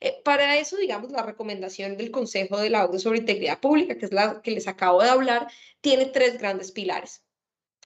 Eh, 0.00 0.20
para 0.24 0.56
eso, 0.58 0.76
digamos, 0.78 1.12
la 1.12 1.22
recomendación 1.22 1.96
del 1.96 2.10
Consejo 2.10 2.58
de 2.58 2.70
la 2.70 2.84
OCDE 2.86 2.98
sobre 2.98 3.18
Integridad 3.18 3.60
Pública, 3.60 3.98
que 3.98 4.06
es 4.06 4.12
la 4.12 4.40
que 4.42 4.50
les 4.50 4.66
acabo 4.66 5.02
de 5.02 5.10
hablar, 5.10 5.48
tiene 5.80 6.06
tres 6.06 6.38
grandes 6.38 6.72
pilares. 6.72 7.22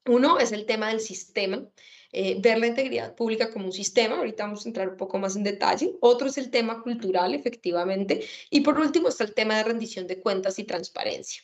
Uno 0.06 0.38
es 0.38 0.52
el 0.52 0.66
tema 0.66 0.88
del 0.88 1.00
sistema, 1.00 1.66
eh, 2.12 2.36
ver 2.38 2.58
la 2.58 2.68
integridad 2.68 3.16
pública 3.16 3.50
como 3.50 3.66
un 3.66 3.72
sistema, 3.72 4.16
ahorita 4.16 4.44
vamos 4.44 4.64
a 4.64 4.68
entrar 4.68 4.88
un 4.88 4.96
poco 4.96 5.18
más 5.18 5.34
en 5.34 5.42
detalle. 5.42 5.96
Otro 6.00 6.28
es 6.28 6.38
el 6.38 6.50
tema 6.50 6.82
cultural, 6.82 7.34
efectivamente. 7.34 8.24
Y 8.50 8.60
por 8.60 8.78
último 8.78 9.08
está 9.08 9.24
el 9.24 9.34
tema 9.34 9.56
de 9.56 9.64
rendición 9.64 10.06
de 10.06 10.20
cuentas 10.20 10.58
y 10.60 10.64
transparencia. 10.64 11.42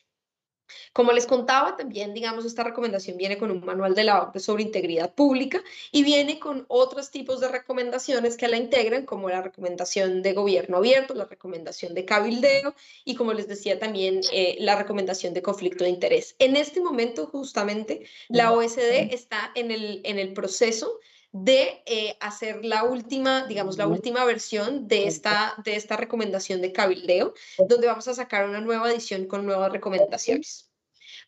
Como 0.93 1.13
les 1.13 1.27
contaba, 1.27 1.77
también, 1.77 2.15
digamos, 2.15 2.45
esta 2.45 2.65
recomendación 2.65 3.17
viene 3.17 3.39
con 3.39 3.51
un 3.51 3.65
manual 3.65 3.95
de 3.95 4.05
la 4.05 4.23
OCDE 4.23 4.41
sobre 4.41 4.63
integridad 4.63 5.15
pública 5.15 5.63
y 5.93 6.03
viene 6.03 6.39
con 6.39 6.65
otros 6.69 7.11
tipos 7.11 7.41
de 7.41 7.49
recomendaciones 7.49 8.37
que 8.37 8.49
la 8.49 8.57
integran, 8.57 9.07
como 9.07 9.29
la 9.29 9.43
recomendación 9.43 10.23
de 10.23 10.33
gobierno 10.33 10.79
abierto, 10.79 11.15
la 11.15 11.25
recomendación 11.25 11.95
de 11.95 12.05
cabildeo 12.05 12.75
y, 13.05 13.15
como 13.15 13.33
les 13.33 13.49
decía, 13.49 13.79
también 13.79 14.21
eh, 14.33 14.57
la 14.61 14.77
recomendación 14.77 15.35
de 15.35 15.43
conflicto 15.43 15.85
de 15.85 15.91
interés. 15.91 16.35
En 16.39 16.57
este 16.57 16.81
momento, 16.81 17.27
justamente, 17.27 18.07
la 18.29 18.53
OSD 18.53 19.13
está 19.13 19.51
en 19.55 19.71
el, 19.71 20.01
en 20.05 20.19
el 20.19 20.33
proceso 20.33 21.01
de 21.32 21.82
eh, 21.86 22.16
hacer 22.20 22.65
la 22.65 22.85
última, 22.85 23.47
digamos, 23.47 23.78
la 23.78 23.86
última 23.86 24.24
versión 24.24 24.89
de 24.89 25.07
esta, 25.07 25.55
de 25.65 25.77
esta 25.77 25.97
recomendación 25.97 26.61
de 26.61 26.73
cabildeo, 26.73 27.35
donde 27.69 27.86
vamos 27.86 28.09
a 28.09 28.15
sacar 28.15 28.48
una 28.48 28.61
nueva 28.61 28.90
edición 28.90 29.27
con 29.27 29.47
nuevas 29.47 29.70
recomendaciones. 29.70 30.70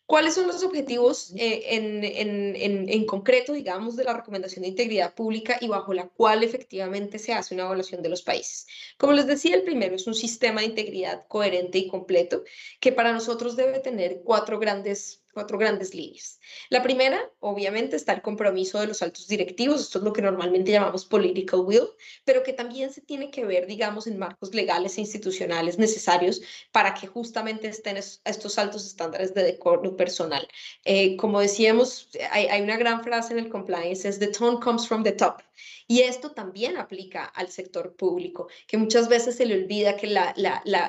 ¿Cuáles 0.05 0.33
son 0.33 0.47
los 0.47 0.63
objetivos 0.63 1.31
eh, 1.37 1.75
en, 1.75 2.03
en, 2.03 2.89
en, 2.89 3.05
concreto, 3.05 3.53
digamos, 3.53 3.95
de 3.95 4.03
la 4.03 4.13
recomendación 4.13 4.63
de 4.63 4.67
integridad 4.67 5.13
pública 5.15 5.57
y 5.61 5.69
bajo 5.69 5.93
la 5.93 6.09
cual 6.09 6.43
efectivamente 6.43 7.19
se 7.19 7.33
hace 7.33 7.53
una 7.53 7.63
evaluación 7.63 8.01
de 8.01 8.09
los 8.09 8.21
países? 8.21 8.67
Como 8.97 9.13
les 9.13 9.27
decía, 9.27 9.55
el 9.55 9.63
primero 9.63 9.95
es 9.95 10.05
un 10.05 10.13
sistema 10.13 10.59
de 10.59 10.67
integridad 10.67 11.25
coherente 11.29 11.77
y 11.77 11.87
completo 11.87 12.43
que 12.81 12.91
para 12.91 13.13
nosotros 13.13 13.55
debe 13.55 13.79
tener 13.79 14.23
cuatro 14.25 14.59
grandes 14.59 15.22
cuatro 15.33 15.57
grandes 15.57 15.93
líneas. 15.93 16.39
La 16.69 16.83
primera, 16.83 17.19
obviamente, 17.39 17.95
está 17.95 18.13
el 18.13 18.21
compromiso 18.21 18.79
de 18.79 18.87
los 18.87 19.01
altos 19.01 19.27
directivos, 19.27 19.81
esto 19.81 19.97
es 19.99 20.03
lo 20.03 20.13
que 20.13 20.21
normalmente 20.21 20.71
llamamos 20.71 21.05
political 21.05 21.61
will, 21.61 21.89
pero 22.23 22.43
que 22.43 22.53
también 22.53 22.93
se 22.93 23.01
tiene 23.01 23.31
que 23.31 23.45
ver, 23.45 23.65
digamos, 23.65 24.07
en 24.07 24.17
marcos 24.17 24.53
legales 24.53 24.97
e 24.97 25.01
institucionales 25.01 25.77
necesarios 25.77 26.41
para 26.71 26.93
que 26.93 27.07
justamente 27.07 27.67
estén 27.67 27.97
estos 27.97 28.57
altos 28.57 28.85
estándares 28.85 29.33
de 29.33 29.43
decoro 29.43 29.95
personal. 29.95 30.47
Eh, 30.85 31.17
como 31.17 31.39
decíamos, 31.39 32.09
hay, 32.31 32.47
hay, 32.47 32.61
una 32.61 32.77
gran 32.77 33.03
frase 33.03 33.33
en 33.33 33.39
el 33.39 33.49
compliance, 33.49 34.07
es 34.07 34.19
the 34.19 34.27
tone 34.27 34.59
comes 34.59 34.87
from 34.87 35.03
the 35.03 35.11
top. 35.11 35.41
Y 35.87 36.01
esto 36.01 36.31
también 36.31 36.77
aplica 36.77 37.25
al 37.25 37.49
sector 37.49 37.95
público, 37.95 38.47
que 38.67 38.77
muchas 38.77 39.09
veces 39.09 39.35
se 39.35 39.45
le 39.45 39.55
olvida 39.55 39.97
que 39.97 40.13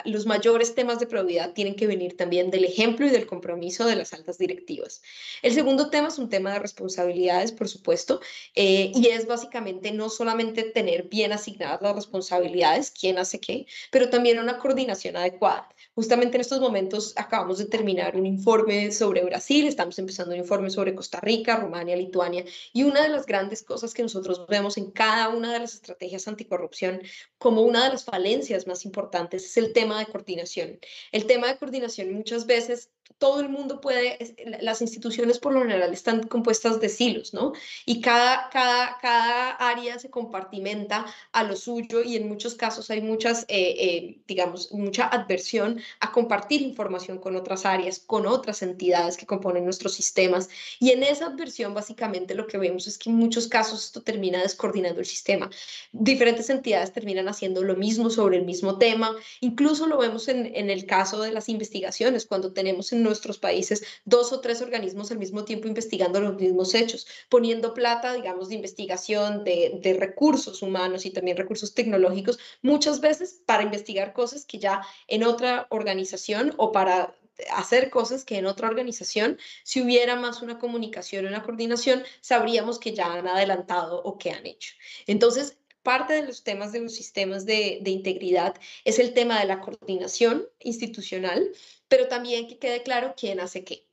los 0.04 0.26
mayores 0.26 0.74
temas 0.74 0.98
de 0.98 1.06
probidad 1.06 1.52
tienen 1.52 1.76
que 1.76 1.86
venir 1.86 2.16
también 2.16 2.50
del 2.50 2.64
ejemplo 2.64 3.06
y 3.06 3.10
del 3.10 3.26
compromiso 3.26 3.86
de 3.86 3.96
las 3.96 4.12
altas 4.12 4.38
directivas. 4.38 5.02
El 5.42 5.54
segundo 5.54 5.90
tema 5.90 6.08
es 6.08 6.18
un 6.18 6.28
tema 6.28 6.52
de 6.52 6.58
responsabilidades, 6.58 7.52
por 7.52 7.68
supuesto, 7.68 8.20
eh, 8.54 8.92
y 8.94 9.08
es 9.08 9.26
básicamente 9.26 9.92
no 9.92 10.08
solamente 10.08 10.62
tener 10.62 11.04
bien 11.04 11.32
asignadas 11.32 11.82
las 11.82 11.94
responsabilidades, 11.94 12.90
quién 12.90 13.18
hace 13.18 13.40
qué, 13.40 13.66
pero 13.90 14.10
también 14.10 14.38
una 14.38 14.58
coordinación 14.58 15.16
adecuada. 15.16 15.68
Justamente 15.94 16.36
en 16.36 16.40
estos 16.40 16.60
momentos 16.60 17.12
acabamos 17.16 17.58
de 17.58 17.66
terminar 17.66 18.16
un 18.16 18.26
informe 18.26 18.90
sobre 18.90 19.22
Brasil, 19.24 19.66
estamos 19.66 19.98
empezando 19.98 20.32
un 20.32 20.40
informe 20.40 20.70
sobre 20.70 20.94
Costa 20.94 21.20
Rica, 21.20 21.56
Rumania, 21.56 21.96
Lituania, 21.96 22.44
y 22.72 22.82
una 22.82 23.02
de 23.02 23.08
las 23.08 23.26
grandes 23.26 23.62
cosas 23.62 23.94
que 23.94 24.02
nosotros 24.02 24.46
en 24.76 24.90
cada 24.90 25.28
una 25.28 25.52
de 25.52 25.60
las 25.60 25.74
estrategias 25.74 26.26
anticorrupción 26.28 27.02
como 27.38 27.62
una 27.62 27.84
de 27.84 27.90
las 27.90 28.04
falencias 28.04 28.66
más 28.66 28.84
importantes 28.84 29.44
es 29.44 29.56
el 29.56 29.72
tema 29.72 29.98
de 29.98 30.06
coordinación. 30.06 30.78
El 31.12 31.26
tema 31.26 31.48
de 31.48 31.58
coordinación 31.58 32.12
muchas 32.12 32.46
veces 32.46 32.90
todo 33.18 33.40
el 33.40 33.48
mundo 33.48 33.80
puede, 33.80 34.18
las 34.60 34.82
instituciones 34.82 35.38
por 35.38 35.52
lo 35.52 35.60
general 35.60 35.92
están 35.92 36.26
compuestas 36.26 36.80
de 36.80 36.88
silos, 36.88 37.32
¿no? 37.32 37.52
Y 37.86 38.00
cada, 38.00 38.48
cada, 38.50 38.98
cada 39.00 39.50
área 39.52 39.98
se 39.98 40.10
compartimenta 40.10 41.06
a 41.32 41.44
lo 41.44 41.56
suyo 41.56 42.02
y 42.02 42.16
en 42.16 42.28
muchos 42.28 42.54
casos 42.54 42.90
hay 42.90 43.00
muchas, 43.00 43.44
eh, 43.48 43.76
eh, 43.78 44.22
digamos, 44.26 44.72
mucha 44.72 45.06
adversión 45.06 45.80
a 46.00 46.12
compartir 46.12 46.62
información 46.62 47.18
con 47.18 47.36
otras 47.36 47.64
áreas, 47.64 48.00
con 48.00 48.26
otras 48.26 48.62
entidades 48.62 49.16
que 49.16 49.26
componen 49.26 49.64
nuestros 49.64 49.94
sistemas. 49.94 50.48
Y 50.80 50.90
en 50.90 51.02
esa 51.02 51.26
adversión 51.26 51.72
básicamente 51.72 52.34
lo 52.34 52.46
que 52.46 52.58
vemos 52.58 52.86
es 52.86 52.98
que 52.98 53.10
en 53.10 53.16
muchos 53.16 53.48
casos 53.48 53.84
esto 53.84 54.02
termina 54.02 54.42
descoordinando 54.44 55.00
el 55.00 55.06
sistema. 55.06 55.50
Diferentes 55.92 56.48
entidades 56.50 56.92
terminan 56.92 57.28
haciendo 57.28 57.62
lo 57.62 57.76
mismo 57.76 58.10
sobre 58.10 58.36
el 58.36 58.44
mismo 58.44 58.78
tema. 58.78 59.14
Incluso 59.40 59.86
lo 59.86 59.98
vemos 59.98 60.28
en, 60.28 60.54
en 60.54 60.70
el 60.70 60.86
caso 60.86 61.20
de 61.20 61.32
las 61.32 61.48
investigaciones, 61.48 62.26
cuando 62.26 62.52
tenemos 62.52 62.92
en 62.92 63.02
nuestros 63.02 63.38
países 63.38 63.82
dos 64.04 64.32
o 64.32 64.40
tres 64.40 64.62
organismos 64.62 65.10
al 65.10 65.18
mismo 65.18 65.44
tiempo 65.44 65.68
investigando 65.68 66.20
los 66.20 66.36
mismos 66.36 66.74
hechos, 66.74 67.06
poniendo 67.28 67.74
plata, 67.74 68.14
digamos, 68.14 68.48
de 68.48 68.54
investigación, 68.54 69.44
de, 69.44 69.80
de 69.82 69.94
recursos 69.94 70.62
humanos 70.62 71.06
y 71.06 71.10
también 71.10 71.36
recursos 71.36 71.74
tecnológicos, 71.74 72.38
muchas 72.62 73.00
veces 73.00 73.42
para 73.46 73.62
investigar 73.62 74.12
cosas 74.12 74.44
que 74.44 74.58
ya 74.58 74.82
en 75.08 75.24
otra 75.24 75.66
organización 75.70 76.54
o 76.56 76.72
para 76.72 77.14
hacer 77.52 77.90
cosas 77.90 78.24
que 78.24 78.36
en 78.38 78.46
otra 78.46 78.68
organización, 78.68 79.38
si 79.62 79.82
hubiera 79.82 80.16
más 80.16 80.42
una 80.42 80.58
comunicación, 80.58 81.26
una 81.26 81.42
coordinación, 81.42 82.04
sabríamos 82.20 82.78
que 82.78 82.94
ya 82.94 83.12
han 83.12 83.26
adelantado 83.28 84.02
o 84.02 84.18
que 84.18 84.30
han 84.30 84.46
hecho. 84.46 84.74
Entonces, 85.06 85.58
parte 85.82 86.14
de 86.14 86.22
los 86.22 86.42
temas 86.44 86.72
de 86.72 86.80
los 86.80 86.94
sistemas 86.94 87.44
de, 87.46 87.78
de, 87.82 87.90
integridad 87.90 88.54
es 88.84 88.98
el 88.98 89.12
tema 89.14 89.38
de 89.40 89.46
la 89.46 89.60
coordinación 89.60 90.48
institucional, 90.60 91.50
pero 91.88 92.08
también 92.08 92.48
que 92.48 92.58
quede 92.58 92.82
claro 92.82 93.14
quién 93.16 93.40
hace 93.40 93.64
qué. 93.64 93.86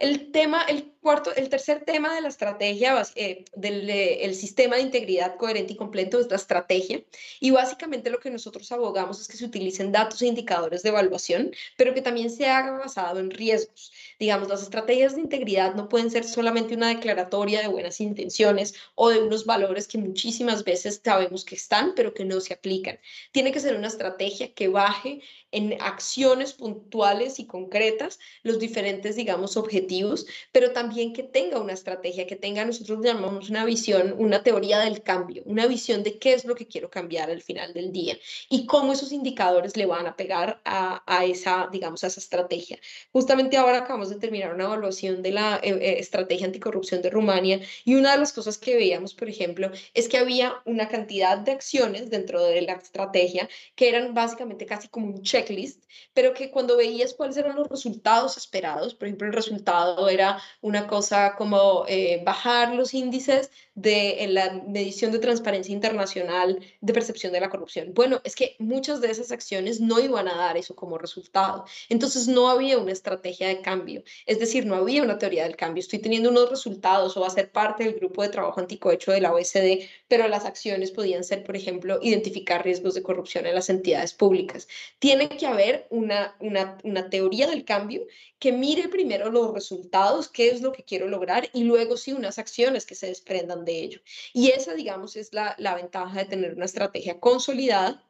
El 0.00 0.32
tema, 0.32 0.62
el 0.62 0.92
cuarto, 1.00 1.34
el 1.34 1.48
tercer 1.50 1.84
tema 1.84 2.14
de 2.14 2.22
la 2.22 2.28
estrategia, 2.28 3.02
eh, 3.14 3.44
del 3.54 3.88
el 3.90 4.34
sistema 4.34 4.76
de 4.76 4.82
integridad 4.82 5.36
coherente 5.36 5.74
y 5.74 5.76
completo 5.76 6.18
es 6.18 6.30
la 6.30 6.36
estrategia. 6.36 7.02
Y 7.38 7.50
básicamente 7.50 8.10
lo 8.10 8.18
que 8.18 8.30
nosotros 8.30 8.72
abogamos 8.72 9.20
es 9.20 9.28
que 9.28 9.36
se 9.36 9.44
utilicen 9.44 9.92
datos 9.92 10.22
e 10.22 10.26
indicadores 10.26 10.82
de 10.82 10.88
evaluación, 10.88 11.52
pero 11.76 11.94
que 11.94 12.02
también 12.02 12.30
se 12.30 12.46
haga 12.46 12.72
basado 12.72 13.20
en 13.20 13.30
riesgos. 13.30 13.92
Digamos, 14.20 14.48
las 14.48 14.62
estrategias 14.62 15.14
de 15.14 15.22
integridad 15.22 15.74
no 15.74 15.88
pueden 15.88 16.10
ser 16.10 16.24
solamente 16.24 16.74
una 16.74 16.88
declaratoria 16.88 17.62
de 17.62 17.68
buenas 17.68 18.00
intenciones 18.00 18.74
o 18.94 19.08
de 19.08 19.18
unos 19.18 19.46
valores 19.46 19.88
que 19.88 19.96
muchísimas 19.96 20.62
veces 20.62 21.00
sabemos 21.02 21.44
que 21.44 21.54
están, 21.54 21.94
pero 21.96 22.12
que 22.12 22.26
no 22.26 22.38
se 22.40 22.52
aplican. 22.52 22.98
Tiene 23.32 23.50
que 23.50 23.60
ser 23.60 23.76
una 23.76 23.88
estrategia 23.88 24.52
que 24.52 24.68
baje 24.68 25.22
en 25.52 25.80
acciones 25.80 26.52
puntuales 26.52 27.38
y 27.38 27.46
concretas 27.46 28.18
los 28.42 28.58
diferentes, 28.58 29.16
digamos, 29.16 29.56
objetivos, 29.56 30.26
pero 30.52 30.72
también 30.72 31.12
que 31.12 31.22
tenga 31.22 31.58
una 31.58 31.72
estrategia, 31.72 32.26
que 32.26 32.36
tenga, 32.36 32.64
nosotros 32.64 33.00
llamamos 33.02 33.50
una 33.50 33.64
visión, 33.64 34.14
una 34.18 34.42
teoría 34.42 34.80
del 34.80 35.02
cambio, 35.02 35.42
una 35.46 35.66
visión 35.66 36.02
de 36.02 36.18
qué 36.18 36.34
es 36.34 36.44
lo 36.44 36.54
que 36.54 36.66
quiero 36.66 36.90
cambiar 36.90 37.30
al 37.30 37.42
final 37.42 37.72
del 37.72 37.90
día 37.90 38.18
y 38.48 38.66
cómo 38.66 38.92
esos 38.92 39.12
indicadores 39.12 39.76
le 39.78 39.86
van 39.86 40.06
a 40.06 40.16
pegar 40.16 40.60
a, 40.64 41.02
a 41.06 41.24
esa, 41.24 41.68
digamos, 41.72 42.04
a 42.04 42.08
esa 42.08 42.20
estrategia. 42.20 42.78
Justamente 43.12 43.56
ahora 43.56 43.78
acabamos 43.78 44.09
de 44.10 44.16
terminar 44.16 44.54
una 44.54 44.64
evaluación 44.64 45.22
de 45.22 45.32
la 45.32 45.56
eh, 45.62 45.70
eh, 45.70 45.98
estrategia 45.98 46.46
anticorrupción 46.46 47.02
de 47.02 47.10
Rumania 47.10 47.60
y 47.84 47.94
una 47.96 48.12
de 48.12 48.18
las 48.18 48.32
cosas 48.32 48.58
que 48.58 48.76
veíamos, 48.76 49.14
por 49.14 49.28
ejemplo, 49.28 49.70
es 49.94 50.08
que 50.08 50.18
había 50.18 50.54
una 50.64 50.88
cantidad 50.88 51.38
de 51.38 51.52
acciones 51.52 52.10
dentro 52.10 52.44
de 52.44 52.62
la 52.62 52.74
estrategia 52.74 53.48
que 53.74 53.88
eran 53.88 54.14
básicamente 54.14 54.66
casi 54.66 54.88
como 54.88 55.06
un 55.06 55.22
check 55.22 55.40
checklist, 55.40 55.84
pero 56.12 56.34
que 56.34 56.50
cuando 56.50 56.76
veías 56.76 57.14
cuáles 57.14 57.36
eran 57.36 57.56
los 57.56 57.68
resultados 57.68 58.36
esperados, 58.36 58.94
por 58.94 59.08
ejemplo, 59.08 59.26
el 59.26 59.32
resultado 59.32 60.08
era 60.08 60.40
una 60.60 60.86
cosa 60.86 61.34
como 61.36 61.84
eh, 61.88 62.22
bajar 62.24 62.74
los 62.74 62.94
índices 62.94 63.50
de 63.80 64.24
en 64.24 64.34
la 64.34 64.62
medición 64.66 65.10
de 65.10 65.18
transparencia 65.18 65.72
internacional 65.72 66.58
de 66.80 66.92
percepción 66.92 67.32
de 67.32 67.40
la 67.40 67.48
corrupción. 67.48 67.92
Bueno, 67.94 68.20
es 68.24 68.34
que 68.34 68.56
muchas 68.58 69.00
de 69.00 69.10
esas 69.10 69.32
acciones 69.32 69.80
no 69.80 69.98
iban 70.00 70.28
a 70.28 70.36
dar 70.36 70.56
eso 70.56 70.74
como 70.76 70.98
resultado. 70.98 71.64
Entonces 71.88 72.28
no 72.28 72.50
había 72.50 72.78
una 72.78 72.92
estrategia 72.92 73.48
de 73.48 73.60
cambio, 73.62 74.02
es 74.26 74.38
decir, 74.38 74.66
no 74.66 74.74
había 74.74 75.02
una 75.02 75.18
teoría 75.18 75.44
del 75.44 75.56
cambio. 75.56 75.80
Estoy 75.80 76.00
teniendo 76.00 76.30
unos 76.30 76.50
resultados 76.50 77.16
o 77.16 77.20
va 77.20 77.28
a 77.28 77.30
ser 77.30 77.50
parte 77.50 77.84
del 77.84 77.94
grupo 77.94 78.22
de 78.22 78.28
trabajo 78.28 78.60
anticohecho 78.60 79.12
de 79.12 79.20
la 79.20 79.32
OECD, 79.32 79.88
pero 80.08 80.28
las 80.28 80.44
acciones 80.44 80.90
podían 80.90 81.24
ser, 81.24 81.44
por 81.44 81.56
ejemplo, 81.56 81.98
identificar 82.02 82.64
riesgos 82.64 82.94
de 82.94 83.02
corrupción 83.02 83.46
en 83.46 83.54
las 83.54 83.70
entidades 83.70 84.12
públicas. 84.12 84.68
Tiene 84.98 85.28
que 85.28 85.46
haber 85.46 85.86
una, 85.90 86.36
una, 86.40 86.78
una 86.84 87.08
teoría 87.08 87.46
del 87.46 87.64
cambio 87.64 88.06
que 88.40 88.52
mire 88.52 88.88
primero 88.88 89.30
los 89.30 89.52
resultados, 89.52 90.28
qué 90.28 90.48
es 90.48 90.62
lo 90.62 90.72
que 90.72 90.82
quiero 90.82 91.06
lograr 91.08 91.50
y 91.52 91.64
luego 91.64 91.98
sí 91.98 92.14
unas 92.14 92.38
acciones 92.38 92.86
que 92.86 92.94
se 92.94 93.06
desprendan 93.06 93.66
de 93.66 93.69
ello. 93.78 94.00
Y 94.32 94.50
esa, 94.50 94.74
digamos, 94.74 95.16
es 95.16 95.32
la, 95.32 95.54
la 95.58 95.74
ventaja 95.74 96.18
de 96.18 96.24
tener 96.26 96.54
una 96.54 96.64
estrategia 96.64 97.20
consolidada 97.20 98.06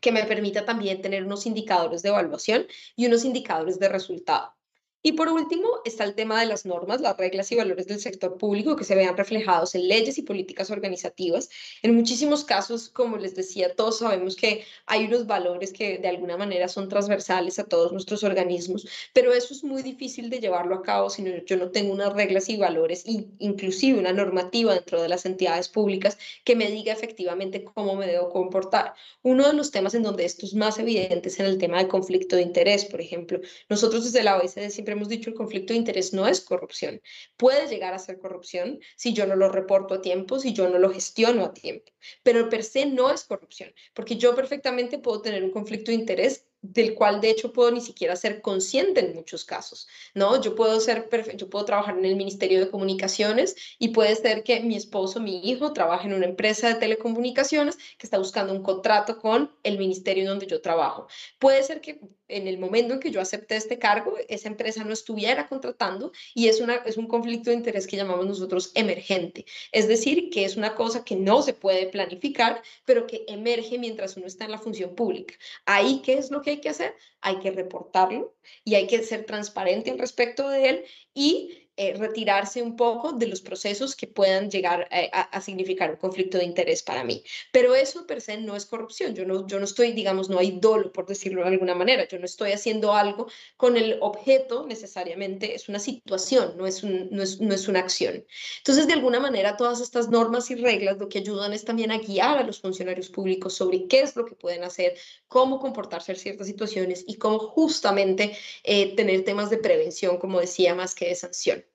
que 0.00 0.12
me 0.12 0.24
permita 0.24 0.64
también 0.64 1.02
tener 1.02 1.24
unos 1.24 1.46
indicadores 1.46 2.02
de 2.02 2.10
evaluación 2.10 2.66
y 2.96 3.06
unos 3.06 3.24
indicadores 3.24 3.78
de 3.78 3.88
resultado. 3.88 4.57
Y 5.00 5.12
por 5.12 5.28
último 5.28 5.68
está 5.84 6.02
el 6.02 6.16
tema 6.16 6.40
de 6.40 6.46
las 6.46 6.66
normas, 6.66 7.00
las 7.00 7.16
reglas 7.16 7.52
y 7.52 7.56
valores 7.56 7.86
del 7.86 8.00
sector 8.00 8.36
público 8.36 8.74
que 8.74 8.82
se 8.82 8.96
vean 8.96 9.16
reflejados 9.16 9.76
en 9.76 9.86
leyes 9.86 10.18
y 10.18 10.22
políticas 10.22 10.72
organizativas. 10.72 11.48
En 11.82 11.94
muchísimos 11.94 12.44
casos, 12.44 12.88
como 12.88 13.16
les 13.16 13.36
decía, 13.36 13.76
todos 13.76 14.00
sabemos 14.00 14.34
que 14.34 14.64
hay 14.86 15.04
unos 15.04 15.26
valores 15.28 15.72
que 15.72 15.98
de 15.98 16.08
alguna 16.08 16.36
manera 16.36 16.66
son 16.66 16.88
transversales 16.88 17.60
a 17.60 17.64
todos 17.64 17.92
nuestros 17.92 18.24
organismos, 18.24 18.88
pero 19.12 19.32
eso 19.32 19.54
es 19.54 19.62
muy 19.62 19.82
difícil 19.82 20.30
de 20.30 20.40
llevarlo 20.40 20.74
a 20.74 20.82
cabo 20.82 21.10
si 21.10 21.24
yo 21.46 21.56
no 21.56 21.70
tengo 21.70 21.92
unas 21.92 22.12
reglas 22.12 22.48
y 22.48 22.56
valores, 22.56 23.04
inclusive 23.06 24.00
una 24.00 24.12
normativa 24.12 24.74
dentro 24.74 25.00
de 25.00 25.08
las 25.08 25.26
entidades 25.26 25.68
públicas 25.68 26.18
que 26.44 26.56
me 26.56 26.70
diga 26.72 26.92
efectivamente 26.92 27.62
cómo 27.62 27.94
me 27.94 28.08
debo 28.08 28.30
comportar. 28.30 28.94
Uno 29.22 29.46
de 29.46 29.52
los 29.52 29.70
temas 29.70 29.94
en 29.94 30.02
donde 30.02 30.24
esto 30.24 30.44
es 30.44 30.54
más 30.54 30.80
evidente 30.80 31.28
es 31.28 31.38
en 31.38 31.46
el 31.46 31.58
tema 31.58 31.78
del 31.78 31.86
conflicto 31.86 32.34
de 32.34 32.42
interés, 32.42 32.84
por 32.84 33.00
ejemplo. 33.00 33.40
Nosotros 33.68 34.04
desde 34.04 34.24
la 34.24 34.38
OECD 34.38 34.70
siempre 34.88 34.92
hemos 34.92 35.08
dicho, 35.08 35.28
el 35.28 35.36
conflicto 35.36 35.72
de 35.74 35.78
interés 35.78 36.14
no 36.14 36.26
es 36.26 36.40
corrupción. 36.40 37.02
Puede 37.36 37.68
llegar 37.68 37.92
a 37.92 37.98
ser 37.98 38.18
corrupción 38.18 38.80
si 38.96 39.12
yo 39.12 39.26
no 39.26 39.36
lo 39.36 39.50
reporto 39.50 39.94
a 39.94 40.00
tiempo, 40.00 40.38
si 40.38 40.54
yo 40.54 40.68
no 40.68 40.78
lo 40.78 40.90
gestiono 40.90 41.44
a 41.44 41.52
tiempo, 41.52 41.92
pero 42.22 42.48
per 42.48 42.64
se 42.64 42.86
no 42.86 43.10
es 43.10 43.24
corrupción, 43.24 43.70
porque 43.92 44.16
yo 44.16 44.34
perfectamente 44.34 44.98
puedo 44.98 45.20
tener 45.20 45.44
un 45.44 45.50
conflicto 45.50 45.90
de 45.90 45.96
interés 45.96 46.46
del 46.60 46.94
cual 46.94 47.20
de 47.20 47.30
hecho 47.30 47.52
puedo 47.52 47.70
ni 47.70 47.80
siquiera 47.80 48.16
ser 48.16 48.40
consciente 48.40 49.00
en 49.00 49.14
muchos 49.14 49.44
casos, 49.44 49.86
¿no? 50.14 50.40
Yo 50.40 50.54
puedo 50.54 50.80
ser, 50.80 51.08
yo 51.36 51.48
puedo 51.48 51.64
trabajar 51.64 51.96
en 51.98 52.04
el 52.04 52.16
Ministerio 52.16 52.58
de 52.58 52.70
Comunicaciones 52.70 53.54
y 53.78 53.88
puede 53.88 54.16
ser 54.16 54.42
que 54.42 54.60
mi 54.60 54.74
esposo, 54.74 55.20
mi 55.20 55.48
hijo, 55.48 55.72
trabaje 55.72 56.08
en 56.08 56.14
una 56.14 56.26
empresa 56.26 56.68
de 56.68 56.74
telecomunicaciones 56.76 57.76
que 57.76 58.06
está 58.06 58.18
buscando 58.18 58.52
un 58.52 58.62
contrato 58.62 59.18
con 59.18 59.52
el 59.62 59.78
ministerio 59.78 60.28
donde 60.28 60.46
yo 60.46 60.60
trabajo. 60.60 61.06
Puede 61.38 61.62
ser 61.62 61.80
que 61.80 62.00
en 62.28 62.46
el 62.46 62.58
momento 62.58 62.94
en 62.94 63.00
que 63.00 63.10
yo 63.10 63.20
acepté 63.20 63.56
este 63.56 63.78
cargo, 63.78 64.14
esa 64.28 64.48
empresa 64.48 64.84
no 64.84 64.92
estuviera 64.92 65.48
contratando 65.48 66.12
y 66.34 66.48
es, 66.48 66.60
una, 66.60 66.76
es 66.86 66.96
un 66.96 67.06
conflicto 67.06 67.50
de 67.50 67.56
interés 67.56 67.86
que 67.86 67.96
llamamos 67.96 68.26
nosotros 68.26 68.72
emergente. 68.74 69.46
Es 69.72 69.88
decir, 69.88 70.30
que 70.30 70.44
es 70.44 70.56
una 70.56 70.74
cosa 70.74 71.04
que 71.04 71.16
no 71.16 71.42
se 71.42 71.54
puede 71.54 71.86
planificar, 71.86 72.62
pero 72.84 73.06
que 73.06 73.24
emerge 73.28 73.78
mientras 73.78 74.16
uno 74.16 74.26
está 74.26 74.44
en 74.44 74.52
la 74.52 74.58
función 74.58 74.94
pública. 74.94 75.34
Ahí, 75.66 76.02
¿qué 76.04 76.14
es 76.14 76.30
lo 76.30 76.42
que 76.42 76.50
hay 76.50 76.60
que 76.60 76.68
hacer? 76.68 76.94
Hay 77.20 77.38
que 77.40 77.50
reportarlo 77.50 78.36
y 78.64 78.74
hay 78.74 78.86
que 78.86 79.02
ser 79.02 79.24
transparente 79.24 79.90
en 79.90 79.98
respecto 79.98 80.48
de 80.48 80.68
él 80.68 80.84
y 81.14 81.67
eh, 81.80 81.94
retirarse 81.96 82.60
un 82.60 82.74
poco 82.74 83.12
de 83.12 83.28
los 83.28 83.40
procesos 83.40 83.94
que 83.94 84.08
puedan 84.08 84.50
llegar 84.50 84.88
eh, 84.90 85.08
a, 85.12 85.40
significar 85.40 85.92
un 85.92 85.96
conflicto 85.96 86.36
de 86.36 86.44
interés 86.44 86.82
para 86.82 87.04
mí. 87.04 87.22
Pero 87.52 87.72
eso 87.76 88.04
per 88.04 88.20
se 88.20 88.36
no 88.36 88.56
es 88.56 88.66
corrupción. 88.66 89.14
Yo 89.14 89.24
no, 89.24 89.46
yo 89.46 89.60
no 89.60 89.64
estoy, 89.64 89.92
digamos, 89.92 90.28
no 90.28 90.40
hay 90.40 90.58
dolo, 90.60 90.92
por 90.92 91.06
decirlo 91.06 91.42
de 91.42 91.50
alguna 91.50 91.76
manera. 91.76 92.08
Yo 92.08 92.18
no 92.18 92.24
estoy 92.24 92.50
haciendo 92.50 92.94
algo 92.94 93.28
con 93.56 93.76
el 93.76 93.98
objeto 94.00 94.66
necesariamente, 94.66 95.54
es 95.54 95.68
una 95.68 95.78
situación, 95.78 96.56
no 96.56 96.66
es, 96.66 96.82
un, 96.82 97.10
no 97.12 97.22
es, 97.22 97.40
no 97.40 97.54
es 97.54 97.68
una 97.68 97.78
acción. 97.78 98.24
Entonces, 98.56 98.88
de 98.88 98.94
alguna 98.94 99.20
manera, 99.20 99.56
todas 99.56 99.80
estas 99.80 100.08
normas 100.08 100.50
y 100.50 100.56
reglas 100.56 100.98
lo 100.98 101.08
que 101.08 101.18
ayudan 101.18 101.52
es 101.52 101.64
también 101.64 101.92
a 101.92 101.98
guiar 101.98 102.38
a 102.38 102.42
los 102.42 102.60
funcionarios 102.60 103.08
públicos 103.08 103.54
sobre 103.54 103.86
qué 103.86 104.00
es 104.00 104.16
lo 104.16 104.24
que 104.24 104.34
pueden 104.34 104.64
hacer, 104.64 104.96
cómo 105.28 105.60
comportarse 105.60 106.10
en 106.10 106.18
ciertas 106.18 106.48
situaciones 106.48 107.04
y 107.06 107.18
cómo 107.18 107.38
justamente 107.38 108.36
eh, 108.64 108.96
tener 108.96 109.24
temas 109.24 109.48
de 109.48 109.58
prevención, 109.58 110.18
como 110.18 110.40
decía, 110.40 110.74
más 110.74 110.96
que 110.96 111.06
de 111.06 111.14
sanción. 111.14 111.67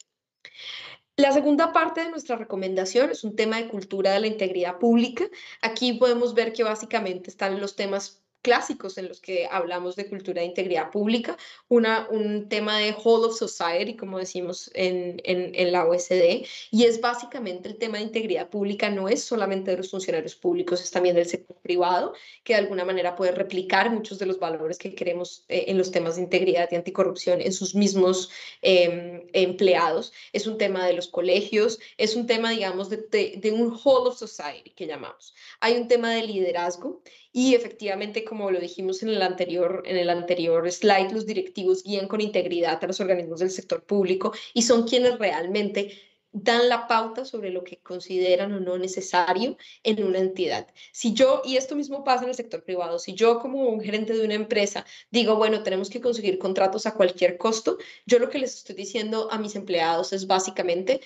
La 1.15 1.31
segunda 1.31 1.71
parte 1.71 2.01
de 2.01 2.09
nuestra 2.09 2.37
recomendación 2.37 3.11
es 3.11 3.23
un 3.23 3.35
tema 3.35 3.57
de 3.57 3.67
cultura 3.67 4.11
de 4.11 4.19
la 4.19 4.27
integridad 4.27 4.79
pública. 4.79 5.25
Aquí 5.61 5.93
podemos 5.93 6.33
ver 6.33 6.53
que 6.53 6.63
básicamente 6.63 7.29
están 7.29 7.61
los 7.61 7.75
temas 7.75 8.22
clásicos 8.43 8.97
en 8.97 9.07
los 9.07 9.21
que 9.21 9.47
hablamos 9.49 9.95
de 9.95 10.07
cultura 10.07 10.41
de 10.41 10.47
integridad 10.47 10.91
pública, 10.91 11.37
una, 11.69 12.07
un 12.11 12.49
tema 12.49 12.77
de 12.77 12.91
whole 12.91 13.25
of 13.25 13.37
society, 13.37 13.95
como 13.95 14.19
decimos 14.19 14.69
en, 14.75 15.21
en, 15.23 15.71
la 15.71 15.87
OSD, 15.87 16.45
y 16.69 16.83
es 16.83 16.99
básicamente 16.99 17.69
el 17.69 17.77
tema 17.77 17.97
de 17.97 18.03
integridad 18.03 18.49
pública, 18.49 18.89
no 18.89 19.07
es 19.07 19.23
solamente 19.23 19.71
de 19.71 19.77
los 19.77 19.89
funcionarios 19.89 20.35
públicos, 20.35 20.83
es 20.83 20.91
también 20.91 21.15
del 21.15 21.25
sector 21.25 21.55
privado, 21.61 22.13
que 22.43 22.53
de 22.53 22.59
alguna 22.59 22.83
manera 22.83 23.15
puede 23.15 23.31
replicar 23.31 23.89
muchos 23.89 24.19
de 24.19 24.25
los 24.25 24.37
valores 24.39 24.77
que 24.77 24.93
queremos 24.93 25.45
eh, 25.47 25.65
en 25.67 25.77
los 25.77 25.91
temas 25.91 26.17
de 26.17 26.23
integridad 26.23 26.67
y 26.69 26.75
anticorrupción 26.75 27.39
en 27.39 27.53
sus 27.53 27.73
mismos 27.73 28.29
em, 28.61 29.25
empleados. 29.31 30.11
Es 30.33 30.47
un 30.47 30.57
tema 30.57 30.85
de 30.85 30.93
los 30.93 31.07
colegios, 31.07 31.79
es 31.97 32.15
un 32.15 32.27
tema, 32.27 32.51
digamos, 32.51 32.89
de, 32.89 32.97
de, 32.97 33.35
de 33.37 33.51
un 33.53 33.71
whole 33.71 34.09
of 34.09 34.17
society 34.17 34.71
que 34.71 34.85
llamamos. 34.85 35.33
Hay 35.61 35.77
un 35.77 35.87
tema 35.87 36.13
de 36.13 36.23
liderazgo 36.23 37.01
y 37.33 37.55
efectivamente, 37.55 38.23
como 38.23 38.51
lo 38.51 38.59
dijimos 38.59 39.03
en 39.03 39.09
el 39.09 39.21
anterior, 39.21 39.83
en 39.85 39.97
el 39.97 40.09
anterior 40.09 40.71
slide, 40.71 41.11
los 41.11 41.25
directivos 41.25 41.83
guían 41.83 42.07
con 42.07 42.21
integridad 42.21 42.81
a 42.81 42.87
los 42.87 42.99
organismos 43.01 43.39
del 43.39 43.49
sector 43.51 43.83
público 43.83 44.33
y 44.53 44.61
son 44.61 44.87
quienes 44.87 45.17
realmente 45.17 45.91
dan 46.31 46.67
la 46.67 46.87
pauta 46.87 47.25
sobre 47.25 47.51
lo 47.51 47.63
que 47.63 47.77
consideran 47.77 48.53
o 48.53 48.59
no 48.59 48.77
necesario 48.77 49.55
en 49.83 50.03
una 50.03 50.19
entidad. 50.19 50.67
Si 50.91 51.13
yo, 51.13 51.41
y 51.45 51.57
esto 51.57 51.75
mismo 51.75 52.03
pasa 52.03 52.23
en 52.23 52.29
el 52.29 52.35
sector 52.35 52.63
privado, 52.63 52.97
si 52.99 53.13
yo 53.13 53.39
como 53.39 53.67
un 53.69 53.81
gerente 53.81 54.13
de 54.13 54.25
una 54.25 54.33
empresa 54.33 54.85
digo, 55.11 55.35
bueno, 55.35 55.63
tenemos 55.63 55.89
que 55.89 56.01
conseguir 56.01 56.39
contratos 56.39 56.85
a 56.87 56.95
cualquier 56.95 57.37
costo, 57.37 57.77
yo 58.05 58.19
lo 58.19 58.29
que 58.29 58.39
les 58.39 58.55
estoy 58.55 58.75
diciendo 58.75 59.27
a 59.31 59.37
mis 59.37 59.55
empleados 59.55 60.11
es 60.11 60.25
básicamente, 60.27 61.01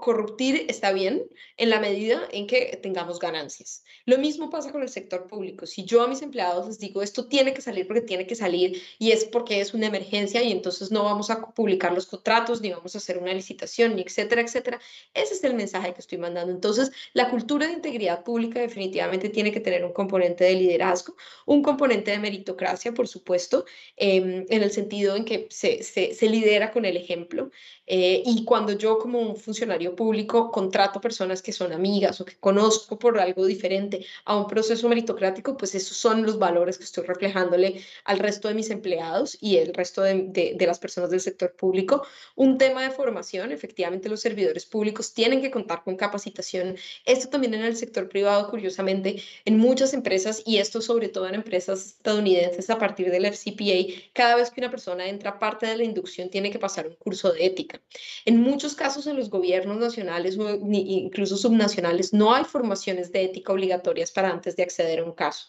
corruptir 0.00 0.66
está 0.68 0.92
bien 0.92 1.24
en 1.56 1.70
la 1.70 1.80
medida 1.80 2.28
en 2.32 2.46
que 2.46 2.78
tengamos 2.82 3.18
ganancias. 3.18 3.84
Lo 4.06 4.18
mismo 4.18 4.50
pasa 4.50 4.72
con 4.72 4.82
el 4.82 4.88
sector 4.88 5.26
público. 5.26 5.66
Si 5.66 5.84
yo 5.84 6.02
a 6.02 6.08
mis 6.08 6.22
empleados 6.22 6.66
les 6.66 6.78
digo 6.78 7.02
esto 7.02 7.26
tiene 7.26 7.54
que 7.54 7.60
salir 7.60 7.86
porque 7.86 8.02
tiene 8.02 8.26
que 8.26 8.34
salir 8.34 8.82
y 8.98 9.12
es 9.12 9.24
porque 9.24 9.60
es 9.60 9.74
una 9.74 9.86
emergencia 9.86 10.42
y 10.42 10.52
entonces 10.52 10.90
no 10.90 11.04
vamos 11.04 11.30
a 11.30 11.52
publicar 11.54 11.92
los 11.92 12.06
contratos 12.06 12.60
ni 12.60 12.70
vamos 12.70 12.94
a 12.94 12.98
hacer 12.98 13.18
una 13.18 13.32
licitación 13.32 13.94
ni 13.94 14.02
etcétera, 14.02 14.42
etcétera, 14.42 14.80
ese 15.14 15.34
es 15.34 15.44
el 15.44 15.54
mensaje 15.54 15.94
que 15.94 16.00
estoy 16.00 16.18
mandando. 16.18 16.52
Entonces, 16.52 16.90
la 17.12 17.30
cultura 17.30 17.66
de 17.66 17.74
integridad 17.74 18.24
pública 18.24 18.60
definitivamente 18.60 19.28
tiene 19.28 19.52
que 19.52 19.60
tener 19.60 19.84
un 19.84 19.92
componente 19.92 20.44
de 20.44 20.54
liderazgo, 20.54 21.14
un 21.46 21.62
componente 21.62 22.10
de 22.10 22.18
meritocracia, 22.18 22.92
por 22.92 23.08
supuesto, 23.08 23.64
em, 23.96 24.44
en 24.48 24.62
el 24.62 24.70
sentido 24.70 25.16
en 25.16 25.24
que 25.24 25.46
se, 25.50 25.82
se, 25.82 26.14
se 26.14 26.28
lidera 26.28 26.70
con 26.72 26.84
el 26.84 26.96
ejemplo. 26.96 27.50
Eh, 27.86 28.22
y 28.24 28.44
cuando 28.44 28.72
yo 28.72 28.98
como 28.98 29.18
un 29.20 29.36
funcionario 29.36 29.67
público 29.96 30.50
contrato 30.50 31.00
personas 31.00 31.42
que 31.42 31.52
son 31.52 31.72
amigas 31.72 32.20
o 32.20 32.24
que 32.24 32.36
conozco 32.36 32.98
por 32.98 33.18
algo 33.18 33.46
diferente 33.46 34.04
a 34.24 34.36
un 34.36 34.46
proceso 34.46 34.88
meritocrático, 34.88 35.56
pues 35.56 35.74
esos 35.74 35.96
son 35.96 36.22
los 36.22 36.38
valores 36.38 36.78
que 36.78 36.84
estoy 36.84 37.04
reflejándole 37.04 37.82
al 38.04 38.18
resto 38.18 38.48
de 38.48 38.54
mis 38.54 38.70
empleados 38.70 39.36
y 39.40 39.56
el 39.56 39.74
resto 39.74 40.02
de, 40.02 40.54
de, 40.56 40.66
las 40.66 40.78
personas 40.78 41.10
del 41.10 41.20
sector 41.20 41.52
público. 41.52 42.06
Un 42.36 42.58
tema 42.58 42.82
de 42.82 42.90
formación, 42.90 43.52
efectivamente 43.52 44.08
los 44.08 44.20
servidores 44.20 44.66
públicos 44.66 45.14
tienen 45.14 45.40
que 45.40 45.50
contar 45.50 45.82
con 45.84 45.96
capacitación. 45.96 46.76
Esto 47.04 47.28
también 47.28 47.54
en 47.54 47.62
el 47.62 47.76
sector 47.76 48.08
privado, 48.08 48.48
curiosamente, 48.50 49.22
en 49.44 49.58
muchas 49.58 49.94
empresas 49.94 50.42
y 50.44 50.58
esto 50.58 50.80
sobre 50.80 51.08
todo 51.08 51.28
en 51.28 51.34
empresas 51.34 51.86
estadounidenses 51.86 52.70
a 52.70 52.78
partir 52.78 53.10
del 53.10 53.26
FCPA, 53.26 53.92
cada 54.12 54.36
vez 54.36 54.50
que 54.50 54.60
una 54.60 54.70
persona 54.70 55.08
entra 55.08 55.38
parte 55.38 55.66
de 55.66 55.76
la 55.76 55.84
inducción 55.84 56.30
tiene 56.30 56.50
que 56.50 56.58
pasar 56.58 56.86
un 56.86 56.94
curso 56.94 57.32
de 57.32 57.46
ética. 57.46 57.80
En 58.24 58.40
muchos 58.40 58.74
casos 58.74 59.06
en 59.06 59.16
los 59.16 59.30
gobiernos 59.30 59.47
nacionales 59.78 60.38
o 60.38 60.48
incluso 60.50 61.36
subnacionales 61.36 62.12
no 62.12 62.34
hay 62.34 62.44
formaciones 62.44 63.12
de 63.12 63.24
ética 63.24 63.52
obligatorias 63.52 64.10
para 64.10 64.30
antes 64.30 64.56
de 64.56 64.62
acceder 64.62 65.00
a 65.00 65.04
un 65.04 65.12
caso 65.12 65.46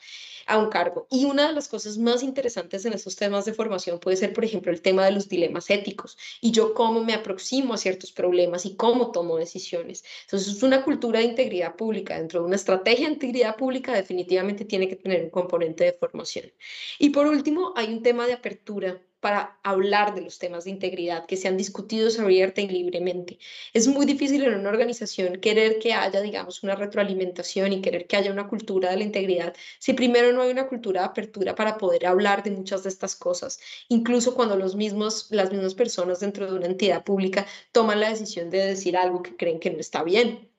a 0.49 0.57
un 0.57 0.69
cargo. 0.69 1.07
Y 1.09 1.25
una 1.25 1.47
de 1.47 1.53
las 1.53 1.67
cosas 1.67 1.97
más 1.97 2.23
interesantes 2.23 2.83
en 2.85 2.93
estos 2.93 3.15
temas 3.15 3.45
de 3.45 3.53
formación 3.53 3.99
puede 3.99 4.17
ser, 4.17 4.33
por 4.33 4.43
ejemplo, 4.43 4.71
el 4.71 4.81
tema 4.81 5.05
de 5.05 5.11
los 5.11 5.29
dilemas 5.29 5.69
éticos 5.69 6.17
y 6.41 6.51
yo 6.51 6.73
cómo 6.73 7.03
me 7.03 7.13
aproximo 7.13 7.75
a 7.75 7.77
ciertos 7.77 8.11
problemas 8.11 8.65
y 8.65 8.75
cómo 8.75 9.11
tomo 9.11 9.37
decisiones. 9.37 10.03
Entonces, 10.23 10.55
es 10.55 10.63
una 10.63 10.83
cultura 10.83 11.19
de 11.19 11.25
integridad 11.25 11.75
pública. 11.75 12.17
Dentro 12.17 12.41
de 12.41 12.47
una 12.47 12.55
estrategia 12.55 13.05
de 13.07 13.13
integridad 13.13 13.55
pública 13.55 13.93
definitivamente 13.93 14.65
tiene 14.65 14.89
que 14.89 14.95
tener 14.95 15.23
un 15.23 15.29
componente 15.29 15.83
de 15.83 15.93
formación. 15.93 16.51
Y 16.97 17.11
por 17.11 17.27
último, 17.27 17.73
hay 17.75 17.93
un 17.93 18.01
tema 18.01 18.25
de 18.25 18.33
apertura 18.33 18.99
para 19.19 19.59
hablar 19.63 20.15
de 20.15 20.21
los 20.21 20.39
temas 20.39 20.65
de 20.65 20.71
integridad 20.71 21.25
que 21.25 21.37
sean 21.37 21.57
discutidos 21.57 22.19
abierta 22.19 22.61
y 22.61 22.67
libremente. 22.67 23.39
Es 23.73 23.87
muy 23.87 24.05
difícil 24.05 24.43
en 24.43 24.55
una 24.55 24.69
organización 24.69 25.37
querer 25.37 25.79
que 25.79 25.93
haya, 25.93 26.21
digamos, 26.21 26.63
una 26.63 26.75
retroalimentación 26.75 27.73
y 27.73 27.81
querer 27.81 28.07
que 28.07 28.17
haya 28.17 28.31
una 28.31 28.47
cultura 28.47 28.91
de 28.91 28.97
la 28.97 29.03
integridad 29.03 29.53
si 29.79 29.93
primero 29.93 30.31
no 30.31 30.41
hay 30.41 30.51
una 30.51 30.67
cultura 30.67 31.01
de 31.01 31.07
apertura 31.07 31.55
para 31.55 31.77
poder 31.77 32.05
hablar 32.05 32.43
de 32.43 32.51
muchas 32.51 32.83
de 32.83 32.89
estas 32.89 33.15
cosas, 33.15 33.59
incluso 33.89 34.35
cuando 34.35 34.55
los 34.55 34.75
mismos, 34.75 35.27
las 35.31 35.51
mismas 35.51 35.75
personas 35.75 36.19
dentro 36.19 36.49
de 36.49 36.57
una 36.57 36.67
entidad 36.67 37.03
pública 37.03 37.45
toman 37.71 37.99
la 37.99 38.09
decisión 38.09 38.49
de 38.49 38.59
decir 38.59 38.97
algo 38.97 39.21
que 39.21 39.35
creen 39.35 39.59
que 39.59 39.69
no 39.71 39.79
está 39.79 40.03
bien 40.03 40.49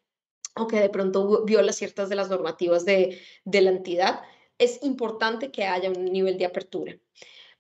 o 0.57 0.67
que 0.67 0.81
de 0.81 0.89
pronto 0.91 1.45
viola 1.45 1.73
ciertas 1.73 2.09
de 2.09 2.17
las 2.17 2.29
normativas 2.29 2.85
de, 2.85 3.21
de 3.45 3.61
la 3.61 3.71
entidad, 3.71 4.23
es 4.59 4.83
importante 4.83 5.51
que 5.51 5.65
haya 5.65 5.91
un 5.91 6.05
nivel 6.07 6.37
de 6.39 6.45
apertura. 6.45 6.99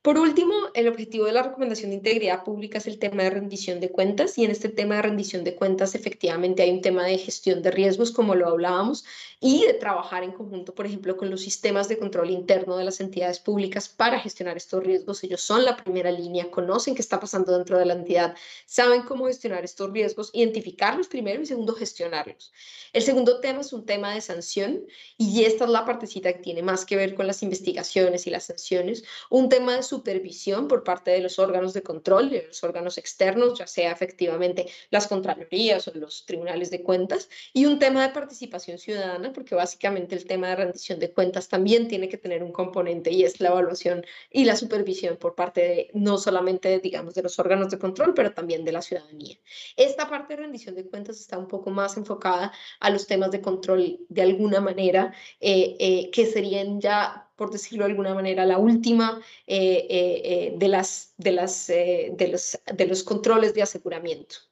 Por 0.02 0.16
último, 0.16 0.54
el 0.72 0.88
objetivo 0.88 1.26
de 1.26 1.32
la 1.32 1.42
recomendación 1.42 1.90
de 1.90 1.96
integridad 1.96 2.42
pública 2.42 2.78
es 2.78 2.86
el 2.86 2.98
tema 2.98 3.22
de 3.22 3.28
rendición 3.28 3.80
de 3.80 3.90
cuentas 3.90 4.38
y 4.38 4.46
en 4.46 4.50
este 4.50 4.70
tema 4.70 4.94
de 4.94 5.02
rendición 5.02 5.44
de 5.44 5.54
cuentas 5.54 5.94
efectivamente 5.94 6.62
hay 6.62 6.70
un 6.70 6.80
tema 6.80 7.04
de 7.04 7.18
gestión 7.18 7.60
de 7.60 7.70
riesgos, 7.70 8.10
como 8.10 8.34
lo 8.34 8.48
hablábamos, 8.48 9.04
y 9.40 9.66
de 9.66 9.74
trabajar 9.74 10.22
en 10.22 10.32
conjunto, 10.32 10.74
por 10.74 10.86
ejemplo, 10.86 11.18
con 11.18 11.28
los 11.28 11.42
sistemas 11.42 11.86
de 11.88 11.98
control 11.98 12.30
interno 12.30 12.78
de 12.78 12.84
las 12.84 13.00
entidades 13.00 13.40
públicas 13.40 13.90
para 13.90 14.18
gestionar 14.18 14.56
estos 14.56 14.82
riesgos. 14.82 15.22
Ellos 15.22 15.42
son 15.42 15.66
la 15.66 15.76
primera 15.76 16.10
línea, 16.10 16.50
conocen 16.50 16.94
qué 16.94 17.02
está 17.02 17.20
pasando 17.20 17.54
dentro 17.56 17.78
de 17.78 17.84
la 17.84 17.92
entidad, 17.92 18.34
saben 18.64 19.02
cómo 19.02 19.26
gestionar 19.26 19.64
estos 19.64 19.90
riesgos, 19.92 20.30
identificarlos 20.32 21.08
primero 21.08 21.42
y 21.42 21.46
segundo, 21.46 21.74
gestionarlos. 21.74 22.52
El 22.94 23.02
segundo 23.02 23.40
tema 23.40 23.60
es 23.60 23.74
un 23.74 23.84
tema 23.84 24.14
de 24.14 24.22
sanción 24.22 24.86
y 25.18 25.44
esta 25.44 25.64
es 25.64 25.70
la 25.70 25.84
partecita 25.84 26.32
que 26.32 26.38
tiene 26.38 26.62
más 26.62 26.86
que 26.86 26.96
ver 26.96 27.14
con 27.14 27.26
las 27.26 27.42
investigaciones 27.42 28.26
y 28.26 28.30
las 28.30 28.44
sanciones, 28.44 29.04
un 29.28 29.50
tema 29.50 29.76
supervisión 29.90 30.68
por 30.68 30.84
parte 30.84 31.10
de 31.10 31.20
los 31.20 31.38
órganos 31.38 31.72
de 31.74 31.82
control, 31.82 32.30
de 32.30 32.46
los 32.46 32.62
órganos 32.62 32.96
externos, 32.96 33.58
ya 33.58 33.66
sea 33.66 33.90
efectivamente 33.92 34.66
las 34.90 35.08
contralorías 35.08 35.88
o 35.88 35.92
los 35.94 36.24
tribunales 36.26 36.70
de 36.70 36.82
cuentas, 36.82 37.28
y 37.52 37.66
un 37.66 37.78
tema 37.78 38.06
de 38.06 38.14
participación 38.14 38.78
ciudadana, 38.78 39.32
porque 39.32 39.54
básicamente 39.54 40.14
el 40.14 40.24
tema 40.24 40.48
de 40.48 40.56
rendición 40.56 40.98
de 41.00 41.12
cuentas 41.12 41.48
también 41.48 41.88
tiene 41.88 42.08
que 42.08 42.18
tener 42.18 42.42
un 42.42 42.52
componente 42.52 43.10
y 43.10 43.24
es 43.24 43.40
la 43.40 43.48
evaluación 43.48 44.04
y 44.30 44.44
la 44.44 44.56
supervisión 44.56 45.16
por 45.16 45.34
parte 45.34 45.60
de 45.60 45.90
no 45.94 46.18
solamente, 46.18 46.78
digamos, 46.78 47.14
de 47.14 47.22
los 47.22 47.38
órganos 47.38 47.70
de 47.70 47.78
control, 47.78 48.14
pero 48.14 48.32
también 48.32 48.64
de 48.64 48.72
la 48.72 48.82
ciudadanía. 48.82 49.36
Esta 49.76 50.08
parte 50.08 50.36
de 50.36 50.42
rendición 50.42 50.74
de 50.76 50.86
cuentas 50.86 51.20
está 51.20 51.36
un 51.36 51.48
poco 51.48 51.70
más 51.70 51.96
enfocada 51.96 52.52
a 52.78 52.90
los 52.90 53.06
temas 53.06 53.30
de 53.32 53.40
control 53.40 53.98
de 54.08 54.22
alguna 54.22 54.60
manera, 54.60 55.12
eh, 55.40 55.76
eh, 55.80 56.10
que 56.10 56.26
serían 56.26 56.80
ya 56.80 57.29
por 57.40 57.50
decirlo 57.50 57.86
de 57.86 57.92
alguna 57.92 58.12
manera, 58.12 58.44
la 58.44 58.58
última 58.58 59.18
de, 59.46 60.58
las, 60.68 61.14
de, 61.16 61.32
las, 61.32 61.68
de, 61.68 62.28
los, 62.30 62.58
de 62.70 62.86
los 62.86 63.02
controles 63.02 63.54
de 63.54 63.62
aseguramiento. 63.62 64.49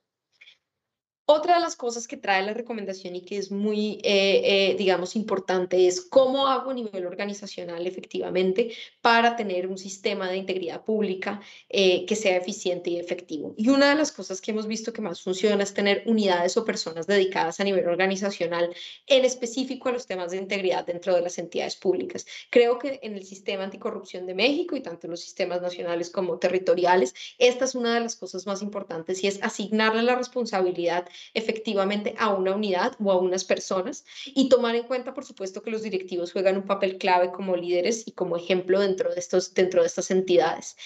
Otra 1.30 1.56
de 1.56 1.60
las 1.60 1.76
cosas 1.76 2.08
que 2.08 2.16
trae 2.16 2.42
la 2.42 2.54
recomendación 2.54 3.14
y 3.14 3.20
que 3.20 3.36
es 3.36 3.50
muy, 3.50 4.00
eh, 4.02 4.40
eh, 4.44 4.76
digamos, 4.78 5.14
importante 5.14 5.86
es 5.86 6.00
cómo 6.00 6.46
hago 6.46 6.70
a 6.70 6.74
nivel 6.74 7.04
organizacional 7.04 7.86
efectivamente 7.86 8.72
para 9.02 9.36
tener 9.36 9.66
un 9.66 9.76
sistema 9.76 10.30
de 10.30 10.38
integridad 10.38 10.86
pública 10.86 11.42
eh, 11.68 12.06
que 12.06 12.16
sea 12.16 12.38
eficiente 12.38 12.88
y 12.88 12.98
efectivo. 12.98 13.52
Y 13.58 13.68
una 13.68 13.90
de 13.90 13.96
las 13.96 14.10
cosas 14.10 14.40
que 14.40 14.52
hemos 14.52 14.66
visto 14.66 14.94
que 14.94 15.02
más 15.02 15.20
funciona 15.20 15.62
es 15.62 15.74
tener 15.74 16.02
unidades 16.06 16.56
o 16.56 16.64
personas 16.64 17.06
dedicadas 17.06 17.60
a 17.60 17.64
nivel 17.64 17.86
organizacional, 17.86 18.74
en 19.06 19.26
específico 19.26 19.90
a 19.90 19.92
los 19.92 20.06
temas 20.06 20.30
de 20.30 20.38
integridad 20.38 20.86
dentro 20.86 21.14
de 21.14 21.20
las 21.20 21.36
entidades 21.36 21.76
públicas. 21.76 22.24
Creo 22.48 22.78
que 22.78 23.00
en 23.02 23.16
el 23.16 23.26
sistema 23.26 23.64
anticorrupción 23.64 24.24
de 24.24 24.34
México 24.34 24.76
y 24.76 24.80
tanto 24.80 25.06
en 25.06 25.10
los 25.10 25.20
sistemas 25.20 25.60
nacionales 25.60 26.08
como 26.08 26.38
territoriales, 26.38 27.14
esta 27.36 27.66
es 27.66 27.74
una 27.74 27.92
de 27.92 28.00
las 28.00 28.16
cosas 28.16 28.46
más 28.46 28.62
importantes 28.62 29.22
y 29.22 29.26
es 29.26 29.42
asignarle 29.42 30.02
la 30.02 30.14
responsabilidad 30.14 31.06
efectivamente 31.34 32.14
a 32.18 32.34
una 32.34 32.54
unidad 32.54 32.92
o 33.02 33.10
a 33.12 33.18
unas 33.18 33.44
personas 33.44 34.04
y 34.26 34.48
tomar 34.48 34.74
en 34.74 34.84
cuenta, 34.84 35.14
por 35.14 35.24
supuesto, 35.24 35.62
que 35.62 35.70
los 35.70 35.82
directivos 35.82 36.32
juegan 36.32 36.56
un 36.56 36.66
papel 36.66 36.98
clave 36.98 37.30
como 37.32 37.56
líderes 37.56 38.06
y 38.06 38.12
como 38.12 38.36
ejemplo 38.36 38.80
dentro 38.80 39.12
de, 39.12 39.20
estos, 39.20 39.54
dentro 39.54 39.82
de 39.82 39.86
estas 39.88 40.10
entidades. 40.10 40.76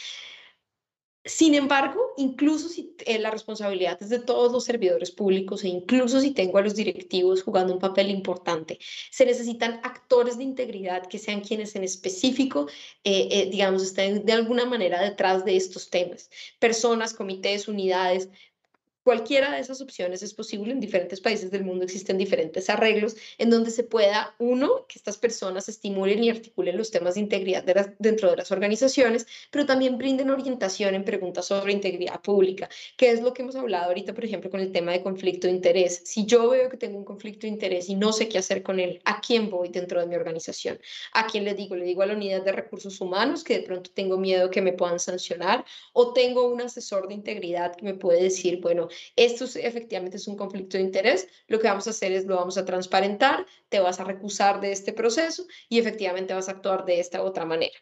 Sin 1.25 1.55
embargo, 1.55 2.15
incluso 2.17 2.69
si 2.69 2.97
eh, 3.07 3.17
la 3.21 3.31
responsabilidad 3.31 3.97
es 4.03 4.09
de 4.09 4.19
todos 4.19 4.51
los 4.51 4.65
servidores 4.65 5.13
públicos 5.13 5.63
e 5.63 5.69
incluso 5.69 6.21
si 6.21 6.33
tengo 6.33 6.59
a 6.59 6.63
los 6.63 6.75
directivos 6.75 7.45
jugando 7.45 7.73
un 7.73 7.79
papel 7.79 8.11
importante, 8.11 8.81
se 9.09 9.25
necesitan 9.25 9.81
actores 9.85 10.37
de 10.37 10.43
integridad 10.43 11.07
que 11.07 11.21
sean 11.21 11.41
quienes 11.41 11.77
en 11.77 11.85
específico, 11.85 12.67
eh, 13.05 13.29
eh, 13.31 13.49
digamos, 13.53 13.85
estén 13.85 14.25
de 14.27 14.33
alguna 14.33 14.65
manera 14.65 15.01
detrás 15.01 15.45
de 15.45 15.57
estos 15.57 15.91
temas. 15.91 16.29
Personas, 16.59 17.15
comités, 17.15 17.69
unidades, 17.69 18.29
Cualquiera 19.05 19.51
de 19.51 19.61
esas 19.61 19.81
opciones 19.81 20.23
es 20.23 20.33
posible. 20.33 20.73
En 20.73 20.79
diferentes 20.79 21.21
países 21.21 21.51
del 21.51 21.65
mundo 21.65 21.85
existen 21.85 22.19
diferentes 22.19 22.71
arreglos 22.71 23.17
en 23.37 23.51
donde 23.51 23.73
se 23.73 23.83
pueda, 23.83 24.35
uno, 24.39 24.87
que 24.87 24.97
estas 24.97 25.19
personas 25.19 25.69
estimulen 25.69 26.23
y 26.23 26.31
articulen 26.31 26.77
los 26.77 26.93
temas 26.93 27.15
de 27.15 27.21
integridad 27.21 27.65
dentro 27.99 28.31
de 28.31 28.37
las 28.37 28.53
organizaciones, 28.53 29.27
pero 29.51 29.67
también 29.67 29.99
brinden 29.99 30.31
orientación 30.31 30.95
en 30.95 31.05
preguntas 31.05 31.47
sobre 31.47 31.73
integridad 31.73 32.21
pública, 32.21 32.69
que 32.97 33.11
es 33.11 33.23
lo 33.23 33.35
que 33.35 33.43
hemos 33.43 33.57
hablado 33.57 33.87
ahorita, 33.87 34.15
por 34.15 34.25
ejemplo, 34.25 34.51
con 34.51 34.61
el 34.61 34.71
tema 34.71 34.93
de 34.93 35.03
conflicto 35.03 35.49
de 35.49 35.55
interés. 35.55 36.03
Si 36.05 36.25
yo 36.25 36.51
veo 36.51 36.69
que 36.69 36.77
tengo 36.77 36.97
un 36.97 37.05
conflicto 37.05 37.43
de 37.43 37.49
interés 37.49 37.89
y 37.89 37.97
no 37.97 38.13
sé 38.13 38.29
qué 38.29 38.39
hacer 38.39 38.63
con 38.63 38.79
él, 38.79 39.01
¿a 39.05 39.21
quién 39.21 39.51
voy 39.51 39.69
dentro 39.69 40.01
de 40.01 40.07
mi 40.07 40.15
organización? 40.15 40.79
¿A 41.13 41.27
quién 41.27 41.45
le 41.45 41.55
digo? 41.55 41.75
Le 41.75 41.85
digo 41.85 42.03
a 42.03 42.07
la 42.07 42.15
unidad 42.15 42.45
de 42.45 42.53
recursos 42.53 43.01
humanos 43.01 43.43
que 43.43 43.59
de 43.59 43.65
pronto 43.65 43.91
tengo 43.93 44.17
miedo 44.17 44.49
que 44.51 44.63
me 44.63 44.73
puedan 44.73 45.01
sancionar 45.01 45.65
o 45.93 46.13
tengo 46.13 46.47
un 46.47 46.61
asesor 46.61 47.09
de 47.09 47.15
integridad 47.15 47.75
que 47.75 47.85
me 47.85 47.95
puede 47.95 48.23
decir, 48.23 48.61
bueno, 48.61 48.89
esto 49.17 49.45
efectivamente 49.61 50.17
es 50.17 50.29
un 50.29 50.37
conflicto 50.37 50.77
de 50.77 50.85
interés, 50.85 51.29
lo 51.47 51.59
que 51.59 51.69
vamos 51.69 51.87
a 51.87 51.91
hacer 51.91 52.13
es 52.13 52.27
lo 52.27 52.37
vamos 52.37 52.59
a 52.59 52.65
transparentar, 52.65 53.47
te 53.69 53.81
vas 53.81 54.01
a 54.01 54.05
recusar 54.05 54.61
de 54.61 54.73
este 54.73 54.93
proceso 54.93 55.47
y 55.69 55.79
efectivamente 55.79 56.35
vas 56.35 56.49
a 56.49 56.53
actuar 56.53 56.85
de 56.85 57.01
esta 57.01 57.23
otra 57.23 57.45
manera. 57.45 57.75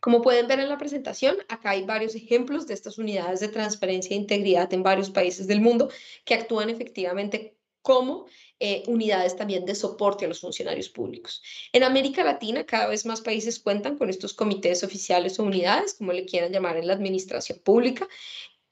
Como 0.00 0.20
pueden 0.20 0.48
ver 0.48 0.58
en 0.58 0.68
la 0.68 0.78
presentación, 0.78 1.36
acá 1.48 1.70
hay 1.70 1.84
varios 1.84 2.16
ejemplos 2.16 2.66
de 2.66 2.74
estas 2.74 2.98
unidades 2.98 3.38
de 3.38 3.46
transparencia 3.48 4.14
e 4.14 4.18
integridad 4.18 4.72
en 4.74 4.82
varios 4.82 5.10
países 5.10 5.46
del 5.46 5.60
mundo 5.60 5.90
que 6.24 6.34
actúan 6.34 6.70
efectivamente 6.70 7.56
como 7.82 8.26
eh, 8.58 8.84
unidades 8.86 9.36
también 9.36 9.64
de 9.64 9.74
soporte 9.74 10.24
a 10.24 10.28
los 10.28 10.40
funcionarios 10.40 10.88
públicos. 10.88 11.42
En 11.72 11.82
América 11.82 12.22
Latina, 12.22 12.64
cada 12.64 12.86
vez 12.86 13.04
más 13.04 13.20
países 13.20 13.58
cuentan 13.58 13.98
con 13.98 14.08
estos 14.08 14.34
comités 14.34 14.84
oficiales 14.84 15.38
o 15.38 15.44
unidades, 15.44 15.94
como 15.94 16.12
le 16.12 16.24
quieran 16.24 16.52
llamar 16.52 16.76
en 16.76 16.86
la 16.86 16.94
administración 16.94 17.58
pública, 17.58 18.08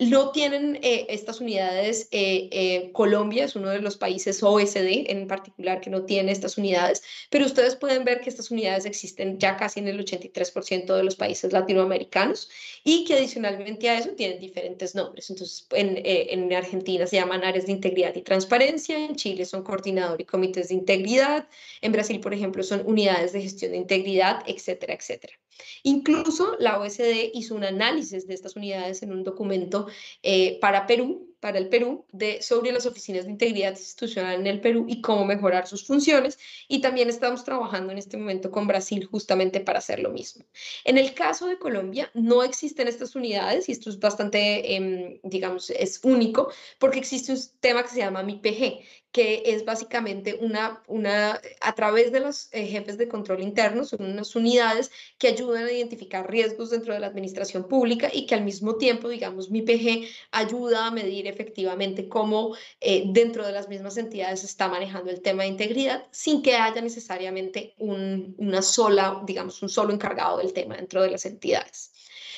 no 0.01 0.33
tienen 0.33 0.79
eh, 0.83 1.07
estas 1.11 1.43
unidades, 1.43 2.09
eh, 2.11 2.49
eh, 2.53 2.91
Colombia 2.93 3.45
es 3.45 3.55
uno 3.55 3.69
de 3.69 3.81
los 3.81 3.99
países 3.99 4.43
OSD 4.43 5.11
en 5.11 5.27
particular 5.27 5.83
que 5.83 5.91
no 5.91 6.07
tiene 6.07 6.33
estas 6.33 6.57
unidades, 6.57 7.03
pero 7.29 7.45
ustedes 7.45 7.77
pueden 7.77 8.05
ver 8.05 8.23
que 8.23 8.31
estas 8.31 8.51
unidades 8.51 8.87
existen 8.87 9.39
ya 9.39 9.59
casi 9.59 9.81
en 9.81 9.89
el 9.89 10.03
83% 10.03 10.97
de 10.97 11.05
los 11.05 11.17
países 11.17 11.53
latinoamericanos 11.53 12.49
y 12.83 13.05
que 13.05 13.15
adicionalmente 13.15 13.91
a 13.91 13.99
eso 13.99 14.11
tienen 14.13 14.41
diferentes 14.41 14.95
nombres. 14.95 15.29
Entonces, 15.29 15.67
en, 15.73 16.01
en 16.03 16.51
Argentina 16.55 17.07
se 17.07 17.17
llaman 17.17 17.45
áreas 17.45 17.67
de 17.67 17.73
integridad 17.73 18.15
y 18.15 18.23
transparencia, 18.23 18.99
en 18.99 19.17
Chile 19.17 19.45
son 19.45 19.63
coordinador 19.63 20.19
y 20.19 20.25
comités 20.25 20.69
de 20.69 20.77
integridad, 20.77 21.47
en 21.83 21.93
Brasil, 21.93 22.21
por 22.21 22.33
ejemplo, 22.33 22.63
son 22.63 22.83
unidades 22.87 23.33
de 23.35 23.43
gestión 23.43 23.73
de 23.73 23.77
integridad, 23.77 24.43
etcétera, 24.47 24.95
etcétera. 24.95 25.35
Incluso 25.83 26.57
la 26.59 26.79
OSD 26.79 27.31
hizo 27.35 27.55
un 27.55 27.65
análisis 27.65 28.27
de 28.27 28.35
estas 28.35 28.57
unidades 28.57 29.03
en 29.03 29.13
un 29.13 29.25
documento 29.25 29.87
eh, 30.23 30.59
para 30.61 30.87
Perú, 30.87 31.31
para 31.41 31.59
el 31.59 31.69
Perú 31.69 32.05
de, 32.13 32.43
sobre 32.43 32.71
las 32.71 32.87
oficinas 32.87 33.25
de 33.25 33.31
integridad 33.31 33.71
institucional 33.71 34.41
en 34.41 34.47
el 34.47 34.61
Perú 34.61 34.85
y 34.89 35.01
cómo 35.01 35.25
mejorar 35.25 35.67
sus 35.67 35.87
funciones. 35.87 36.39
Y 36.69 36.81
también 36.81 37.09
estamos 37.09 37.45
trabajando 37.45 37.93
en 37.93 37.99
este 37.99 38.19
momento 38.19 38.51
con 38.51 38.67
Brasil 38.67 39.07
justamente 39.07 39.61
para 39.61 39.79
hacer 39.79 40.01
lo 40.01 40.11
mismo. 40.11 40.45
En 40.85 40.99
el 40.99 41.15
caso 41.15 41.47
de 41.47 41.59
Colombia, 41.59 42.11
no 42.15 42.43
existen 42.43 42.89
estas 42.89 43.15
unidades 43.15 43.69
y 43.69 43.73
esto 43.73 43.89
es 43.89 43.99
bastante, 43.99 44.77
em, 44.77 45.19
digamos, 45.23 45.71
es 45.71 46.01
único 46.05 46.53
porque 46.79 46.99
existe 46.99 47.33
un 47.33 47.39
tema 47.61 47.83
que 47.83 47.89
se 47.89 47.99
llama 47.99 48.23
MIPG, 48.23 48.85
que 49.13 49.43
es 49.47 49.65
básicamente 49.65 50.39
una, 50.41 50.83
una 50.87 51.41
a 51.61 51.75
través 51.75 52.13
de 52.13 52.21
los 52.21 52.49
eh, 52.53 52.67
jefes 52.67 52.97
de 52.97 53.09
control 53.09 53.43
interno, 53.43 53.85
son 53.85 54.05
unas 54.05 54.37
unidades 54.37 54.91
que 55.19 55.29
ayudan 55.29 55.65
a 55.65 55.73
identificar 55.73 56.31
riesgos 56.31 56.71
dentro 56.71 56.95
de 56.95 57.01
la 57.01 57.09
administración 57.09 57.67
pública 57.67 58.09
y 58.13 58.27
que 58.27 58.35
al 58.35 58.45
mismo 58.45 58.77
tiempo, 58.77 59.09
digamos, 59.09 59.51
MIPG 59.51 60.09
ayuda 60.31 60.87
a 60.87 60.91
medir 60.91 61.27
efectivamente 61.27 62.09
cómo 62.09 62.57
eh, 62.81 63.05
dentro 63.07 63.45
de 63.47 63.53
las 63.53 63.69
mismas 63.69 63.97
entidades 63.97 64.41
se 64.41 64.47
está 64.47 64.69
manejando 64.69 65.11
el 65.11 65.23
tema 65.23 65.43
de 65.43 65.49
integridad 65.49 66.07
sin 66.11 66.43
que 66.43 66.55
haya 66.57 66.81
necesariamente 66.81 67.75
un, 67.79 68.35
una 68.39 68.63
sola, 68.63 69.23
digamos, 69.27 69.63
un 69.63 69.69
solo 69.69 69.93
encargado 69.93 70.39
del 70.39 70.53
tema 70.53 70.77
dentro 70.77 71.03
de 71.03 71.11
las 71.11 71.27
entidades. 71.27 71.93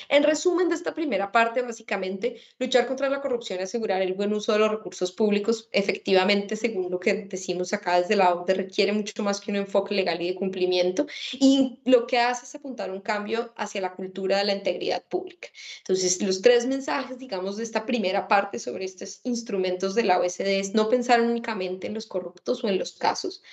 En 0.09 0.23
resumen 0.23 0.69
de 0.69 0.75
esta 0.75 0.93
primera 0.93 1.31
parte, 1.31 1.61
básicamente, 1.61 2.41
luchar 2.59 2.87
contra 2.87 3.09
la 3.09 3.21
corrupción 3.21 3.59
y 3.59 3.63
asegurar 3.63 4.01
el 4.01 4.13
buen 4.13 4.33
uso 4.33 4.53
de 4.53 4.59
los 4.59 4.71
recursos 4.71 5.11
públicos, 5.11 5.69
efectivamente, 5.71 6.55
según 6.55 6.91
lo 6.91 6.99
que 6.99 7.13
decimos 7.13 7.73
acá 7.73 7.99
desde 7.99 8.15
la 8.15 8.33
OCDE, 8.33 8.53
requiere 8.53 8.91
mucho 8.91 9.23
más 9.23 9.39
que 9.39 9.51
un 9.51 9.57
enfoque 9.57 9.95
legal 9.95 10.21
y 10.21 10.27
de 10.27 10.35
cumplimiento, 10.35 11.05
y 11.33 11.79
lo 11.85 12.07
que 12.07 12.19
hace 12.19 12.45
es 12.45 12.55
apuntar 12.55 12.91
un 12.91 13.01
cambio 13.01 13.53
hacia 13.55 13.81
la 13.81 13.93
cultura 13.93 14.37
de 14.37 14.45
la 14.45 14.53
integridad 14.53 15.03
pública. 15.03 15.49
Entonces, 15.79 16.21
los 16.21 16.41
tres 16.41 16.65
mensajes, 16.65 17.17
digamos, 17.17 17.57
de 17.57 17.63
esta 17.63 17.85
primera 17.85 18.27
parte 18.27 18.59
sobre 18.59 18.85
estos 18.85 19.19
instrumentos 19.23 19.95
de 19.95 20.03
la 20.03 20.19
OSD 20.19 20.59
es 20.59 20.73
no 20.73 20.89
pensar 20.89 21.21
únicamente 21.21 21.87
en 21.87 21.93
los 21.93 22.07
corruptos 22.07 22.63
o 22.63 22.67
en 22.67 22.79
los 22.79 22.93
casos. 22.93 23.43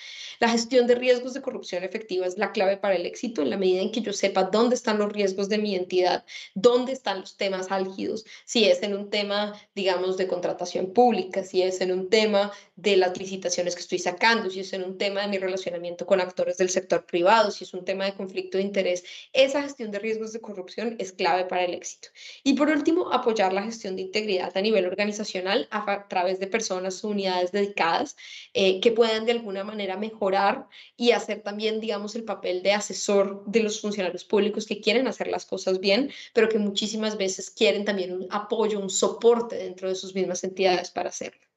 La 0.40 0.48
gestión 0.48 0.86
de 0.86 0.94
riesgos 0.94 1.34
de 1.34 1.42
corrupción 1.42 1.84
efectiva 1.84 2.26
es 2.26 2.38
la 2.38 2.52
clave 2.52 2.78
para 2.78 2.96
el 2.96 3.04
éxito 3.04 3.42
en 3.42 3.50
la 3.50 3.58
medida 3.58 3.82
en 3.82 3.92
que 3.92 4.00
yo 4.00 4.12
sepa 4.12 4.44
dónde 4.44 4.74
están 4.74 4.98
los 4.98 5.12
riesgos 5.12 5.48
de 5.48 5.58
mi 5.58 5.74
entidad 5.74 6.24
dónde 6.54 6.92
están 6.92 7.20
los 7.20 7.36
temas 7.36 7.70
álgidos, 7.70 8.24
si 8.44 8.64
es 8.64 8.82
en 8.82 8.94
un 8.94 9.10
tema, 9.10 9.54
digamos, 9.74 10.16
de 10.16 10.26
contratación 10.26 10.92
pública, 10.92 11.44
si 11.44 11.62
es 11.62 11.80
en 11.80 11.92
un 11.92 12.08
tema 12.08 12.52
de 12.76 12.96
las 12.96 13.16
licitaciones 13.18 13.74
que 13.74 13.82
estoy 13.82 13.98
sacando, 13.98 14.50
si 14.50 14.60
es 14.60 14.72
en 14.72 14.84
un 14.84 14.96
tema 14.96 15.20
de 15.22 15.28
mi 15.28 15.38
relacionamiento 15.38 16.06
con 16.06 16.20
actores 16.20 16.56
del 16.56 16.70
sector 16.70 17.04
privado, 17.04 17.50
si 17.50 17.64
es 17.64 17.74
un 17.74 17.84
tema 17.84 18.06
de 18.06 18.14
conflicto 18.14 18.58
de 18.58 18.64
interés. 18.64 19.04
Esa 19.32 19.62
gestión 19.62 19.90
de 19.90 19.98
riesgos 19.98 20.32
de 20.32 20.40
corrupción 20.40 20.96
es 20.98 21.12
clave 21.12 21.44
para 21.44 21.64
el 21.64 21.74
éxito. 21.74 22.08
Y 22.42 22.54
por 22.54 22.68
último, 22.68 23.12
apoyar 23.12 23.52
la 23.52 23.62
gestión 23.62 23.96
de 23.96 24.02
integridad 24.02 24.56
a 24.56 24.60
nivel 24.60 24.86
organizacional 24.86 25.68
a, 25.70 26.08
través 26.08 26.40
de 26.40 26.46
personas 26.46 27.04
o 27.04 27.08
unidades 27.08 27.52
dedicadas 27.52 28.16
eh, 28.54 28.80
que 28.80 28.92
puedan 28.92 29.26
de 29.26 29.32
alguna 29.32 29.64
manera 29.64 29.96
mejorar 29.96 30.66
y 30.96 31.12
hacer 31.12 31.42
también, 31.42 31.80
digamos, 31.80 32.14
el 32.14 32.24
papel 32.24 32.62
de 32.62 32.72
asesor 32.72 33.44
de 33.46 33.62
los 33.62 33.80
funcionarios 33.80 34.24
públicos 34.24 34.66
que 34.66 34.80
quieren 34.80 35.06
hacer 35.06 35.28
las 35.28 35.46
cosas 35.46 35.80
bien, 35.80 36.10
pero 36.34 36.48
que 36.48 36.58
muchísimas 36.58 37.16
veces 37.16 37.50
quieren 37.50 37.84
también 37.84 38.12
un 38.12 38.26
apoyo, 38.30 38.80
un 38.80 38.90
soporte 38.90 39.56
dentro 39.56 39.88
de 39.88 39.94
sus 39.94 40.14
mismas 40.14 40.44
entidades 40.44 40.90
para 40.90 41.10
hacerlo. 41.10 41.49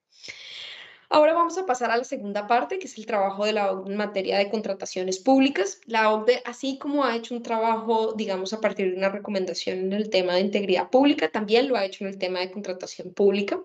Ahora 1.14 1.34
vamos 1.36 1.60
a 1.60 1.68
pasar 1.68 1.92
a 1.92 1.98
la 1.98 2.06
segunda 2.06 2.48
parte, 2.48 2.80
que 2.80 2.88
es 2.88 2.98
el 2.98 3.06
trabajo 3.06 3.46
de 3.46 3.54
la 3.54 3.72
OCDE 3.72 3.92
en 3.92 3.98
materia 3.98 4.40
de 4.40 4.50
contrataciones 4.50 5.20
públicas. 5.20 5.80
La 5.86 6.12
OCDE, 6.12 6.42
así 6.44 6.80
como 6.80 7.04
ha 7.06 7.16
hecho 7.16 7.36
un 7.36 7.44
trabajo, 7.44 8.14
digamos, 8.14 8.52
a 8.52 8.60
partir 8.60 8.90
de 8.90 8.98
una 8.98 9.10
recomendación 9.10 9.78
en 9.78 9.94
el 9.94 10.10
tema 10.10 10.34
de 10.34 10.40
integridad 10.40 10.90
pública, 10.90 11.30
también 11.30 11.68
lo 11.68 11.78
ha 11.78 11.86
hecho 11.86 12.04
en 12.04 12.10
el 12.10 12.18
tema 12.18 12.40
de 12.40 12.50
contratación 12.50 13.14
pública 13.14 13.60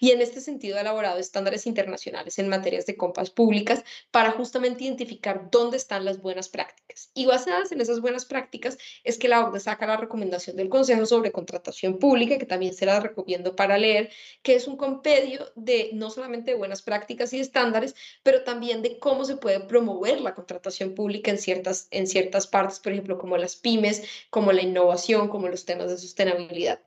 y 0.00 0.12
en 0.12 0.22
este 0.22 0.40
sentido 0.40 0.78
ha 0.78 0.80
elaborado 0.80 1.18
estándares 1.18 1.66
internacionales 1.66 2.38
en 2.38 2.48
materias 2.48 2.86
de 2.86 2.96
compras 2.96 3.28
públicas 3.28 3.84
para 4.10 4.30
justamente 4.30 4.84
identificar 4.84 5.50
dónde 5.50 5.76
están 5.76 6.06
las 6.06 6.22
buenas 6.22 6.48
prácticas. 6.48 7.10
Y 7.12 7.26
basadas 7.26 7.70
en 7.70 7.82
esas 7.82 8.00
buenas 8.00 8.24
prácticas 8.24 8.78
es 9.02 9.18
que 9.18 9.28
la 9.28 9.46
OCDE 9.46 9.60
saca 9.60 9.86
la 9.86 9.98
recomendación 9.98 10.56
del 10.56 10.70
Consejo 10.70 11.04
sobre 11.04 11.32
contratación 11.32 11.98
pública, 11.98 12.38
que 12.38 12.46
también 12.46 12.72
se 12.72 12.86
la 12.86 12.98
recomiendo 12.98 13.54
para 13.54 13.76
leer, 13.76 14.08
que 14.42 14.54
es 14.54 14.66
un 14.66 14.78
compendio 14.78 15.52
de 15.54 15.90
no 15.92 16.08
solamente 16.08 16.54
buenas 16.54 16.80
prácticas, 16.80 16.93
prácticas 16.94 17.32
y 17.32 17.40
estándares, 17.40 17.96
pero 18.22 18.44
también 18.44 18.80
de 18.82 18.98
cómo 19.00 19.24
se 19.24 19.36
puede 19.36 19.60
promover 19.60 20.20
la 20.20 20.34
contratación 20.34 20.94
pública 20.94 21.32
en 21.32 21.38
ciertas, 21.38 21.88
en 21.90 22.06
ciertas 22.06 22.46
partes, 22.46 22.78
por 22.78 22.92
ejemplo, 22.92 23.18
como 23.18 23.36
las 23.36 23.56
pymes, 23.56 24.04
como 24.30 24.52
la 24.52 24.62
innovación, 24.62 25.28
como 25.28 25.48
los 25.48 25.64
temas 25.64 25.90
de 25.90 25.98
sostenibilidad. 25.98 26.80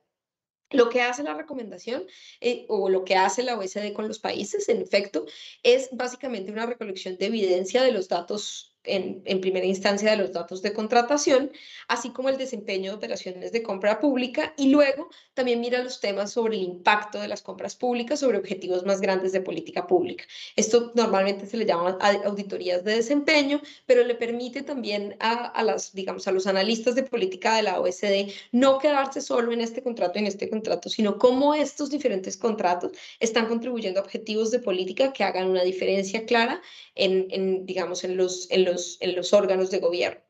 Lo 0.69 0.89
que 0.89 1.01
hace 1.01 1.23
la 1.23 1.33
recomendación 1.33 2.05
eh, 2.41 2.65
o 2.69 2.89
lo 2.89 3.03
que 3.03 3.15
hace 3.15 3.43
la 3.43 3.57
OECD 3.57 3.93
con 3.93 4.07
los 4.07 4.19
países, 4.19 4.69
en 4.69 4.81
efecto, 4.81 5.25
es 5.63 5.89
básicamente 5.91 6.51
una 6.51 6.65
recolección 6.65 7.17
de 7.17 7.25
evidencia 7.25 7.83
de 7.83 7.91
los 7.91 8.07
datos 8.07 8.76
en, 8.87 9.41
primera 9.41 9.65
instancia 9.65 10.11
de 10.11 10.17
los 10.17 10.31
datos 10.31 10.61
de 10.61 10.73
contratación, 10.73 11.51
así 11.87 12.09
como 12.09 12.29
el 12.29 12.37
desempeño 12.37 12.91
de 12.91 12.97
operaciones 12.97 13.51
de 13.51 13.63
compra 13.63 13.99
pública 13.99 14.53
y 14.57 14.69
luego 14.69 15.09
también 15.33 15.61
mira 15.61 15.83
los 15.83 15.99
temas 15.99 16.31
sobre 16.31 16.55
el 16.55 16.63
impacto 16.63 17.19
de 17.19 17.27
las 17.27 17.41
compras 17.41 17.75
públicas 17.75 18.19
sobre 18.19 18.37
objetivos 18.37 18.85
más 18.85 19.01
grandes 19.01 19.31
de 19.31 19.41
política 19.41 19.85
pública. 19.87 20.23
Esto 20.55 20.91
normalmente 20.95 21.45
se 21.45 21.57
le 21.57 21.65
llama 21.65 21.97
auditorías 22.25 22.83
de 22.83 22.95
desempeño, 22.95 23.61
pero 23.85 24.03
le 24.03 24.15
permite 24.15 24.63
también 24.63 25.15
a, 25.19 25.63
las, 25.63 25.93
digamos, 25.93 26.27
a 26.27 26.31
los 26.31 26.47
analistas 26.47 26.95
de 26.95 27.03
política 27.03 27.55
de 27.55 27.63
la 27.63 27.79
OSD 27.79 28.31
no 28.51 28.79
quedarse 28.79 29.21
solo 29.21 29.51
en 29.51 29.61
este 29.61 29.83
contrato, 29.83 30.19
en 30.19 30.27
este 30.27 30.49
contrato, 30.49 30.89
sino 30.89 31.17
cómo 31.17 31.53
estos 31.53 31.89
diferentes 31.89 32.37
contratos 32.37 32.91
están 33.19 33.47
contribuyendo 33.47 33.99
a 33.99 34.03
objetivos 34.03 34.51
de 34.51 34.59
política 34.59 35.13
que 35.13 35.23
hagan 35.23 35.47
una 35.49 35.63
diferencia 35.63 36.25
clara 36.25 36.61
en, 36.95 37.27
en 37.29 37.65
digamos, 37.65 38.03
en 38.03 38.17
los, 38.17 38.49
en 38.49 38.65
los 38.65 38.76
en 38.99 39.15
los 39.15 39.33
órganos 39.33 39.71
de 39.71 39.79
gobierno. 39.79 40.21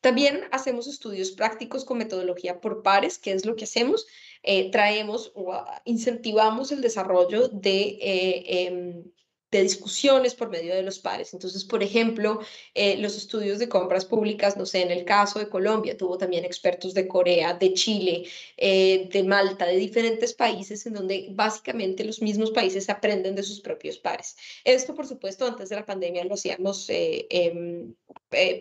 También 0.00 0.44
hacemos 0.52 0.86
estudios 0.86 1.32
prácticos 1.32 1.84
con 1.84 1.98
metodología 1.98 2.60
por 2.60 2.82
pares, 2.82 3.18
que 3.18 3.32
es 3.32 3.44
lo 3.44 3.56
que 3.56 3.64
hacemos. 3.64 4.06
Eh, 4.42 4.70
traemos 4.70 5.32
o 5.34 5.64
incentivamos 5.84 6.70
el 6.70 6.80
desarrollo 6.80 7.48
de 7.48 7.98
eh, 8.00 8.66
em, 8.66 9.04
de 9.50 9.62
discusiones 9.62 10.34
por 10.34 10.50
medio 10.50 10.74
de 10.74 10.82
los 10.82 10.98
pares. 10.98 11.32
Entonces, 11.32 11.64
por 11.64 11.82
ejemplo, 11.82 12.40
eh, 12.74 12.98
los 12.98 13.16
estudios 13.16 13.58
de 13.58 13.68
compras 13.68 14.04
públicas, 14.04 14.56
no 14.56 14.66
sé, 14.66 14.82
en 14.82 14.90
el 14.90 15.04
caso 15.04 15.38
de 15.38 15.48
Colombia, 15.48 15.96
tuvo 15.96 16.18
también 16.18 16.44
expertos 16.44 16.92
de 16.92 17.08
Corea, 17.08 17.54
de 17.54 17.72
Chile, 17.72 18.24
eh, 18.58 19.08
de 19.10 19.22
Malta, 19.22 19.64
de 19.66 19.76
diferentes 19.76 20.34
países, 20.34 20.84
en 20.86 20.94
donde 20.94 21.28
básicamente 21.30 22.04
los 22.04 22.20
mismos 22.20 22.50
países 22.50 22.90
aprenden 22.90 23.34
de 23.34 23.42
sus 23.42 23.60
propios 23.60 23.98
pares. 23.98 24.36
Esto, 24.64 24.94
por 24.94 25.06
supuesto, 25.06 25.46
antes 25.46 25.70
de 25.70 25.76
la 25.76 25.86
pandemia 25.86 26.24
lo 26.24 26.34
hacíamos 26.34 26.88
eh, 26.90 27.26
em, 27.30 27.94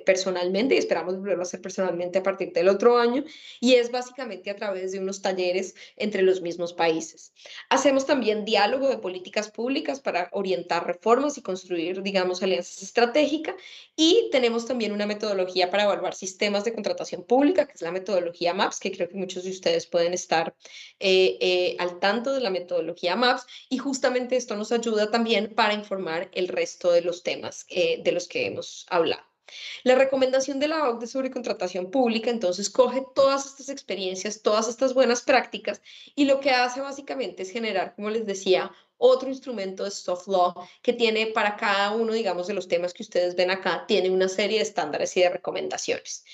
personalmente 0.06 0.76
y 0.76 0.78
esperamos 0.78 1.18
volverlo 1.18 1.42
a 1.42 1.44
hacer 1.44 1.62
personalmente 1.62 2.20
a 2.20 2.24
partir 2.24 2.54
del 2.54 2.70
otro 2.70 2.98
año, 2.98 3.26
y 3.60 3.74
es 3.74 3.92
básicamente 3.92 4.50
a 4.50 4.56
través 4.56 4.94
de 4.94 5.00
unos 5.00 5.22
talleres 5.22 5.76
entre 5.98 6.22
los 6.22 6.42
mismos 6.42 6.74
países. 6.74 7.34
Hacemos 7.70 8.06
también 8.06 8.46
diálogo 8.46 8.88
de 8.88 8.98
políticas 8.98 9.52
públicas 9.52 10.00
para 10.00 10.30
orientar 10.32 10.77
reformas 10.80 11.38
y 11.38 11.42
construir, 11.42 12.02
digamos, 12.02 12.42
alianzas 12.44 12.82
estratégicas. 12.82 13.56
Y 13.96 14.30
tenemos 14.32 14.66
también 14.66 14.92
una 14.92 15.06
metodología 15.06 15.70
para 15.70 15.84
evaluar 15.84 16.14
sistemas 16.14 16.64
de 16.66 16.74
contratación 16.74 17.24
pública, 17.24 17.66
que 17.68 17.74
es 17.74 17.82
la 17.82 17.92
metodología 17.92 18.54
MAPS, 18.54 18.80
que 18.80 18.92
creo 18.92 19.10
que 19.10 19.16
muchos 19.16 19.44
de 19.44 19.52
ustedes 19.52 19.88
pueden 19.88 20.14
estar 20.14 20.56
eh, 21.00 21.38
eh, 21.42 21.76
al 21.80 22.00
tanto 22.00 22.34
de 22.34 22.42
la 22.42 22.50
metodología 22.50 23.16
MAPS. 23.16 23.46
Y 23.70 23.78
justamente 23.78 24.36
esto 24.36 24.56
nos 24.56 24.72
ayuda 24.72 25.12
también 25.12 25.54
para 25.56 25.74
informar 25.74 26.30
el 26.34 26.48
resto 26.48 26.92
de 26.92 27.02
los 27.02 27.24
temas 27.24 27.66
eh, 27.70 28.02
de 28.04 28.12
los 28.12 28.28
que 28.28 28.46
hemos 28.46 28.86
hablado. 28.90 29.37
La 29.84 29.96
recomendación 29.96 30.60
de 30.60 30.68
la 30.68 30.90
OCDE 30.90 31.08
sobre 31.08 31.32
contratación 31.32 31.92
pública 31.92 32.30
entonces 32.30 32.70
coge 32.70 33.04
todas 33.16 33.46
estas 33.46 33.70
experiencias, 33.70 34.42
todas 34.42 34.68
estas 34.68 34.94
buenas 34.94 35.22
prácticas 35.22 35.82
y 36.16 36.26
lo 36.26 36.40
que 36.40 36.52
hace 36.52 36.82
básicamente 36.82 37.44
es 37.44 37.52
generar, 37.52 37.96
como 37.96 38.10
les 38.10 38.26
decía, 38.26 38.72
otro 38.98 39.30
instrumento 39.30 39.84
de 39.84 39.92
soft 39.92 40.28
law 40.28 40.54
que 40.82 40.94
tiene 40.94 41.28
para 41.28 41.56
cada 41.56 41.92
uno, 41.92 42.14
digamos, 42.14 42.48
de 42.48 42.54
los 42.54 42.68
temas 42.68 42.94
que 42.94 43.04
ustedes 43.04 43.36
ven 43.36 43.52
acá, 43.52 43.86
tiene 43.88 44.10
una 44.10 44.28
serie 44.28 44.58
de 44.58 44.64
estándares 44.64 45.16
y 45.18 45.22
de 45.22 45.30
recomendaciones 45.30 46.26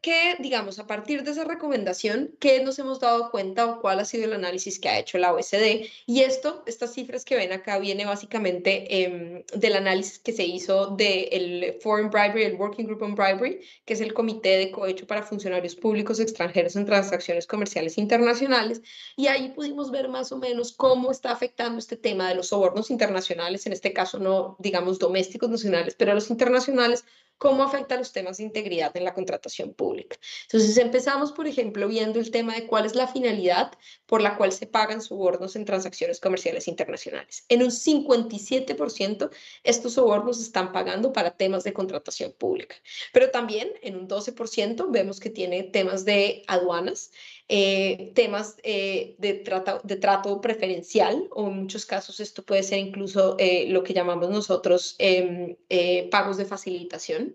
que, 0.00 0.36
digamos, 0.38 0.78
a 0.78 0.86
partir 0.86 1.22
de 1.22 1.32
esa 1.32 1.44
recomendación, 1.44 2.34
¿qué 2.40 2.62
nos 2.62 2.78
hemos 2.78 3.00
dado 3.00 3.30
cuenta 3.30 3.66
o 3.66 3.80
cuál 3.80 4.00
ha 4.00 4.04
sido 4.04 4.24
el 4.24 4.32
análisis 4.32 4.78
que 4.78 4.88
ha 4.88 4.98
hecho 4.98 5.18
la 5.18 5.32
OECD? 5.32 5.86
Y 6.06 6.20
esto, 6.20 6.62
estas 6.66 6.94
cifras 6.94 7.24
que 7.24 7.36
ven 7.36 7.52
acá, 7.52 7.78
viene 7.78 8.04
básicamente 8.06 9.04
em, 9.04 9.44
del 9.54 9.76
análisis 9.76 10.18
que 10.18 10.32
se 10.32 10.44
hizo 10.44 10.88
del 10.96 11.76
Foreign 11.82 12.10
Bribery, 12.10 12.44
el 12.44 12.54
Working 12.54 12.86
Group 12.86 13.02
on 13.02 13.14
Bribery, 13.14 13.60
que 13.84 13.94
es 13.94 14.00
el 14.00 14.14
comité 14.14 14.56
de 14.56 14.70
cohecho 14.70 15.06
para 15.06 15.22
funcionarios 15.22 15.76
públicos 15.76 16.20
extranjeros 16.20 16.76
en 16.76 16.86
transacciones 16.86 17.46
comerciales 17.46 17.98
internacionales. 17.98 18.82
Y 19.16 19.26
ahí 19.26 19.50
pudimos 19.50 19.90
ver 19.90 20.08
más 20.08 20.32
o 20.32 20.38
menos 20.38 20.72
cómo 20.72 21.10
está 21.10 21.32
afectando 21.32 21.78
este 21.78 21.96
tema 21.96 22.28
de 22.28 22.34
los 22.34 22.48
sobornos 22.48 22.90
internacionales, 22.90 23.66
en 23.66 23.72
este 23.72 23.92
caso 23.92 24.18
no, 24.18 24.56
digamos, 24.58 24.98
domésticos 24.98 25.50
nacionales, 25.50 25.94
pero 25.98 26.14
los 26.14 26.30
internacionales 26.30 27.04
cómo 27.38 27.62
afecta 27.62 27.96
los 27.96 28.12
temas 28.12 28.36
de 28.36 28.44
integridad 28.44 28.96
en 28.96 29.04
la 29.04 29.14
contratación 29.14 29.72
pública. 29.72 30.16
Entonces 30.42 30.76
empezamos, 30.76 31.32
por 31.32 31.46
ejemplo, 31.46 31.88
viendo 31.88 32.18
el 32.20 32.30
tema 32.30 32.54
de 32.54 32.66
cuál 32.66 32.84
es 32.84 32.94
la 32.94 33.06
finalidad 33.06 33.72
por 34.06 34.20
la 34.20 34.36
cual 34.36 34.52
se 34.52 34.66
pagan 34.66 35.00
sobornos 35.00 35.56
en 35.56 35.64
transacciones 35.64 36.20
comerciales 36.20 36.68
internacionales. 36.68 37.44
En 37.48 37.62
un 37.62 37.70
57% 37.70 39.30
estos 39.62 39.92
sobornos 39.94 40.40
están 40.40 40.72
pagando 40.72 41.12
para 41.12 41.36
temas 41.36 41.64
de 41.64 41.72
contratación 41.72 42.32
pública, 42.32 42.76
pero 43.12 43.30
también 43.30 43.72
en 43.82 43.96
un 43.96 44.08
12% 44.08 44.86
vemos 44.90 45.20
que 45.20 45.30
tiene 45.30 45.62
temas 45.62 46.04
de 46.04 46.42
aduanas, 46.46 47.12
eh, 47.48 48.12
temas 48.14 48.56
eh, 48.62 49.14
de, 49.18 49.32
trato, 49.34 49.80
de 49.82 49.96
trato 49.96 50.40
preferencial 50.40 51.28
o 51.30 51.48
en 51.48 51.60
muchos 51.60 51.86
casos 51.86 52.20
esto 52.20 52.42
puede 52.42 52.62
ser 52.62 52.78
incluso 52.78 53.36
eh, 53.38 53.66
lo 53.70 53.82
que 53.82 53.94
llamamos 53.94 54.28
nosotros 54.28 54.96
em, 54.98 55.56
pagos 56.10 56.36
de 56.36 56.44
facilitación. 56.44 57.34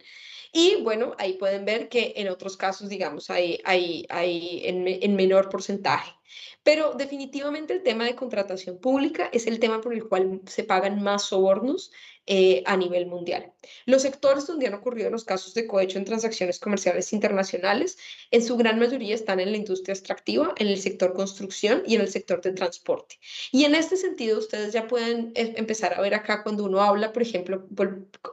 Y 0.51 0.75
bueno, 0.83 1.15
ahí 1.17 1.33
pueden 1.33 1.65
ver 1.65 1.89
que 1.89 2.13
en 2.15 2.29
otros 2.29 2.57
casos, 2.57 2.87
digamos, 2.89 3.31
hay, 3.31 3.59
hay, 3.65 4.05
hay 4.09 4.61
en, 4.65 4.87
en 4.87 5.15
menor 5.15 5.49
porcentaje. 5.49 6.13
Pero 6.61 6.93
definitivamente 6.93 7.73
el 7.73 7.81
tema 7.81 8.05
de 8.05 8.15
contratación 8.15 8.77
pública 8.77 9.29
es 9.33 9.47
el 9.47 9.59
tema 9.59 9.81
por 9.81 9.93
el 9.93 10.07
cual 10.07 10.41
se 10.45 10.63
pagan 10.63 11.01
más 11.01 11.23
sobornos 11.23 11.91
eh, 12.25 12.63
a 12.65 12.77
nivel 12.77 13.05
mundial. 13.05 13.51
Los 13.85 14.03
sectores 14.03 14.47
donde 14.47 14.67
han 14.67 14.73
ocurrido 14.73 15.09
los 15.09 15.25
casos 15.25 15.53
de 15.53 15.67
cohecho 15.67 15.97
en 15.97 16.05
transacciones 16.05 16.57
comerciales 16.57 17.11
internacionales, 17.11 17.97
en 18.31 18.43
su 18.43 18.55
gran 18.55 18.79
mayoría 18.79 19.13
están 19.13 19.41
en 19.41 19.51
la 19.51 19.57
industria 19.57 19.93
extractiva, 19.93 20.53
en 20.57 20.67
el 20.67 20.79
sector 20.79 21.13
construcción 21.13 21.83
y 21.85 21.95
en 21.95 22.01
el 22.01 22.07
sector 22.09 22.41
de 22.41 22.53
transporte. 22.53 23.19
Y 23.51 23.65
en 23.65 23.75
este 23.75 23.97
sentido, 23.97 24.39
ustedes 24.39 24.71
ya 24.71 24.87
pueden 24.87 25.33
eh, 25.35 25.53
empezar 25.57 25.93
a 25.93 26.01
ver 26.01 26.13
acá 26.13 26.43
cuando 26.43 26.63
uno 26.63 26.81
habla, 26.81 27.11
por 27.11 27.23
ejemplo, 27.23 27.67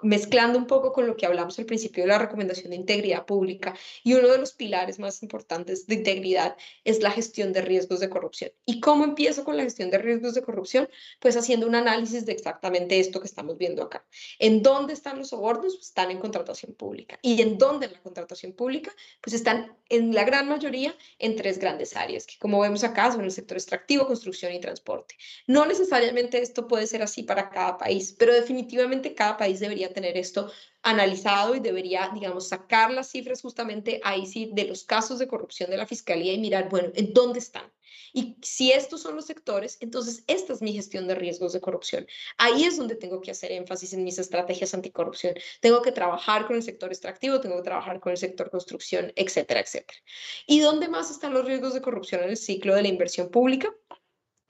mezclando 0.02 0.58
un 0.58 0.68
poco 0.68 0.92
con 0.92 1.08
lo 1.08 1.16
que 1.16 1.26
hablamos 1.26 1.58
al 1.58 1.66
principio 1.66 2.04
de 2.04 2.08
la 2.08 2.18
recomendación 2.18 2.70
de 2.70 2.76
integridad 2.76 3.26
pública, 3.26 3.74
y 4.04 4.14
uno 4.14 4.28
de 4.28 4.38
los 4.38 4.52
pilares 4.52 5.00
más 5.00 5.22
importantes 5.22 5.88
de 5.88 5.96
integridad 5.96 6.56
es 6.84 7.02
la 7.02 7.10
gestión 7.10 7.52
de 7.52 7.62
riesgos 7.62 7.98
de 7.98 8.08
corrupción. 8.08 8.52
¿Y 8.66 8.78
cómo 8.78 9.02
empiezo 9.02 9.44
con 9.44 9.56
la 9.56 9.64
gestión 9.64 9.90
de 9.90 9.98
riesgos 9.98 10.34
de 10.34 10.42
corrupción? 10.42 10.88
Pues 11.18 11.36
haciendo 11.36 11.66
un 11.66 11.74
análisis 11.74 12.24
de 12.24 12.32
exactamente 12.32 13.00
esto 13.00 13.20
que 13.20 13.26
estamos 13.26 13.58
viendo 13.58 13.79
acá. 13.84 14.06
¿En 14.38 14.62
dónde 14.62 14.92
están 14.92 15.18
los 15.18 15.28
sobornos? 15.28 15.76
Pues 15.76 15.88
están 15.88 16.10
en 16.10 16.18
contratación 16.18 16.74
pública. 16.74 17.18
¿Y 17.22 17.42
en 17.42 17.58
dónde 17.58 17.86
en 17.86 17.92
la 17.92 18.02
contratación 18.02 18.52
pública? 18.52 18.94
Pues 19.20 19.34
están 19.34 19.76
en 19.88 20.14
la 20.14 20.24
gran 20.24 20.48
mayoría 20.48 20.94
en 21.18 21.36
tres 21.36 21.58
grandes 21.58 21.96
áreas, 21.96 22.26
que 22.26 22.38
como 22.38 22.60
vemos 22.60 22.84
acá 22.84 23.10
son 23.12 23.24
el 23.24 23.32
sector 23.32 23.56
extractivo, 23.56 24.06
construcción 24.06 24.52
y 24.52 24.60
transporte. 24.60 25.16
No 25.46 25.66
necesariamente 25.66 26.40
esto 26.40 26.68
puede 26.68 26.86
ser 26.86 27.02
así 27.02 27.22
para 27.22 27.50
cada 27.50 27.76
país, 27.76 28.14
pero 28.18 28.32
definitivamente 28.32 29.14
cada 29.14 29.36
país 29.36 29.60
debería 29.60 29.92
tener 29.92 30.16
esto 30.16 30.50
analizado 30.82 31.54
y 31.54 31.60
debería, 31.60 32.10
digamos, 32.14 32.48
sacar 32.48 32.90
las 32.90 33.10
cifras 33.10 33.42
justamente 33.42 34.00
ahí 34.04 34.26
sí 34.26 34.50
de 34.54 34.64
los 34.64 34.84
casos 34.84 35.18
de 35.18 35.28
corrupción 35.28 35.70
de 35.70 35.76
la 35.76 35.86
fiscalía 35.86 36.32
y 36.32 36.38
mirar, 36.38 36.68
bueno, 36.68 36.90
¿en 36.94 37.12
dónde 37.12 37.38
están? 37.38 37.70
Y 38.12 38.36
si 38.42 38.72
estos 38.72 39.02
son 39.02 39.16
los 39.16 39.26
sectores, 39.26 39.78
entonces 39.80 40.24
esta 40.26 40.52
es 40.52 40.62
mi 40.62 40.72
gestión 40.72 41.06
de 41.06 41.14
riesgos 41.14 41.52
de 41.52 41.60
corrupción. 41.60 42.06
Ahí 42.38 42.64
es 42.64 42.76
donde 42.76 42.94
tengo 42.94 43.20
que 43.20 43.30
hacer 43.30 43.52
énfasis 43.52 43.92
en 43.92 44.04
mis 44.04 44.18
estrategias 44.18 44.74
anticorrupción. 44.74 45.34
Tengo 45.60 45.82
que 45.82 45.92
trabajar 45.92 46.46
con 46.46 46.56
el 46.56 46.62
sector 46.62 46.90
extractivo, 46.90 47.40
tengo 47.40 47.56
que 47.56 47.62
trabajar 47.62 48.00
con 48.00 48.12
el 48.12 48.18
sector 48.18 48.50
construcción, 48.50 49.12
etcétera, 49.16 49.60
etcétera. 49.60 49.98
¿Y 50.46 50.60
dónde 50.60 50.88
más 50.88 51.10
están 51.10 51.32
los 51.32 51.44
riesgos 51.44 51.74
de 51.74 51.82
corrupción 51.82 52.22
en 52.22 52.30
el 52.30 52.36
ciclo 52.36 52.74
de 52.74 52.82
la 52.82 52.88
inversión 52.88 53.30
pública? 53.30 53.74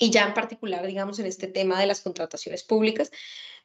Y 0.03 0.11
ya 0.11 0.25
en 0.25 0.33
particular, 0.33 0.87
digamos, 0.87 1.19
en 1.19 1.27
este 1.27 1.47
tema 1.47 1.79
de 1.79 1.87
las 1.87 2.01
contrataciones 2.01 2.63
públicas, 2.63 3.11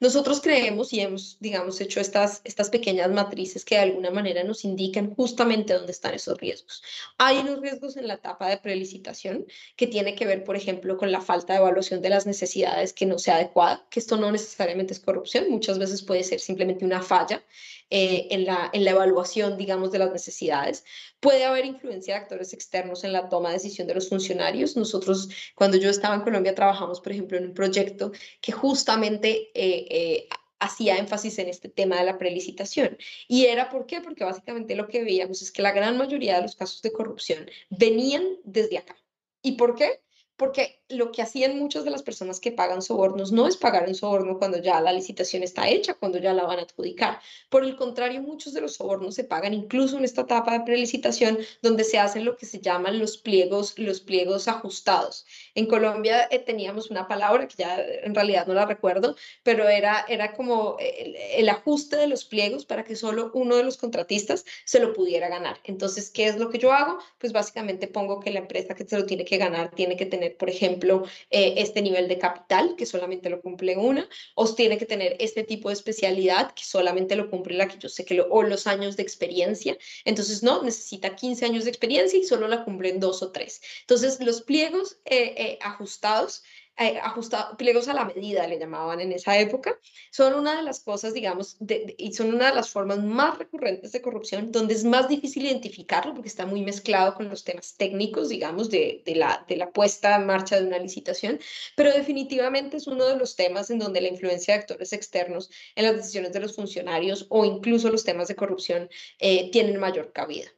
nosotros 0.01 0.41
creemos 0.41 0.91
y 0.91 0.99
hemos, 0.99 1.37
digamos, 1.39 1.79
hecho 1.79 2.01
estas, 2.01 2.41
estas 2.43 2.69
pequeñas 2.69 3.09
matrices 3.09 3.63
que 3.63 3.75
de 3.75 3.81
alguna 3.83 4.11
manera 4.11 4.43
nos 4.43 4.65
indican 4.65 5.15
justamente 5.15 5.73
dónde 5.73 5.93
están 5.93 6.13
esos 6.13 6.37
riesgos. 6.37 6.83
Hay 7.17 7.37
unos 7.37 7.61
riesgos 7.61 7.95
en 7.95 8.09
la 8.09 8.15
etapa 8.15 8.49
de 8.49 8.57
prelicitación 8.57 9.45
que 9.77 9.87
tiene 9.87 10.13
que 10.13 10.25
ver, 10.25 10.43
por 10.43 10.57
ejemplo, 10.57 10.97
con 10.97 11.09
la 11.09 11.21
falta 11.21 11.53
de 11.53 11.59
evaluación 11.59 12.01
de 12.01 12.09
las 12.09 12.25
necesidades 12.25 12.91
que 12.91 13.05
no 13.05 13.17
sea 13.17 13.35
adecuada, 13.35 13.87
que 13.89 14.01
esto 14.01 14.17
no 14.17 14.29
necesariamente 14.29 14.91
es 14.91 14.99
corrupción, 14.99 15.49
muchas 15.49 15.79
veces 15.79 16.03
puede 16.03 16.25
ser 16.25 16.41
simplemente 16.41 16.83
una 16.83 17.01
falla 17.01 17.45
eh, 17.89 18.27
en, 18.31 18.45
la, 18.45 18.69
en 18.73 18.83
la 18.83 18.91
evaluación, 18.91 19.57
digamos, 19.57 19.93
de 19.93 19.99
las 19.99 20.11
necesidades. 20.11 20.83
Puede 21.25 21.43
haber 21.43 21.65
influencia 21.65 22.13
de 22.13 22.21
actores 22.21 22.53
externos 22.53 23.03
en 23.03 23.11
la 23.11 23.29
toma 23.29 23.49
de 23.49 23.55
decisión 23.55 23.87
de 23.87 23.95
los 23.95 24.09
funcionarios. 24.09 24.77
Nosotros, 24.77 25.27
cuando 25.55 25.75
yo 25.75 25.89
estaba 25.89 26.13
en 26.13 26.21
Colombia, 26.21 26.53
trabajamos, 26.53 27.01
por 27.01 27.13
ejemplo, 27.13 27.35
en 27.39 27.47
un 27.47 27.53
proyecto 27.55 28.11
que 28.41 28.51
justamente 28.51 29.49
eh, 29.55 30.27
hacía 30.59 30.97
énfasis 30.97 31.39
en 31.39 31.49
este 31.49 31.67
tema 31.67 31.97
de 31.97 32.05
la 32.05 32.19
prelicitación. 32.19 32.95
¿Y 33.27 33.45
era 33.45 33.71
por 33.71 33.87
qué? 33.87 34.01
Porque 34.01 34.23
básicamente 34.23 34.75
lo 34.75 34.87
que 34.87 35.03
veíamos 35.03 35.41
es 35.41 35.51
que 35.51 35.63
la 35.63 35.71
gran 35.71 35.97
mayoría 35.97 36.35
de 36.35 36.43
los 36.43 36.55
casos 36.55 36.83
de 36.83 36.91
corrupción 36.91 37.49
venían 37.71 38.23
desde 38.43 38.77
acá. 38.77 38.95
¿Y 39.41 39.53
por 39.53 39.73
qué? 39.73 40.04
Porque 40.37 40.81
lo 40.89 41.11
que 41.11 41.21
hacían 41.21 41.57
muchas 41.57 41.83
de 41.83 41.91
las 41.91 42.03
personas 42.03 42.39
que 42.39 42.51
pagan 42.51 42.81
sobornos 42.81 43.31
no 43.31 43.47
es 43.47 43.57
pagar 43.57 43.87
un 43.87 43.95
soborno 43.95 44.37
cuando 44.37 44.57
ya 44.59 44.79
la 44.81 44.93
licitación 44.93 45.43
está 45.43 45.67
hecha, 45.67 45.95
cuando 45.95 46.17
ya 46.19 46.33
la 46.33 46.43
van 46.43 46.59
a 46.59 46.63
adjudicar. 46.63 47.19
Por 47.49 47.63
el 47.63 47.75
contrario, 47.75 48.21
muchos 48.21 48.53
de 48.53 48.61
los 48.61 48.75
sobornos 48.75 49.15
se 49.15 49.23
pagan 49.23 49.53
incluso 49.53 49.97
en 49.97 50.03
esta 50.03 50.21
etapa 50.21 50.53
de 50.53 50.65
prelicitación, 50.65 51.39
donde 51.61 51.83
se 51.83 51.99
hacen 51.99 52.25
lo 52.25 52.37
que 52.37 52.45
se 52.45 52.59
llaman 52.59 52.99
los 52.99 53.17
pliegos, 53.17 53.77
los 53.79 54.01
pliegos 54.01 54.47
ajustados. 54.47 55.25
En 55.55 55.67
Colombia 55.67 56.27
eh, 56.29 56.39
teníamos 56.39 56.91
una 56.91 57.07
palabra 57.07 57.47
que 57.47 57.55
ya 57.57 57.79
en 57.79 58.13
realidad 58.13 58.47
no 58.47 58.53
la 58.53 58.65
recuerdo, 58.65 59.15
pero 59.43 59.67
era, 59.67 60.05
era 60.07 60.33
como 60.33 60.77
el, 60.79 61.15
el 61.15 61.49
ajuste 61.49 61.97
de 61.97 62.07
los 62.07 62.25
pliegos 62.25 62.65
para 62.65 62.83
que 62.83 62.95
solo 62.95 63.31
uno 63.33 63.55
de 63.55 63.63
los 63.63 63.77
contratistas 63.77 64.45
se 64.65 64.79
lo 64.79 64.93
pudiera 64.93 65.29
ganar. 65.29 65.59
Entonces, 65.63 66.09
¿qué 66.09 66.27
es 66.27 66.37
lo 66.37 66.49
que 66.49 66.57
yo 66.59 66.71
hago? 66.71 66.99
Pues 67.17 67.33
básicamente 67.33 67.87
pongo 67.87 68.19
que 68.19 68.31
la 68.31 68.39
empresa 68.39 68.75
que 68.75 68.85
se 68.85 68.97
lo 68.97 69.05
tiene 69.05 69.25
que 69.25 69.37
ganar 69.37 69.71
tiene 69.71 69.95
que 69.97 70.05
tener, 70.05 70.24
por 70.31 70.49
ejemplo, 70.49 71.03
eh, 71.29 71.55
este 71.57 71.81
nivel 71.81 72.07
de 72.07 72.17
capital, 72.17 72.75
que 72.77 72.85
solamente 72.85 73.29
lo 73.29 73.41
cumple 73.41 73.77
una, 73.77 74.07
o 74.35 74.53
tiene 74.53 74.77
que 74.77 74.85
tener 74.85 75.15
este 75.19 75.43
tipo 75.43 75.69
de 75.69 75.73
especialidad, 75.73 76.53
que 76.53 76.63
solamente 76.63 77.15
lo 77.15 77.29
cumple 77.29 77.57
la 77.57 77.67
que 77.67 77.77
yo 77.77 77.89
sé 77.89 78.05
que 78.05 78.15
lo, 78.15 78.27
o 78.29 78.43
los 78.43 78.67
años 78.67 78.97
de 78.97 79.03
experiencia. 79.03 79.77
Entonces, 80.05 80.43
no, 80.43 80.63
necesita 80.63 81.15
15 81.15 81.45
años 81.45 81.63
de 81.63 81.69
experiencia 81.71 82.19
y 82.19 82.23
solo 82.23 82.47
la 82.47 82.63
cumplen 82.63 82.99
dos 82.99 83.21
o 83.21 83.31
tres. 83.31 83.61
Entonces, 83.81 84.19
los 84.19 84.41
pliegos 84.41 84.97
eh, 85.05 85.33
eh, 85.37 85.59
ajustados 85.61 86.43
eh, 86.77 86.99
ajustados, 87.01 87.55
pliegos 87.57 87.87
a 87.87 87.93
la 87.93 88.05
medida, 88.05 88.47
le 88.47 88.59
llamaban 88.59 88.99
en 88.99 89.11
esa 89.13 89.37
época, 89.39 89.79
son 90.11 90.33
una 90.33 90.57
de 90.57 90.63
las 90.63 90.81
cosas, 90.81 91.13
digamos, 91.13 91.57
y 91.97 92.13
son 92.13 92.33
una 92.33 92.49
de 92.49 92.55
las 92.55 92.69
formas 92.69 93.01
más 93.01 93.37
recurrentes 93.37 93.91
de 93.93 94.01
corrupción, 94.01 94.51
donde 94.51 94.73
es 94.73 94.83
más 94.83 95.07
difícil 95.07 95.45
identificarlo 95.45 96.13
porque 96.13 96.27
está 96.27 96.45
muy 96.45 96.61
mezclado 96.61 97.15
con 97.15 97.29
los 97.29 97.43
temas 97.43 97.75
técnicos, 97.77 98.29
digamos, 98.29 98.69
de, 98.69 99.03
de, 99.05 99.15
la, 99.15 99.45
de 99.47 99.55
la 99.57 99.71
puesta 99.71 100.15
en 100.15 100.25
marcha 100.25 100.59
de 100.59 100.67
una 100.67 100.79
licitación, 100.79 101.39
pero 101.75 101.93
definitivamente 101.93 102.77
es 102.77 102.87
uno 102.87 103.05
de 103.05 103.17
los 103.17 103.35
temas 103.35 103.69
en 103.69 103.79
donde 103.79 104.01
la 104.01 104.09
influencia 104.09 104.53
de 104.53 104.61
actores 104.61 104.91
externos 104.93 105.49
en 105.75 105.85
las 105.85 105.95
decisiones 105.95 106.33
de 106.33 106.41
los 106.41 106.55
funcionarios 106.55 107.25
o 107.29 107.45
incluso 107.45 107.89
los 107.89 108.03
temas 108.03 108.27
de 108.27 108.35
corrupción 108.35 108.89
eh, 109.19 109.49
tienen 109.51 109.79
mayor 109.79 110.11
cabida 110.11 110.49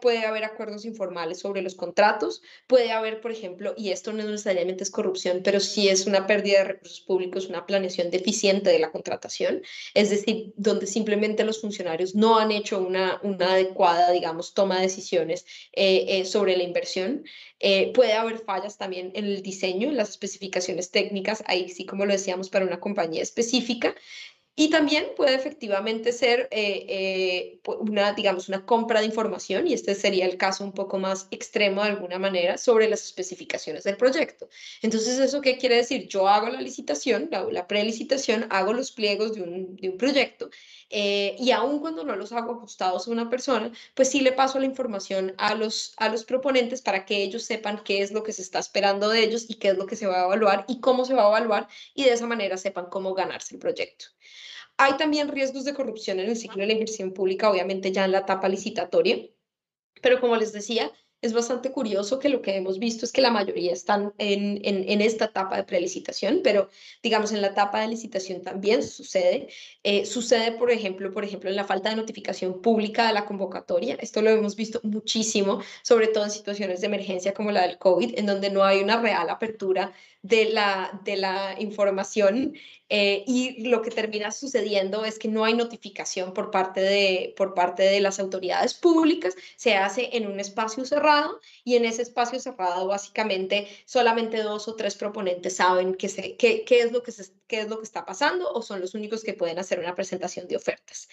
puede 0.00 0.24
haber 0.24 0.44
acuerdos 0.44 0.84
informales 0.84 1.40
sobre 1.40 1.62
los 1.62 1.74
contratos, 1.74 2.42
puede 2.66 2.92
haber, 2.92 3.20
por 3.20 3.30
ejemplo, 3.30 3.74
y 3.76 3.90
esto 3.90 4.12
no 4.12 4.24
necesariamente 4.24 4.84
es 4.84 4.90
corrupción, 4.90 5.40
pero 5.42 5.60
sí 5.60 5.88
es 5.88 6.06
una 6.06 6.26
pérdida 6.26 6.58
de 6.58 6.64
recursos 6.64 7.00
públicos, 7.00 7.46
una 7.46 7.66
planeación 7.66 8.10
deficiente 8.10 8.70
de 8.70 8.78
la 8.78 8.90
contratación, 8.92 9.62
es 9.94 10.10
decir, 10.10 10.52
donde 10.56 10.86
simplemente 10.86 11.44
los 11.44 11.60
funcionarios 11.60 12.14
no 12.14 12.38
han 12.38 12.50
hecho 12.50 12.80
una, 12.80 13.20
adecuada, 13.40 14.10
digamos, 14.12 14.54
toma 14.54 14.76
de 14.76 14.82
decisiones 14.82 15.44
eh, 15.72 16.04
eh, 16.08 16.24
sobre 16.24 16.56
la 16.56 16.62
inversión. 16.62 17.24
Eh, 17.60 17.92
puede 17.92 18.12
haber 18.12 18.38
fallas 18.38 18.78
también 18.78 19.10
en 19.14 19.24
el 19.24 19.42
diseño, 19.42 19.88
en 19.88 19.96
las 19.96 20.10
especificaciones 20.10 20.90
técnicas, 20.90 21.42
ahí 21.46 21.68
sí, 21.68 21.86
como 21.86 22.06
lo 22.06 22.12
decíamos, 22.12 22.50
para 22.50 22.64
una 22.64 22.80
compañía 22.80 23.22
específica. 23.22 23.94
Y 24.60 24.70
también 24.70 25.06
puede 25.16 25.36
efectivamente 25.36 26.10
ser 26.10 26.48
eh, 26.50 26.84
eh, 26.88 27.60
una, 27.78 28.12
digamos, 28.12 28.48
una 28.48 28.66
compra 28.66 28.98
de 28.98 29.06
información, 29.06 29.68
y 29.68 29.72
este 29.72 29.94
sería 29.94 30.26
el 30.26 30.36
caso 30.36 30.64
un 30.64 30.72
poco 30.72 30.98
más 30.98 31.28
extremo 31.30 31.84
de 31.84 31.90
alguna 31.90 32.18
manera, 32.18 32.58
sobre 32.58 32.88
las 32.88 33.04
especificaciones 33.04 33.84
del 33.84 33.96
proyecto. 33.96 34.48
Entonces, 34.82 35.20
¿eso 35.20 35.40
qué 35.42 35.58
quiere 35.58 35.76
decir? 35.76 36.08
Yo 36.08 36.26
hago 36.26 36.48
la 36.48 36.60
licitación, 36.60 37.28
la, 37.30 37.44
la 37.44 37.68
prelicitación, 37.68 38.48
hago 38.50 38.72
los 38.72 38.90
pliegos 38.90 39.32
de 39.34 39.42
un, 39.42 39.76
de 39.76 39.90
un 39.90 39.96
proyecto, 39.96 40.50
eh, 40.90 41.36
y 41.38 41.52
aun 41.52 41.78
cuando 41.78 42.02
no 42.02 42.16
los 42.16 42.32
hago 42.32 42.54
ajustados 42.54 43.06
a 43.06 43.12
una 43.12 43.30
persona, 43.30 43.70
pues 43.94 44.08
sí 44.10 44.22
le 44.22 44.32
paso 44.32 44.58
la 44.58 44.66
información 44.66 45.34
a 45.38 45.54
los, 45.54 45.94
a 45.98 46.08
los 46.08 46.24
proponentes 46.24 46.82
para 46.82 47.04
que 47.04 47.22
ellos 47.22 47.44
sepan 47.44 47.82
qué 47.84 48.02
es 48.02 48.10
lo 48.10 48.24
que 48.24 48.32
se 48.32 48.42
está 48.42 48.58
esperando 48.58 49.08
de 49.08 49.22
ellos 49.22 49.46
y 49.48 49.54
qué 49.54 49.68
es 49.68 49.76
lo 49.76 49.86
que 49.86 49.94
se 49.94 50.08
va 50.08 50.22
a 50.22 50.24
evaluar 50.24 50.64
y 50.66 50.80
cómo 50.80 51.04
se 51.04 51.14
va 51.14 51.26
a 51.26 51.28
evaluar, 51.28 51.68
y 51.94 52.02
de 52.02 52.12
esa 52.14 52.26
manera 52.26 52.56
sepan 52.56 52.86
cómo 52.86 53.14
ganarse 53.14 53.54
el 53.54 53.60
proyecto. 53.60 54.06
Hay 54.80 54.96
también 54.96 55.28
riesgos 55.28 55.64
de 55.64 55.74
corrupción 55.74 56.20
en 56.20 56.28
el 56.28 56.36
ciclo 56.36 56.60
de 56.60 56.68
la 56.68 56.72
inversión 56.72 57.12
pública, 57.12 57.50
obviamente 57.50 57.90
ya 57.90 58.04
en 58.04 58.12
la 58.12 58.20
etapa 58.20 58.48
licitatoria, 58.48 59.28
pero 60.00 60.20
como 60.20 60.36
les 60.36 60.52
decía, 60.52 60.92
es 61.20 61.32
bastante 61.32 61.72
curioso 61.72 62.18
que 62.18 62.28
lo 62.28 62.42
que 62.42 62.56
hemos 62.56 62.78
visto 62.78 63.04
es 63.04 63.12
que 63.12 63.20
la 63.20 63.30
mayoría 63.30 63.72
están 63.72 64.14
en, 64.18 64.60
en, 64.64 65.00
esta 65.00 65.26
etapa 65.26 65.56
de 65.56 65.64
prelicitación, 65.64 66.40
pero 66.44 66.68
digamos 67.02 67.32
en 67.32 67.40
la 67.40 67.48
etapa 67.48 67.80
de 67.80 67.88
licitación 67.88 68.42
también 68.42 68.84
sucede. 68.84 69.48
Eh, 69.82 70.06
sucede, 70.06 70.52
por 70.52 70.70
ejemplo, 70.70 71.12
por 71.12 71.24
ejemplo, 71.24 71.50
en 71.50 71.56
la 71.56 71.64
falta 71.64 71.90
de 71.90 71.96
notificación 71.96 72.62
pública 72.62 73.08
de 73.08 73.14
la 73.14 73.26
convocatoria. 73.26 73.96
Esto 74.00 74.22
lo 74.22 74.30
hemos 74.30 74.54
visto 74.54 74.80
muchísimo, 74.84 75.60
sobre 75.82 76.06
todo 76.06 76.24
en 76.24 76.30
situaciones 76.30 76.80
de 76.80 76.86
emergencia 76.86 77.34
como 77.34 77.50
la 77.50 77.62
del 77.62 77.78
COVID, 77.78 78.16
en 78.16 78.26
donde 78.26 78.50
no 78.50 78.62
hay 78.62 78.80
una 78.80 79.00
real 79.00 79.28
apertura 79.28 79.92
de 80.22 80.46
la, 80.46 81.00
de 81.04 81.16
la 81.16 81.54
información 81.58 82.54
eh, 82.88 83.22
y 83.26 83.68
lo 83.68 83.82
que 83.82 83.90
termina 83.90 84.30
sucediendo 84.30 85.04
es 85.04 85.18
que 85.18 85.28
no 85.28 85.44
hay 85.44 85.54
notificación 85.54 86.32
por 86.32 86.50
parte, 86.50 86.80
de, 86.80 87.34
por 87.36 87.54
parte 87.54 87.82
de 87.82 88.00
las 88.00 88.18
autoridades 88.18 88.74
públicas, 88.74 89.34
se 89.56 89.76
hace 89.76 90.16
en 90.16 90.26
un 90.26 90.40
espacio 90.40 90.84
cerrado 90.84 91.07
y 91.64 91.76
en 91.76 91.84
ese 91.84 92.02
espacio 92.02 92.40
cerrado 92.40 92.86
básicamente 92.86 93.68
solamente 93.84 94.42
dos 94.42 94.68
o 94.68 94.74
tres 94.74 94.94
proponentes 94.94 95.56
saben 95.56 95.94
qué, 95.94 96.08
se, 96.08 96.36
qué, 96.36 96.64
qué 96.64 96.80
es, 96.80 96.92
lo 96.92 97.02
que 97.02 97.12
se, 97.12 97.30
qué 97.46 97.60
es 97.60 97.68
lo 97.68 97.78
que 97.78 97.84
está 97.84 98.04
pasando 98.04 98.50
o 98.52 98.62
son 98.62 98.80
los 98.80 98.94
únicos 98.94 99.22
que 99.22 99.34
pueden 99.34 99.58
hacer 99.58 99.78
una 99.78 99.94
presentación 99.94 100.46
de 100.48 100.56
ofertas. 100.56 101.08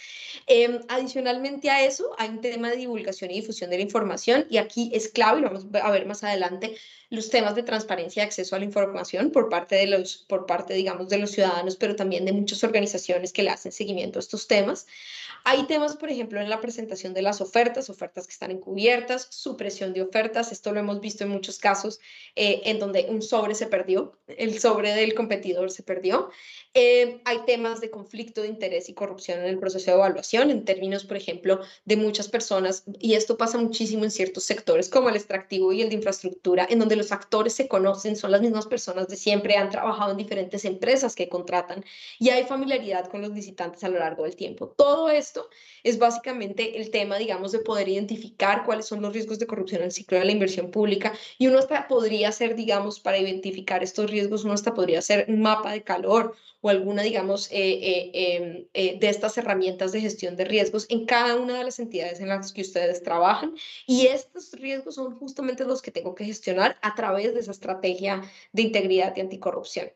Em, 0.47 0.79
adicionalmente 0.87 1.69
a 1.69 1.85
eso, 1.85 2.15
hay 2.17 2.29
un 2.29 2.41
tema 2.41 2.69
de 2.69 2.77
divulgación 2.77 3.31
y 3.31 3.35
difusión 3.35 3.69
de 3.69 3.77
la 3.77 3.83
información 3.83 4.45
y 4.49 4.57
aquí 4.57 4.91
es 4.93 5.09
clave, 5.09 5.41
y 5.41 5.43
vamos 5.43 5.65
a 5.73 5.91
ver 5.91 6.05
más 6.05 6.23
adelante, 6.23 6.75
los 7.09 7.29
temas 7.29 7.55
de 7.55 7.63
transparencia 7.63 8.23
y 8.23 8.25
acceso 8.25 8.55
a 8.55 8.59
la 8.59 8.65
información 8.65 9.31
por 9.31 9.49
parte 9.49 9.75
de 9.75 9.87
los, 9.87 10.17
por 10.17 10.45
parte, 10.45 10.73
digamos, 10.73 11.09
de 11.09 11.19
los 11.19 11.31
ciudadanos, 11.31 11.75
pero 11.75 11.95
también 11.95 12.25
de 12.25 12.33
muchas 12.33 12.63
organizaciones 12.63 13.31
que 13.31 13.43
le 13.43 13.51
hacen 13.51 13.71
seguimiento 13.71 14.19
a 14.19 14.21
estos 14.21 14.47
temas. 14.47 14.87
Hay 15.47 15.67
temas, 15.67 15.95
por 15.95 16.09
ejemplo, 16.09 16.41
en 16.41 16.49
la 16.49 16.59
presentación 16.59 17.13
de 17.13 17.21
las 17.21 17.39
ofertas, 17.39 17.91
ofertas 17.91 18.25
que 18.25 18.33
están 18.33 18.49
encubiertas, 18.49 19.27
supresión 19.29 19.93
de 19.93 20.01
ofertas. 20.01 20.51
Esto 20.51 20.71
lo 20.71 20.79
hemos 20.79 20.99
visto 21.01 21.23
en 21.23 21.29
muchos 21.29 21.59
casos 21.59 21.99
eh, 22.35 22.63
en 22.65 22.79
donde 22.79 23.05
un 23.09 23.21
sobre 23.21 23.53
se 23.53 23.67
perdió, 23.67 24.17
el 24.25 24.57
sobre 24.59 24.95
del 24.95 25.13
competidor 25.13 25.69
se 25.69 25.83
perdió. 25.83 26.31
Eh, 26.73 27.21
hay 27.25 27.45
temas 27.45 27.79
de 27.79 27.91
conflicto 27.91 28.41
de 28.41 28.47
interés 28.47 28.89
y 28.89 28.95
corrupción 28.95 29.39
en 29.39 29.45
el 29.45 29.59
proceso 29.59 29.85
de 29.85 29.97
evaluación, 29.97 30.49
en 30.49 30.65
términos, 30.65 31.05
por 31.05 31.15
ejemplo, 31.15 31.61
de 31.85 31.95
muchas 31.95 32.27
personas, 32.27 32.83
y 32.99 33.13
esto 33.13 33.37
pasa 33.37 33.59
muchísimo 33.59 34.03
en 34.03 34.11
ciertos 34.11 34.45
sectores 34.45 34.89
como 34.89 35.09
el 35.09 35.15
extractivo 35.15 35.71
y 35.71 35.83
el 35.83 35.89
de 35.89 35.95
infraestructura, 35.95 36.65
en 36.67 36.79
donde 36.79 36.95
los 36.95 37.11
actores 37.11 37.53
se 37.53 37.67
conocen, 37.67 38.15
son 38.15 38.31
las 38.31 38.41
mismas 38.41 38.65
personas 38.65 39.07
de 39.07 39.15
siempre, 39.15 39.57
han 39.57 39.69
trabajado 39.69 40.11
en 40.11 40.17
diferentes 40.17 40.65
empresas 40.65 41.15
que 41.15 41.29
contratan 41.29 41.85
y 42.17 42.29
hay 42.29 42.45
familiaridad 42.45 43.09
con 43.09 43.21
los 43.21 43.29
licitantes 43.29 43.83
a 43.83 43.89
lo 43.89 43.99
largo 43.99 44.23
del 44.23 44.35
tiempo. 44.35 44.73
Todo 44.75 45.09
esto 45.09 45.34
es 45.83 45.99
básicamente 45.99 46.79
el 46.79 46.89
tema, 46.89 47.17
digamos, 47.17 47.51
de 47.51 47.59
poder 47.59 47.87
identificar 47.87 48.63
cuáles 48.65 48.87
son 48.87 49.01
los 49.01 49.13
riesgos 49.13 49.39
de 49.39 49.47
corrupción 49.47 49.81
en 49.81 49.85
el 49.85 49.91
ciclo 49.91 50.17
de 50.17 50.25
la 50.25 50.31
inversión 50.31 50.71
pública 50.71 51.13
y 51.37 51.47
uno 51.47 51.59
hasta 51.59 51.87
podría 51.87 52.29
hacer, 52.29 52.55
digamos, 52.55 52.99
para 52.99 53.17
identificar 53.17 53.83
estos 53.83 54.09
riesgos, 54.09 54.43
uno 54.43 54.53
hasta 54.53 54.73
podría 54.73 54.99
hacer 54.99 55.25
un 55.27 55.41
mapa 55.41 55.71
de 55.71 55.83
calor 55.83 56.35
o 56.61 56.69
alguna, 56.69 57.03
digamos, 57.03 57.47
eh, 57.51 57.57
eh, 57.61 58.11
em, 58.13 58.67
eh, 58.73 58.97
de 58.99 59.09
estas 59.09 59.37
herramientas 59.37 59.91
de 59.91 60.01
gestión 60.01 60.35
de 60.35 60.45
riesgos 60.45 60.87
en 60.89 61.05
cada 61.05 61.35
una 61.35 61.57
de 61.57 61.63
las 61.63 61.79
entidades 61.79 62.19
en 62.19 62.29
las 62.29 62.51
que 62.51 62.61
ustedes 62.61 63.03
trabajan. 63.03 63.53
Y 63.85 64.07
estos 64.07 64.51
riesgos 64.53 64.95
son 64.95 65.15
justamente 65.19 65.65
los 65.65 65.81
que 65.81 65.91
tengo 65.91 66.15
que 66.15 66.25
gestionar 66.25 66.77
a 66.81 66.95
través 66.95 67.33
de 67.33 67.41
esa 67.41 67.51
estrategia 67.51 68.23
de 68.51 68.61
integridad 68.63 69.15
y 69.15 69.21
anticorrupción. 69.21 69.91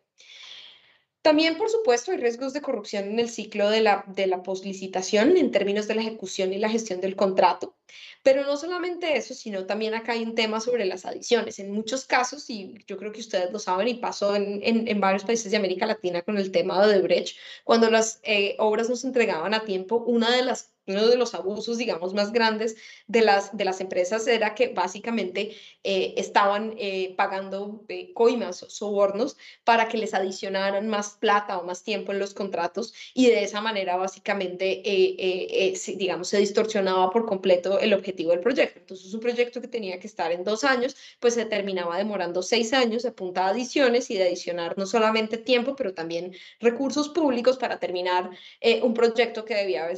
También, 1.22 1.58
por 1.58 1.70
supuesto, 1.70 2.12
hay 2.12 2.18
riesgos 2.18 2.54
de 2.54 2.62
corrupción 2.62 3.06
en 3.06 3.20
el 3.20 3.30
ciclo 3.30 3.70
de 3.70 3.82
la, 3.82 4.06
de 4.08 4.26
la 4.26 4.41
poslicitación 4.41 5.36
en 5.36 5.52
términos 5.52 5.88
de 5.88 5.96
la 5.96 6.02
ejecución 6.02 6.54
y 6.54 6.58
la 6.58 6.70
gestión 6.70 7.02
del 7.02 7.18
contrato. 7.18 7.76
Pero 8.24 8.44
no 8.46 8.56
solamente 8.56 9.18
eso, 9.18 9.34
sino 9.34 9.66
también 9.66 9.94
acá 9.94 10.14
hay 10.14 10.24
un 10.24 10.36
tema 10.36 10.62
sobre 10.62 10.86
las 10.86 11.06
adiciones. 11.06 11.60
En 11.60 11.72
muchos 11.72 12.06
casos, 12.06 12.50
y 12.50 12.76
yo 12.88 12.98
creo 12.98 13.12
que 13.12 13.20
ustedes 13.20 13.52
lo 13.52 13.60
saben 13.60 13.90
y 13.90 13.96
pasó 13.96 14.36
en, 14.36 14.62
en, 14.64 15.00
varios 15.02 15.26
países 15.26 15.52
de 15.52 15.58
América 15.58 15.86
Latina 15.86 16.22
con 16.22 16.38
el 16.38 16.52
tema 16.52 16.80
de 16.80 16.94
Odebrecht, 16.94 17.38
cuando 17.66 17.90
las 17.90 18.22
eh, 18.24 18.56
obras 18.60 18.90
no 18.90 18.96
se 18.96 19.08
entregaban 19.08 19.54
a 19.54 19.66
tiempo, 19.66 19.98
una 19.98 20.34
de 20.36 20.44
las 20.44 20.72
uno 20.90 21.07
de 21.07 21.18
los 21.18 21.34
abusos, 21.34 21.78
digamos, 21.78 22.14
más 22.14 22.32
grandes 22.32 22.76
de 23.07 23.22
las, 23.22 23.56
de 23.56 23.66
las 23.66 23.82
empresas 23.82 24.28
era 24.28 24.56
que 24.56 24.70
básicamente 24.70 25.56
eh, 25.84 26.14
estaban 26.18 26.76
eh, 26.78 27.14
pagando 27.16 27.86
eh, 27.88 28.11
coimas 28.14 28.64
o 28.64 28.70
sobornos 28.70 29.38
para 29.64 29.88
que 29.88 29.98
les 29.98 30.14
adicionaran 30.14 30.88
más 30.88 31.18
plata 31.20 31.57
o 31.57 31.64
más 31.64 31.84
tiempo 31.84 32.11
en 32.11 32.20
los 32.20 32.34
contratos 32.34 32.94
y 33.14 33.28
de 33.28 33.44
esa 33.44 33.61
manera 33.61 33.95
básicamente, 33.95 34.82
digamos, 35.98 36.28
se 36.28 36.38
distorsionaba 36.40 37.10
por 37.11 37.26
completo 37.26 37.80
el 37.80 37.94
objetivo 37.94 38.32
del 38.32 38.41
proyecto. 38.41 38.80
Entonces, 38.80 39.14
un 39.14 39.20
proyecto 39.20 39.61
que 39.61 39.68
tenía 39.68 39.99
que 39.99 40.07
estar 40.07 40.32
en 40.32 40.44
dos 40.44 40.64
años, 40.64 40.95
pues 41.20 41.34
se 41.36 41.45
terminaba 41.45 41.98
demorando 41.98 42.41
seis 42.41 42.74
años 42.74 43.06
a 43.06 43.14
punta 43.14 43.45
de 43.45 43.52
adiciones 43.52 44.10
y 44.10 44.18
de 44.18 44.24
adicionar 44.24 44.78
no 44.78 44.86
solamente 44.86 45.38
tiempo, 45.38 45.76
pero 45.76 45.94
también 45.94 46.36
recursos 46.60 47.10
públicos 47.10 47.57
para 47.57 47.80
terminar 47.80 48.30
un 48.84 48.94
proyecto 48.94 49.45
que 49.45 49.56
debía 49.56 49.84
haber, 49.84 49.98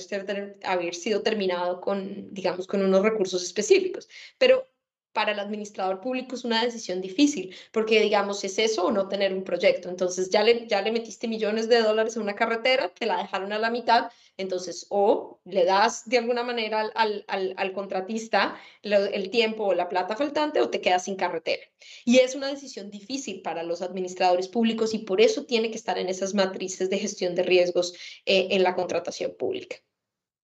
haber 0.82 0.95
sido 0.95 1.22
terminado 1.22 1.82
con, 1.82 2.34
digamos, 2.34 2.68
con 2.68 2.84
unos 2.84 3.02
recursos 3.03 3.44
específicos. 3.44 4.10
Pero 4.38 4.68
para 5.14 5.34
el 5.34 5.40
administrador 5.40 5.99
público 5.99 6.36
es 6.36 6.45
una 6.45 6.64
decisión 6.64 7.02
difícil, 7.02 7.53
porque 7.72 7.99
digamos, 8.02 8.44
es 8.44 8.58
eso 8.60 8.86
o 8.86 8.91
no 8.91 9.08
tener 9.08 9.34
un 9.34 9.44
proyecto. 9.44 9.90
Entonces 9.90 10.30
ya 10.30 10.44
le, 10.44 10.68
ya 10.68 10.82
le 10.82 10.91
metiste 10.91 11.28
millones 11.28 11.68
de 11.68 11.82
dólares 11.82 12.18
a 12.18 12.22
una 12.22 12.36
carretera, 12.36 12.94
te 12.94 13.06
la 13.06 13.18
dejaron 13.18 13.52
a 13.53 13.60
la 13.60 13.70
mitad, 13.70 14.10
entonces 14.38 14.88
o 14.90 15.41
le 15.45 15.66
das 15.66 16.08
de 16.08 16.18
alguna 16.18 16.44
manera 16.44 16.91
al, 16.95 17.26
al, 17.28 17.53
al 17.58 17.74
contratista 17.74 18.58
el 18.84 19.30
tiempo 19.30 19.66
o 19.66 19.74
la 19.74 19.90
plata 19.90 20.16
faltante 20.16 20.62
o 20.62 20.70
te 20.70 20.82
quedas 20.82 21.06
sin 21.06 21.16
carretera. 21.16 21.64
Y 22.06 22.20
es 22.20 22.36
una 22.36 22.48
decisión 22.48 22.90
difícil 22.90 23.41
para 23.41 23.64
los 23.64 23.82
administradores 23.82 24.48
públicos 24.48 24.94
y 24.94 24.99
por 24.99 25.22
eso 25.22 25.45
tiene 25.45 25.72
que 25.72 25.78
estar 25.78 25.98
en 25.98 26.10
esas 26.10 26.34
matrices 26.34 26.90
de 26.90 26.99
gestión 26.99 27.36
de 27.36 27.44
riesgos 27.44 27.94
eh, 28.26 28.48
en 28.52 28.64
la 28.64 28.76
contratación 28.76 29.36
pública. 29.38 29.78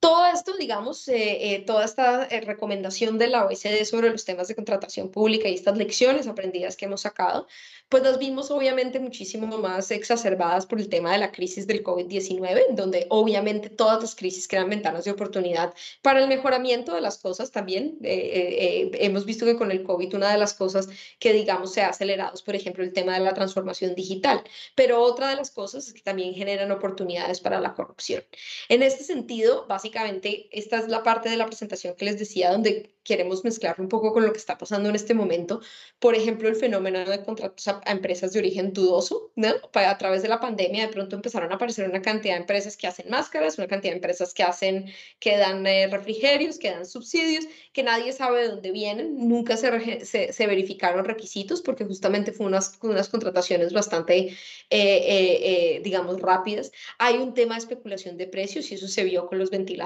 Todo 0.00 0.26
esto, 0.26 0.56
digamos, 0.56 1.08
eh, 1.08 1.54
eh, 1.54 1.64
toda 1.66 1.84
esta 1.84 2.24
eh, 2.26 2.40
recomendación 2.40 3.18
de 3.18 3.26
la 3.26 3.44
OECD 3.46 3.84
sobre 3.84 4.10
los 4.10 4.24
temas 4.24 4.46
de 4.46 4.54
contratación 4.54 5.10
pública 5.10 5.48
y 5.48 5.54
estas 5.54 5.76
lecciones 5.76 6.28
aprendidas 6.28 6.76
que 6.76 6.84
hemos 6.84 7.00
sacado, 7.00 7.48
pues 7.88 8.04
las 8.04 8.18
vimos 8.20 8.52
obviamente 8.52 9.00
muchísimo 9.00 9.58
más 9.58 9.90
exacerbadas 9.90 10.66
por 10.66 10.78
el 10.78 10.88
tema 10.88 11.10
de 11.10 11.18
la 11.18 11.32
crisis 11.32 11.66
del 11.66 11.82
COVID-19, 11.82 12.74
donde 12.74 13.06
obviamente 13.08 13.70
todas 13.70 14.00
las 14.00 14.14
crisis 14.14 14.46
crean 14.46 14.70
ventanas 14.70 15.04
de 15.04 15.10
oportunidad 15.10 15.74
para 16.00 16.20
el 16.20 16.28
mejoramiento 16.28 16.94
de 16.94 17.00
las 17.00 17.18
cosas 17.18 17.50
también. 17.50 17.98
hemos 18.02 19.24
visto 19.24 19.46
que 19.46 19.56
con 19.56 19.72
el 19.72 19.82
COVID 19.82 20.14
una 20.14 20.30
de 20.30 20.38
las 20.38 20.54
cosas 20.54 20.88
que, 21.18 21.32
digamos, 21.32 21.72
se 21.72 21.82
ha 21.82 21.88
acelerado 21.88 22.34
es, 22.34 22.42
por 22.42 22.54
ejemplo, 22.54 22.84
el 22.84 22.92
tema 22.92 23.14
de 23.14 23.20
la 23.20 23.34
transformación 23.34 23.96
digital, 23.96 24.44
pero 24.76 25.02
otra 25.02 25.30
de 25.30 25.36
las 25.36 25.50
cosas 25.50 25.88
es 25.88 25.92
que 25.92 26.02
también 26.02 26.34
generan 26.34 26.70
oportunidades 26.70 27.40
para 27.40 27.58
la 27.60 27.74
corrupción. 27.74 28.22
En 28.68 28.82
este 28.82 29.02
sentido, 29.02 29.66
básicamente, 29.66 29.87
básicamente 29.88 30.48
esta 30.52 30.78
es 30.78 30.88
la 30.88 31.02
parte 31.02 31.28
de 31.28 31.36
la 31.36 31.46
presentación 31.46 31.94
que 31.96 32.04
les 32.04 32.18
decía 32.18 32.52
donde 32.52 32.90
queremos 33.08 33.42
mezclarlo 33.42 33.82
un 33.82 33.88
poco 33.88 34.12
con 34.12 34.24
lo 34.26 34.32
que 34.32 34.38
está 34.38 34.58
pasando 34.58 34.90
en 34.90 34.94
este 34.94 35.14
momento. 35.14 35.62
Por 35.98 36.14
ejemplo, 36.14 36.46
el 36.46 36.56
fenómeno 36.56 36.98
de 37.06 37.24
contratos 37.24 37.66
a, 37.66 37.80
empresas 37.86 38.32
de 38.32 38.40
origen 38.40 38.74
dudoso, 38.74 39.32
¿no? 39.34 39.48
A 39.72 39.96
través 39.96 40.20
de 40.20 40.28
la 40.28 40.40
pandemia 40.40 40.86
de 40.86 40.92
pronto 40.92 41.16
empezaron 41.16 41.50
a 41.50 41.54
aparecer 41.54 41.88
una 41.88 42.02
cantidad 42.02 42.34
de 42.34 42.40
empresas 42.40 42.76
que 42.76 42.86
hacen 42.86 43.08
máscaras, 43.08 43.56
una 43.56 43.66
cantidad 43.66 43.92
de 43.92 43.96
empresas 43.96 44.34
que 44.34 44.42
hacen, 44.42 44.92
que 45.20 45.38
dan 45.38 45.66
eh, 45.66 45.88
refrigerios, 45.88 46.58
que 46.58 46.70
dan 46.70 46.84
subsidios, 46.84 47.46
que 47.72 47.82
nadie 47.82 48.12
sabe 48.12 48.42
de 48.42 48.48
dónde 48.48 48.70
vienen, 48.72 49.26
nunca 49.26 49.56
se, 49.56 50.04
se, 50.04 50.46
verificaron 50.46 51.06
requisitos 51.06 51.62
porque 51.62 51.86
justamente 51.86 52.32
fue 52.32 52.44
unas, 52.46 52.78
unas 52.82 53.08
contrataciones 53.08 53.72
bastante, 53.72 54.18
eh, 54.18 54.36
eh, 54.70 55.80
digamos, 55.82 56.20
rápidas. 56.20 56.72
Hay 56.98 57.16
un 57.16 57.32
tema 57.32 57.54
de 57.54 57.60
especulación 57.60 58.18
de 58.18 58.26
precios 58.26 58.70
y 58.70 58.74
eso 58.74 58.86
se 58.86 59.04
vio 59.04 59.26
con 59.26 59.38
los 59.38 59.50
ventiladores, 59.50 59.77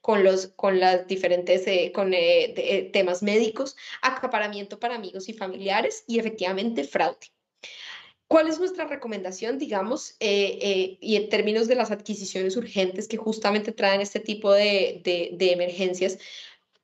con, 0.00 0.24
los, 0.24 0.48
con 0.56 0.80
las 0.80 1.06
diferentes, 1.06 1.64
con 1.92 2.10
de, 2.10 2.90
temas 2.92 3.22
médicos, 3.22 3.76
acaparamiento 4.02 4.78
para 4.78 4.96
amigos 4.96 5.28
y 5.28 5.32
familiares 5.32 6.04
y 6.06 6.18
efectivamente 6.18 6.84
fraude. 6.84 7.30
¿Cuál 8.26 8.46
es 8.46 8.60
nuestra 8.60 8.86
recomendación, 8.86 9.58
digamos, 9.58 10.12
eh, 10.20 10.58
eh, 10.62 10.98
y 11.00 11.16
en 11.16 11.28
términos 11.28 11.66
de 11.66 11.74
las 11.74 11.90
adquisiciones 11.90 12.56
urgentes 12.56 13.08
que 13.08 13.16
justamente 13.16 13.72
traen 13.72 14.00
este 14.00 14.20
tipo 14.20 14.52
de, 14.52 15.00
de 15.02 15.52
emergencias? 15.52 16.16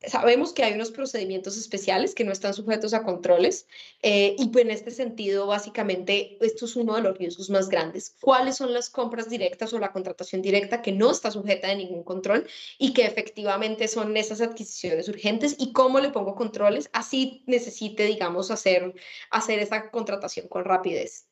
Sabemos 0.02 0.52
que 0.52 0.62
hay 0.62 0.74
unos 0.74 0.90
procedimientos 0.90 1.56
especiales 1.56 2.14
que 2.14 2.24
no 2.24 2.30
están 2.30 2.52
sujetos 2.54 2.92
a 2.92 3.02
controles 3.02 3.66
eh, 4.02 4.36
y 4.38 4.48
pues 4.50 4.64
en 4.64 4.70
este 4.70 4.90
sentido, 4.90 5.46
básicamente, 5.46 6.36
esto 6.44 6.66
es 6.66 6.76
uno 6.76 6.94
de 6.96 7.02
los 7.02 7.16
riesgos 7.16 7.50
más 7.50 7.68
grandes. 7.68 8.14
¿Cuáles 8.20 8.56
son 8.56 8.74
las 8.74 8.90
compras 8.90 9.30
directas 9.30 9.72
o 9.72 9.78
la 9.78 9.92
contratación 9.92 10.42
directa 10.42 10.82
que 10.82 10.92
no 10.92 11.10
está 11.10 11.30
sujeta 11.30 11.70
a 11.70 11.74
ningún 11.74 12.04
control 12.04 12.46
y 12.78 12.92
que 12.92 13.06
efectivamente 13.06 13.88
son 13.88 14.16
esas 14.16 14.40
adquisiciones 14.40 15.08
urgentes 15.08 15.56
y 15.58 15.72
cómo 15.72 15.98
le 15.98 16.10
pongo 16.10 16.34
controles? 16.34 16.90
Así 16.92 17.42
necesite, 17.46 18.04
digamos, 18.04 18.50
hacer, 18.50 18.94
hacer 19.30 19.58
esa 19.60 19.90
contratación 19.90 20.48
con 20.48 20.64
rapidez. 20.64 21.25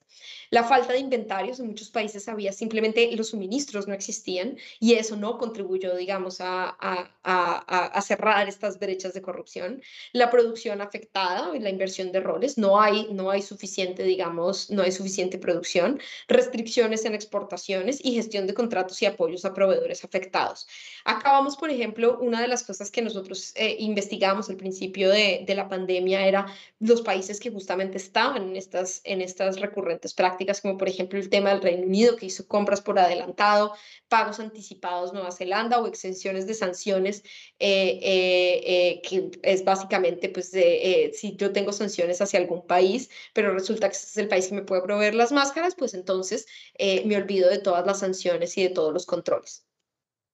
La 0.54 0.62
falta 0.62 0.92
de 0.92 1.00
inventarios 1.00 1.58
en 1.58 1.66
muchos 1.66 1.90
países 1.90 2.28
había 2.28 2.52
simplemente 2.52 3.10
los 3.16 3.30
suministros 3.30 3.88
no 3.88 3.94
existían 3.94 4.56
y 4.78 4.94
eso 4.94 5.16
no 5.16 5.36
contribuyó, 5.36 5.96
digamos, 5.96 6.40
a, 6.40 6.76
a, 6.78 8.00
cerrar 8.02 8.48
estas 8.48 8.78
brechas 8.78 9.14
de 9.14 9.20
corrupción. 9.20 9.82
La 10.12 10.30
producción 10.30 10.80
afectada, 10.80 11.50
la 11.58 11.70
inversión 11.70 12.12
de 12.12 12.20
roles, 12.20 12.56
no 12.56 12.80
hay, 12.80 13.08
no 13.10 13.32
hay 13.32 13.42
suficiente, 13.42 14.04
digamos, 14.04 14.70
no 14.70 14.82
hay 14.82 14.92
suficiente 14.92 15.38
producción, 15.38 15.98
restricciones 16.28 17.04
en 17.04 17.16
exportaciones 17.16 17.98
y 18.04 18.14
gestión 18.14 18.46
de 18.46 18.54
contratos 18.54 19.02
y 19.02 19.06
apoyos 19.06 19.44
a 19.44 19.54
proveedores 19.54 20.04
afectados. 20.04 20.68
Acabamos, 21.04 21.56
por 21.56 21.70
ejemplo, 21.70 22.16
una 22.20 22.40
de 22.40 22.46
las 22.46 22.62
cosas 22.62 22.92
que 22.92 23.02
nosotros 23.02 23.50
eh, 23.56 23.74
investigamos 23.80 24.48
al 24.50 24.56
principio 24.56 25.10
de, 25.10 25.42
de 25.44 25.54
la 25.56 25.68
pandemia 25.68 26.24
era 26.28 26.46
los 26.78 27.02
países 27.02 27.40
que 27.40 27.50
justamente 27.50 27.96
estaban 27.96 28.50
en 28.50 28.54
estas, 28.54 29.00
en 29.02 29.20
estas 29.20 29.58
recurrentes 29.58 30.14
prácticas 30.14 30.43
como 30.60 30.78
por 30.78 30.88
ejemplo 30.88 31.18
el 31.18 31.28
tema 31.28 31.50
del 31.50 31.62
Reino 31.62 31.86
Unido, 31.86 32.16
que 32.16 32.26
hizo 32.26 32.46
compras 32.46 32.80
por 32.80 32.98
adelantado, 32.98 33.74
pagos 34.08 34.40
anticipados 34.40 35.12
Nueva 35.12 35.32
Zelanda 35.32 35.78
o 35.80 35.86
exenciones 35.86 36.46
de 36.46 36.54
sanciones, 36.54 37.22
eh, 37.58 37.98
eh, 38.02 38.62
eh, 38.64 39.02
que 39.02 39.30
es 39.42 39.64
básicamente, 39.64 40.28
pues, 40.28 40.50
si 40.50 41.36
yo 41.36 41.52
tengo 41.52 41.72
sanciones 41.72 42.20
hacia 42.20 42.40
algún 42.40 42.66
país, 42.66 43.10
pero 43.32 43.52
resulta 43.52 43.88
que 43.88 43.96
es 43.96 44.16
el 44.16 44.28
país 44.28 44.48
que 44.48 44.54
me 44.54 44.62
puede 44.62 44.82
proveer 44.82 45.14
las 45.14 45.32
máscaras, 45.32 45.74
pues 45.74 45.94
entonces 45.94 46.46
me 46.78 47.16
olvido 47.16 47.48
de 47.50 47.58
todas 47.58 47.86
las 47.86 48.00
sanciones 48.00 48.56
y 48.58 48.62
de 48.64 48.70
todos 48.70 48.92
los 48.92 49.06
controles. 49.06 49.66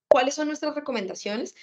¿Cuáles 0.09 0.35
son 0.35 0.49
nuestras 0.49 0.75
recomendaciones? 0.75 1.55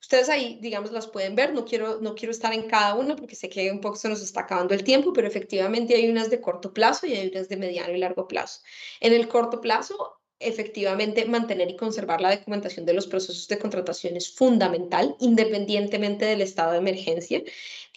Ustedes 0.00 0.28
ahí, 0.28 0.58
digamos, 0.60 0.92
las 0.92 1.06
pueden 1.06 1.34
ver, 1.34 1.52
no 1.52 1.64
quiero, 1.64 2.00
no 2.00 2.14
quiero 2.14 2.30
estar 2.30 2.52
en 2.52 2.68
cada 2.68 2.94
una 2.94 3.16
porque 3.16 3.34
sé 3.34 3.48
que 3.48 3.70
un 3.70 3.80
poco 3.80 3.96
se 3.96 4.08
nos 4.08 4.22
está 4.22 4.42
acabando 4.42 4.74
el 4.74 4.84
tiempo, 4.84 5.12
pero 5.12 5.26
efectivamente 5.26 5.94
hay 5.94 6.08
unas 6.08 6.30
de 6.30 6.40
corto 6.40 6.72
plazo 6.72 7.06
y 7.06 7.14
hay 7.14 7.28
unas 7.28 7.48
de 7.48 7.56
mediano 7.56 7.94
y 7.94 7.98
largo 7.98 8.28
plazo. 8.28 8.60
En 9.00 9.12
el 9.12 9.28
corto 9.28 9.60
plazo, 9.60 10.18
efectivamente 10.40 11.24
mantener 11.24 11.70
y 11.70 11.76
conservar 11.76 12.20
la 12.20 12.36
documentación 12.36 12.86
de 12.86 12.94
los 12.94 13.06
procesos 13.08 13.48
de 13.48 13.58
contratación 13.58 14.16
es 14.16 14.32
fundamental, 14.32 15.16
independientemente 15.20 16.26
del 16.26 16.42
estado 16.42 16.72
de 16.72 16.78
emergencia, 16.78 17.42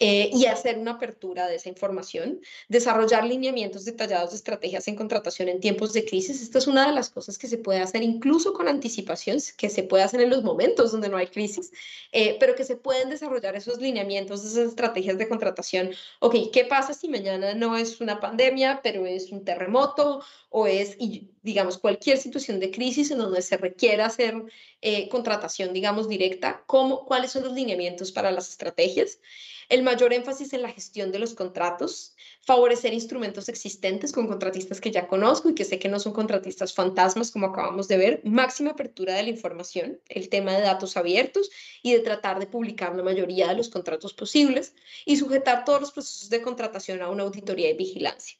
eh, 0.04 0.30
y 0.32 0.46
hacer 0.46 0.78
una 0.78 0.94
apertura 0.94 1.46
de 1.46 1.54
esa 1.54 1.68
información, 1.68 2.40
desarrollar 2.68 3.24
lineamientos 3.24 3.84
detallados 3.84 4.30
de 4.30 4.36
estrategias 4.36 4.88
en 4.88 4.96
contratación 4.96 5.48
en 5.48 5.60
tiempos 5.60 5.92
de 5.92 6.04
crisis. 6.04 6.42
Esta 6.42 6.58
es 6.58 6.66
una 6.66 6.88
de 6.88 6.92
las 6.92 7.08
cosas 7.08 7.38
que 7.38 7.46
se 7.46 7.56
puede 7.56 7.78
hacer 7.78 8.02
incluso 8.02 8.52
con 8.52 8.66
anticipación, 8.66 9.38
que 9.56 9.68
se 9.68 9.84
puede 9.84 10.02
hacer 10.02 10.20
en 10.20 10.30
los 10.30 10.42
momentos 10.42 10.90
donde 10.90 11.08
no 11.08 11.18
hay 11.18 11.28
crisis, 11.28 11.70
eh, 12.10 12.36
pero 12.40 12.56
que 12.56 12.64
se 12.64 12.74
pueden 12.74 13.10
desarrollar 13.10 13.54
esos 13.54 13.78
lineamientos, 13.80 14.44
esas 14.44 14.70
estrategias 14.70 15.18
de 15.18 15.28
contratación. 15.28 15.90
Ok, 16.18 16.34
¿qué 16.52 16.64
pasa 16.64 16.94
si 16.94 17.06
mañana 17.06 17.54
no 17.54 17.76
es 17.76 18.00
una 18.00 18.18
pandemia, 18.18 18.80
pero 18.82 19.06
es 19.06 19.30
un 19.30 19.44
terremoto 19.44 20.24
o 20.50 20.66
es, 20.66 20.96
digamos, 21.42 21.78
cualquier 21.78 22.18
situación 22.18 22.58
de 22.58 22.72
crisis 22.72 23.12
en 23.12 23.18
donde 23.18 23.40
se 23.40 23.56
requiera 23.56 24.06
hacer 24.06 24.34
eh, 24.84 25.08
contratación, 25.08 25.72
digamos, 25.72 26.08
directa, 26.08 26.64
¿cómo, 26.66 27.06
¿cuáles 27.06 27.30
son 27.30 27.44
los 27.44 27.52
lineamientos 27.52 28.10
para 28.10 28.32
las 28.32 28.48
estrategias? 28.48 29.20
El 29.68 29.84
mayor 29.84 30.12
énfasis 30.12 30.52
en 30.52 30.62
la 30.62 30.72
gestión 30.72 31.12
de 31.12 31.20
los 31.20 31.34
contratos, 31.34 32.16
favorecer 32.40 32.92
instrumentos 32.92 33.48
existentes 33.48 34.12
con 34.12 34.26
contratistas 34.26 34.80
que 34.80 34.90
ya 34.90 35.06
conozco 35.06 35.48
y 35.48 35.54
que 35.54 35.64
sé 35.64 35.78
que 35.78 35.88
no 35.88 36.00
son 36.00 36.12
contratistas 36.12 36.74
fantasmas, 36.74 37.30
como 37.30 37.46
acabamos 37.46 37.86
de 37.86 37.96
ver, 37.96 38.20
máxima 38.24 38.72
apertura 38.72 39.14
de 39.14 39.22
la 39.22 39.28
información, 39.28 40.00
el 40.08 40.28
tema 40.28 40.52
de 40.52 40.62
datos 40.62 40.96
abiertos 40.96 41.50
y 41.80 41.92
de 41.92 42.00
tratar 42.00 42.40
de 42.40 42.48
publicar 42.48 42.96
la 42.96 43.04
mayoría 43.04 43.48
de 43.48 43.54
los 43.54 43.68
contratos 43.68 44.12
posibles 44.14 44.74
y 45.06 45.16
sujetar 45.16 45.64
todos 45.64 45.80
los 45.80 45.92
procesos 45.92 46.28
de 46.28 46.42
contratación 46.42 47.02
a 47.02 47.08
una 47.08 47.22
auditoría 47.22 47.70
y 47.70 47.76
vigilancia. 47.76 48.36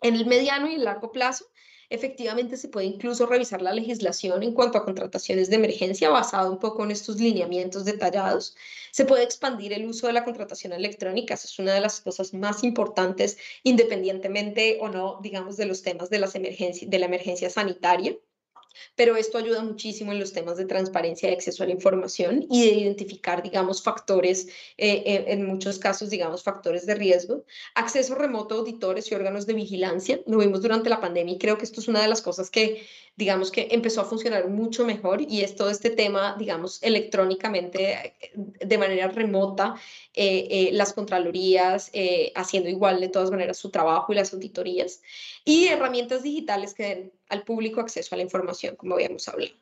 En 0.00 0.14
el 0.14 0.26
mediano 0.26 0.70
y 0.70 0.74
el 0.74 0.84
largo 0.84 1.10
plazo, 1.10 1.46
efectivamente 1.90 2.56
se 2.56 2.68
puede 2.68 2.86
incluso 2.86 3.26
revisar 3.26 3.62
la 3.62 3.72
legislación 3.72 4.42
en 4.42 4.52
cuanto 4.52 4.78
a 4.78 4.84
contrataciones 4.84 5.50
de 5.50 5.56
emergencia 5.56 6.10
basado 6.10 6.50
un 6.50 6.58
poco 6.58 6.84
en 6.84 6.90
estos 6.90 7.16
lineamientos 7.20 7.84
detallados. 7.84 8.56
Se 8.92 9.04
puede 9.04 9.24
expandir 9.24 9.72
el 9.72 9.86
uso 9.86 10.06
de 10.06 10.12
la 10.12 10.24
contratación 10.24 10.72
electrónica, 10.72 11.34
esa 11.34 11.46
es 11.46 11.58
una 11.58 11.74
de 11.74 11.80
las 11.80 12.00
cosas 12.00 12.34
más 12.34 12.64
importantes 12.64 13.38
independientemente 13.62 14.78
o 14.80 14.88
no, 14.88 15.20
digamos, 15.22 15.56
de 15.56 15.66
los 15.66 15.82
temas 15.82 16.10
de, 16.10 16.18
las 16.18 16.34
emergencias, 16.34 16.90
de 16.90 16.98
la 16.98 17.06
emergencia 17.06 17.50
sanitaria. 17.50 18.16
Pero 18.94 19.16
esto 19.16 19.38
ayuda 19.38 19.62
muchísimo 19.62 20.12
en 20.12 20.18
los 20.18 20.32
temas 20.32 20.56
de 20.56 20.66
transparencia 20.66 21.30
y 21.30 21.34
acceso 21.34 21.62
a 21.62 21.66
la 21.66 21.72
información 21.72 22.46
y 22.50 22.62
de 22.62 22.74
identificar, 22.74 23.42
digamos, 23.42 23.82
factores, 23.82 24.48
eh, 24.78 25.24
en 25.28 25.46
muchos 25.46 25.78
casos, 25.78 26.10
digamos, 26.10 26.42
factores 26.42 26.86
de 26.86 26.94
riesgo. 26.94 27.44
Acceso 27.74 28.14
remoto 28.14 28.54
a 28.54 28.58
auditores 28.58 29.10
y 29.10 29.14
órganos 29.14 29.46
de 29.46 29.54
vigilancia. 29.54 30.20
Lo 30.26 30.38
vimos 30.38 30.62
durante 30.62 30.90
la 30.90 31.00
pandemia 31.00 31.34
y 31.34 31.38
creo 31.38 31.58
que 31.58 31.64
esto 31.64 31.80
es 31.80 31.88
una 31.88 32.02
de 32.02 32.08
las 32.08 32.22
cosas 32.22 32.50
que 32.50 32.86
digamos 33.16 33.50
que 33.50 33.68
empezó 33.70 34.02
a 34.02 34.04
funcionar 34.04 34.48
mucho 34.48 34.84
mejor 34.84 35.22
y 35.22 35.40
es 35.40 35.56
todo 35.56 35.70
este 35.70 35.90
tema, 35.90 36.36
digamos, 36.38 36.82
electrónicamente, 36.82 38.14
eh, 38.20 38.32
de 38.34 38.78
manera 38.78 39.08
remota, 39.08 39.74
eh, 40.12 40.46
eh, 40.50 40.70
las 40.72 40.92
contralorías 40.92 41.90
haciendo 42.34 42.68
igual 42.68 43.00
de 43.00 43.08
todas 43.08 43.30
maneras 43.30 43.56
su 43.56 43.70
trabajo 43.70 44.12
y 44.12 44.16
las 44.16 44.32
auditorías, 44.34 45.00
y 45.44 45.66
herramientas 45.68 46.22
digitales 46.22 46.74
que 46.74 47.10
al 47.28 47.44
público 47.44 47.80
acceso 47.80 48.14
a 48.14 48.18
la 48.18 48.24
información, 48.24 48.76
como 48.76 48.94
habíamos 48.94 49.28
hablado. 49.28 49.54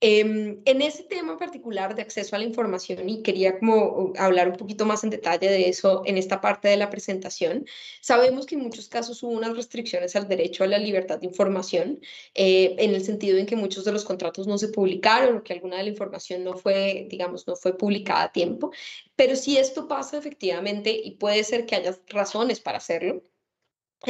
Em, 0.00 0.60
en 0.66 0.82
ese 0.82 1.02
tema 1.04 1.32
en 1.32 1.38
particular 1.38 1.94
de 1.94 2.02
acceso 2.02 2.36
a 2.36 2.38
la 2.38 2.44
información, 2.44 3.08
y 3.08 3.22
quería 3.22 3.58
como 3.58 4.12
hablar 4.18 4.48
un 4.48 4.56
poquito 4.56 4.84
más 4.84 5.02
en 5.02 5.10
detalle 5.10 5.48
de 5.48 5.68
eso 5.68 6.02
en 6.04 6.18
esta 6.18 6.40
parte 6.40 6.68
de 6.68 6.76
la 6.76 6.90
presentación, 6.90 7.64
sabemos 8.00 8.46
que 8.46 8.54
en 8.54 8.62
muchos 8.62 8.88
casos 8.88 9.22
hubo 9.22 9.32
unas 9.32 9.56
restricciones 9.56 10.14
al 10.14 10.28
derecho 10.28 10.62
a 10.62 10.66
la 10.66 10.78
libertad 10.78 11.18
de 11.18 11.26
información, 11.26 12.00
eh, 12.34 12.76
en 12.78 12.94
el 12.94 13.02
sentido 13.04 13.38
en 13.38 13.46
que 13.46 13.56
muchos 13.56 13.84
de 13.84 13.92
los 13.92 14.04
contratos 14.04 14.46
no 14.46 14.58
se 14.58 14.68
publicaron 14.68 15.38
o 15.38 15.42
que 15.42 15.54
alguna 15.54 15.78
de 15.78 15.84
la 15.84 15.90
información 15.90 16.44
no 16.44 16.54
fue, 16.56 17.06
digamos, 17.08 17.46
no 17.46 17.56
fue 17.56 17.76
publicada 17.76 18.24
a 18.24 18.32
tiempo, 18.32 18.72
pero 19.16 19.36
si 19.36 19.56
esto 19.56 19.88
pasa 19.88 20.18
efectivamente, 20.18 20.90
y 20.90 21.12
puede 21.12 21.42
ser 21.44 21.66
que 21.66 21.76
haya 21.76 21.98
razones 22.08 22.60
para 22.60 22.78
hacerlo, 22.78 23.22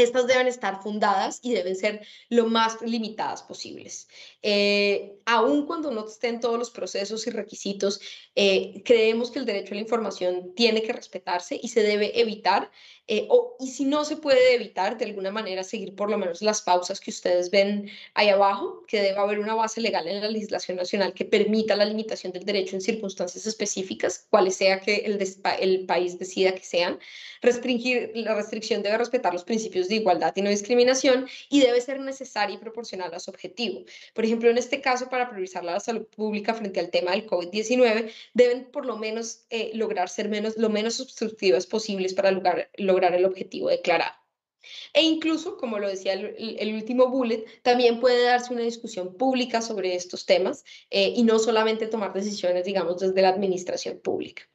estas 0.03 0.27
deben 0.27 0.47
estar 0.47 0.83
fundadas 0.83 1.41
y 1.43 1.53
deben 1.53 1.77
ser 1.77 2.07
lo 2.29 2.47
más 2.47 2.83
limitadas 2.83 3.43
posibles. 3.43 4.09
Eh, 4.43 5.19
aun 5.25 5.67
cuando 5.67 5.91
no 5.91 6.07
estén 6.07 6.41
todos 6.41 6.59
los 6.59 6.71
procesos 6.71 7.27
y 7.27 7.31
requisitos, 7.31 8.01
eh, 8.35 8.83
creemos 8.85 9.31
que 9.31 9.39
el 9.39 9.47
derecho 9.47 9.73
a 9.73 9.77
la 9.77 9.83
información 9.83 10.55
tiene 10.55 10.83
que 10.83 10.93
respetarse 10.93 11.59
y 11.63 11.69
se 11.69 11.83
debe 11.83 12.21
evitar 12.21 12.71
eh, 13.07 13.27
o, 13.29 13.57
y 13.61 13.69
si 13.69 13.85
no 13.85 14.05
se 14.05 14.17
puede 14.17 14.55
evitar, 14.55 14.97
de 14.97 15.05
alguna 15.05 15.31
manera 15.31 15.63
seguir 15.63 15.95
por 15.95 16.11
lo 16.11 16.17
menos 16.17 16.41
las 16.41 16.63
pausas 16.63 17.01
que 17.01 17.11
ustedes 17.11 17.51
ven 17.51 17.91
ahí 18.15 18.31
abajo, 18.31 18.83
que 18.87 19.03
debe 19.03 19.19
haber 19.19 19.41
una 19.41 19.55
base 19.55 19.83
legal 19.83 20.09
en 20.09 20.23
la 20.23 20.29
legislación 20.29 20.79
nacional 20.79 21.13
que 21.13 21.27
permita 21.27 21.77
la 21.77 21.85
limitación 21.85 22.33
del 22.33 22.45
derecho 22.45 22.77
en 22.77 22.81
circunstancias 22.81 23.47
específicas, 23.47 24.27
cuales 24.31 24.57
sea 24.57 24.81
que 24.81 24.97
el, 25.05 25.23
el 25.61 25.87
país 25.87 26.19
decida 26.19 26.55
que 26.55 26.63
sean. 26.63 26.99
Restringir, 27.43 28.13
la 28.15 28.35
restricción 28.35 28.83
debe 28.83 28.97
respetar 28.97 29.35
los 29.35 29.45
principios 29.45 29.89
de 29.89 29.97
igualdad 29.97 30.33
y 30.35 30.41
no 30.41 30.49
discriminación 30.49 31.29
y 31.51 31.61
debe 31.61 31.83
ser 31.83 32.01
necesaria 32.01 32.55
y 32.55 32.59
proporcional 32.59 33.13
a 33.13 33.21
su 33.21 33.31
objetivo. 33.31 33.85
Por 34.15 34.25
ejemplo, 34.25 34.49
en 34.49 34.57
este 34.57 34.81
caso, 34.81 35.11
para 35.11 35.29
priorizar 35.29 35.63
la 35.63 35.79
salud 35.79 36.07
pública 36.07 36.55
frente 36.55 36.81
al 36.81 36.89
tema 36.89 37.11
del 37.11 37.27
COVID-19, 37.27 38.11
deben 38.33 38.65
por 38.73 38.87
lo 38.87 38.97
menos 38.97 39.45
eh, 39.51 39.73
lograr 39.75 40.09
ser 40.09 40.31
menos, 40.31 40.57
lo 40.57 40.71
menos 40.71 41.01
obstructivas 41.01 41.67
posibles 41.67 42.15
para 42.15 42.31
lograr 42.31 42.71
lograr 42.95 43.15
el 43.15 43.25
objetivo 43.25 43.69
declarado. 43.69 44.15
E 44.95 45.03
incluso, 45.03 45.57
como 45.57 45.79
lo 45.79 45.89
decía 45.89 46.15
el, 46.15 46.75
último 46.75 47.09
bullet, 47.09 47.45
también 47.63 48.01
puede 48.01 48.25
darse 48.25 48.53
una 48.53 48.63
discusión 48.63 49.17
pública 49.17 49.61
sobre 49.61 49.95
estos 49.95 50.25
temas 50.25 50.65
eh, 50.91 51.13
y 51.15 51.23
no 51.23 51.39
solamente 51.39 51.87
tomar 51.87 52.13
decisiones, 52.15 52.65
digamos, 52.65 53.01
desde 53.01 53.21
la 53.21 53.29
administración 53.29 54.01
pública. 54.01 54.49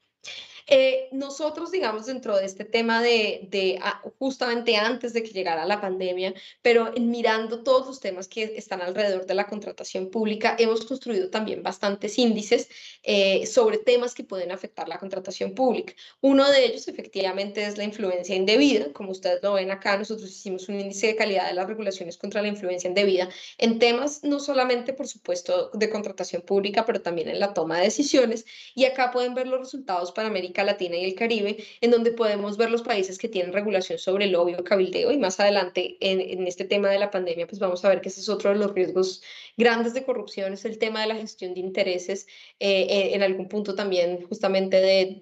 Eh, 0.71 1.09
nosotros, 1.11 1.71
digamos, 1.71 2.05
dentro 2.05 2.37
de 2.37 2.45
este 2.45 2.63
tema 2.63 3.01
de, 3.01 3.79
ah, 3.81 4.03
justamente 4.19 4.75
antes 4.75 5.13
de 5.13 5.23
que 5.23 5.31
llegara 5.31 5.65
la 5.65 5.81
pandemia, 5.81 6.35
pero 6.61 6.91
mirando 6.99 7.63
todos 7.63 7.87
los 7.87 7.99
temas 7.99 8.27
que 8.27 8.53
están 8.55 8.81
alrededor 8.81 9.25
de 9.25 9.33
la 9.33 9.47
contratación 9.47 10.11
pública, 10.11 10.55
hemos 10.59 10.85
construido 10.85 11.31
también 11.31 11.63
bastantes 11.63 12.19
índices 12.19 12.69
eh, 13.01 13.47
sobre 13.47 13.79
temas 13.79 14.13
que 14.13 14.23
pueden 14.23 14.51
afectar 14.51 14.87
la 14.87 14.99
contratación 14.99 15.55
pública. 15.55 15.93
Uno 16.21 16.47
de 16.51 16.65
ellos, 16.65 16.87
efectivamente, 16.87 17.65
es 17.65 17.77
la 17.79 17.83
influencia 17.83 18.35
indebida. 18.35 18.93
Como 18.93 19.09
ustedes 19.09 19.41
lo 19.41 19.53
ven 19.53 19.71
acá, 19.71 19.97
nosotros 19.97 20.29
hicimos 20.29 20.69
un 20.69 20.79
índice 20.79 21.07
de 21.07 21.15
calidad 21.15 21.47
de 21.47 21.55
las 21.55 21.67
regulaciones 21.67 22.17
contra 22.17 22.43
la 22.43 22.47
influencia 22.47 22.87
indebida 22.87 23.27
en 23.57 23.79
temas 23.79 24.23
no 24.23 24.39
solamente, 24.39 24.93
por 24.93 25.07
supuesto, 25.07 25.71
de 25.73 25.89
contratación 25.89 26.43
pública, 26.43 26.85
pero 26.85 27.01
también 27.01 27.29
en 27.29 27.39
la 27.39 27.53
toma 27.55 27.77
de 27.77 27.85
decisiones. 27.85 28.45
Y 28.75 28.85
acá 28.85 29.09
pueden 29.11 29.33
ver 29.33 29.47
los 29.47 29.59
resultados 29.59 30.11
para 30.11 30.27
América 30.27 30.58
Latina 30.63 30.97
y 30.97 31.05
el 31.05 31.15
Caribe, 31.15 31.57
en 31.81 31.91
donde 31.91 32.11
podemos 32.11 32.57
ver 32.57 32.71
los 32.71 32.81
países 32.81 33.17
que 33.17 33.29
tienen 33.29 33.53
regulación 33.53 33.99
sobre 33.99 34.25
el 34.25 34.35
obvio 34.35 34.63
cabildeo 34.63 35.11
y 35.11 35.17
más 35.17 35.39
adelante 35.39 35.97
en, 35.99 36.47
este 36.47 36.65
tema 36.65 36.89
de 36.89 36.99
la 36.99 37.11
pandemia, 37.11 37.47
pues 37.47 37.59
vamos 37.59 37.83
a 37.85 37.89
ver 37.89 38.01
que 38.01 38.09
ese 38.09 38.21
es 38.21 38.29
otro 38.29 38.51
de 38.51 38.57
los 38.57 38.73
riesgos 38.73 39.21
grandes 39.57 39.93
de 39.93 40.03
corrupción, 40.03 40.53
es 40.53 40.65
el 40.65 40.77
tema 40.77 41.01
de 41.01 41.07
la 41.07 41.15
gestión 41.15 41.53
de 41.53 41.59
intereses, 41.59 42.27
eh, 42.59 42.87
eh, 42.89 43.15
en 43.15 43.23
algún 43.23 43.47
punto 43.47 43.75
también 43.75 44.25
justamente 44.27 44.77
de, 44.77 45.17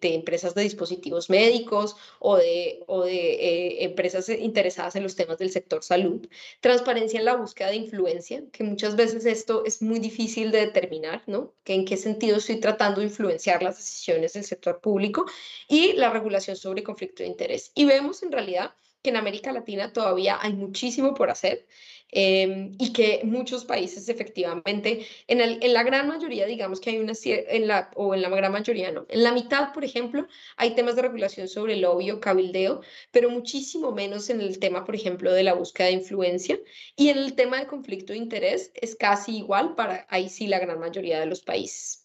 de, 0.00 0.14
empresas 0.14 0.54
de 0.54 0.62
dispositivos 0.62 1.30
médicos 1.30 1.96
o 2.18 2.36
de, 2.36 2.82
o 2.86 3.02
de 3.04 3.32
eh, 3.34 3.84
empresas 3.84 4.28
interesadas 4.28 4.96
en 4.96 5.02
los 5.02 5.16
temas 5.16 5.38
del 5.38 5.50
sector 5.50 5.82
salud. 5.82 6.26
Transparencia 6.60 7.18
en 7.18 7.26
la 7.26 7.36
búsqueda 7.36 7.68
de 7.68 7.76
influencia, 7.76 8.42
que 8.52 8.64
muchas 8.64 8.96
veces 8.96 9.26
esto 9.26 9.64
es 9.64 9.82
muy 9.82 9.98
difícil 9.98 10.50
de 10.50 10.60
determinar, 10.60 11.22
¿no? 11.26 11.52
Que 11.64 11.74
en 11.74 11.84
qué 11.84 11.96
sentido 11.96 12.38
estoy 12.38 12.60
tratando 12.60 13.00
de 13.00 13.06
influenciar 13.06 13.62
las 13.62 13.76
decisiones 13.76 14.32
del 14.34 14.44
sector 14.44 14.80
público 14.82 15.24
y 15.68 15.94
la 15.94 16.10
regulación 16.10 16.56
sobre 16.56 16.82
conflicto 16.82 17.22
de 17.22 17.30
interés. 17.30 17.72
Y 17.74 17.86
vemos 17.86 18.22
en 18.22 18.32
realidad 18.32 18.74
que 19.02 19.10
en 19.10 19.16
América 19.16 19.52
Latina 19.52 19.92
todavía 19.92 20.38
hay 20.40 20.52
muchísimo 20.52 21.14
por 21.14 21.28
hacer 21.30 21.66
em, 22.14 22.76
y 22.78 22.92
que 22.92 23.22
muchos 23.24 23.64
países 23.64 24.08
efectivamente, 24.08 25.06
en, 25.26 25.72
la 25.72 25.82
gran 25.82 26.06
mayoría, 26.08 26.46
digamos 26.46 26.80
que 26.80 26.90
hay 26.90 26.98
una, 26.98 27.14
en 27.24 27.70
o 27.96 28.14
en 28.14 28.22
la 28.22 28.28
gran 28.28 28.52
mayoría 28.52 28.92
no, 28.92 29.06
en 29.08 29.22
la 29.22 29.32
mitad, 29.32 29.72
por 29.72 29.84
ejemplo, 29.84 30.26
hay 30.56 30.74
temas 30.74 30.96
de 30.96 31.02
regulación 31.02 31.48
sobre 31.48 31.74
el 31.74 31.84
obvio, 31.84 32.20
cabildeo, 32.20 32.82
pero 33.10 33.30
muchísimo 33.30 33.92
menos 33.92 34.30
en 34.30 34.40
el 34.40 34.58
tema, 34.58 34.84
por 34.84 34.94
ejemplo, 34.94 35.32
de 35.32 35.42
la 35.42 35.54
búsqueda 35.54 35.86
de 35.88 35.94
influencia 35.94 36.60
y 36.96 37.08
en 37.08 37.18
el 37.18 37.34
tema 37.34 37.58
de 37.60 37.66
conflicto 37.66 38.12
de 38.12 38.18
interés 38.18 38.70
es 38.74 38.94
casi 38.94 39.38
igual 39.38 39.74
para 39.74 40.06
ahí 40.10 40.28
sí 40.28 40.46
la 40.46 40.58
gran 40.60 40.78
mayoría 40.78 41.18
de 41.18 41.26
los 41.26 41.40
países. 41.42 42.01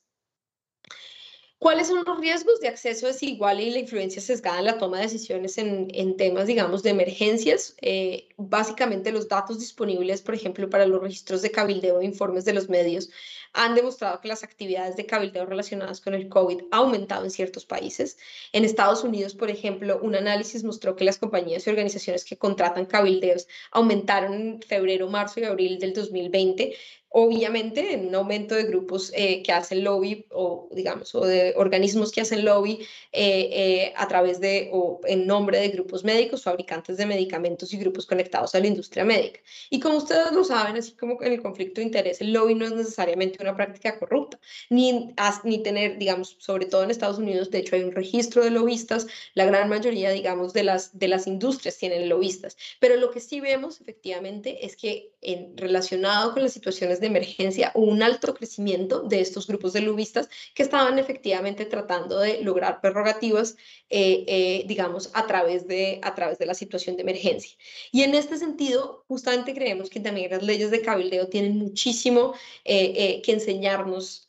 ¿Cuáles 1.59 1.87
son 1.87 2.03
los 2.05 2.19
riesgos 2.19 2.59
de 2.59 2.67
acceso 2.67 3.07
desigual 3.07 3.59
y 3.59 3.71
la 3.71 3.79
influencia 3.79 4.21
sesgada 4.21 4.59
en 4.59 4.65
la 4.65 4.77
toma 4.77 4.97
de 4.97 5.03
decisiones 5.03 5.57
en, 5.57 5.87
en 5.91 6.15
temas, 6.15 6.45
digamos, 6.45 6.83
de 6.83 6.91
emergencias? 6.91 7.75
Eh, 7.81 8.29
básicamente 8.37 9.11
los 9.11 9.27
datos 9.27 9.57
disponibles, 9.57 10.21
por 10.21 10.35
ejemplo, 10.35 10.69
para 10.69 10.85
los 10.85 11.01
registros 11.01 11.41
de 11.41 11.49
cabildeo 11.49 11.99
e 11.99 12.05
informes 12.05 12.45
de 12.45 12.53
los 12.53 12.69
medios, 12.69 13.09
han 13.53 13.73
demostrado 13.73 14.21
que 14.21 14.27
las 14.27 14.43
actividades 14.43 14.97
de 14.97 15.07
cabildeo 15.07 15.47
relacionadas 15.47 15.99
con 15.99 16.13
el 16.13 16.29
COVID 16.29 16.61
han 16.69 16.79
aumentado 16.79 17.23
en 17.23 17.31
ciertos 17.31 17.65
países. 17.65 18.19
En 18.53 18.63
Estados 18.63 19.03
Unidos, 19.03 19.33
por 19.33 19.49
ejemplo, 19.49 19.99
un 19.99 20.15
análisis 20.15 20.63
mostró 20.63 20.95
que 20.95 21.05
las 21.05 21.17
compañías 21.17 21.65
y 21.65 21.71
organizaciones 21.71 22.23
que 22.23 22.37
contratan 22.37 22.85
cabildeos 22.85 23.47
aumentaron 23.71 24.33
en 24.33 24.61
febrero, 24.61 25.09
marzo 25.09 25.39
y 25.39 25.45
abril 25.45 25.79
del 25.79 25.93
2020 25.93 26.75
obviamente 27.09 27.93
en 27.93 28.07
un 28.07 28.15
aumento 28.15 28.55
de 28.55 28.63
grupos 28.63 29.11
eh, 29.15 29.41
que 29.41 29.51
hacen 29.51 29.83
lobby 29.83 30.25
o 30.31 30.67
digamos 30.71 31.15
o 31.15 31.25
de 31.25 31.53
organismos 31.55 32.11
que 32.11 32.21
hacen 32.21 32.43
lobby 32.43 32.79
eh, 33.11 33.49
eh, 33.51 33.93
a 33.95 34.07
través 34.07 34.39
de 34.39 34.69
o 34.73 34.99
en 35.05 35.25
nombre 35.25 35.59
de 35.59 35.69
grupos 35.69 36.03
médicos, 36.03 36.43
fabricantes 36.43 36.97
de 36.97 37.05
medicamentos 37.05 37.73
y 37.73 37.77
grupos 37.77 38.05
conectados 38.05 38.53
a 38.55 38.59
la 38.59 38.67
industria 38.67 39.05
médica. 39.05 39.39
Y 39.69 39.79
como 39.79 39.97
ustedes 39.97 40.31
lo 40.31 40.43
saben, 40.43 40.75
así 40.75 40.91
como 40.93 41.21
en 41.23 41.33
el 41.33 41.41
conflicto 41.41 41.81
de 41.81 41.87
interés, 41.87 42.21
el 42.21 42.33
lobby 42.33 42.55
no 42.55 42.65
es 42.65 42.73
necesariamente 42.73 43.41
una 43.41 43.55
práctica 43.55 43.97
corrupta, 43.97 44.39
ni, 44.69 45.13
ni 45.43 45.63
tener, 45.63 45.97
digamos, 45.97 46.35
sobre 46.39 46.65
todo 46.65 46.83
en 46.83 46.91
Estados 46.91 47.17
Unidos, 47.17 47.49
de 47.51 47.59
hecho 47.59 47.75
hay 47.75 47.83
un 47.83 47.93
registro 47.93 48.43
de 48.43 48.51
lobistas, 48.51 49.07
la 49.33 49.45
gran 49.45 49.69
mayoría, 49.69 50.11
digamos, 50.11 50.53
de 50.53 50.63
las, 50.63 50.97
de 50.97 51.07
las 51.07 51.27
industrias 51.27 51.77
tienen 51.77 52.09
lobistas, 52.09 52.57
pero 52.79 52.95
lo 52.97 53.11
que 53.11 53.19
sí 53.19 53.39
vemos 53.39 53.79
efectivamente 53.81 54.65
es 54.65 54.75
que 54.75 55.13
en, 55.21 55.57
relacionado 55.57 56.33
con 56.33 56.43
las 56.43 56.53
situaciones 56.53 56.96
de 56.99 57.07
emergencia 57.07 57.71
hubo 57.75 57.91
un 57.91 58.03
alto 58.03 58.33
crecimiento 58.33 59.01
de 59.01 59.21
estos 59.21 59.47
grupos 59.47 59.73
de 59.73 59.81
lobistas 59.81 60.29
que 60.53 60.63
estaban 60.63 60.99
efectivamente 60.99 61.65
tratando 61.65 62.19
de 62.19 62.41
lograr 62.41 62.81
prerrogativas, 62.81 63.55
eh, 63.89 64.25
eh, 64.27 64.63
digamos, 64.67 65.09
a 65.13 65.27
través, 65.27 65.67
de, 65.67 65.99
a 66.03 66.15
través 66.15 66.37
de 66.37 66.45
la 66.45 66.53
situación 66.53 66.95
de 66.95 67.03
emergencia. 67.03 67.57
Y 67.91 68.03
en 68.03 68.15
este 68.15 68.37
sentido, 68.37 69.05
justamente 69.07 69.53
creemos 69.53 69.89
que 69.89 69.99
también 69.99 70.31
las 70.31 70.43
leyes 70.43 70.71
de 70.71 70.81
cabildeo 70.81 71.27
tienen 71.27 71.57
muchísimo 71.57 72.33
eh, 72.65 73.21
que 73.23 73.31
enseñarnos 73.31 74.25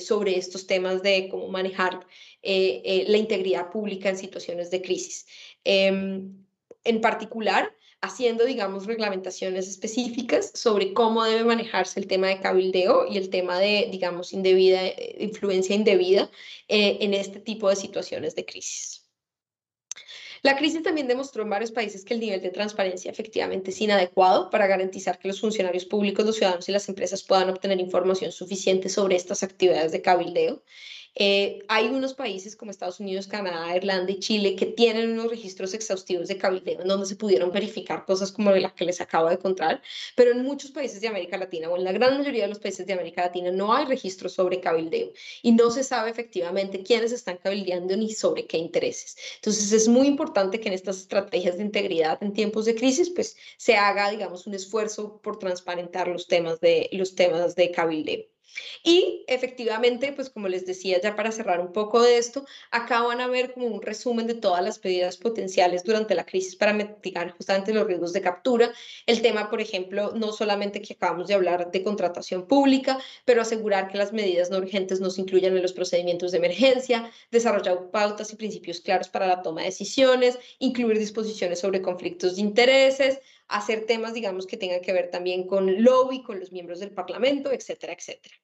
sobre 0.00 0.36
estos 0.36 0.66
temas 0.66 1.02
de 1.02 1.28
cómo 1.28 1.48
manejar 1.48 2.06
la 2.42 3.16
integridad 3.16 3.70
pública 3.70 4.08
en 4.08 4.16
situaciones 4.16 4.70
de 4.70 4.80
crisis. 4.82 5.26
Em, 5.64 6.46
en 6.84 7.00
particular, 7.00 7.74
haciendo, 8.02 8.44
digamos, 8.44 8.86
reglamentaciones 8.86 9.68
específicas 9.68 10.52
sobre 10.54 10.92
cómo 10.92 11.24
debe 11.24 11.44
manejarse 11.44 12.00
el 12.00 12.06
tema 12.06 12.28
de 12.28 12.40
cabildeo 12.40 13.06
y 13.06 13.18
el 13.18 13.30
tema 13.30 13.58
de, 13.58 13.88
digamos, 13.90 14.32
indebida, 14.32 14.86
eh, 14.86 15.16
influencia 15.20 15.74
indebida 15.74 16.30
eh, 16.68 16.98
en 17.00 17.14
este 17.14 17.40
tipo 17.40 17.68
de 17.68 17.76
situaciones 17.76 18.34
de 18.34 18.46
crisis. 18.46 19.00
La 20.42 20.56
crisis 20.56 20.82
también 20.82 21.06
demostró 21.06 21.42
en 21.42 21.50
varios 21.50 21.70
países 21.70 22.02
que 22.02 22.14
el 22.14 22.20
nivel 22.20 22.40
de 22.40 22.48
transparencia 22.48 23.10
efectivamente 23.10 23.72
es 23.72 23.80
inadecuado 23.82 24.48
para 24.48 24.66
garantizar 24.66 25.18
que 25.18 25.28
los 25.28 25.38
funcionarios 25.38 25.84
públicos, 25.84 26.24
los 26.24 26.36
ciudadanos 26.36 26.66
y 26.66 26.72
las 26.72 26.88
empresas 26.88 27.22
puedan 27.22 27.50
obtener 27.50 27.78
información 27.78 28.32
suficiente 28.32 28.88
sobre 28.88 29.16
estas 29.16 29.42
actividades 29.42 29.92
de 29.92 30.00
cabildeo. 30.00 30.62
Eh, 31.16 31.64
hay 31.68 31.88
unos 31.88 32.14
países 32.14 32.54
como 32.54 32.70
Estados 32.70 33.00
Unidos, 33.00 33.26
Canadá, 33.26 33.76
Irlanda 33.76 34.12
y 34.12 34.20
Chile 34.20 34.54
que 34.54 34.66
tienen 34.66 35.10
unos 35.12 35.28
registros 35.28 35.74
exhaustivos 35.74 36.28
de 36.28 36.38
cabildeo 36.38 36.80
en 36.80 36.88
donde 36.88 37.06
se 37.06 37.16
pudieron 37.16 37.50
verificar 37.50 38.04
cosas 38.04 38.30
como 38.30 38.52
las 38.52 38.74
que 38.74 38.84
les 38.84 39.00
acabo 39.00 39.28
de 39.28 39.38
contar, 39.38 39.82
pero 40.14 40.30
en 40.30 40.44
muchos 40.44 40.70
países 40.70 41.00
de 41.00 41.08
América 41.08 41.36
Latina 41.36 41.68
o 41.68 41.76
en 41.76 41.84
la 41.84 41.92
gran 41.92 42.16
mayoría 42.18 42.44
de 42.44 42.48
los 42.48 42.60
países 42.60 42.86
de 42.86 42.92
América 42.92 43.22
Latina 43.22 43.50
no 43.50 43.74
hay 43.74 43.86
registros 43.86 44.34
sobre 44.34 44.60
cabildeo 44.60 45.12
y 45.42 45.52
no 45.52 45.70
se 45.70 45.82
sabe 45.82 46.10
efectivamente 46.10 46.82
quiénes 46.84 47.12
están 47.12 47.38
cabildeando 47.38 47.96
ni 47.96 48.12
sobre 48.12 48.46
qué 48.46 48.58
intereses. 48.58 49.16
Entonces 49.36 49.72
es 49.72 49.88
muy 49.88 50.06
importante 50.06 50.60
que 50.60 50.68
en 50.68 50.74
estas 50.74 50.98
estrategias 50.98 51.56
de 51.56 51.64
integridad 51.64 52.22
en 52.22 52.32
tiempos 52.32 52.66
de 52.66 52.76
crisis 52.76 53.10
pues 53.10 53.36
se 53.56 53.76
haga, 53.76 54.10
digamos, 54.10 54.46
un 54.46 54.54
esfuerzo 54.54 55.20
por 55.22 55.38
transparentar 55.38 56.06
los 56.08 56.28
temas 56.28 56.60
de, 56.60 56.88
los 56.92 57.14
temas 57.16 57.56
de 57.56 57.70
cabildeo. 57.72 58.29
Y 58.82 59.24
efectivamente, 59.26 60.12
pues 60.12 60.30
como 60.30 60.48
les 60.48 60.66
decía 60.66 61.00
ya 61.00 61.16
para 61.16 61.32
cerrar 61.32 61.60
un 61.60 61.72
poco 61.72 62.02
de 62.02 62.18
esto, 62.18 62.44
acá 62.70 63.02
van 63.02 63.20
a 63.20 63.28
ver 63.28 63.52
como 63.52 63.66
un 63.66 63.82
resumen 63.82 64.26
de 64.26 64.34
todas 64.34 64.64
las 64.64 64.82
medidas 64.82 65.16
potenciales 65.16 65.84
durante 65.84 66.14
la 66.14 66.24
crisis 66.24 66.56
para 66.56 66.72
mitigar 66.72 67.32
justamente 67.32 67.74
los 67.74 67.86
riesgos 67.86 68.12
de 68.12 68.22
captura. 68.22 68.72
El 69.06 69.22
tema, 69.22 69.50
por 69.50 69.60
ejemplo, 69.60 70.12
no 70.14 70.32
solamente 70.32 70.80
que 70.80 70.94
acabamos 70.94 71.28
de 71.28 71.34
hablar 71.34 71.70
de 71.70 71.82
contratación 71.82 72.46
pública, 72.46 72.98
pero 73.24 73.42
asegurar 73.42 73.88
que 73.88 73.98
las 73.98 74.12
medidas 74.12 74.50
no 74.50 74.58
urgentes 74.58 75.00
no 75.00 75.10
se 75.10 75.20
incluyan 75.20 75.56
en 75.56 75.62
los 75.62 75.72
procedimientos 75.72 76.32
de 76.32 76.38
emergencia, 76.38 77.10
desarrollar 77.30 77.90
pautas 77.90 78.32
y 78.32 78.36
principios 78.36 78.80
claros 78.80 79.08
para 79.08 79.26
la 79.26 79.42
toma 79.42 79.60
de 79.60 79.66
decisiones, 79.66 80.38
incluir 80.58 80.98
disposiciones 80.98 81.60
sobre 81.60 81.82
conflictos 81.82 82.36
de 82.36 82.42
intereses, 82.42 83.20
hacer 83.50 83.86
temas, 83.86 84.14
digamos, 84.14 84.46
que 84.46 84.56
tengan 84.56 84.80
que 84.80 84.92
ver 84.92 85.10
también 85.10 85.46
con 85.46 85.82
lobby, 85.82 86.22
con 86.22 86.40
los 86.40 86.52
miembros 86.52 86.80
del 86.80 86.92
Parlamento, 86.92 87.52
etcétera, 87.52 87.92
etcétera. 87.92 88.34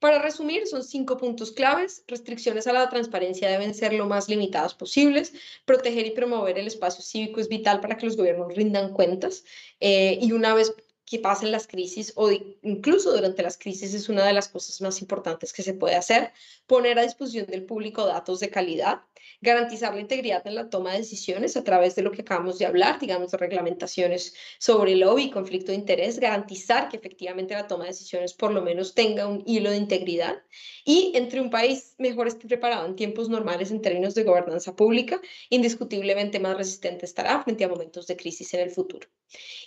Para 0.00 0.18
resumir, 0.18 0.66
son 0.66 0.82
cinco 0.82 1.18
puntos 1.18 1.52
claves. 1.52 2.04
Restricciones 2.08 2.66
a 2.66 2.72
la 2.72 2.88
transparencia 2.88 3.50
deben 3.50 3.74
ser 3.74 3.92
lo 3.92 4.06
más 4.06 4.30
limitadas 4.30 4.74
posibles. 4.74 5.34
Proteger 5.66 6.06
y 6.06 6.12
promover 6.12 6.58
el 6.58 6.66
espacio 6.66 7.02
cívico 7.02 7.38
es 7.38 7.48
vital 7.48 7.80
para 7.80 7.98
que 7.98 8.06
los 8.06 8.16
gobiernos 8.16 8.54
rindan 8.54 8.94
cuentas. 8.94 9.44
Eh, 9.78 10.18
y 10.22 10.32
una 10.32 10.54
vez 10.54 10.74
que 11.10 11.18
pasen 11.18 11.50
las 11.50 11.66
crisis 11.66 12.12
o 12.14 12.30
incluso 12.62 13.12
durante 13.12 13.42
las 13.42 13.58
crisis 13.58 13.94
es 13.94 14.08
una 14.08 14.24
de 14.24 14.32
las 14.32 14.48
cosas 14.48 14.80
más 14.80 15.00
importantes 15.00 15.52
que 15.52 15.64
se 15.64 15.74
puede 15.74 15.96
hacer. 15.96 16.32
Poner 16.68 16.98
a 16.98 17.02
disposición 17.02 17.46
del 17.46 17.64
público 17.64 18.06
datos 18.06 18.38
de 18.38 18.48
calidad 18.48 19.02
garantizar 19.40 19.94
la 19.94 20.00
integridad 20.00 20.46
en 20.46 20.54
la 20.54 20.68
toma 20.68 20.92
de 20.92 20.98
decisiones 20.98 21.56
a 21.56 21.64
través 21.64 21.94
de 21.94 22.02
lo 22.02 22.12
que 22.12 22.22
acabamos 22.22 22.58
de 22.58 22.66
hablar, 22.66 22.98
digamos, 22.98 23.30
de 23.30 23.38
reglamentaciones 23.38 24.34
sobre 24.58 24.96
lobby 24.96 25.30
conflicto 25.30 25.72
de 25.72 25.78
interés, 25.78 26.18
garantizar 26.20 26.88
que 26.88 26.96
efectivamente 26.96 27.54
la 27.54 27.66
toma 27.66 27.84
de 27.84 27.90
decisiones 27.90 28.34
por 28.34 28.52
lo 28.52 28.62
menos 28.62 28.94
tenga 28.94 29.26
un 29.26 29.42
hilo 29.46 29.70
de 29.70 29.76
integridad 29.76 30.42
y 30.84 31.12
entre 31.14 31.40
un 31.40 31.50
país 31.50 31.94
mejor 31.98 32.28
esté 32.28 32.46
preparado 32.46 32.86
en 32.86 32.96
tiempos 32.96 33.28
normales 33.28 33.70
en 33.70 33.80
términos 33.80 34.14
de 34.14 34.24
gobernanza 34.24 34.76
pública, 34.76 35.20
indiscutiblemente 35.48 36.38
más 36.38 36.56
resistente 36.56 37.06
estará 37.06 37.42
frente 37.42 37.64
a 37.64 37.68
momentos 37.68 38.06
de 38.06 38.16
crisis 38.16 38.52
en 38.54 38.60
el 38.60 38.70
futuro. 38.70 39.08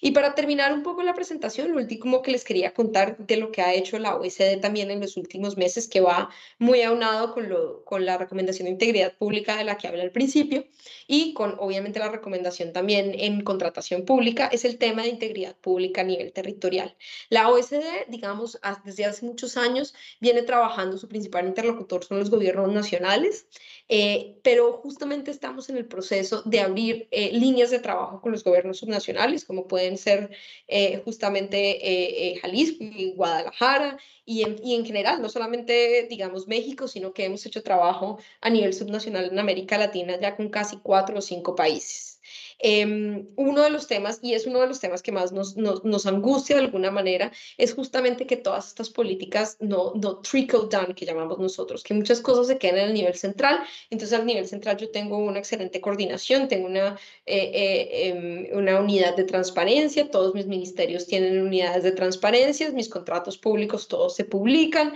Y 0.01 0.11
para 0.11 0.35
terminar 0.35 0.73
un 0.73 0.83
poco 0.83 1.03
la 1.03 1.13
presentación, 1.13 1.32
lo 1.67 1.77
último 1.77 2.21
que 2.21 2.31
les 2.31 2.43
quería 2.43 2.73
contar 2.73 3.17
de 3.17 3.37
lo 3.37 3.51
que 3.51 3.61
ha 3.61 3.73
hecho 3.73 3.99
la 3.99 4.15
OECD 4.15 4.59
también 4.59 4.91
en 4.91 4.99
los 4.99 5.17
últimos 5.17 5.57
meses, 5.57 5.87
que 5.87 6.01
va 6.01 6.29
muy 6.59 6.81
aunado 6.81 7.33
con, 7.33 7.49
lo, 7.49 7.83
con 7.85 8.05
la 8.05 8.17
recomendación 8.17 8.65
de 8.65 8.71
integridad 8.71 9.15
pública 9.17 9.55
de 9.55 9.63
la 9.63 9.77
que 9.77 9.87
hablé 9.87 10.01
al 10.01 10.11
principio 10.11 10.65
y 11.07 11.33
con 11.33 11.55
obviamente 11.59 11.99
la 11.99 12.09
recomendación 12.09 12.73
también 12.73 13.13
en 13.17 13.41
contratación 13.41 14.05
pública, 14.05 14.47
es 14.47 14.65
el 14.65 14.77
tema 14.77 15.03
de 15.03 15.09
integridad 15.09 15.55
pública 15.55 16.01
a 16.01 16.03
nivel 16.03 16.31
territorial. 16.31 16.95
La 17.29 17.49
OECD, 17.49 18.05
digamos, 18.07 18.59
desde 18.83 19.05
hace 19.05 19.25
muchos 19.25 19.57
años 19.57 19.93
viene 20.19 20.41
trabajando, 20.43 20.97
su 20.97 21.07
principal 21.07 21.47
interlocutor 21.47 22.03
son 22.03 22.19
los 22.19 22.29
gobiernos 22.29 22.71
nacionales, 22.71 23.47
eh, 23.95 24.39
pero 24.41 24.79
justamente 24.81 25.29
estamos 25.29 25.69
en 25.69 25.77
el 25.77 25.85
proceso 25.85 26.41
de 26.45 26.61
abrir 26.61 27.07
eh, 27.11 27.31
líneas 27.31 27.69
de 27.69 27.77
trabajo 27.77 28.21
con 28.21 28.31
los 28.31 28.43
gobiernos 28.43 28.79
subnacionales, 28.79 29.45
como 29.45 29.67
pueden 29.67 29.99
ser 29.99 30.31
eh, 30.67 30.99
justamente 31.05 32.39
Jalisco 32.41 32.83
y 32.83 33.13
Guadalajara, 33.13 33.99
y 34.25 34.41
en, 34.41 34.55
y 34.63 34.73
en, 34.73 34.83
general, 34.83 35.21
no 35.21 35.29
solamente, 35.29 36.07
digamos, 36.09 36.47
México, 36.47 36.87
sino 36.87 37.13
que 37.13 37.25
hemos 37.25 37.45
hecho 37.45 37.61
trabajo 37.61 38.17
a 38.41 38.49
nivel 38.49 38.73
subnacional 38.73 39.25
en 39.25 39.37
América 39.37 39.77
Latina 39.77 40.19
ya 40.19 40.35
con 40.35 40.49
casi 40.49 40.77
cuatro 40.77 41.19
o 41.19 41.21
cinco 41.21 41.53
países. 41.53 42.12
Em, 42.59 43.27
uno 43.35 43.61
de 43.61 43.69
los 43.69 43.87
temas, 43.87 44.19
y 44.21 44.33
es 44.33 44.45
uno 44.45 44.61
de 44.61 44.67
los 44.67 44.79
temas 44.79 45.01
que 45.01 45.11
más 45.11 45.31
nos, 45.31 45.55
nos, 45.57 46.05
angustia 46.05 46.55
de 46.55 46.63
alguna 46.63 46.91
manera, 46.91 47.31
es 47.57 47.73
justamente 47.73 48.25
que 48.25 48.37
todas 48.37 48.67
estas 48.67 48.89
políticas 48.89 49.57
no, 49.59 49.93
no 49.95 50.19
trickle 50.19 50.67
down, 50.69 50.93
que 50.93 51.05
llamamos 51.05 51.39
nosotros, 51.39 51.83
que 51.83 51.93
muchas 51.93 52.21
cosas 52.21 52.47
se 52.47 52.57
quedan 52.57 52.79
en 52.79 52.85
el 52.87 52.93
nivel 52.93 53.15
central. 53.15 53.59
Entonces, 53.89 54.17
al 54.17 54.25
nivel 54.25 54.47
central 54.47 54.77
yo 54.77 54.91
tengo 54.91 55.17
una 55.17 55.39
excelente 55.39 55.81
coordinación, 55.81 56.47
tengo 56.47 56.67
una, 56.67 56.97
eh, 57.25 57.51
eh, 57.53 58.07
em, 58.09 58.57
una 58.57 58.79
unidad 58.79 59.15
de 59.15 59.23
transparencia, 59.23 60.09
todos 60.09 60.33
mis 60.33 60.47
ministerios 60.47 61.05
tienen 61.07 61.41
unidades 61.41 61.83
de 61.83 61.91
transparencia, 61.91 62.71
mis 62.71 62.89
contratos 62.89 63.37
públicos 63.37 63.87
todos 63.87 64.15
se 64.15 64.25
publican, 64.25 64.93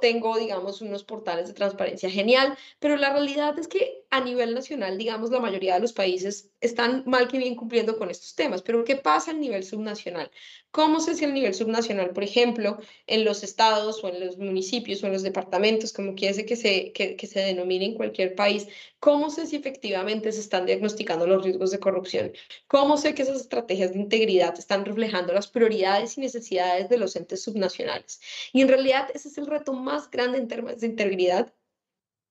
tengo, 0.00 0.36
digamos, 0.38 0.80
unos 0.80 1.04
portales 1.04 1.48
de 1.48 1.54
transparencia 1.54 2.10
genial, 2.10 2.56
pero 2.78 2.96
la 2.96 3.12
realidad 3.12 3.58
es 3.58 3.68
que 3.68 4.04
a 4.10 4.20
nivel 4.20 4.54
nacional, 4.54 4.96
digamos, 4.96 5.30
la 5.30 5.40
mayoría 5.40 5.74
de 5.74 5.80
los 5.80 5.92
países 5.92 6.50
están 6.60 7.02
mal 7.06 7.28
que 7.28 7.38
bien 7.38 7.56
cumpliendo 7.56 7.98
con 7.98 8.10
estos 8.10 8.34
temas. 8.34 8.62
Pero 8.62 8.84
¿qué 8.84 8.96
pasa 8.96 9.32
a 9.32 9.34
nivel 9.34 9.64
subnacional? 9.64 10.30
¿Cómo 10.70 11.00
sé 11.00 11.14
si 11.14 11.24
a 11.24 11.28
nivel 11.28 11.54
subnacional, 11.54 12.10
por 12.10 12.24
ejemplo, 12.24 12.78
en 13.06 13.24
los 13.24 13.42
estados 13.42 14.02
o 14.02 14.08
en 14.08 14.24
los 14.24 14.38
municipios 14.38 15.02
o 15.02 15.06
en 15.06 15.12
los 15.12 15.22
departamentos, 15.22 15.92
como 15.92 16.14
quiere 16.14 16.44
que 16.46 16.56
se, 16.56 16.92
que, 16.92 17.16
que 17.16 17.26
se 17.26 17.40
denomine 17.40 17.86
en 17.86 17.94
cualquier 17.94 18.34
país, 18.34 18.66
cómo 18.98 19.30
sé 19.30 19.46
si 19.46 19.56
efectivamente 19.56 20.32
se 20.32 20.40
están 20.40 20.66
diagnosticando 20.66 21.26
los 21.26 21.44
riesgos 21.44 21.70
de 21.70 21.78
corrupción? 21.78 22.32
¿Cómo 22.66 22.96
sé 22.96 23.14
que 23.14 23.22
esas 23.22 23.40
estrategias 23.40 23.92
de 23.92 23.98
integridad 23.98 24.58
están 24.58 24.84
reflejando 24.84 25.32
las 25.32 25.48
prioridades 25.48 26.16
y 26.16 26.20
necesidades 26.20 26.88
de 26.88 26.98
los 26.98 27.14
entes 27.16 27.42
subnacionales? 27.42 28.20
Y 28.52 28.62
en 28.62 28.68
realidad 28.68 29.08
ese 29.14 29.28
es 29.28 29.38
el 29.38 29.46
reto 29.46 29.63
más 29.72 30.10
grande 30.10 30.38
en 30.38 30.48
términos 30.48 30.80
de 30.80 30.86
integridad 30.86 31.54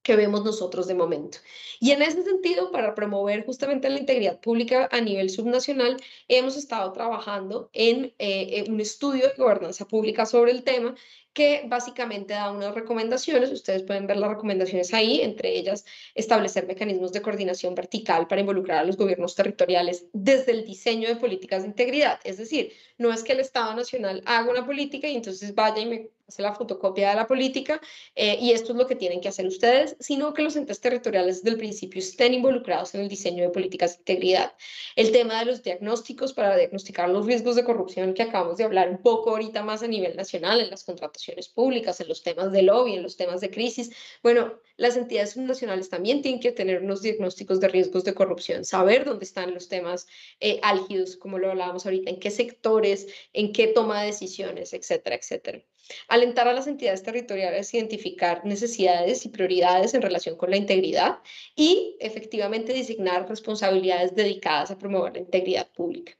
que 0.03 0.17
vemos 0.17 0.43
nosotros 0.43 0.85
de 0.87 0.95
momento. 0.95 1.37
Y 1.79 1.91
en 1.91 2.01
ese 2.01 2.23
sentido, 2.23 2.71
para 2.71 2.93
promover 2.93 3.45
justamente 3.45 3.89
la 3.89 3.99
integridad 3.99 4.39
pública 4.41 4.89
a 4.91 4.99
nivel 4.99 5.29
subnacional, 5.29 5.97
hemos 6.27 6.57
estado 6.57 6.91
trabajando 6.91 7.69
en, 7.73 8.13
eh, 8.19 8.65
un 8.69 8.81
estudio 8.81 9.29
de 9.29 9.35
gobernanza 9.37 9.87
pública 9.87 10.25
sobre 10.25 10.51
el 10.51 10.63
tema 10.63 10.93
que 11.33 11.63
básicamente 11.67 12.33
da 12.33 12.51
unas 12.51 12.73
recomendaciones, 12.75 13.51
ustedes 13.51 13.83
pueden 13.83 14.07
ver 14.07 14.17
las 14.17 14.29
recomendaciones 14.29 14.93
ahí, 14.93 15.21
entre 15.21 15.57
ellas 15.57 15.85
establecer 16.15 16.67
mecanismos 16.67 17.11
de 17.11 17.21
coordinación 17.21 17.75
vertical 17.75 18.27
para 18.27 18.41
involucrar 18.41 18.79
a 18.79 18.83
los 18.83 18.97
gobiernos 18.97 19.35
territoriales 19.35 20.05
desde 20.13 20.51
el 20.51 20.65
diseño 20.65 21.07
de 21.07 21.15
políticas 21.15 21.63
de 21.63 21.69
integridad, 21.69 22.19
es 22.23 22.37
decir, 22.37 22.73
no 22.97 23.11
es 23.11 23.23
que 23.23 23.33
el 23.33 23.39
Estado 23.39 23.73
Nacional 23.75 24.21
haga 24.25 24.51
una 24.51 24.65
política 24.65 25.07
y 25.07 25.15
entonces 25.15 25.53
vaya 25.55 25.79
y 25.79 25.85
me 25.85 26.09
hace 26.27 26.41
la 26.41 26.55
fotocopia 26.55 27.09
de 27.09 27.15
la 27.15 27.27
política 27.27 27.81
eh, 28.15 28.37
y 28.39 28.51
esto 28.51 28.71
es 28.71 28.77
lo 28.77 28.87
que 28.87 28.95
tienen 28.95 29.19
que 29.19 29.27
hacer 29.27 29.45
ustedes, 29.45 29.95
sino 29.99 30.33
que 30.33 30.41
los 30.41 30.55
entes 30.55 30.79
territoriales 30.79 31.43
desde 31.43 31.51
el 31.51 31.57
principio 31.57 31.99
estén 31.99 32.33
involucrados 32.33 32.95
en 32.95 33.01
el 33.01 33.09
diseño 33.09 33.43
de 33.43 33.49
políticas 33.49 33.93
de 33.93 34.01
integridad. 34.01 34.53
El 34.95 35.11
tema 35.11 35.39
de 35.39 35.45
los 35.45 35.63
diagnósticos 35.63 36.33
para 36.33 36.55
diagnosticar 36.55 37.09
los 37.09 37.25
riesgos 37.25 37.55
de 37.55 37.63
corrupción 37.63 38.13
que 38.13 38.23
acabamos 38.23 38.57
de 38.57 38.63
hablar 38.63 38.89
un 38.89 39.01
poco 39.01 39.31
ahorita 39.31 39.63
más 39.63 39.83
a 39.83 39.87
nivel 39.87 40.15
nacional 40.15 40.61
en 40.61 40.69
las 40.69 40.83
contrataciones 41.23 41.49
públicas, 41.49 41.99
en 42.01 42.07
los 42.07 42.23
temas 42.23 42.51
de 42.51 42.61
lobby, 42.61 42.95
en 42.95 43.03
los 43.03 43.15
temas 43.15 43.41
de 43.41 43.49
crisis. 43.49 43.91
Bueno, 44.21 44.59
las 44.77 44.97
entidades 44.97 45.37
nacionales 45.37 45.89
también 45.89 46.21
tienen 46.21 46.41
que 46.41 46.51
tener 46.51 46.83
unos 46.83 47.01
diagnósticos 47.01 47.59
de 47.59 47.67
riesgos 47.67 48.03
de 48.03 48.13
corrupción, 48.13 48.65
saber 48.65 49.05
dónde 49.05 49.25
están 49.25 49.53
los 49.53 49.69
temas 49.69 50.07
eh, 50.39 50.59
álgidos, 50.61 51.15
como 51.17 51.39
lo 51.39 51.51
hablábamos 51.51 51.85
ahorita, 51.85 52.09
en 52.09 52.19
qué 52.19 52.31
sectores, 52.31 53.07
en 53.33 53.53
qué 53.53 53.67
toma 53.67 54.01
de 54.01 54.07
decisiones, 54.07 54.73
etcétera, 54.73 55.15
etcétera. 55.15 55.63
Alentar 56.07 56.47
a 56.47 56.53
las 56.53 56.67
entidades 56.67 57.03
territoriales 57.03 57.73
a 57.73 57.77
identificar 57.77 58.45
necesidades 58.45 59.25
y 59.25 59.29
prioridades 59.29 59.93
en 59.93 60.01
relación 60.01 60.37
con 60.37 60.49
la 60.49 60.57
integridad 60.57 61.19
y 61.55 61.97
efectivamente 61.99 62.73
designar 62.73 63.27
responsabilidades 63.27 64.15
dedicadas 64.15 64.71
a 64.71 64.77
promover 64.77 65.13
la 65.13 65.19
integridad 65.19 65.69
pública. 65.73 66.17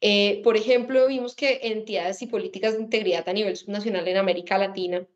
Eh, 0.00 0.40
por 0.42 0.56
ejemplo, 0.56 1.06
vimos 1.08 1.34
que 1.34 1.60
entidades 1.62 2.22
y 2.22 2.26
políticas 2.26 2.74
de 2.74 2.82
integridad 2.82 3.28
a 3.28 3.32
nivel 3.32 3.56
subnacional 3.56 4.08
en 4.08 4.16
América 4.16 4.58
Latina 4.58 5.06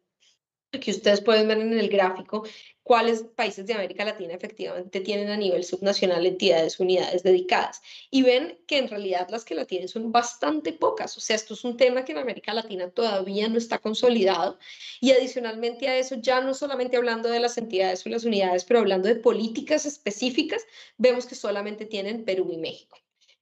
Aquí 0.74 0.90
ustedes 0.90 1.20
pueden 1.20 1.48
ver 1.48 1.58
en 1.58 1.78
el 1.78 1.88
gráfico 1.88 2.44
cuáles 2.82 3.22
países 3.22 3.64
de 3.66 3.74
América 3.74 4.04
Latina 4.04 4.34
efectivamente 4.34 5.00
tienen 5.00 5.30
a 5.30 5.36
nivel 5.36 5.64
subnacional 5.64 6.26
entidades, 6.26 6.78
unidades 6.80 7.22
dedicadas. 7.22 7.80
Y 8.10 8.22
ven 8.22 8.58
que 8.66 8.78
en 8.78 8.88
realidad 8.88 9.28
las 9.30 9.44
que 9.44 9.54
la 9.54 9.64
tienen 9.64 9.88
son 9.88 10.12
bastante 10.12 10.72
pocas. 10.72 11.16
O 11.16 11.20
sea, 11.20 11.36
esto 11.36 11.54
es 11.54 11.64
un 11.64 11.76
tema 11.76 12.04
que 12.04 12.12
en 12.12 12.18
América 12.18 12.52
Latina 12.52 12.90
todavía 12.90 13.48
no 13.48 13.56
está 13.56 13.78
consolidado. 13.78 14.58
Y 15.00 15.12
adicionalmente 15.12 15.88
a 15.88 15.96
eso, 15.96 16.16
ya 16.16 16.40
no 16.40 16.52
solamente 16.54 16.96
hablando 16.96 17.30
de 17.30 17.40
las 17.40 17.56
entidades 17.56 18.04
o 18.04 18.10
las 18.10 18.24
unidades, 18.24 18.64
pero 18.64 18.80
hablando 18.80 19.08
de 19.08 19.16
políticas 19.16 19.86
específicas, 19.86 20.62
vemos 20.98 21.26
que 21.26 21.36
solamente 21.36 21.86
tienen 21.86 22.24
Perú 22.24 22.50
y 22.52 22.58
México. 22.58 22.98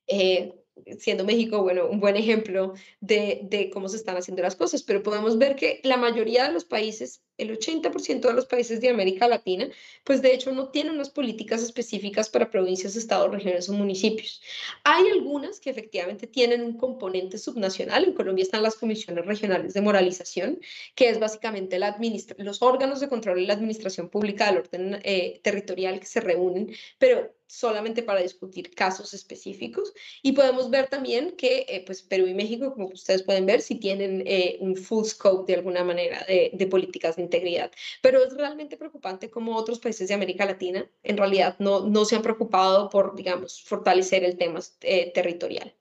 Eh, 0.06 0.61
siendo 0.98 1.24
México, 1.24 1.62
bueno, 1.62 1.86
un 1.88 2.00
buen 2.00 2.16
ejemplo 2.16 2.74
de, 3.00 3.40
de, 3.44 3.70
cómo 3.70 3.88
se 3.88 3.96
están 3.96 4.16
haciendo 4.16 4.42
las 4.42 4.56
cosas, 4.56 4.82
pero 4.82 5.02
podemos 5.02 5.38
ver 5.38 5.56
que 5.56 5.80
la 5.84 5.96
mayoría 5.96 6.46
de 6.46 6.52
los 6.52 6.64
países, 6.64 7.22
el 7.38 7.56
80% 7.56 8.20
de 8.20 8.32
los 8.32 8.46
países 8.46 8.80
de 8.80 8.88
América 8.88 9.28
Latina, 9.28 9.68
pues 10.04 10.22
de 10.22 10.34
hecho 10.34 10.52
no 10.52 10.68
tienen 10.70 10.94
unas 10.94 11.10
políticas 11.10 11.62
específicas 11.62 12.28
para 12.28 12.50
provincias, 12.50 12.96
estados, 12.96 13.30
regiones 13.30 13.68
o 13.68 13.72
municipios. 13.72 14.42
Hay 14.84 15.06
algunas 15.08 15.60
que 15.60 15.70
efectivamente 15.70 16.26
tienen 16.26 16.62
un 16.62 16.76
componente 16.76 17.38
subnacional. 17.38 18.04
En 18.04 18.14
Colombia 18.14 18.42
están 18.42 18.62
las 18.62 18.76
comisiones 18.76 19.26
regionales 19.26 19.74
de 19.74 19.80
moralización, 19.80 20.60
que 20.94 21.08
es 21.08 21.18
básicamente 21.18 21.78
la 21.78 21.96
los 22.38 22.62
órganos 22.62 23.00
de 23.00 23.08
control 23.08 23.40
y 23.40 23.46
la 23.46 23.54
administración 23.54 24.08
pública 24.08 24.46
del 24.46 24.58
orden 24.58 25.00
eh, 25.04 25.40
territorial 25.42 26.00
que 26.00 26.06
se 26.06 26.20
reúnen, 26.20 26.74
pero 26.98 27.32
solamente 27.52 28.02
para 28.02 28.22
discutir 28.22 28.74
casos 28.74 29.12
específicos. 29.12 29.92
Y 30.22 30.32
podemos 30.32 30.70
ver 30.70 30.88
también 30.88 31.32
que 31.36 31.66
eh, 31.68 31.82
pues 31.84 32.00
Perú 32.02 32.26
y 32.26 32.32
México, 32.32 32.72
como 32.72 32.86
ustedes 32.86 33.22
pueden 33.22 33.44
ver, 33.44 33.60
sí 33.60 33.74
tienen 33.74 34.24
eh, 34.26 34.56
un 34.60 34.74
full 34.74 35.04
scope 35.04 35.52
de 35.52 35.58
alguna 35.58 35.84
manera 35.84 36.24
de, 36.26 36.50
de, 36.54 36.66
políticas 36.66 37.16
de 37.16 37.22
integridad. 37.22 37.70
Pero 38.00 38.24
es 38.24 38.34
realmente 38.34 38.78
preocupante 38.78 39.30
como 39.30 39.54
otros 39.54 39.80
países 39.80 40.08
de 40.08 40.14
América 40.14 40.46
Latina 40.46 40.90
en 41.02 41.16
realidad 41.18 41.56
no, 41.58 41.80
no 41.80 42.06
se 42.06 42.16
han 42.16 42.22
preocupado 42.22 42.88
por, 42.88 43.14
digamos, 43.14 43.62
fortalecer 43.62 44.24
el 44.24 44.38
tema 44.38 44.60
eh, 44.80 45.12
territorial. 45.12 45.74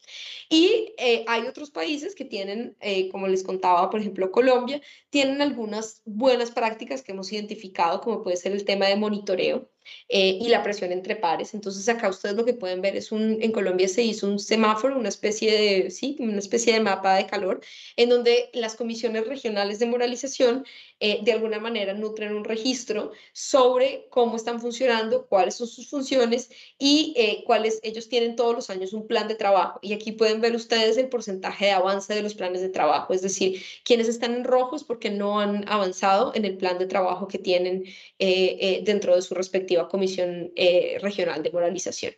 Y 0.49 0.93
hay 1.27 1.47
otros 1.47 1.71
países 1.71 2.13
que 2.13 2.25
tienen, 2.25 2.75
como 3.09 3.29
les 3.29 3.41
contaba, 3.43 3.89
por 3.89 4.01
ejemplo, 4.01 4.31
Colombia, 4.31 4.81
tienen 5.09 5.41
algunas 5.41 6.01
buenas 6.03 6.51
prácticas 6.51 7.01
que 7.01 7.13
hemos 7.13 7.31
identificado, 7.31 8.01
como 8.01 8.21
puede 8.21 8.35
ser 8.35 8.51
el 8.51 8.65
tema 8.65 8.87
de 8.87 8.97
monitoreo 8.97 9.70
eh, 10.09 10.37
y 10.41 10.49
la 10.49 10.63
presión 10.63 10.91
entre 10.91 11.15
pares. 11.15 11.53
Entonces 11.53 11.87
acá 11.89 12.09
ustedes 12.09 12.35
lo 12.35 12.45
que 12.45 12.53
pueden 12.53 12.81
ver 12.81 12.95
es 12.95 13.11
un, 13.11 13.41
en 13.41 13.51
Colombia 13.51 13.87
se 13.87 14.03
hizo 14.03 14.27
un 14.27 14.39
semáforo, 14.39 14.97
una 14.97 15.09
especie 15.09 15.51
de, 15.51 15.91
sí, 15.91 16.17
una 16.19 16.39
especie 16.39 16.73
de 16.73 16.79
mapa 16.81 17.15
de 17.15 17.27
calor, 17.27 17.61
en 17.95 18.09
donde 18.09 18.49
las 18.53 18.75
comisiones 18.75 19.27
regionales 19.27 19.79
de 19.79 19.85
moralización 19.85 20.65
eh, 20.99 21.19
de 21.23 21.31
alguna 21.31 21.59
manera 21.59 21.93
nutren 21.93 22.35
un 22.35 22.43
registro 22.43 23.11
sobre 23.33 24.07
cómo 24.09 24.35
están 24.35 24.59
funcionando, 24.59 25.25
cuáles 25.27 25.55
son 25.55 25.67
sus 25.67 25.89
funciones 25.89 26.49
y 26.77 27.13
eh, 27.17 27.43
cuáles 27.45 27.79
ellos 27.83 28.09
tienen 28.09 28.35
todos 28.35 28.53
los 28.53 28.69
años 28.69 28.93
un 28.93 29.07
plan 29.07 29.27
de 29.27 29.35
trabajo. 29.35 29.79
Y 29.81 29.93
aquí 29.93 30.11
pueden 30.11 30.41
ver 30.41 30.55
ustedes 30.55 30.97
el 30.97 31.09
porcentaje 31.09 31.65
de 31.65 31.71
avance 31.71 32.13
de 32.13 32.21
los 32.21 32.35
planes 32.35 32.61
de 32.61 32.69
trabajo, 32.69 33.13
es 33.13 33.21
decir, 33.21 33.63
quienes 33.83 34.07
están 34.07 34.35
en 34.35 34.43
rojos 34.43 34.83
porque 34.83 35.09
no 35.09 35.39
han 35.39 35.67
avanzado 35.67 36.33
en 36.35 36.45
el 36.45 36.57
plan 36.57 36.77
de 36.77 36.85
trabajo 36.85 37.27
que 37.27 37.39
tienen 37.39 37.85
dentro 38.19 39.15
de 39.15 39.21
su 39.23 39.33
respectivo 39.33 39.70
Comisión 39.89 40.51
eh, 40.55 40.97
Regional 41.01 41.43
de 41.43 41.51
Moralización. 41.51 42.13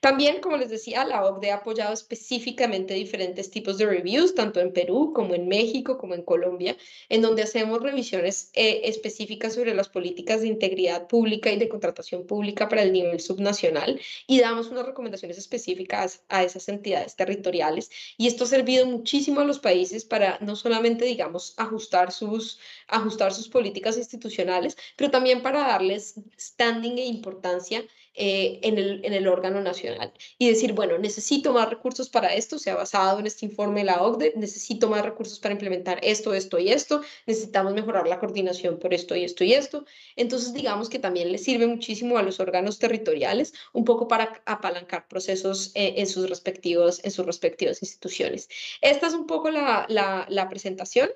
También, 0.00 0.40
como 0.40 0.58
les 0.58 0.68
decía, 0.68 1.04
la 1.04 1.24
OCDE 1.24 1.52
ha 1.52 1.56
apoyado 1.56 1.94
específicamente 1.94 2.92
diferentes 2.92 3.50
tipos 3.50 3.78
de 3.78 3.86
reviews, 3.86 4.34
tanto 4.34 4.60
en 4.60 4.72
Perú 4.72 5.12
como 5.14 5.34
en 5.34 5.48
México, 5.48 5.96
como 5.96 6.14
en 6.14 6.22
Colombia, 6.22 6.76
en 7.08 7.22
donde 7.22 7.42
hacemos 7.42 7.80
revisiones 7.82 8.50
eh, 8.52 8.82
específicas 8.84 9.54
sobre 9.54 9.74
las 9.74 9.88
políticas 9.88 10.42
de 10.42 10.48
integridad 10.48 11.06
pública 11.06 11.50
y 11.50 11.58
de 11.58 11.70
contratación 11.70 12.26
pública 12.26 12.68
para 12.68 12.82
el 12.82 12.92
nivel 12.92 13.18
subnacional 13.20 13.98
y 14.26 14.40
damos 14.40 14.68
unas 14.68 14.84
recomendaciones 14.84 15.38
específicas 15.38 16.22
a 16.28 16.42
esas 16.44 16.68
entidades 16.68 17.16
territoriales. 17.16 17.90
Y 18.18 18.26
esto 18.26 18.44
ha 18.44 18.48
servido 18.48 18.84
muchísimo 18.86 19.40
a 19.40 19.44
los 19.44 19.58
países 19.58 20.04
para 20.04 20.38
no 20.40 20.54
solamente, 20.56 21.06
digamos, 21.06 21.54
ajustar 21.56 22.12
sus, 22.12 22.58
ajustar 22.88 23.32
sus 23.32 23.48
políticas 23.48 23.96
institucionales, 23.96 24.76
pero 24.96 25.10
también 25.10 25.42
para 25.42 25.60
darles 25.60 26.16
standing 26.38 26.98
e 26.98 27.06
importancia 27.06 27.84
eh, 28.16 28.60
en, 28.62 28.78
el, 28.78 29.04
en 29.04 29.12
el 29.12 29.26
órgano 29.26 29.60
nacional 29.60 30.12
y 30.38 30.48
decir, 30.48 30.72
bueno, 30.72 30.98
necesito 30.98 31.52
más 31.52 31.68
recursos 31.68 32.08
para 32.08 32.32
esto, 32.34 32.60
se 32.60 32.70
ha 32.70 32.76
basado 32.76 33.18
en 33.18 33.26
este 33.26 33.44
informe 33.44 33.80
de 33.80 33.86
la 33.86 34.02
OCDE, 34.02 34.34
necesito 34.36 34.88
más 34.88 35.04
recursos 35.04 35.40
para 35.40 35.52
implementar 35.52 35.98
esto, 36.02 36.32
esto 36.32 36.58
y 36.60 36.70
esto, 36.70 37.02
necesitamos 37.26 37.74
mejorar 37.74 38.06
la 38.06 38.20
coordinación 38.20 38.78
por 38.78 38.94
esto 38.94 39.16
y 39.16 39.24
esto 39.24 39.42
y 39.42 39.54
esto. 39.54 39.84
Entonces, 40.14 40.54
digamos 40.54 40.88
que 40.88 41.00
también 41.00 41.32
le 41.32 41.38
sirve 41.38 41.66
muchísimo 41.66 42.16
a 42.16 42.22
los 42.22 42.38
órganos 42.38 42.78
territoriales 42.78 43.52
un 43.72 43.84
poco 43.84 44.06
para 44.06 44.42
apalancar 44.46 45.08
procesos 45.08 45.72
eh, 45.74 45.94
en, 45.96 46.06
sus 46.06 46.28
respectivos, 46.28 47.04
en 47.04 47.10
sus 47.10 47.26
respectivas 47.26 47.82
instituciones. 47.82 48.48
Esta 48.80 49.08
es 49.08 49.14
un 49.14 49.26
poco 49.26 49.50
la, 49.50 49.86
la, 49.88 50.26
la 50.28 50.48
presentación. 50.48 51.10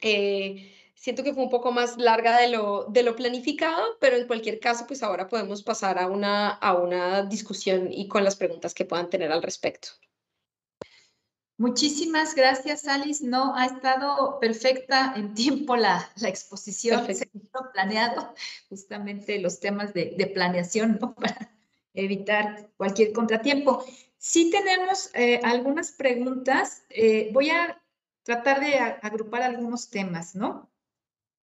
Eh, 0.00 0.79
siento 1.00 1.24
que 1.24 1.32
fue 1.32 1.42
un 1.42 1.50
poco 1.50 1.72
más 1.72 1.96
larga 1.96 2.38
de 2.38 2.48
lo, 2.48 2.84
de 2.84 3.02
lo 3.02 3.16
planificado, 3.16 3.96
pero 4.00 4.16
en 4.16 4.26
cualquier 4.26 4.60
caso, 4.60 4.86
pues 4.86 5.02
ahora 5.02 5.28
podemos 5.28 5.62
pasar 5.62 5.98
a 5.98 6.06
una, 6.06 6.50
a 6.50 6.74
una 6.74 7.22
discusión 7.22 7.88
y 7.90 8.06
con 8.06 8.22
las 8.22 8.36
preguntas 8.36 8.74
que 8.74 8.84
puedan 8.84 9.08
tener 9.08 9.32
al 9.32 9.42
respecto. 9.42 9.88
Muchísimas 11.56 12.34
gracias, 12.34 12.86
Alice. 12.86 13.26
No, 13.26 13.56
ha 13.56 13.64
estado 13.64 14.38
perfecta 14.40 15.14
en 15.16 15.32
tiempo 15.34 15.74
la, 15.74 16.10
la 16.16 16.28
exposición. 16.28 17.06
Se 17.06 17.30
planeado 17.72 18.34
justamente 18.68 19.40
los 19.40 19.58
temas 19.58 19.94
de, 19.94 20.14
de 20.16 20.26
planeación, 20.26 20.98
¿no? 21.00 21.14
Para 21.16 21.50
evitar 21.94 22.68
cualquier 22.76 23.12
contratiempo. 23.12 23.84
Sí 24.18 24.50
tenemos 24.50 25.10
eh, 25.14 25.40
algunas 25.44 25.92
preguntas. 25.92 26.82
Eh, 26.90 27.30
voy 27.32 27.48
a 27.48 27.82
tratar 28.22 28.60
de 28.60 28.78
agrupar 28.78 29.42
algunos 29.42 29.88
temas, 29.88 30.34
¿no? 30.34 30.69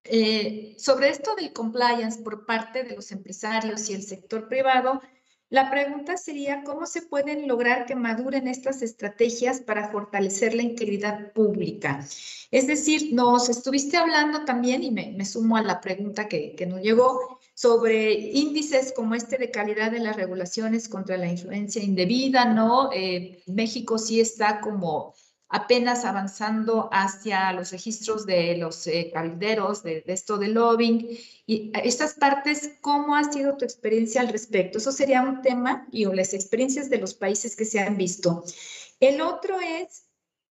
Eh, 0.04 0.76
sobre 0.78 1.10
esto 1.10 1.36
del 1.36 1.54
compliance 1.54 2.22
por 2.22 2.46
parte 2.46 2.84
de 2.84 2.96
los 2.96 3.12
empresarios 3.12 3.90
y 3.90 3.94
el 3.94 4.04
sector 4.04 4.48
privado, 4.48 5.02
la 5.50 5.72
pregunta 5.72 6.18
sería 6.18 6.64
cómo 6.64 6.86
se 6.86 7.04
pueden 7.04 7.48
lograr 7.48 7.86
que 7.86 7.96
maduren 7.96 8.50
estas 8.50 8.82
estrategias 8.82 9.62
para 9.62 9.90
fortalecer 9.90 10.54
la 10.54 10.64
integridad 10.64 11.32
pública. 11.32 12.06
Es 12.52 12.68
decir, 12.68 13.14
nos 13.14 13.48
estuviste 13.48 13.96
hablando 13.96 14.44
también, 14.44 14.84
y 14.84 14.92
me, 14.92 15.24
sumo 15.24 15.56
a 15.56 15.62
la 15.62 15.80
pregunta 15.80 16.28
que, 16.28 16.54
que, 16.54 16.66
nos 16.66 16.82
llegó, 16.82 17.40
sobre 17.54 18.12
índices 18.14 18.92
como 18.94 19.16
este 19.16 19.38
de 19.38 19.50
calidad 19.50 19.90
de 19.92 20.00
las 20.00 20.18
regulaciones 20.18 20.90
contra 20.90 21.16
la 21.16 21.28
influencia 21.28 21.82
indebida, 21.82 22.46
¿no? 22.54 22.92
Eh, 22.94 23.42
México 23.48 23.98
sí 23.98 24.20
está 24.20 24.60
como 24.60 25.14
apenas 25.50 26.04
avanzando 26.04 26.90
hacia 26.92 27.54
los 27.54 27.72
registros 27.72 28.26
de 28.26 28.58
los 28.58 28.86
eh, 28.88 29.12
calderos, 29.14 29.84
de, 29.84 30.04
esto 30.08 30.38
de 30.38 30.50
lobbying. 30.50 31.18
Y 31.46 31.72
estas 31.84 32.16
partes, 32.16 32.72
¿cómo 32.82 33.16
ha 33.16 33.32
sido 33.32 33.56
tu 33.56 33.64
experiencia 33.66 34.22
al 34.22 34.30
respecto? 34.30 34.78
Eso 34.78 34.92
sería 34.92 35.22
un 35.22 35.42
tema 35.42 35.88
y 35.92 36.06
las 36.06 36.34
experiencias 36.34 36.90
de 36.90 36.98
los 36.98 37.14
países 37.14 37.56
que 37.56 37.66
se 37.66 37.80
han 37.80 37.98
visto. 37.98 38.44
El 39.00 39.22
otro 39.22 39.60
es 39.62 40.06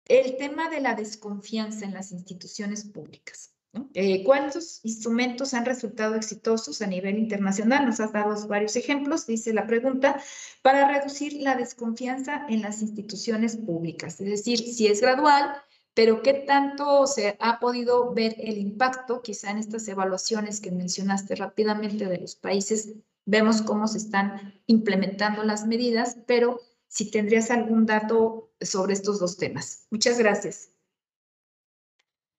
el 0.05 0.38
tema 0.38 0.69
de 0.69 0.81
la 0.81 0.95
desconfianza 0.95 1.85
en 1.85 1.93
las 1.93 2.11
instituciones 2.11 2.84
públicas. 2.84 3.51
Eh, 3.93 4.23
¿Cuántos 4.26 4.84
instrumentos 4.84 5.53
han 5.53 5.65
resultado 5.65 6.15
exitosos 6.15 6.81
a 6.81 6.88
nivel 6.88 7.18
internacional? 7.18 7.85
Nos 7.85 7.99
has 7.99 8.11
dado 8.11 8.48
varios 8.48 8.76
ejemplos, 8.76 9.26
dice 9.26 9.53
la 9.53 9.65
pregunta, 9.65 10.22
para 10.61 10.88
reducir 10.88 11.34
la 11.41 11.56
desconfianza 11.56 12.45
en 12.49 12.61
las 12.61 12.81
instituciones 12.81 13.56
públicas. 13.56 14.19
Es 14.19 14.30
decir, 14.30 14.60
si 14.60 14.88
es 14.88 14.99
gradual, 14.99 15.56
pero 15.93 16.22
¿qué 16.22 16.34
tanto 16.34 17.07
se 17.07 17.38
ha 17.39 17.60
podido 17.60 18.14
ver 18.14 18.35
el 18.39 18.57
impacto? 18.57 19.22
Quizá 19.22 19.52
en 19.52 19.57
estas 19.57 19.88
evaluaciones 19.88 20.60
que 20.60 20.72
mencionaste 20.72 21.35
rápidamente 21.35 22.07
de 22.07 22.19
los 22.19 22.35
países, 22.35 22.95
vemos 23.26 23.61
cómo 23.61 23.88
se 23.88 23.99
están 23.99 24.61
implementando 24.68 25.43
las 25.43 25.65
medidas, 25.65 26.18
pero 26.27 26.60
si 26.88 27.10
tendrías 27.10 27.52
algún 27.52 27.85
dato 27.85 28.52
sobre 28.60 28.93
estos 28.93 29.19
dos 29.19 29.38
temas. 29.38 29.88
Muchas 29.91 30.18
gracias. 30.18 30.70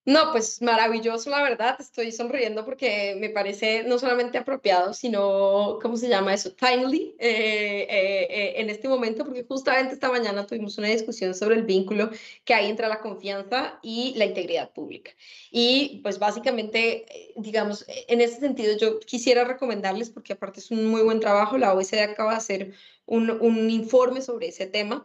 No, 0.04 0.32
pues 0.32 0.60
maravilloso, 0.60 1.30
la 1.30 1.42
verdad. 1.44 1.76
Estoy 1.80 2.10
sonriendo 2.10 2.64
porque 2.64 3.14
me 3.20 3.30
parece 3.30 3.84
no 3.84 4.00
solamente 4.00 4.36
apropiado, 4.36 4.94
sino, 4.94 5.78
¿cómo 5.80 5.96
se 5.96 6.08
llama 6.08 6.34
eso? 6.34 6.52
Timely 6.54 7.14
eh, 7.20 7.86
eh, 7.88 8.26
eh, 8.28 8.54
en 8.56 8.68
este 8.68 8.88
momento, 8.88 9.24
porque 9.24 9.44
justamente 9.44 9.94
esta 9.94 10.10
mañana 10.10 10.44
tuvimos 10.44 10.76
una 10.76 10.88
discusión 10.88 11.36
sobre 11.36 11.54
el 11.54 11.62
vínculo 11.62 12.10
que 12.44 12.52
hay 12.52 12.68
entre 12.68 12.88
la 12.88 13.00
confianza 13.00 13.78
y 13.80 14.14
la 14.16 14.24
integridad 14.24 14.72
pública. 14.72 15.12
Y 15.52 16.00
pues 16.02 16.18
básicamente, 16.18 17.06
digamos, 17.36 17.84
en 18.08 18.20
ese 18.20 18.40
sentido 18.40 18.76
yo 18.76 18.98
quisiera 18.98 19.44
recomendarles, 19.44 20.10
porque 20.10 20.32
aparte 20.32 20.58
es 20.58 20.72
un 20.72 20.86
muy 20.86 21.02
buen 21.02 21.20
trabajo, 21.20 21.58
la 21.58 21.74
OECD 21.74 22.00
acaba 22.00 22.32
de 22.32 22.38
hacer 22.38 22.74
un, 23.06 23.30
un 23.30 23.70
informe 23.70 24.20
sobre 24.20 24.48
ese 24.48 24.66
tema 24.66 25.04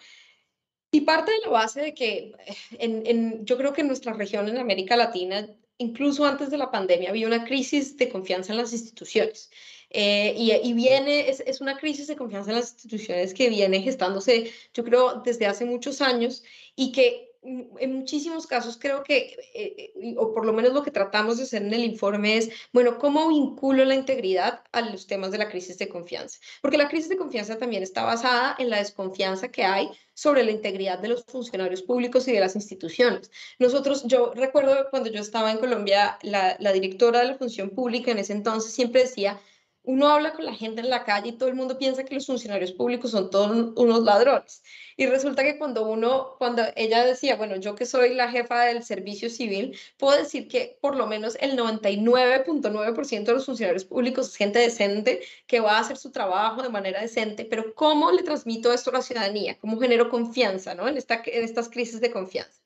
y 0.92 1.02
parte 1.02 1.32
de 1.32 1.40
la 1.46 1.50
base 1.50 1.82
de 1.82 1.94
que 1.94 2.34
eh, 2.46 2.56
en, 2.80 3.04
en, 3.06 3.46
yo 3.46 3.58
creo 3.58 3.74
que 3.74 3.82
en 3.82 3.88
nuestra 3.88 4.14
región, 4.14 4.48
en 4.48 4.58
América 4.58 4.96
Latina, 4.96 5.48
incluso 5.78 6.26
antes 6.26 6.50
de 6.50 6.58
la 6.58 6.72
pandemia, 6.72 7.10
había 7.10 7.28
una 7.28 7.46
crisis 7.46 7.98
de 7.98 8.10
confianza 8.10 8.52
en 8.54 8.58
las 8.58 8.74
instituciones. 8.74 9.50
Eh, 9.90 10.34
y, 10.36 10.74
viene, 10.74 11.30
es, 11.30 11.40
es, 11.42 11.62
una 11.62 11.78
crisis 11.78 12.08
de 12.08 12.18
confianza 12.18 12.52
en 12.52 12.58
las 12.58 12.74
instituciones 12.74 13.34
que 13.34 13.50
viene 13.50 13.82
gestándose, 13.82 14.52
yo 14.74 14.84
creo, 14.84 15.22
desde 15.24 15.46
hace 15.46 15.64
muchos 15.64 16.02
años 16.02 16.44
y 16.76 16.92
que 16.92 17.27
en 17.44 17.94
muchísimos 17.94 18.48
casos 18.48 18.78
creo 18.80 19.04
que, 19.04 19.38
eh, 19.54 19.92
eh, 19.96 20.16
o 20.18 20.34
por 20.34 20.46
lo 20.46 20.54
menos 20.54 20.74
lo 20.74 20.84
que 20.84 20.92
tratamos 20.92 21.38
de 21.38 21.44
hacer 21.44 21.62
en 21.62 21.74
el 21.74 21.84
informe 21.84 22.38
es, 22.38 22.50
bueno, 22.74 22.98
¿cómo 22.98 23.28
vinculo 23.28 23.86
la 23.86 23.96
integridad 23.96 24.62
a 24.72 24.82
los 24.82 25.08
temas 25.08 25.32
de 25.32 25.38
la 25.38 25.50
crisis 25.50 25.78
de 25.78 25.88
confianza? 25.88 26.40
Porque 26.62 26.78
la 26.78 26.88
crisis 26.90 27.10
de 27.10 27.18
confianza 27.18 27.58
también 27.58 27.84
está 27.84 28.04
basada 28.04 28.56
en 28.60 28.70
la 28.70 28.78
desconfianza 28.78 29.50
que 29.50 29.64
hay 29.64 29.90
sobre 30.14 30.44
la 30.44 30.52
integridad 30.52 31.00
de 31.00 31.10
los 31.10 31.24
funcionarios 31.26 31.84
públicos 31.84 32.28
y 32.28 32.34
de 32.34 32.40
las 32.40 32.56
instituciones. 32.56 33.32
Nosotros, 33.60 34.04
yo 34.06 34.34
recuerdo 34.34 34.88
cuando 34.90 35.10
yo 35.10 35.22
estaba 35.22 35.52
en 35.52 35.60
Colombia, 35.60 36.18
la, 36.24 36.58
la 36.60 36.72
directora 36.74 37.20
de 37.20 37.28
la 37.28 37.38
función 37.38 37.70
pública 37.70 38.12
en 38.12 38.20
ese 38.20 38.34
entonces 38.34 38.74
siempre 38.74 39.04
decía, 39.04 39.40
uno 39.88 40.10
habla 40.10 40.34
con 40.34 40.44
la 40.44 40.54
gente 40.54 40.82
en 40.82 40.90
la 40.90 41.06
calle 41.06 41.30
y 41.30 41.32
todo 41.32 41.48
el 41.48 41.56
mundo 41.56 41.78
piensa 41.78 42.04
que 42.04 42.14
los 42.14 42.26
funcionarios 42.26 42.74
públicos 42.74 43.12
son 43.12 43.30
todos 43.30 43.72
unos 43.78 44.04
ladrones. 44.04 44.62
Y 44.98 45.06
resulta 45.06 45.44
que 45.44 45.58
cuando 45.58 45.88
uno, 45.88 46.36
cuando 46.38 46.62
ella 46.76 47.06
decía, 47.06 47.38
bueno, 47.38 47.56
yo 47.56 47.74
que 47.74 47.86
soy 47.86 48.14
la 48.14 48.30
jefa 48.30 48.66
del 48.66 48.84
servicio 48.84 49.30
civil, 49.30 49.80
puedo 49.96 50.18
decir 50.18 50.50
que 50.50 50.78
por 50.82 50.98
lo 50.98 51.08
menos 51.08 51.38
el 51.40 51.58
99.9% 51.58 53.24
de 53.24 53.34
los 53.34 53.46
funcionarios 53.46 53.86
públicos 53.86 54.28
es 54.28 54.36
gente 54.36 54.60
decente 54.60 55.22
que 55.48 55.62
va 55.62 55.78
a 55.78 55.80
hacer 55.80 55.96
su 55.96 56.12
trabajo 56.12 56.62
de 56.62 56.70
manera 56.70 57.00
decente, 57.00 57.46
pero 57.46 57.74
¿cómo 57.74 58.12
le 58.12 58.24
transmito 58.24 58.74
esto 58.74 58.90
a 58.90 58.94
la 58.94 59.02
ciudadanía? 59.02 59.58
¿Cómo 59.58 59.80
genero 59.80 60.10
confianza 60.10 60.76
¿no? 60.76 60.90
en, 60.90 60.98
esta, 60.98 61.22
en 61.26 61.46
estas 61.46 61.70
crisis 61.70 62.02
de 62.02 62.12
confianza? 62.12 62.62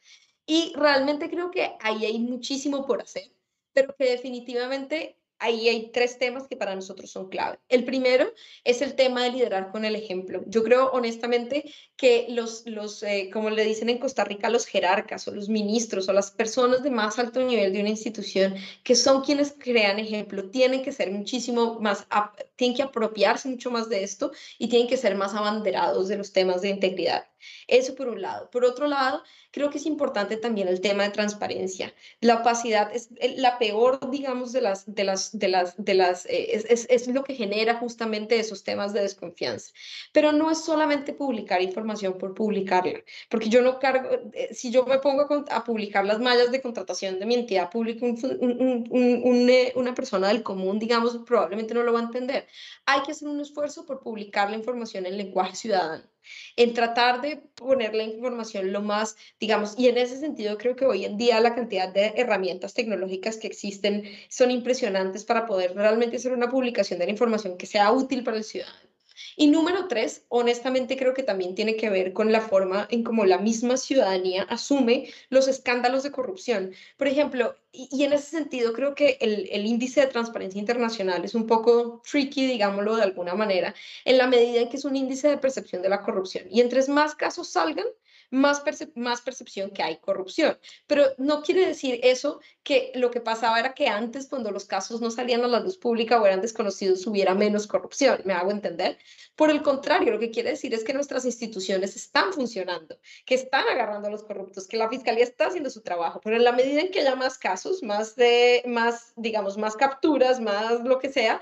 Y 0.48 0.74
realmente 0.75 1.30
creo 1.30 1.51
que 1.51 1.72
ahí 1.82 2.03
hay 2.03 2.17
muchísimo 2.17 2.88
por 2.88 3.00
hacer, 3.00 3.32
pero 3.74 3.95
que 3.95 4.06
definitivamente 4.06 5.20
ahí 5.41 5.67
hay 5.67 5.91
tres 5.91 6.17
temas 6.19 6.47
que 6.47 6.55
para 6.55 6.75
nosotros 6.75 7.11
son 7.11 7.27
clave. 7.27 7.59
El 7.67 7.83
primero 7.83 8.31
es 8.63 8.81
el 8.81 8.95
tema 8.95 9.23
de 9.23 9.31
liderar 9.31 9.71
con 9.71 9.83
el 9.85 9.95
ejemplo. 9.95 10.43
Yo 10.45 10.63
creo 10.63 10.91
honestamente 10.91 11.65
que 11.97 12.27
los, 12.29 12.63
los 12.67 13.01
eh, 13.03 13.29
como 13.33 13.49
le 13.49 13.65
dicen 13.65 13.89
en 13.89 13.97
Costa 13.97 14.23
Rica, 14.23 14.49
los 14.49 14.67
jerarcas 14.67 15.27
o 15.27 15.31
los 15.31 15.49
ministros 15.49 16.07
o 16.07 16.13
las 16.13 16.31
personas 16.31 16.83
de 16.83 16.91
más 16.91 17.17
alto 17.17 17.41
nivel 17.41 17.73
de 17.73 17.81
una 17.81 17.89
institución, 17.89 18.55
que 18.83 18.95
son 18.95 19.23
quienes 19.23 19.55
crean 19.57 19.97
ejemplo, 19.99 20.49
tienen 20.51 20.83
que 20.83 20.91
ser 20.91 21.11
muchísimo 21.11 21.79
más, 21.79 22.07
tienen 22.55 22.77
que 22.77 22.83
apropiarse 22.83 23.49
mucho 23.49 23.71
más 23.71 23.89
de 23.89 24.03
esto 24.03 24.31
y 24.59 24.69
tienen 24.69 24.87
que 24.87 24.97
ser 24.97 25.15
más 25.15 25.33
abanderados 25.33 26.07
de 26.07 26.17
los 26.17 26.31
temas 26.31 26.61
de 26.61 26.69
integridad. 26.69 27.31
Eso 27.67 27.95
por 27.95 28.07
un 28.07 28.21
lado. 28.21 28.49
Por 28.49 28.65
otro 28.65 28.87
lado, 28.87 29.23
creo 29.51 29.69
que 29.69 29.77
es 29.77 29.85
importante 29.85 30.37
también 30.37 30.67
el 30.67 30.81
tema 30.81 31.03
de 31.03 31.09
transparencia. 31.09 31.93
La 32.19 32.35
opacidad 32.35 32.91
es 32.93 33.09
la 33.37 33.57
peor, 33.57 34.09
digamos, 34.09 34.51
de 34.51 34.61
las, 34.61 34.93
de 34.93 35.03
las, 35.03 35.37
de 35.37 35.47
las, 35.47 35.75
de 35.77 35.93
las, 35.93 36.25
eh, 36.25 36.55
es, 36.55 36.65
es, 36.65 36.87
es, 36.89 37.07
lo 37.07 37.23
que 37.23 37.35
genera 37.35 37.75
justamente 37.75 38.39
esos 38.39 38.63
temas 38.63 38.93
de 38.93 39.01
desconfianza. 39.01 39.73
Pero 40.13 40.31
no 40.31 40.49
es 40.49 40.63
solamente 40.63 41.13
publicar 41.13 41.61
información 41.61 42.17
por 42.17 42.33
publicarla, 42.33 42.99
porque 43.29 43.49
yo 43.49 43.61
no 43.61 43.79
cargo, 43.79 44.09
eh, 44.33 44.53
si 44.53 44.71
yo 44.71 44.85
me 44.85 44.99
pongo 44.99 45.27
a, 45.49 45.63
publicar 45.63 46.05
las 46.05 46.19
mallas 46.19 46.51
de 46.51 46.61
contratación 46.61 47.19
de 47.19 47.25
mi 47.25 47.35
entidad 47.35 47.69
pública, 47.69 48.05
un, 48.05 48.87
un, 48.89 49.49
eh, 49.49 49.73
una 49.75 49.93
persona 49.93 50.29
del 50.29 50.43
común, 50.43 50.79
digamos, 50.79 51.17
probablemente 51.25 51.73
no 51.73 51.83
lo 51.83 51.93
va 51.93 51.99
a 51.99 52.03
entender. 52.03 52.47
Hay 52.85 53.01
que 53.03 53.11
hacer 53.11 53.27
un 53.27 53.39
esfuerzo 53.39 53.85
por 53.85 54.01
publicar 54.01 54.49
la 54.49 54.57
información 54.57 55.05
en 55.05 55.17
lenguaje 55.17 55.55
ciudadano 55.55 56.10
en 56.56 56.74
tratar 56.74 57.22
de 57.22 57.38
poner 57.56 57.95
la 57.95 58.03
información 58.03 58.72
lo 58.72 58.82
más, 58.82 59.16
digamos, 59.40 59.77
y 59.77 59.88
en 59.88 59.98
ese 59.98 60.17
sentido 60.19 60.58
creo 60.58 60.75
que 60.75 60.85
hoy 60.85 61.06
en 61.06 61.17
día 61.17 61.40
la 61.40 61.56
cantidad 61.56 61.91
de 61.93 62.14
herramientas 62.16 62.74
tecnológicas 62.74 63.38
que 63.38 63.48
existen 63.48 64.03
son 64.30 64.51
impresionantes 64.51 65.25
para 65.25 65.45
poder 65.45 65.75
realmente 65.75 66.17
hacer 66.17 66.33
una 66.33 66.50
publicación 66.50 67.00
de 67.00 67.06
la 67.06 67.11
información 67.11 67.58
que 67.58 67.66
sea 67.66 67.91
útil 67.91 68.24
para 68.24 68.38
el 68.38 68.43
ciudadano. 68.43 68.90
Y 69.35 69.48
número 69.48 69.88
tres, 69.88 70.26
honestamente 70.30 70.98
creo 70.98 71.14
que 71.14 71.24
también 71.24 71.56
tiene 71.56 71.76
que 71.76 71.90
ver 71.90 72.14
con 72.14 72.32
la 72.32 72.42
forma 72.42 72.88
en 72.92 73.03
cómo 73.03 73.26
la 73.26 73.38
misma 73.38 73.77
ciudadanía 73.77 74.43
asume 74.43 75.10
los 75.30 75.48
escándalos 75.48 76.03
de 76.03 76.11
corrupción. 76.11 76.74
Por 76.98 77.08
ejemplo, 77.08 77.56
y, 77.72 78.03
en 78.03 78.14
ese 78.14 78.32
sentido 78.32 78.74
creo 78.74 78.95
que 78.95 79.18
el, 79.22 79.48
el, 79.51 79.66
índice 79.66 80.01
de 80.01 80.08
transparencia 80.08 80.60
internacional 80.60 81.24
es 81.24 81.35
un 81.35 81.48
poco 81.48 82.01
tricky, 82.10 82.45
digámoslo 82.45 82.98
de 82.98 83.03
alguna 83.03 83.34
manera, 83.34 83.74
en 84.06 84.18
la 84.18 84.27
medida 84.27 84.61
en 84.61 84.69
que 84.69 84.77
es 84.77 84.85
un 84.85 84.95
índice 84.95 85.30
de 85.30 85.38
percepción 85.38 85.82
de 85.82 85.90
la 85.90 86.01
corrupción. 86.01 86.45
Y 86.50 86.61
entre 86.61 86.85
más 86.88 87.16
casos 87.16 87.48
salgan, 87.50 87.85
más, 88.32 88.64
más 88.95 89.22
percepción 89.22 89.69
que 89.69 89.84
hay 89.84 89.98
corrupción. 89.98 90.58
Pero 90.88 91.06
no 91.18 91.43
quiere 91.43 91.68
decir 91.68 92.00
eso 92.01 92.40
que 92.64 92.92
lo 92.95 93.11
que 93.11 93.22
pasaba 93.22 93.60
era 93.60 93.74
que 93.74 93.88
antes, 93.88 94.27
cuando 94.27 94.51
los 94.51 94.66
casos 94.66 95.01
no 95.01 95.11
salían 95.11 95.43
a 95.43 95.48
la 95.48 95.60
luz 95.60 95.77
pública 95.77 96.19
o 96.19 96.26
eran 96.26 96.42
desconocidos, 96.42 97.06
hubiera 97.06 97.35
menos 97.35 97.68
corrupción. 97.68 98.22
¿Me 98.26 98.34
hago 98.34 98.51
entender? 98.51 98.98
Por 99.35 99.50
el 99.50 99.61
contrario, 99.61 100.14
lo 100.14 100.19
que 100.19 100.32
quiere 100.32 100.51
decir 100.51 100.74
es 100.74 100.84
que 100.84 100.93
nuestras 100.93 101.26
instituciones 101.26 101.95
están 101.95 102.34
funcionando, 102.34 102.98
que 103.26 103.35
están 103.35 103.68
agarrando 103.68 104.08
a 104.08 104.11
los 104.11 104.24
corruptos, 104.24 104.68
que 104.68 104.77
la 104.77 104.90
fiscalía 104.90 105.24
está 105.24 105.48
haciendo 105.48 105.69
su 105.69 105.82
trabajo. 105.82 106.22
Pero 106.24 106.38
en 106.38 106.43
la 106.43 106.53
medida 106.53 106.82
en 106.82 106.92
que 106.92 107.01
haya 107.01 107.16
más 107.16 107.38
casos, 107.38 107.84
más 107.84 108.16
de, 108.16 108.64
más, 108.66 109.14
digamos, 109.18 109.58
más 109.58 109.76
capturas, 109.76 110.40
más 110.40 110.82
lo 110.82 111.00
que 111.00 111.10
sea, 111.10 111.42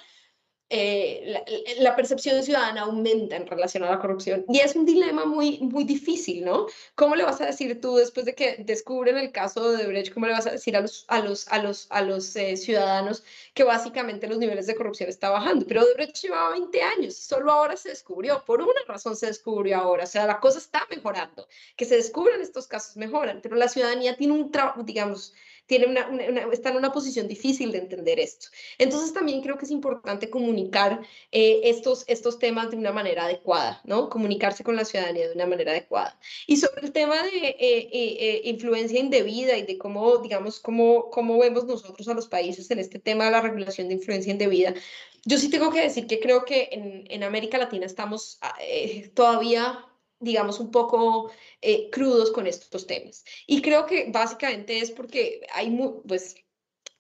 eh, 0.71 1.43
la, 1.79 1.95
percepción 1.95 2.43
ciudadana 2.43 2.81
aumenta 2.81 3.35
en 3.35 3.47
relación 3.47 3.83
a 3.83 3.89
la 3.89 3.99
corrupción. 3.99 4.45
Y 4.49 4.59
es 4.59 4.75
un 4.75 4.85
dilema 4.85 5.25
muy, 5.25 5.57
muy 5.59 5.83
difícil, 5.83 6.45
¿no? 6.45 6.67
¿Cómo 6.93 7.15
le 7.15 7.23
vas 7.23 7.41
a 7.41 7.47
decir 7.47 7.81
tú 7.81 7.95
después 7.95 8.25
de 8.27 8.35
que 8.35 8.57
descubren 8.59 9.17
el 9.17 9.31
caso 9.31 9.71
de 9.71 9.87
Brecht, 9.87 10.13
cómo 10.13 10.27
le 10.27 10.33
vas 10.33 10.45
a 10.45 10.51
decir 10.51 10.77
a 10.77 10.81
los, 10.81 11.05
a 11.07 11.21
los, 11.21 11.47
a 11.47 11.57
los, 11.57 11.87
a 11.89 12.01
los 12.01 12.35
eh, 12.35 12.55
ciudadanos 12.55 13.23
que 13.55 13.63
básicamente 13.63 14.27
los 14.27 14.37
niveles 14.37 14.67
de 14.67 14.75
corrupción 14.75 15.09
están 15.09 15.33
bajando? 15.33 15.65
Pero 15.65 15.83
Brecht 15.95 16.17
llevaba 16.21 16.51
20 16.51 16.81
años, 16.83 17.15
solo 17.15 17.51
ahora 17.51 17.75
se 17.75 17.89
descubrió, 17.89 18.43
por 18.45 18.61
una 18.61 18.81
razón 18.87 19.15
se 19.15 19.25
descubrió 19.25 19.77
ahora, 19.77 20.03
o 20.03 20.07
sea, 20.07 20.27
la 20.27 20.39
cosa 20.39 20.59
está 20.59 20.85
mejorando, 20.91 21.47
que 21.75 21.85
se 21.85 21.95
descubran 21.95 22.41
estos 22.41 22.67
casos 22.67 22.95
mejoran, 22.95 23.39
pero 23.41 23.55
la 23.55 23.69
ciudadanía 23.69 24.15
tiene 24.15 24.33
un 24.33 24.51
trabajo, 24.51 24.83
digamos, 24.83 25.33
tiene 25.69 25.85
una, 25.85 26.09
en 26.09 26.75
una 26.75 26.91
posición 26.91 27.27
difícil 27.27 27.71
de 27.71 27.77
entender 27.77 28.19
esto. 28.19 28.47
Entonces 28.79 29.13
también 29.13 29.41
creo 29.41 29.55
que 29.59 29.65
es 29.65 29.71
importante 29.71 30.31
comunicar 30.31 31.01
eh, 31.31 31.61
estos, 31.65 32.05
estos 32.07 32.39
temas 32.39 32.71
de 32.71 32.77
una 32.77 32.91
manera 32.91 33.25
adecuada, 33.25 33.79
¿no? 33.85 34.09
Comunicarse 34.09 34.63
con 34.63 34.75
la 34.75 34.83
ciudadanía 34.83 35.27
de 35.27 35.35
una 35.35 35.45
manera 35.45 35.71
adecuada. 35.71 36.19
Y 36.47 36.57
sobre 36.57 36.81
el 36.81 36.91
tema 36.91 37.21
de 37.21 37.49
eh, 37.49 37.89
eh, 37.91 38.41
influencia 38.45 38.99
indebida 38.99 39.57
y 39.57 39.61
de 39.61 39.77
cómo, 39.77 40.17
digamos, 40.17 40.59
cómo, 40.59 41.11
cómo 41.11 41.37
vemos 41.37 41.65
nosotros 41.65 42.07
a 42.07 42.15
los 42.15 42.27
países 42.27 42.71
en 42.71 42.79
este 42.79 42.97
tema 42.97 43.25
de 43.25 43.31
la 43.31 43.41
regulación 43.41 43.89
de 43.89 43.93
influencia 43.93 44.31
indebida, 44.31 44.73
yo 45.25 45.37
sí 45.37 45.51
tengo 45.51 45.69
que 45.69 45.81
decir 45.81 46.07
que 46.07 46.19
creo 46.19 46.45
que 46.45 46.69
en, 46.71 47.03
en 47.09 47.23
América 47.23 47.59
Latina 47.59 47.85
estamos 47.85 48.39
todavía 49.13 49.85
digamos, 50.19 50.59
un 50.59 50.71
poco 50.71 51.31
eh, 51.61 51.89
crudos 51.91 52.31
con 52.31 52.47
estos 52.47 52.87
temas. 52.87 53.23
Y 53.47 53.61
creo 53.61 53.85
que 53.85 54.09
básicamente 54.11 54.79
es 54.79 54.91
porque 54.91 55.41
hay, 55.53 55.77
pues, 56.07 56.35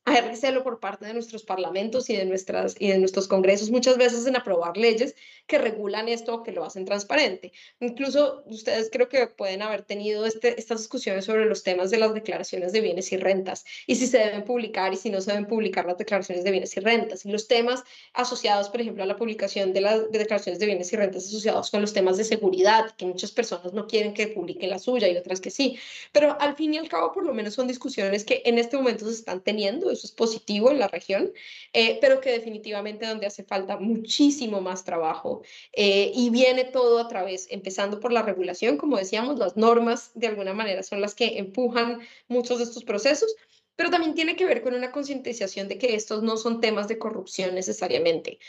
hay 0.09 0.21
recelo 0.21 0.63
por 0.63 0.79
parte 0.79 1.05
de 1.05 1.13
nuestros 1.13 1.43
parlamentos 1.43 2.09
y 2.09 2.15
de, 2.15 2.25
nuestras, 2.25 2.75
y 2.79 2.89
de 2.89 2.97
nuestros 2.97 3.27
congresos 3.27 3.69
muchas 3.69 3.97
veces 3.97 4.25
en 4.25 4.35
aprobar 4.35 4.77
leyes 4.77 5.15
que 5.47 5.57
regulan 5.57 6.07
esto 6.07 6.35
o 6.35 6.43
que 6.43 6.51
lo 6.51 6.63
hacen 6.63 6.85
transparente. 6.85 7.51
Incluso 7.79 8.43
ustedes 8.47 8.89
creo 8.91 9.09
que 9.09 9.27
pueden 9.27 9.61
haber 9.61 9.83
tenido 9.83 10.25
este, 10.25 10.59
estas 10.59 10.79
discusiones 10.79 11.25
sobre 11.25 11.45
los 11.45 11.63
temas 11.63 11.89
de 11.89 11.97
las 11.97 12.13
declaraciones 12.13 12.71
de 12.71 12.81
bienes 12.81 13.11
y 13.11 13.17
rentas 13.17 13.65
y 13.87 13.95
si 13.95 14.07
se 14.07 14.19
deben 14.19 14.43
publicar 14.43 14.93
y 14.93 14.97
si 14.97 15.09
no 15.09 15.21
se 15.21 15.31
deben 15.31 15.47
publicar 15.47 15.85
las 15.85 15.97
declaraciones 15.97 16.43
de 16.43 16.51
bienes 16.51 16.75
y 16.77 16.79
rentas 16.79 17.25
y 17.25 17.31
los 17.31 17.47
temas 17.47 17.83
asociados, 18.13 18.69
por 18.69 18.81
ejemplo, 18.81 19.03
a 19.03 19.05
la 19.05 19.15
publicación 19.15 19.73
de 19.73 19.81
las 19.81 20.11
declaraciones 20.11 20.59
de 20.59 20.65
bienes 20.65 20.91
y 20.93 20.95
rentas 20.95 21.25
asociados 21.25 21.71
con 21.71 21.81
los 21.81 21.93
temas 21.93 22.17
de 22.17 22.23
seguridad, 22.23 22.91
que 22.95 23.05
muchas 23.05 23.31
personas 23.31 23.73
no 23.73 23.87
quieren 23.87 24.13
que 24.13 24.27
publiquen 24.27 24.69
la 24.69 24.79
suya 24.79 25.07
y 25.07 25.17
otras 25.17 25.41
que 25.41 25.51
sí. 25.51 25.77
Pero 26.11 26.39
al 26.39 26.55
fin 26.55 26.73
y 26.73 26.77
al 26.77 26.89
cabo, 26.89 27.11
por 27.11 27.25
lo 27.25 27.33
menos 27.33 27.53
son 27.53 27.67
discusiones 27.67 28.23
que 28.23 28.41
en 28.45 28.57
este 28.57 28.77
momento 28.77 29.05
se 29.05 29.13
están 29.13 29.41
teniendo, 29.41 29.89
eso 29.99 30.07
es 30.07 30.13
positivo 30.13 30.71
en 30.71 30.79
la 30.79 30.87
región, 30.87 31.31
eh, 31.73 31.99
pero 32.01 32.21
que 32.21 32.31
definitivamente 32.31 33.05
donde 33.05 33.27
hace 33.27 33.43
falta 33.43 33.77
muchísimo 33.77 34.61
más 34.61 34.83
trabajo 34.85 35.43
eh, 35.73 36.11
y 36.15 36.29
viene 36.29 36.63
todo 36.63 36.99
a 36.99 37.07
través, 37.07 37.47
empezando 37.51 37.99
por 37.99 38.11
la 38.11 38.21
regulación, 38.21 38.77
como 38.77 38.97
decíamos, 38.97 39.37
las 39.37 39.57
normas 39.57 40.11
de 40.15 40.27
alguna 40.27 40.53
manera 40.53 40.83
son 40.83 41.01
las 41.01 41.13
que 41.15 41.37
empujan 41.37 41.99
muchos 42.27 42.59
de 42.59 42.63
estos 42.63 42.83
procesos, 42.83 43.35
pero 43.75 43.89
también 43.89 44.15
tiene 44.15 44.35
que 44.35 44.45
ver 44.45 44.61
con 44.61 44.73
una 44.73 44.91
concientización 44.91 45.67
de 45.67 45.77
que 45.77 45.95
estos 45.95 46.23
no 46.23 46.37
son 46.37 46.61
temas 46.61 46.87
de 46.87 46.97
corrupción 46.97 47.55
necesariamente. 47.55 48.39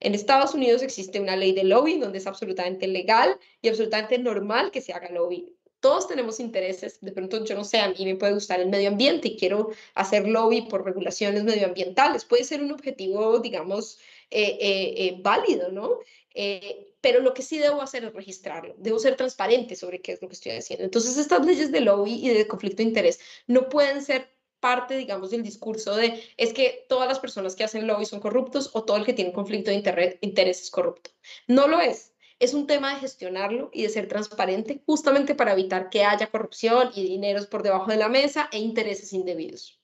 En 0.00 0.14
Estados 0.14 0.54
Unidos 0.54 0.82
existe 0.82 1.20
una 1.20 1.36
ley 1.36 1.52
de 1.52 1.64
lobby 1.64 1.98
donde 1.98 2.18
es 2.18 2.26
absolutamente 2.26 2.88
legal 2.88 3.38
y 3.60 3.68
absolutamente 3.68 4.18
normal 4.18 4.70
que 4.70 4.80
se 4.80 4.92
haga 4.92 5.10
lobby. 5.10 5.59
Todos 5.80 6.06
tenemos 6.06 6.40
intereses, 6.40 7.00
de 7.00 7.12
pronto 7.12 7.44
yo 7.44 7.54
no 7.54 7.64
sé, 7.64 7.80
a 7.80 7.88
mí 7.88 8.04
me 8.04 8.16
puede 8.16 8.34
gustar 8.34 8.60
el 8.60 8.68
medio 8.68 8.88
ambiente 8.88 9.28
y 9.28 9.36
quiero 9.36 9.70
hacer 9.94 10.28
lobby 10.28 10.62
por 10.62 10.84
regulaciones 10.84 11.44
medioambientales. 11.44 12.24
Puede 12.24 12.44
ser 12.44 12.62
un 12.62 12.72
objetivo, 12.72 13.38
digamos, 13.40 13.98
eh, 14.30 14.58
eh, 14.60 15.16
válido, 15.22 15.72
¿no? 15.72 15.98
Eh, 16.34 16.94
pero 17.00 17.20
lo 17.20 17.34
que 17.34 17.42
sí 17.42 17.58
debo 17.58 17.82
hacer 17.82 18.04
es 18.04 18.12
registrarlo, 18.12 18.74
debo 18.78 18.98
ser 18.98 19.16
transparente 19.16 19.74
sobre 19.74 20.00
qué 20.00 20.12
es 20.12 20.22
lo 20.22 20.28
que 20.28 20.34
estoy 20.34 20.52
haciendo. 20.52 20.84
Entonces, 20.84 21.16
estas 21.16 21.44
leyes 21.44 21.72
de 21.72 21.80
lobby 21.80 22.14
y 22.24 22.28
de 22.28 22.46
conflicto 22.46 22.78
de 22.78 22.88
interés 22.88 23.18
no 23.46 23.68
pueden 23.68 24.02
ser 24.02 24.30
parte, 24.60 24.96
digamos, 24.96 25.30
del 25.30 25.42
discurso 25.42 25.96
de 25.96 26.22
es 26.36 26.52
que 26.52 26.84
todas 26.88 27.08
las 27.08 27.18
personas 27.18 27.56
que 27.56 27.64
hacen 27.64 27.86
lobby 27.86 28.04
son 28.04 28.20
corruptos 28.20 28.70
o 28.74 28.84
todo 28.84 28.98
el 28.98 29.06
que 29.06 29.14
tiene 29.14 29.32
conflicto 29.32 29.70
de 29.70 29.76
interés 30.20 30.62
es 30.62 30.70
corrupto. 30.70 31.10
No 31.46 31.66
lo 31.66 31.80
es. 31.80 32.12
Es 32.40 32.54
un 32.54 32.66
tema 32.66 32.94
de 32.94 33.00
gestionarlo 33.00 33.70
y 33.72 33.82
de 33.82 33.90
ser 33.90 34.08
transparente 34.08 34.82
justamente 34.86 35.34
para 35.34 35.52
evitar 35.52 35.90
que 35.90 36.04
haya 36.04 36.30
corrupción 36.30 36.90
y 36.94 37.04
dineros 37.04 37.46
por 37.46 37.62
debajo 37.62 37.90
de 37.90 37.98
la 37.98 38.08
mesa 38.08 38.48
e 38.50 38.58
intereses 38.58 39.12
indebidos. 39.12 39.78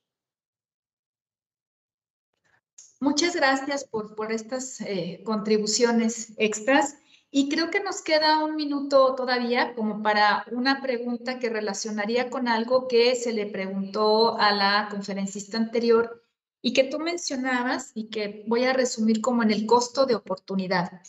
Muchas 2.99 3.37
gracias 3.37 3.85
por, 3.85 4.17
por 4.17 4.33
estas 4.33 4.81
eh, 4.81 5.21
contribuciones 5.23 6.33
extras. 6.39 6.97
Y 7.31 7.51
creo 7.51 7.71
que 7.71 7.81
nos 7.81 8.01
queda 8.01 8.43
un 8.43 8.57
minuto 8.57 9.15
todavía 9.15 9.75
como 9.75 10.03
para 10.03 10.47
una 10.51 10.81
pregunta 10.81 11.39
que 11.39 11.51
relacionaría 11.51 12.31
con 12.31 12.49
algo 12.49 12.89
que 12.89 13.15
se 13.17 13.35
le 13.35 13.45
preguntó 13.45 14.39
a 14.39 14.53
la 14.53 14.89
conferencista 14.91 15.59
anterior 15.59 16.23
y 16.63 16.73
que 16.73 16.85
tú 16.85 16.99
mencionabas 16.99 17.91
y 17.95 18.09
que 18.09 18.45
voy 18.47 18.65
a 18.65 18.73
resumir 18.73 19.21
como 19.21 19.43
en 19.43 19.51
el 19.51 19.67
costo 19.67 20.07
de 20.07 20.15
oportunidad. 20.15 21.03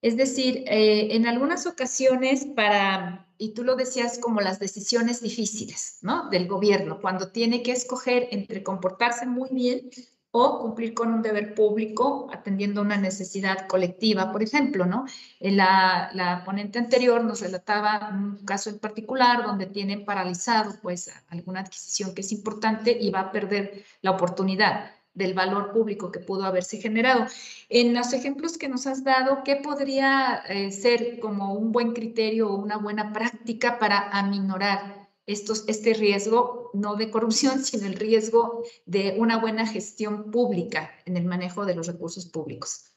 Es 0.00 0.16
decir, 0.16 0.64
eh, 0.66 1.16
en 1.16 1.26
algunas 1.26 1.66
ocasiones 1.66 2.46
para, 2.54 3.26
y 3.36 3.52
tú 3.54 3.64
lo 3.64 3.74
decías 3.74 4.18
como 4.18 4.40
las 4.40 4.60
decisiones 4.60 5.20
difíciles, 5.20 5.98
¿no? 6.02 6.30
Del 6.30 6.46
gobierno, 6.46 7.00
cuando 7.00 7.32
tiene 7.32 7.62
que 7.62 7.72
escoger 7.72 8.28
entre 8.30 8.62
comportarse 8.62 9.26
muy 9.26 9.48
bien 9.50 9.90
o 10.30 10.60
cumplir 10.60 10.94
con 10.94 11.12
un 11.12 11.22
deber 11.22 11.54
público 11.54 12.28
atendiendo 12.32 12.82
una 12.82 12.96
necesidad 12.96 13.66
colectiva, 13.66 14.30
por 14.30 14.42
ejemplo, 14.42 14.86
¿no? 14.86 15.06
La, 15.40 16.10
la, 16.12 16.44
ponente 16.44 16.78
anterior 16.78 17.24
nos 17.24 17.40
relataba 17.40 18.10
un 18.12 18.44
caso 18.44 18.70
en 18.70 18.78
particular 18.78 19.42
donde 19.44 19.66
tienen 19.66 20.04
paralizado 20.04 20.76
pues 20.80 21.10
alguna 21.28 21.60
adquisición 21.60 22.14
que 22.14 22.20
es 22.20 22.30
importante 22.30 22.96
y 23.00 23.10
va 23.10 23.20
a 23.20 23.32
perder 23.32 23.84
la 24.02 24.12
oportunidad 24.12 24.97
del 25.18 25.34
valor 25.34 25.72
público 25.72 26.12
que 26.12 26.20
pudo 26.20 26.44
haberse 26.44 26.78
generado. 26.80 27.26
En 27.68 27.92
los 27.92 28.12
ejemplos 28.12 28.56
que 28.56 28.68
nos 28.68 28.86
has 28.86 29.02
dado, 29.02 29.42
¿qué 29.44 29.56
podría 29.56 30.42
eh, 30.48 30.70
ser 30.70 31.18
como 31.18 31.54
un 31.54 31.72
buen 31.72 31.92
criterio 31.92 32.48
o 32.48 32.56
una 32.56 32.78
buena 32.78 33.12
práctica 33.12 33.78
para 33.78 34.08
aminorar 34.10 35.08
estos, 35.26 35.64
este 35.66 35.92
riesgo, 35.92 36.70
no 36.72 36.94
de 36.94 37.10
corrupción, 37.10 37.58
sino 37.64 37.86
el 37.86 37.94
riesgo 37.94 38.62
de 38.86 39.16
una 39.18 39.38
buena 39.38 39.66
gestión 39.66 40.30
pública 40.30 40.92
en 41.04 41.16
el 41.16 41.24
manejo 41.24 41.66
de 41.66 41.74
los 41.74 41.88
recursos 41.88 42.26
públicos? 42.26 42.92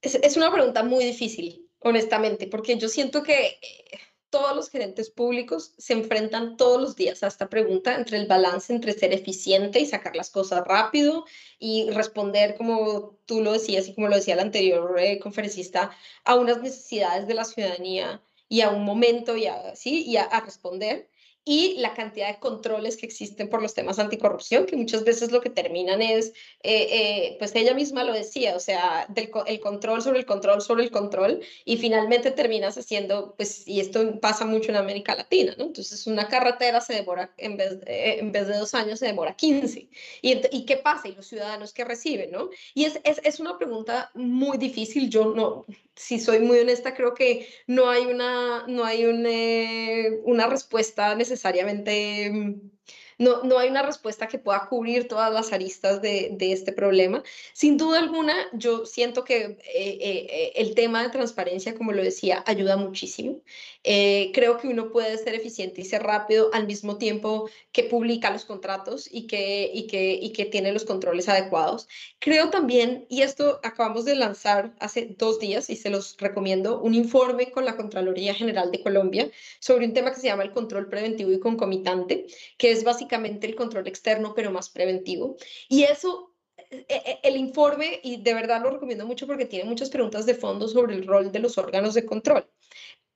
Es, 0.00 0.36
una 0.36 0.52
pregunta 0.52 0.82
muy 0.82 1.04
difícil, 1.04 1.68
honestamente, 1.80 2.46
porque 2.46 2.78
yo 2.78 2.88
siento 2.88 3.22
que 3.22 3.46
eh, 3.46 3.98
todos 4.30 4.54
los 4.56 4.70
gerentes 4.70 5.10
públicos 5.10 5.72
se 5.78 5.92
enfrentan 5.92 6.56
todos 6.56 6.80
los 6.80 6.96
días 6.96 7.22
a 7.22 7.28
esta 7.28 7.48
pregunta 7.48 7.94
entre 7.94 8.18
el 8.18 8.26
balance 8.26 8.72
entre 8.72 8.92
ser 8.92 9.12
eficiente 9.12 9.80
y 9.80 9.86
sacar 9.86 10.16
las 10.16 10.30
cosas 10.30 10.66
rápido 10.66 11.24
y 11.58 11.90
responder, 11.90 12.56
como 12.56 13.18
tú 13.26 13.42
lo 13.42 13.52
decías 13.52 13.88
y 13.88 13.94
como 13.94 14.08
lo 14.08 14.16
decía 14.16 14.34
el 14.34 14.40
anterior 14.40 14.98
eh, 14.98 15.18
conferencista, 15.18 15.90
a 16.24 16.34
unas 16.34 16.60
necesidades 16.60 17.26
de 17.26 17.34
la 17.34 17.44
ciudadanía 17.44 18.22
y 18.48 18.60
a 18.60 18.70
un 18.70 18.84
momento 18.84 19.36
y 19.36 19.46
a, 19.46 19.74
y 19.84 20.16
a, 20.16 20.40
responder 20.40 21.08
y 21.48 21.76
la 21.78 21.94
cantidad 21.94 22.26
de 22.26 22.40
controles 22.40 22.96
que 22.96 23.06
existen 23.06 23.48
por 23.48 23.62
los 23.62 23.72
temas 23.72 24.00
anticorrupción, 24.00 24.66
que 24.66 24.76
muchas 24.76 25.04
veces 25.04 25.30
lo 25.30 25.40
que 25.40 25.48
terminan 25.48 26.02
es, 26.02 26.32
eh, 26.64 26.88
eh, 26.90 27.36
pues 27.38 27.54
ella 27.54 27.72
misma 27.72 28.02
lo 28.02 28.12
decía, 28.12 28.56
o 28.56 28.58
sea, 28.58 29.06
del, 29.08 29.30
el 29.46 29.60
control 29.60 30.02
sobre 30.02 30.18
el 30.18 30.26
control 30.26 30.60
sobre 30.60 30.82
el 30.82 30.90
control, 30.90 31.40
y 31.64 31.76
finalmente 31.76 32.32
terminas 32.32 32.76
haciendo, 32.76 33.36
pues, 33.36 33.66
y 33.68 33.78
esto 33.78 34.18
pasa 34.18 34.44
mucho 34.44 34.72
en 34.72 34.76
América 34.76 35.14
Latina, 35.14 35.54
¿no? 35.56 35.66
Entonces, 35.66 36.08
una 36.08 36.26
carretera 36.26 36.80
se 36.80 36.94
demora, 36.94 37.32
en 37.38 37.56
vez, 37.56 37.78
de, 37.80 38.18
en 38.18 38.32
vez 38.32 38.48
de 38.48 38.58
dos 38.58 38.74
años, 38.74 38.98
se 38.98 39.06
demora 39.06 39.36
15. 39.36 39.88
¿Y, 40.22 40.40
¿Y 40.50 40.66
qué 40.66 40.78
pasa? 40.78 41.06
Y 41.06 41.14
los 41.14 41.28
ciudadanos 41.28 41.72
que 41.72 41.84
reciben, 41.84 42.32
¿no? 42.32 42.50
Y 42.74 42.86
es, 42.86 42.98
es, 43.04 43.20
es 43.22 43.38
una 43.38 43.56
pregunta 43.56 44.10
muy 44.14 44.58
difícil, 44.58 45.08
yo 45.08 45.26
no, 45.26 45.64
si 45.96 46.20
soy 46.20 46.40
muy 46.40 46.58
honesta, 46.58 46.94
creo 46.94 47.14
que 47.14 47.48
no 47.66 47.88
hay 47.88 48.04
una, 48.04 48.66
no 48.68 48.84
hay 48.84 49.02
eh, 49.04 50.20
una 50.24 50.46
respuesta 50.46 51.14
necesariamente 51.36 52.30
mm, 52.32 52.75
no, 53.18 53.42
no 53.44 53.58
hay 53.58 53.70
una 53.70 53.82
respuesta 53.82 54.28
que 54.28 54.38
pueda 54.38 54.66
cubrir 54.68 55.08
todas 55.08 55.32
las 55.32 55.52
aristas 55.52 56.02
de, 56.02 56.30
de 56.32 56.52
este 56.52 56.72
problema. 56.72 57.22
Sin 57.52 57.76
duda 57.76 57.98
alguna, 57.98 58.34
yo 58.52 58.84
siento 58.84 59.24
que 59.24 59.36
eh, 59.36 59.58
eh, 59.64 60.52
el 60.56 60.74
tema 60.74 61.02
de 61.02 61.08
transparencia, 61.08 61.74
como 61.74 61.92
lo 61.92 62.02
decía, 62.02 62.44
ayuda 62.46 62.76
muchísimo. 62.76 63.40
Eh, 63.84 64.32
creo 64.34 64.58
que 64.58 64.68
uno 64.68 64.90
puede 64.90 65.16
ser 65.16 65.34
eficiente 65.34 65.80
y 65.80 65.84
ser 65.84 66.02
rápido 66.02 66.50
al 66.52 66.66
mismo 66.66 66.98
tiempo 66.98 67.48
que 67.72 67.84
publica 67.84 68.30
los 68.30 68.44
contratos 68.44 69.08
y 69.10 69.26
que, 69.26 69.70
y 69.72 69.86
que, 69.86 70.12
y 70.14 70.32
que 70.32 70.44
tiene 70.44 70.72
los 70.72 70.84
controles 70.84 71.28
adecuados. 71.28 71.88
Creo 72.18 72.50
también, 72.50 73.06
y 73.08 73.22
esto 73.22 73.60
acabamos 73.62 74.04
de 74.04 74.16
lanzar 74.16 74.74
hace 74.80 75.14
dos 75.16 75.38
días 75.38 75.70
y 75.70 75.76
se 75.76 75.88
los 75.88 76.16
recomiendo, 76.18 76.80
un 76.80 76.94
informe 76.94 77.50
con 77.50 77.64
la 77.64 77.76
Contraloría 77.76 78.34
General 78.34 78.70
de 78.70 78.82
Colombia 78.82 79.30
sobre 79.60 79.86
un 79.86 79.94
tema 79.94 80.10
que 80.12 80.20
se 80.20 80.26
llama 80.26 80.42
el 80.42 80.52
control 80.52 80.88
preventivo 80.88 81.30
y 81.32 81.38
concomitante, 81.38 82.26
que 82.58 82.72
es 82.72 82.84
básicamente 82.84 83.05
el 83.10 83.54
control 83.54 83.86
externo, 83.86 84.34
pero 84.34 84.50
más 84.50 84.68
preventivo. 84.70 85.36
Y 85.68 85.84
eso 85.84 86.36
e, 86.70 86.86
e, 86.88 87.20
el 87.22 87.36
informe, 87.36 88.00
y 88.02 88.16
de 88.22 88.34
verdad 88.34 88.62
lo 88.62 88.70
recomiendo 88.70 89.06
mucho 89.06 89.26
porque 89.26 89.46
tiene 89.46 89.68
muchas 89.68 89.90
preguntas 89.90 90.26
de 90.26 90.34
fondo 90.34 90.68
sobre 90.68 90.94
el 90.94 91.06
rol 91.06 91.30
de 91.32 91.38
los 91.38 91.58
órganos 91.58 91.94
de 91.94 92.06
control. 92.06 92.48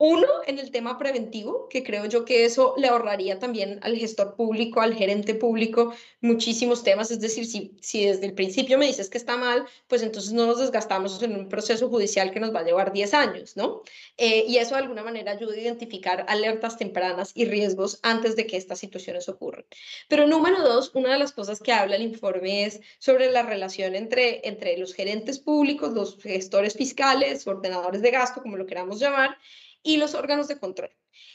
Uno, 0.02 0.26
en 0.46 0.58
el 0.58 0.70
tema 0.70 0.96
preventivo, 0.96 1.68
que 1.68 1.84
creo 1.84 2.06
yo 2.06 2.24
que 2.24 2.46
eso 2.46 2.72
le 2.78 2.88
ahorraría 2.88 3.38
también 3.38 3.78
al 3.82 3.98
gestor 3.98 4.34
público, 4.34 4.80
al 4.80 4.94
gerente 4.94 5.34
público, 5.34 5.92
muchísimos 6.22 6.82
temas. 6.82 7.10
Es 7.10 7.20
decir, 7.20 7.44
si, 7.44 8.06
desde 8.06 8.24
el 8.24 8.32
principio 8.32 8.78
me 8.78 8.86
dices 8.86 9.10
que 9.10 9.18
está 9.18 9.36
mal, 9.36 9.66
pues 9.88 10.02
entonces 10.02 10.32
no 10.32 10.46
nos 10.46 10.58
desgastamos 10.58 11.22
en 11.22 11.36
un 11.36 11.50
proceso 11.50 11.90
judicial 11.90 12.30
que 12.30 12.40
nos 12.40 12.54
va 12.54 12.60
a 12.60 12.64
llevar 12.64 12.94
10 12.94 13.12
años, 13.12 13.58
¿no? 13.58 13.82
Eh, 14.16 14.46
y 14.48 14.56
eso 14.56 14.74
de 14.74 14.80
alguna 14.80 15.02
manera 15.02 15.32
ayuda 15.32 15.52
a 15.52 15.60
identificar 15.60 16.24
alertas 16.28 16.78
tempranas 16.78 17.32
y 17.34 17.44
riesgos 17.44 18.00
antes 18.02 18.36
de 18.36 18.46
que 18.46 18.56
estas 18.56 18.78
situaciones 18.78 19.28
ocurran. 19.28 19.66
Pero 20.08 20.26
número 20.26 20.62
dos, 20.62 20.92
una 20.94 21.12
de 21.12 21.18
las 21.18 21.32
cosas 21.32 21.60
que 21.60 21.72
habla 21.72 21.96
el 21.96 22.02
informe 22.02 22.64
es 22.64 22.80
sobre 23.00 23.30
la 23.30 23.42
relación 23.42 23.94
entre, 23.94 24.48
entre 24.48 24.78
los 24.78 24.94
gerentes 24.94 25.38
públicos, 25.40 25.92
los 25.92 26.16
gestores 26.22 26.72
fiscales, 26.72 27.46
ordenadores 27.46 28.00
de 28.00 28.10
gasto, 28.10 28.40
como 28.40 28.56
lo 28.56 28.64
queramos 28.64 28.98
llamar, 28.98 29.36
y 29.83 29.97
los 29.97 30.15
órganos 30.15 30.49
de 30.49 30.59
control. 30.59 30.91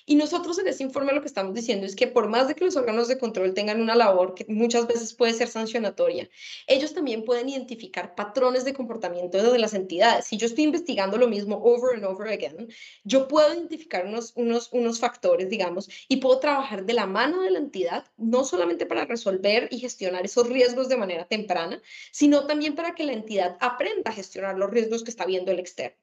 Y 0.07 0.15
nosotros 0.15 0.59
en 0.59 0.67
este 0.67 0.83
informe 0.83 1.13
lo 1.13 1.21
que 1.21 1.27
estamos 1.27 1.55
diciendo 1.55 1.85
es 1.85 1.95
que 1.95 2.05
por 2.05 2.27
más 2.27 2.47
de 2.47 2.53
que 2.53 2.63
los 2.63 2.75
órganos 2.75 3.07
de 3.07 3.17
control 3.17 3.55
tengan 3.55 3.81
una 3.81 3.95
labor 3.95 4.35
que 4.35 4.45
muchas 4.47 4.85
veces 4.85 5.13
puede 5.15 5.33
ser 5.33 5.47
sancionatoria, 5.47 6.29
ellos 6.67 6.93
también 6.93 7.25
pueden 7.25 7.49
identificar 7.49 8.13
patrones 8.13 8.65
de 8.65 8.73
comportamiento 8.73 9.51
de 9.51 9.57
las 9.57 9.73
entidades. 9.73 10.25
Si 10.25 10.37
yo 10.37 10.45
estoy 10.45 10.65
investigando 10.65 11.17
lo 11.17 11.27
mismo 11.27 11.59
over 11.63 11.95
and 11.95 12.05
over 12.05 12.27
again, 12.27 12.67
yo 13.03 13.27
puedo 13.27 13.51
identificar 13.51 14.05
unos, 14.05 14.33
unos, 14.35 14.69
unos 14.71 14.99
factores, 14.99 15.49
digamos, 15.49 15.89
y 16.07 16.17
puedo 16.17 16.39
trabajar 16.39 16.85
de 16.85 16.93
la 16.93 17.07
mano 17.07 17.41
de 17.41 17.49
la 17.49 17.59
entidad, 17.59 18.05
no 18.17 18.43
solamente 18.43 18.85
para 18.85 19.05
resolver 19.05 19.67
y 19.71 19.79
gestionar 19.79 20.23
esos 20.23 20.47
riesgos 20.47 20.87
de 20.87 20.97
manera 20.97 21.25
temprana, 21.25 21.81
sino 22.11 22.45
también 22.45 22.75
para 22.75 22.93
que 22.93 23.05
la 23.05 23.13
entidad 23.13 23.57
aprenda 23.59 24.11
a 24.11 24.13
gestionar 24.13 24.57
los 24.57 24.69
riesgos 24.69 25.03
que 25.03 25.09
está 25.09 25.25
viendo 25.25 25.51
el 25.51 25.59
externo. 25.59 25.97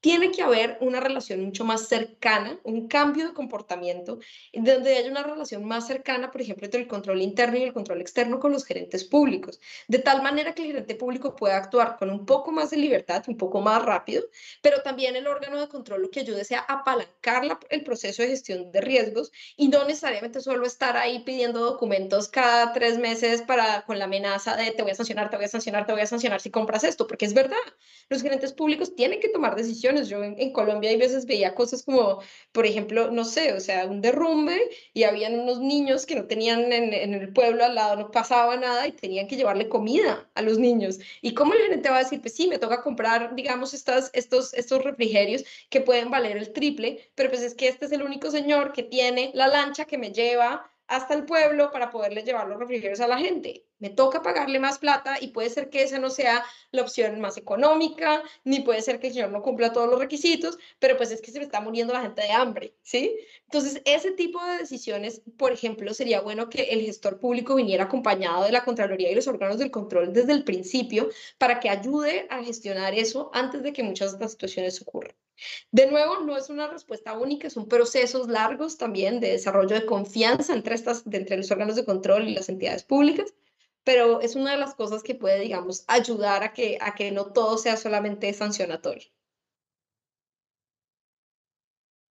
Tiene 0.00 0.30
que 0.32 0.42
haber 0.42 0.76
una 0.82 1.00
relación 1.00 1.40
mucho 1.42 1.64
más 1.64 1.88
cercana, 1.88 2.60
un 2.62 2.88
cambio 2.88 3.26
de 3.26 3.32
comportamiento, 3.32 3.43
donde 4.52 4.96
haya 4.96 5.10
una 5.10 5.22
relación 5.22 5.64
más 5.64 5.86
cercana, 5.86 6.30
por 6.30 6.40
ejemplo, 6.40 6.64
entre 6.64 6.80
el 6.80 6.88
control 6.88 7.22
interno 7.22 7.56
y 7.58 7.62
el 7.62 7.72
control 7.72 8.00
externo 8.00 8.40
con 8.40 8.52
los 8.52 8.64
gerentes 8.64 9.04
públicos, 9.04 9.60
de 9.88 9.98
tal 9.98 10.22
manera 10.22 10.54
que 10.54 10.62
el 10.62 10.68
gerente 10.68 10.94
público 10.94 11.36
pueda 11.36 11.56
actuar 11.56 11.96
con 11.98 12.10
un 12.10 12.26
poco 12.26 12.52
más 12.52 12.70
de 12.70 12.76
libertad, 12.76 13.24
un 13.28 13.36
poco 13.36 13.60
más 13.60 13.84
rápido, 13.84 14.24
pero 14.62 14.82
también 14.82 15.16
el 15.16 15.26
órgano 15.26 15.60
de 15.60 15.68
control 15.68 16.02
lo 16.02 16.10
que 16.10 16.20
ayude 16.20 16.44
sea 16.44 16.60
apalancar 16.60 17.42
el 17.70 17.84
proceso 17.84 18.22
de 18.22 18.28
gestión 18.28 18.70
de 18.70 18.80
riesgos 18.80 19.32
y 19.56 19.68
no 19.68 19.84
necesariamente 19.84 20.40
solo 20.40 20.66
estar 20.66 20.96
ahí 20.96 21.20
pidiendo 21.20 21.60
documentos 21.60 22.28
cada 22.28 22.72
tres 22.72 22.98
meses 22.98 23.42
para 23.42 23.84
con 23.86 23.98
la 23.98 24.04
amenaza 24.04 24.56
de 24.56 24.70
te 24.72 24.82
voy 24.82 24.92
a 24.92 24.94
sancionar, 24.94 25.30
te 25.30 25.36
voy 25.36 25.46
a 25.46 25.48
sancionar, 25.48 25.86
te 25.86 25.92
voy 25.92 26.02
a 26.02 26.06
sancionar 26.06 26.40
si 26.40 26.50
compras 26.50 26.84
esto, 26.84 27.06
porque 27.06 27.24
es 27.24 27.34
verdad, 27.34 27.56
los 28.08 28.22
gerentes 28.22 28.52
públicos 28.52 28.94
tienen 28.94 29.20
que 29.20 29.28
tomar 29.28 29.56
decisiones. 29.56 30.08
Yo 30.08 30.22
en, 30.22 30.38
en 30.38 30.52
Colombia 30.52 30.90
hay 30.90 30.96
veces 30.96 31.26
veía 31.26 31.54
cosas 31.54 31.82
como, 31.82 32.20
por 32.52 32.66
ejemplo, 32.66 33.10
no 33.10 33.24
sé, 33.24 33.33
o 33.56 33.60
sea, 33.60 33.86
un 33.86 34.00
derrumbe 34.00 34.70
y 34.92 35.04
habían 35.04 35.38
unos 35.38 35.60
niños 35.60 36.06
que 36.06 36.14
no 36.14 36.24
tenían 36.26 36.72
en, 36.72 37.14
el 37.14 37.32
pueblo 37.32 37.64
al 37.64 37.74
lado, 37.74 37.96
no 37.96 38.10
pasaba 38.10 38.56
nada 38.56 38.86
y 38.86 38.92
tenían 38.92 39.26
que 39.28 39.36
llevarle 39.36 39.68
comida 39.68 40.28
a 40.34 40.42
los 40.42 40.58
niños. 40.58 40.98
¿Y 41.22 41.34
cómo 41.34 41.54
el 41.54 41.60
gerente 41.60 41.90
va 41.90 41.96
a 41.96 42.04
decir, 42.04 42.20
pues 42.20 42.34
sí, 42.34 42.48
me 42.48 42.58
toca 42.58 42.82
comprar, 42.82 43.34
digamos, 43.34 43.74
estas, 43.74 44.10
estos, 44.12 44.54
estos 44.54 44.82
refrigerios 44.84 45.44
que 45.70 45.80
pueden 45.80 46.10
valer 46.10 46.36
el 46.36 46.52
triple, 46.52 47.10
pero 47.14 47.30
pues 47.30 47.42
es 47.42 47.54
que 47.54 47.68
este 47.68 47.86
es 47.86 47.92
el 47.92 48.02
único 48.02 48.30
señor 48.30 48.72
que 48.72 48.82
tiene 48.82 49.30
la 49.34 49.48
lancha 49.48 49.84
que 49.84 49.98
me 49.98 50.12
lleva 50.12 50.70
hasta 50.86 51.14
el 51.14 51.24
pueblo 51.24 51.70
para 51.70 51.90
poderle 51.90 52.22
llevar 52.22 52.48
los 52.48 52.58
refrigerios 52.58 53.00
a 53.00 53.08
la 53.08 53.18
gente. 53.18 53.64
Me 53.84 53.90
toca 53.90 54.22
pagarle 54.22 54.58
más 54.58 54.78
plata 54.78 55.18
y 55.20 55.28
puede 55.28 55.50
ser 55.50 55.68
que 55.68 55.82
esa 55.82 55.98
no 55.98 56.08
sea 56.08 56.42
la 56.70 56.80
opción 56.80 57.20
más 57.20 57.36
económica, 57.36 58.22
ni 58.42 58.60
puede 58.60 58.80
ser 58.80 58.98
que 58.98 59.08
el 59.08 59.12
señor 59.12 59.30
no 59.30 59.42
cumpla 59.42 59.74
todos 59.74 59.90
los 59.90 59.98
requisitos, 59.98 60.56
pero 60.78 60.96
pues 60.96 61.10
es 61.10 61.20
que 61.20 61.30
se 61.30 61.38
me 61.38 61.44
está 61.44 61.60
muriendo 61.60 61.92
la 61.92 62.00
gente 62.00 62.22
de 62.22 62.32
hambre, 62.32 62.74
¿sí? 62.82 63.14
Entonces, 63.42 63.82
ese 63.84 64.12
tipo 64.12 64.42
de 64.42 64.56
decisiones, 64.56 65.20
por 65.36 65.52
ejemplo, 65.52 65.92
sería 65.92 66.22
bueno 66.22 66.48
que 66.48 66.62
el 66.62 66.80
gestor 66.80 67.20
público 67.20 67.56
viniera 67.56 67.84
acompañado 67.84 68.44
de 68.44 68.52
la 68.52 68.64
Contraloría 68.64 69.12
y 69.12 69.16
los 69.16 69.28
órganos 69.28 69.58
del 69.58 69.70
control 69.70 70.14
desde 70.14 70.32
el 70.32 70.44
principio 70.44 71.10
para 71.36 71.60
que 71.60 71.68
ayude 71.68 72.26
a 72.30 72.42
gestionar 72.42 72.94
eso 72.94 73.30
antes 73.34 73.62
de 73.62 73.74
que 73.74 73.82
muchas 73.82 74.12
de 74.12 74.16
estas 74.16 74.32
situaciones 74.32 74.80
ocurran. 74.80 75.14
De 75.70 75.86
nuevo, 75.88 76.20
no 76.20 76.38
es 76.38 76.48
una 76.48 76.68
respuesta 76.68 77.18
única, 77.18 77.50
son 77.50 77.68
procesos 77.68 78.28
largos 78.28 78.78
también 78.78 79.20
de 79.20 79.32
desarrollo 79.32 79.74
de 79.74 79.84
confianza 79.84 80.54
entre, 80.54 80.74
estas, 80.74 81.04
entre 81.12 81.36
los 81.36 81.50
órganos 81.50 81.76
de 81.76 81.84
control 81.84 82.28
y 82.28 82.34
las 82.34 82.48
entidades 82.48 82.84
públicas, 82.84 83.34
pero 83.84 84.20
es 84.20 84.34
una 84.34 84.52
de 84.52 84.58
las 84.58 84.74
cosas 84.74 85.02
que 85.02 85.14
puede, 85.14 85.40
digamos, 85.40 85.84
ayudar 85.86 86.42
a 86.42 86.52
que, 86.52 86.78
a 86.80 86.94
que 86.94 87.10
no 87.12 87.26
todo 87.32 87.58
sea 87.58 87.76
solamente 87.76 88.32
sancionatorio. 88.32 89.08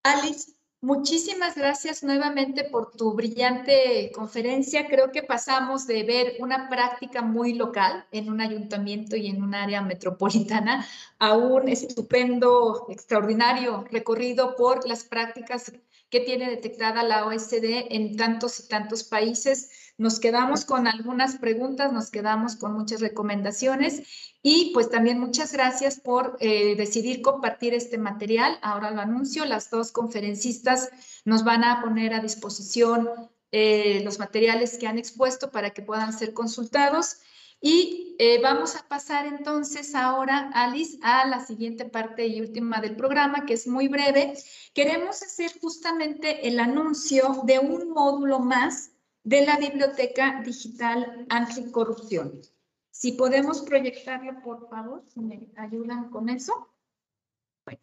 Alice, 0.04 0.52
Muchísimas 0.84 1.54
gracias 1.54 2.02
nuevamente 2.02 2.64
por 2.64 2.90
tu 2.90 3.12
brillante 3.12 4.10
conferencia. 4.12 4.88
Creo 4.88 5.12
que 5.12 5.22
pasamos 5.22 5.86
de 5.86 6.02
ver 6.02 6.34
una 6.40 6.68
práctica 6.68 7.22
muy 7.22 7.54
local 7.54 8.04
en 8.10 8.28
un 8.28 8.40
ayuntamiento 8.40 9.14
y 9.14 9.28
en 9.28 9.44
un 9.44 9.54
área 9.54 9.80
metropolitana 9.80 10.84
a 11.20 11.36
un 11.36 11.68
estupendo, 11.68 12.86
extraordinario 12.88 13.84
recorrido 13.92 14.56
por 14.56 14.84
las 14.88 15.04
prácticas 15.04 15.70
que 16.12 16.20
tiene 16.20 16.50
detectada 16.50 17.02
la 17.02 17.24
OSD 17.24 17.86
en 17.88 18.16
tantos 18.18 18.60
y 18.60 18.68
tantos 18.68 19.02
países. 19.02 19.70
Nos 19.96 20.20
quedamos 20.20 20.66
con 20.66 20.86
algunas 20.86 21.36
preguntas, 21.36 21.90
nos 21.90 22.10
quedamos 22.10 22.56
con 22.56 22.74
muchas 22.74 23.00
recomendaciones 23.00 24.02
y 24.42 24.72
pues 24.74 24.90
también 24.90 25.18
muchas 25.18 25.54
gracias 25.54 25.98
por 25.98 26.36
eh, 26.40 26.76
decidir 26.76 27.22
compartir 27.22 27.72
este 27.72 27.96
material. 27.96 28.58
Ahora 28.60 28.90
lo 28.90 29.00
anuncio, 29.00 29.46
las 29.46 29.70
dos 29.70 29.90
conferencistas 29.90 30.90
nos 31.24 31.44
van 31.44 31.64
a 31.64 31.80
poner 31.80 32.12
a 32.12 32.20
disposición 32.20 33.08
eh, 33.50 34.02
los 34.04 34.18
materiales 34.18 34.76
que 34.76 34.86
han 34.86 34.98
expuesto 34.98 35.50
para 35.50 35.70
que 35.70 35.80
puedan 35.80 36.12
ser 36.12 36.34
consultados. 36.34 37.20
Y 37.64 38.16
eh, 38.18 38.40
vamos 38.42 38.74
a 38.74 38.86
pasar 38.88 39.24
entonces 39.24 39.94
ahora, 39.94 40.50
Alice, 40.52 40.98
a 41.00 41.26
la 41.28 41.38
siguiente 41.46 41.84
parte 41.84 42.26
y 42.26 42.40
última 42.40 42.80
del 42.80 42.96
programa, 42.96 43.46
que 43.46 43.54
es 43.54 43.68
muy 43.68 43.86
breve. 43.86 44.34
Queremos 44.74 45.22
hacer 45.22 45.52
justamente 45.60 46.48
el 46.48 46.58
anuncio 46.58 47.42
de 47.44 47.60
un 47.60 47.90
módulo 47.90 48.40
más 48.40 48.90
de 49.22 49.46
la 49.46 49.56
Biblioteca 49.58 50.42
Digital 50.44 51.24
Anticorrupción. 51.30 52.40
Si 52.90 53.12
podemos 53.12 53.62
proyectarlo, 53.62 54.42
por 54.42 54.68
favor, 54.68 55.04
si 55.06 55.20
me 55.20 55.48
ayudan 55.56 56.10
con 56.10 56.28
eso. 56.28 56.68
Bueno, 57.64 57.80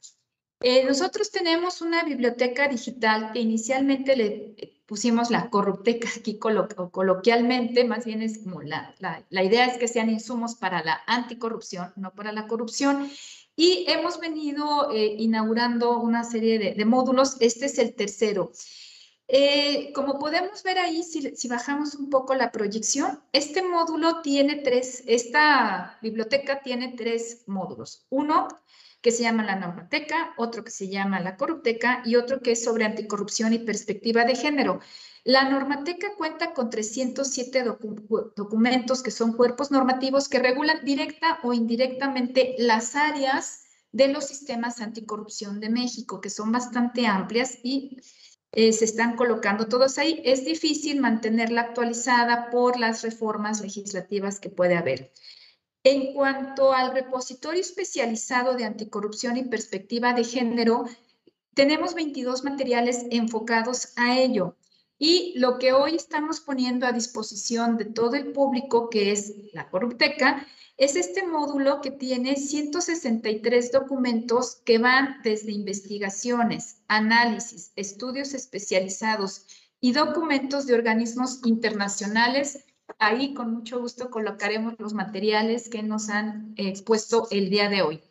eh, 0.59 0.83
nosotros 0.83 1.31
tenemos 1.31 1.81
una 1.81 2.03
biblioteca 2.03 2.67
digital 2.67 3.31
que 3.31 3.39
inicialmente 3.39 4.17
le 4.17 4.78
pusimos 4.89 5.29
la 5.29 5.51
corrupteca 5.51 6.09
aquí 6.17 6.39
coloquialmente, 6.39 7.85
más 7.85 8.05
bien 8.05 8.23
es 8.23 8.39
como 8.39 8.63
la, 8.63 8.95
la, 8.97 9.43
idea 9.43 9.67
es 9.67 9.77
que 9.77 9.87
sean 9.87 10.09
insumos 10.09 10.55
para 10.55 10.83
la 10.83 10.99
anticorrupción, 11.05 11.93
no 11.95 12.15
para 12.15 12.31
la 12.31 12.47
corrupción. 12.47 13.07
Y 13.55 13.85
hemos 13.87 14.19
venido 14.19 14.89
eh, 14.91 15.15
inaugurando 15.19 15.99
una 15.99 16.23
serie 16.23 16.57
de, 16.57 16.73
de 16.73 16.85
módulos. 16.85 17.37
Este 17.39 17.67
es 17.67 17.77
el 17.77 17.93
tercero. 17.93 18.51
Eh, 19.31 19.91
como 19.93 20.17
podemos 20.17 20.63
ver 20.63 20.79
ahí, 20.79 21.03
si, 21.03 21.47
bajamos 21.47 21.93
un 21.93 22.09
poco 22.09 22.33
la 22.33 22.51
proyección, 22.51 23.21
este 23.31 23.61
módulo 23.61 24.21
tiene 24.23 24.55
tres, 24.55 25.03
esta 25.05 25.99
biblioteca 26.01 26.61
tiene 26.63 26.95
tres 26.97 27.43
módulos. 27.45 28.07
Uno 28.09 28.47
que 29.01 29.11
se 29.11 29.23
llama 29.23 29.43
la 29.43 29.55
normateca, 29.55 30.33
otro 30.37 30.63
que 30.63 30.71
se 30.71 30.89
llama 30.89 31.19
la 31.19 31.37
corrupteca 31.37 32.01
y 32.05 32.15
otro 32.15 32.41
que 32.41 32.51
es 32.51 32.63
sobre 32.63 32.85
anticorrupción 32.85 33.53
y 33.53 33.59
perspectiva 33.59 34.25
de 34.25 34.35
género. 34.35 34.79
La 35.23 35.49
normateca 35.49 36.15
cuenta 36.17 36.53
con 36.53 36.69
307 36.69 37.63
documentos 38.35 39.03
que 39.03 39.11
son 39.11 39.33
cuerpos 39.33 39.71
normativos 39.71 40.27
que 40.27 40.39
regulan 40.39 40.83
directa 40.83 41.39
o 41.43 41.53
indirectamente 41.53 42.55
las 42.57 42.95
áreas 42.95 43.65
de 43.91 44.07
los 44.07 44.27
sistemas 44.27 44.81
anticorrupción 44.81 45.59
de 45.59 45.69
México, 45.69 46.21
que 46.21 46.29
son 46.29 46.51
bastante 46.51 47.07
amplias 47.07 47.57
y 47.63 47.97
eh, 48.51 48.73
se 48.73 48.85
están 48.85 49.15
colocando 49.15 49.67
todos 49.67 49.97
ahí. 49.97 50.21
Es 50.25 50.45
difícil 50.45 51.01
mantenerla 51.01 51.61
actualizada 51.61 52.49
por 52.49 52.79
las 52.79 53.01
reformas 53.01 53.61
legislativas 53.61 54.39
que 54.39 54.49
puede 54.49 54.77
haber. 54.77 55.11
En 55.83 56.13
cuanto 56.13 56.73
al 56.73 56.93
repositorio 56.93 57.61
especializado 57.61 58.55
de 58.55 58.65
anticorrupción 58.65 59.37
y 59.37 59.45
perspectiva 59.45 60.13
de 60.13 60.23
género, 60.23 60.85
tenemos 61.53 61.93
22 61.93 62.43
materiales 62.43 63.05
enfocados 63.11 63.93
a 63.95 64.19
ello. 64.19 64.57
Y 64.97 65.33
lo 65.39 65.57
que 65.59 65.71
hoy 65.71 65.95
estamos 65.95 66.41
poniendo 66.41 66.85
a 66.85 66.91
disposición 66.91 67.77
de 67.77 67.85
todo 67.85 68.15
el 68.15 68.33
público, 68.33 68.89
que 68.89 69.11
es 69.11 69.33
la 69.53 69.69
Corrupteca, 69.69 70.45
es 70.75 70.95
este 70.95 71.25
módulo 71.25 71.81
que 71.81 71.91
tiene 71.91 72.35
163 72.35 73.71
documentos 73.71 74.61
que 74.65 74.77
van 74.77 75.21
desde 75.23 75.51
investigaciones, 75.51 76.77
análisis, 76.87 77.71
estudios 77.75 78.33
especializados 78.33 79.45
y 79.81 79.93
documentos 79.93 80.65
de 80.67 80.73
organismos 80.73 81.41
internacionales. 81.45 82.65
Ahí 82.99 83.33
con 83.33 83.53
mucho 83.53 83.79
gusto 83.79 84.09
colocaremos 84.09 84.75
los 84.77 84.93
materiales 84.93 85.69
que 85.69 85.81
nos 85.81 86.09
han 86.09 86.53
expuesto 86.57 87.27
el 87.31 87.49
día 87.49 87.69
de 87.69 87.81
hoy. 87.81 88.03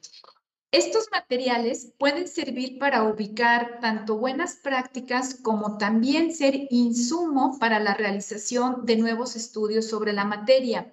Estos 0.70 1.08
materiales 1.12 1.92
pueden 1.98 2.26
servir 2.26 2.78
para 2.78 3.02
ubicar 3.04 3.80
tanto 3.80 4.16
buenas 4.16 4.56
prácticas 4.56 5.34
como 5.34 5.76
también 5.76 6.34
ser 6.34 6.68
insumo 6.70 7.58
para 7.60 7.80
la 7.80 7.92
realización 7.92 8.86
de 8.86 8.96
nuevos 8.96 9.36
estudios 9.36 9.86
sobre 9.86 10.14
la 10.14 10.24
materia. 10.24 10.90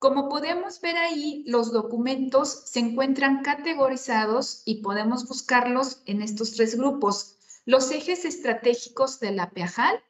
Como 0.00 0.28
podemos 0.28 0.80
ver 0.80 0.96
ahí, 0.96 1.44
los 1.46 1.70
documentos 1.70 2.62
se 2.66 2.80
encuentran 2.80 3.42
categorizados 3.42 4.62
y 4.64 4.82
podemos 4.82 5.28
buscarlos 5.28 6.02
en 6.06 6.20
estos 6.22 6.52
tres 6.52 6.76
grupos. 6.76 7.36
Los 7.64 7.92
ejes 7.92 8.24
estratégicos 8.24 9.20
de 9.20 9.32
la 9.32 9.50
PEAJAL, 9.50 10.02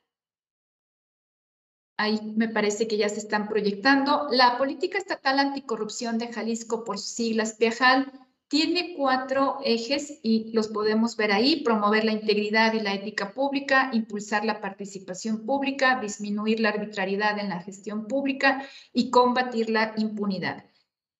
ahí 2.00 2.18
me 2.34 2.48
parece 2.48 2.88
que 2.88 2.96
ya 2.96 3.08
se 3.08 3.18
están 3.18 3.46
proyectando. 3.46 4.28
La 4.30 4.56
Política 4.56 4.96
Estatal 4.96 5.38
Anticorrupción 5.38 6.16
de 6.16 6.32
Jalisco, 6.32 6.82
por 6.82 6.98
siglas 6.98 7.54
PEAJAL, 7.54 8.10
tiene 8.48 8.94
cuatro 8.96 9.58
ejes 9.64 10.18
y 10.22 10.50
los 10.52 10.68
podemos 10.68 11.16
ver 11.16 11.30
ahí, 11.30 11.62
promover 11.62 12.04
la 12.04 12.12
integridad 12.12 12.72
y 12.72 12.80
la 12.80 12.94
ética 12.94 13.34
pública, 13.34 13.90
impulsar 13.92 14.44
la 14.44 14.60
participación 14.60 15.44
pública, 15.44 16.00
disminuir 16.00 16.58
la 16.58 16.70
arbitrariedad 16.70 17.38
en 17.38 17.50
la 17.50 17.60
gestión 17.60 18.06
pública 18.06 18.64
y 18.92 19.10
combatir 19.10 19.70
la 19.70 19.92
impunidad. 19.96 20.64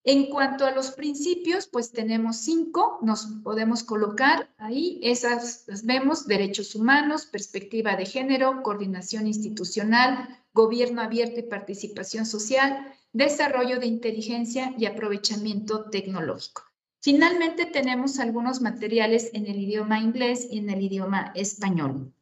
En 0.03 0.31
cuanto 0.31 0.65
a 0.65 0.71
los 0.71 0.93
principios, 0.93 1.69
pues 1.69 1.93
tenemos 1.93 2.39
cinco, 2.39 2.99
nos 3.03 3.27
podemos 3.45 3.85
colocar 3.85 4.49
ahí, 4.57 4.99
esas 5.03 5.65
las 5.67 5.85
vemos, 5.85 6.27
derechos 6.27 6.75
humanos, 6.75 7.27
perspectiva 7.27 7.97
de 7.97 8.07
género, 8.07 8.63
coordinación 8.63 9.27
institucional, 9.27 10.40
gobierno 10.53 11.01
abierto 11.01 11.41
y 11.41 11.45
participación 11.45 12.27
social, 12.27 12.93
desarrollo 13.13 13.79
de 13.79 13.87
inteligencia 13.87 14.75
y 14.79 14.87
aprovechamiento 14.87 15.91
tecnológico. 15.91 16.63
Finalmente 17.03 17.67
tenemos 17.67 18.19
algunos 18.19 18.61
materiales 18.61 19.31
en 19.33 19.47
el 19.47 19.59
idioma 19.59 20.01
inglés 20.01 20.47
y 20.51 20.59
en 20.59 20.69
el 20.71 20.83
idioma 20.83 21.33
español. 21.35 22.13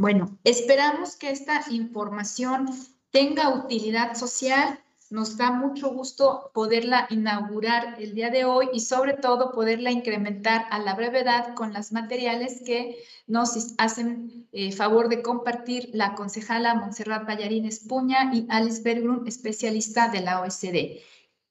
Bueno, 0.00 0.38
esperamos 0.44 1.16
que 1.16 1.30
esta 1.30 1.64
información 1.70 2.68
tenga 3.10 3.54
utilidad 3.54 4.14
social. 4.16 4.80
Nos 5.10 5.38
da 5.38 5.50
mucho 5.50 5.88
gusto 5.90 6.50
poderla 6.52 7.06
inaugurar 7.08 7.96
el 7.98 8.14
día 8.14 8.28
de 8.28 8.44
hoy 8.44 8.68
y 8.74 8.80
sobre 8.80 9.14
todo 9.14 9.52
poderla 9.52 9.90
incrementar 9.90 10.66
a 10.70 10.78
la 10.80 10.94
brevedad 10.94 11.54
con 11.54 11.72
los 11.72 11.92
materiales 11.92 12.60
que 12.66 12.98
nos 13.26 13.74
hacen 13.78 14.46
eh, 14.52 14.70
favor 14.70 15.08
de 15.08 15.22
compartir 15.22 15.88
la 15.94 16.14
concejala 16.14 16.74
Montserrat 16.74 17.26
Ballarín 17.26 17.64
Espuña 17.64 18.30
y 18.34 18.46
Alice 18.50 18.82
Bergrun, 18.82 19.26
especialista 19.26 20.08
de 20.08 20.20
la 20.20 20.42
OSD. 20.42 21.00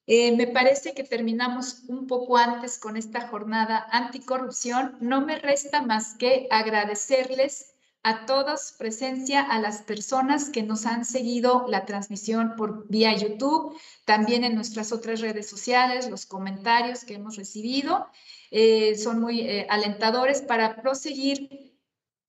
Eh, 0.06 0.36
me 0.36 0.46
parece 0.46 0.94
que 0.94 1.02
terminamos 1.02 1.82
un 1.88 2.06
poco 2.06 2.36
antes 2.36 2.78
con 2.78 2.96
esta 2.96 3.26
jornada 3.28 3.88
anticorrupción. 3.90 4.96
No 5.00 5.20
me 5.20 5.38
resta 5.38 5.82
más 5.82 6.14
que 6.14 6.46
agradecerles 6.50 7.74
a 8.02 8.26
todos 8.26 8.74
presencia, 8.78 9.42
a 9.42 9.60
las 9.60 9.82
personas 9.82 10.50
que 10.50 10.62
nos 10.62 10.86
han 10.86 11.04
seguido 11.04 11.66
la 11.68 11.84
transmisión 11.84 12.54
por 12.56 12.88
vía 12.88 13.14
YouTube, 13.16 13.76
también 14.04 14.44
en 14.44 14.54
nuestras 14.54 14.92
otras 14.92 15.20
redes 15.20 15.48
sociales, 15.48 16.08
los 16.08 16.24
comentarios 16.24 17.04
que 17.04 17.14
hemos 17.14 17.36
recibido 17.36 18.06
eh, 18.50 18.96
son 18.96 19.20
muy 19.20 19.40
eh, 19.40 19.66
alentadores 19.68 20.42
para 20.42 20.80
proseguir 20.80 21.76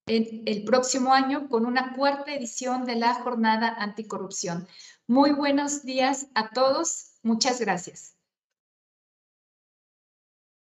en 0.08 0.44
el 0.46 0.64
próximo 0.64 1.14
año 1.14 1.48
con 1.50 1.66
una 1.66 1.94
cuarta 1.96 2.34
edición 2.34 2.86
de 2.86 2.96
la 2.96 3.14
Jornada 3.14 3.70
Anticorrupción. 3.78 4.68
Muy 5.08 5.32
buenos 5.32 5.84
días 5.84 6.28
a 6.34 6.50
todos. 6.50 7.14
Muchas 7.22 7.62
gracias. 7.62 8.19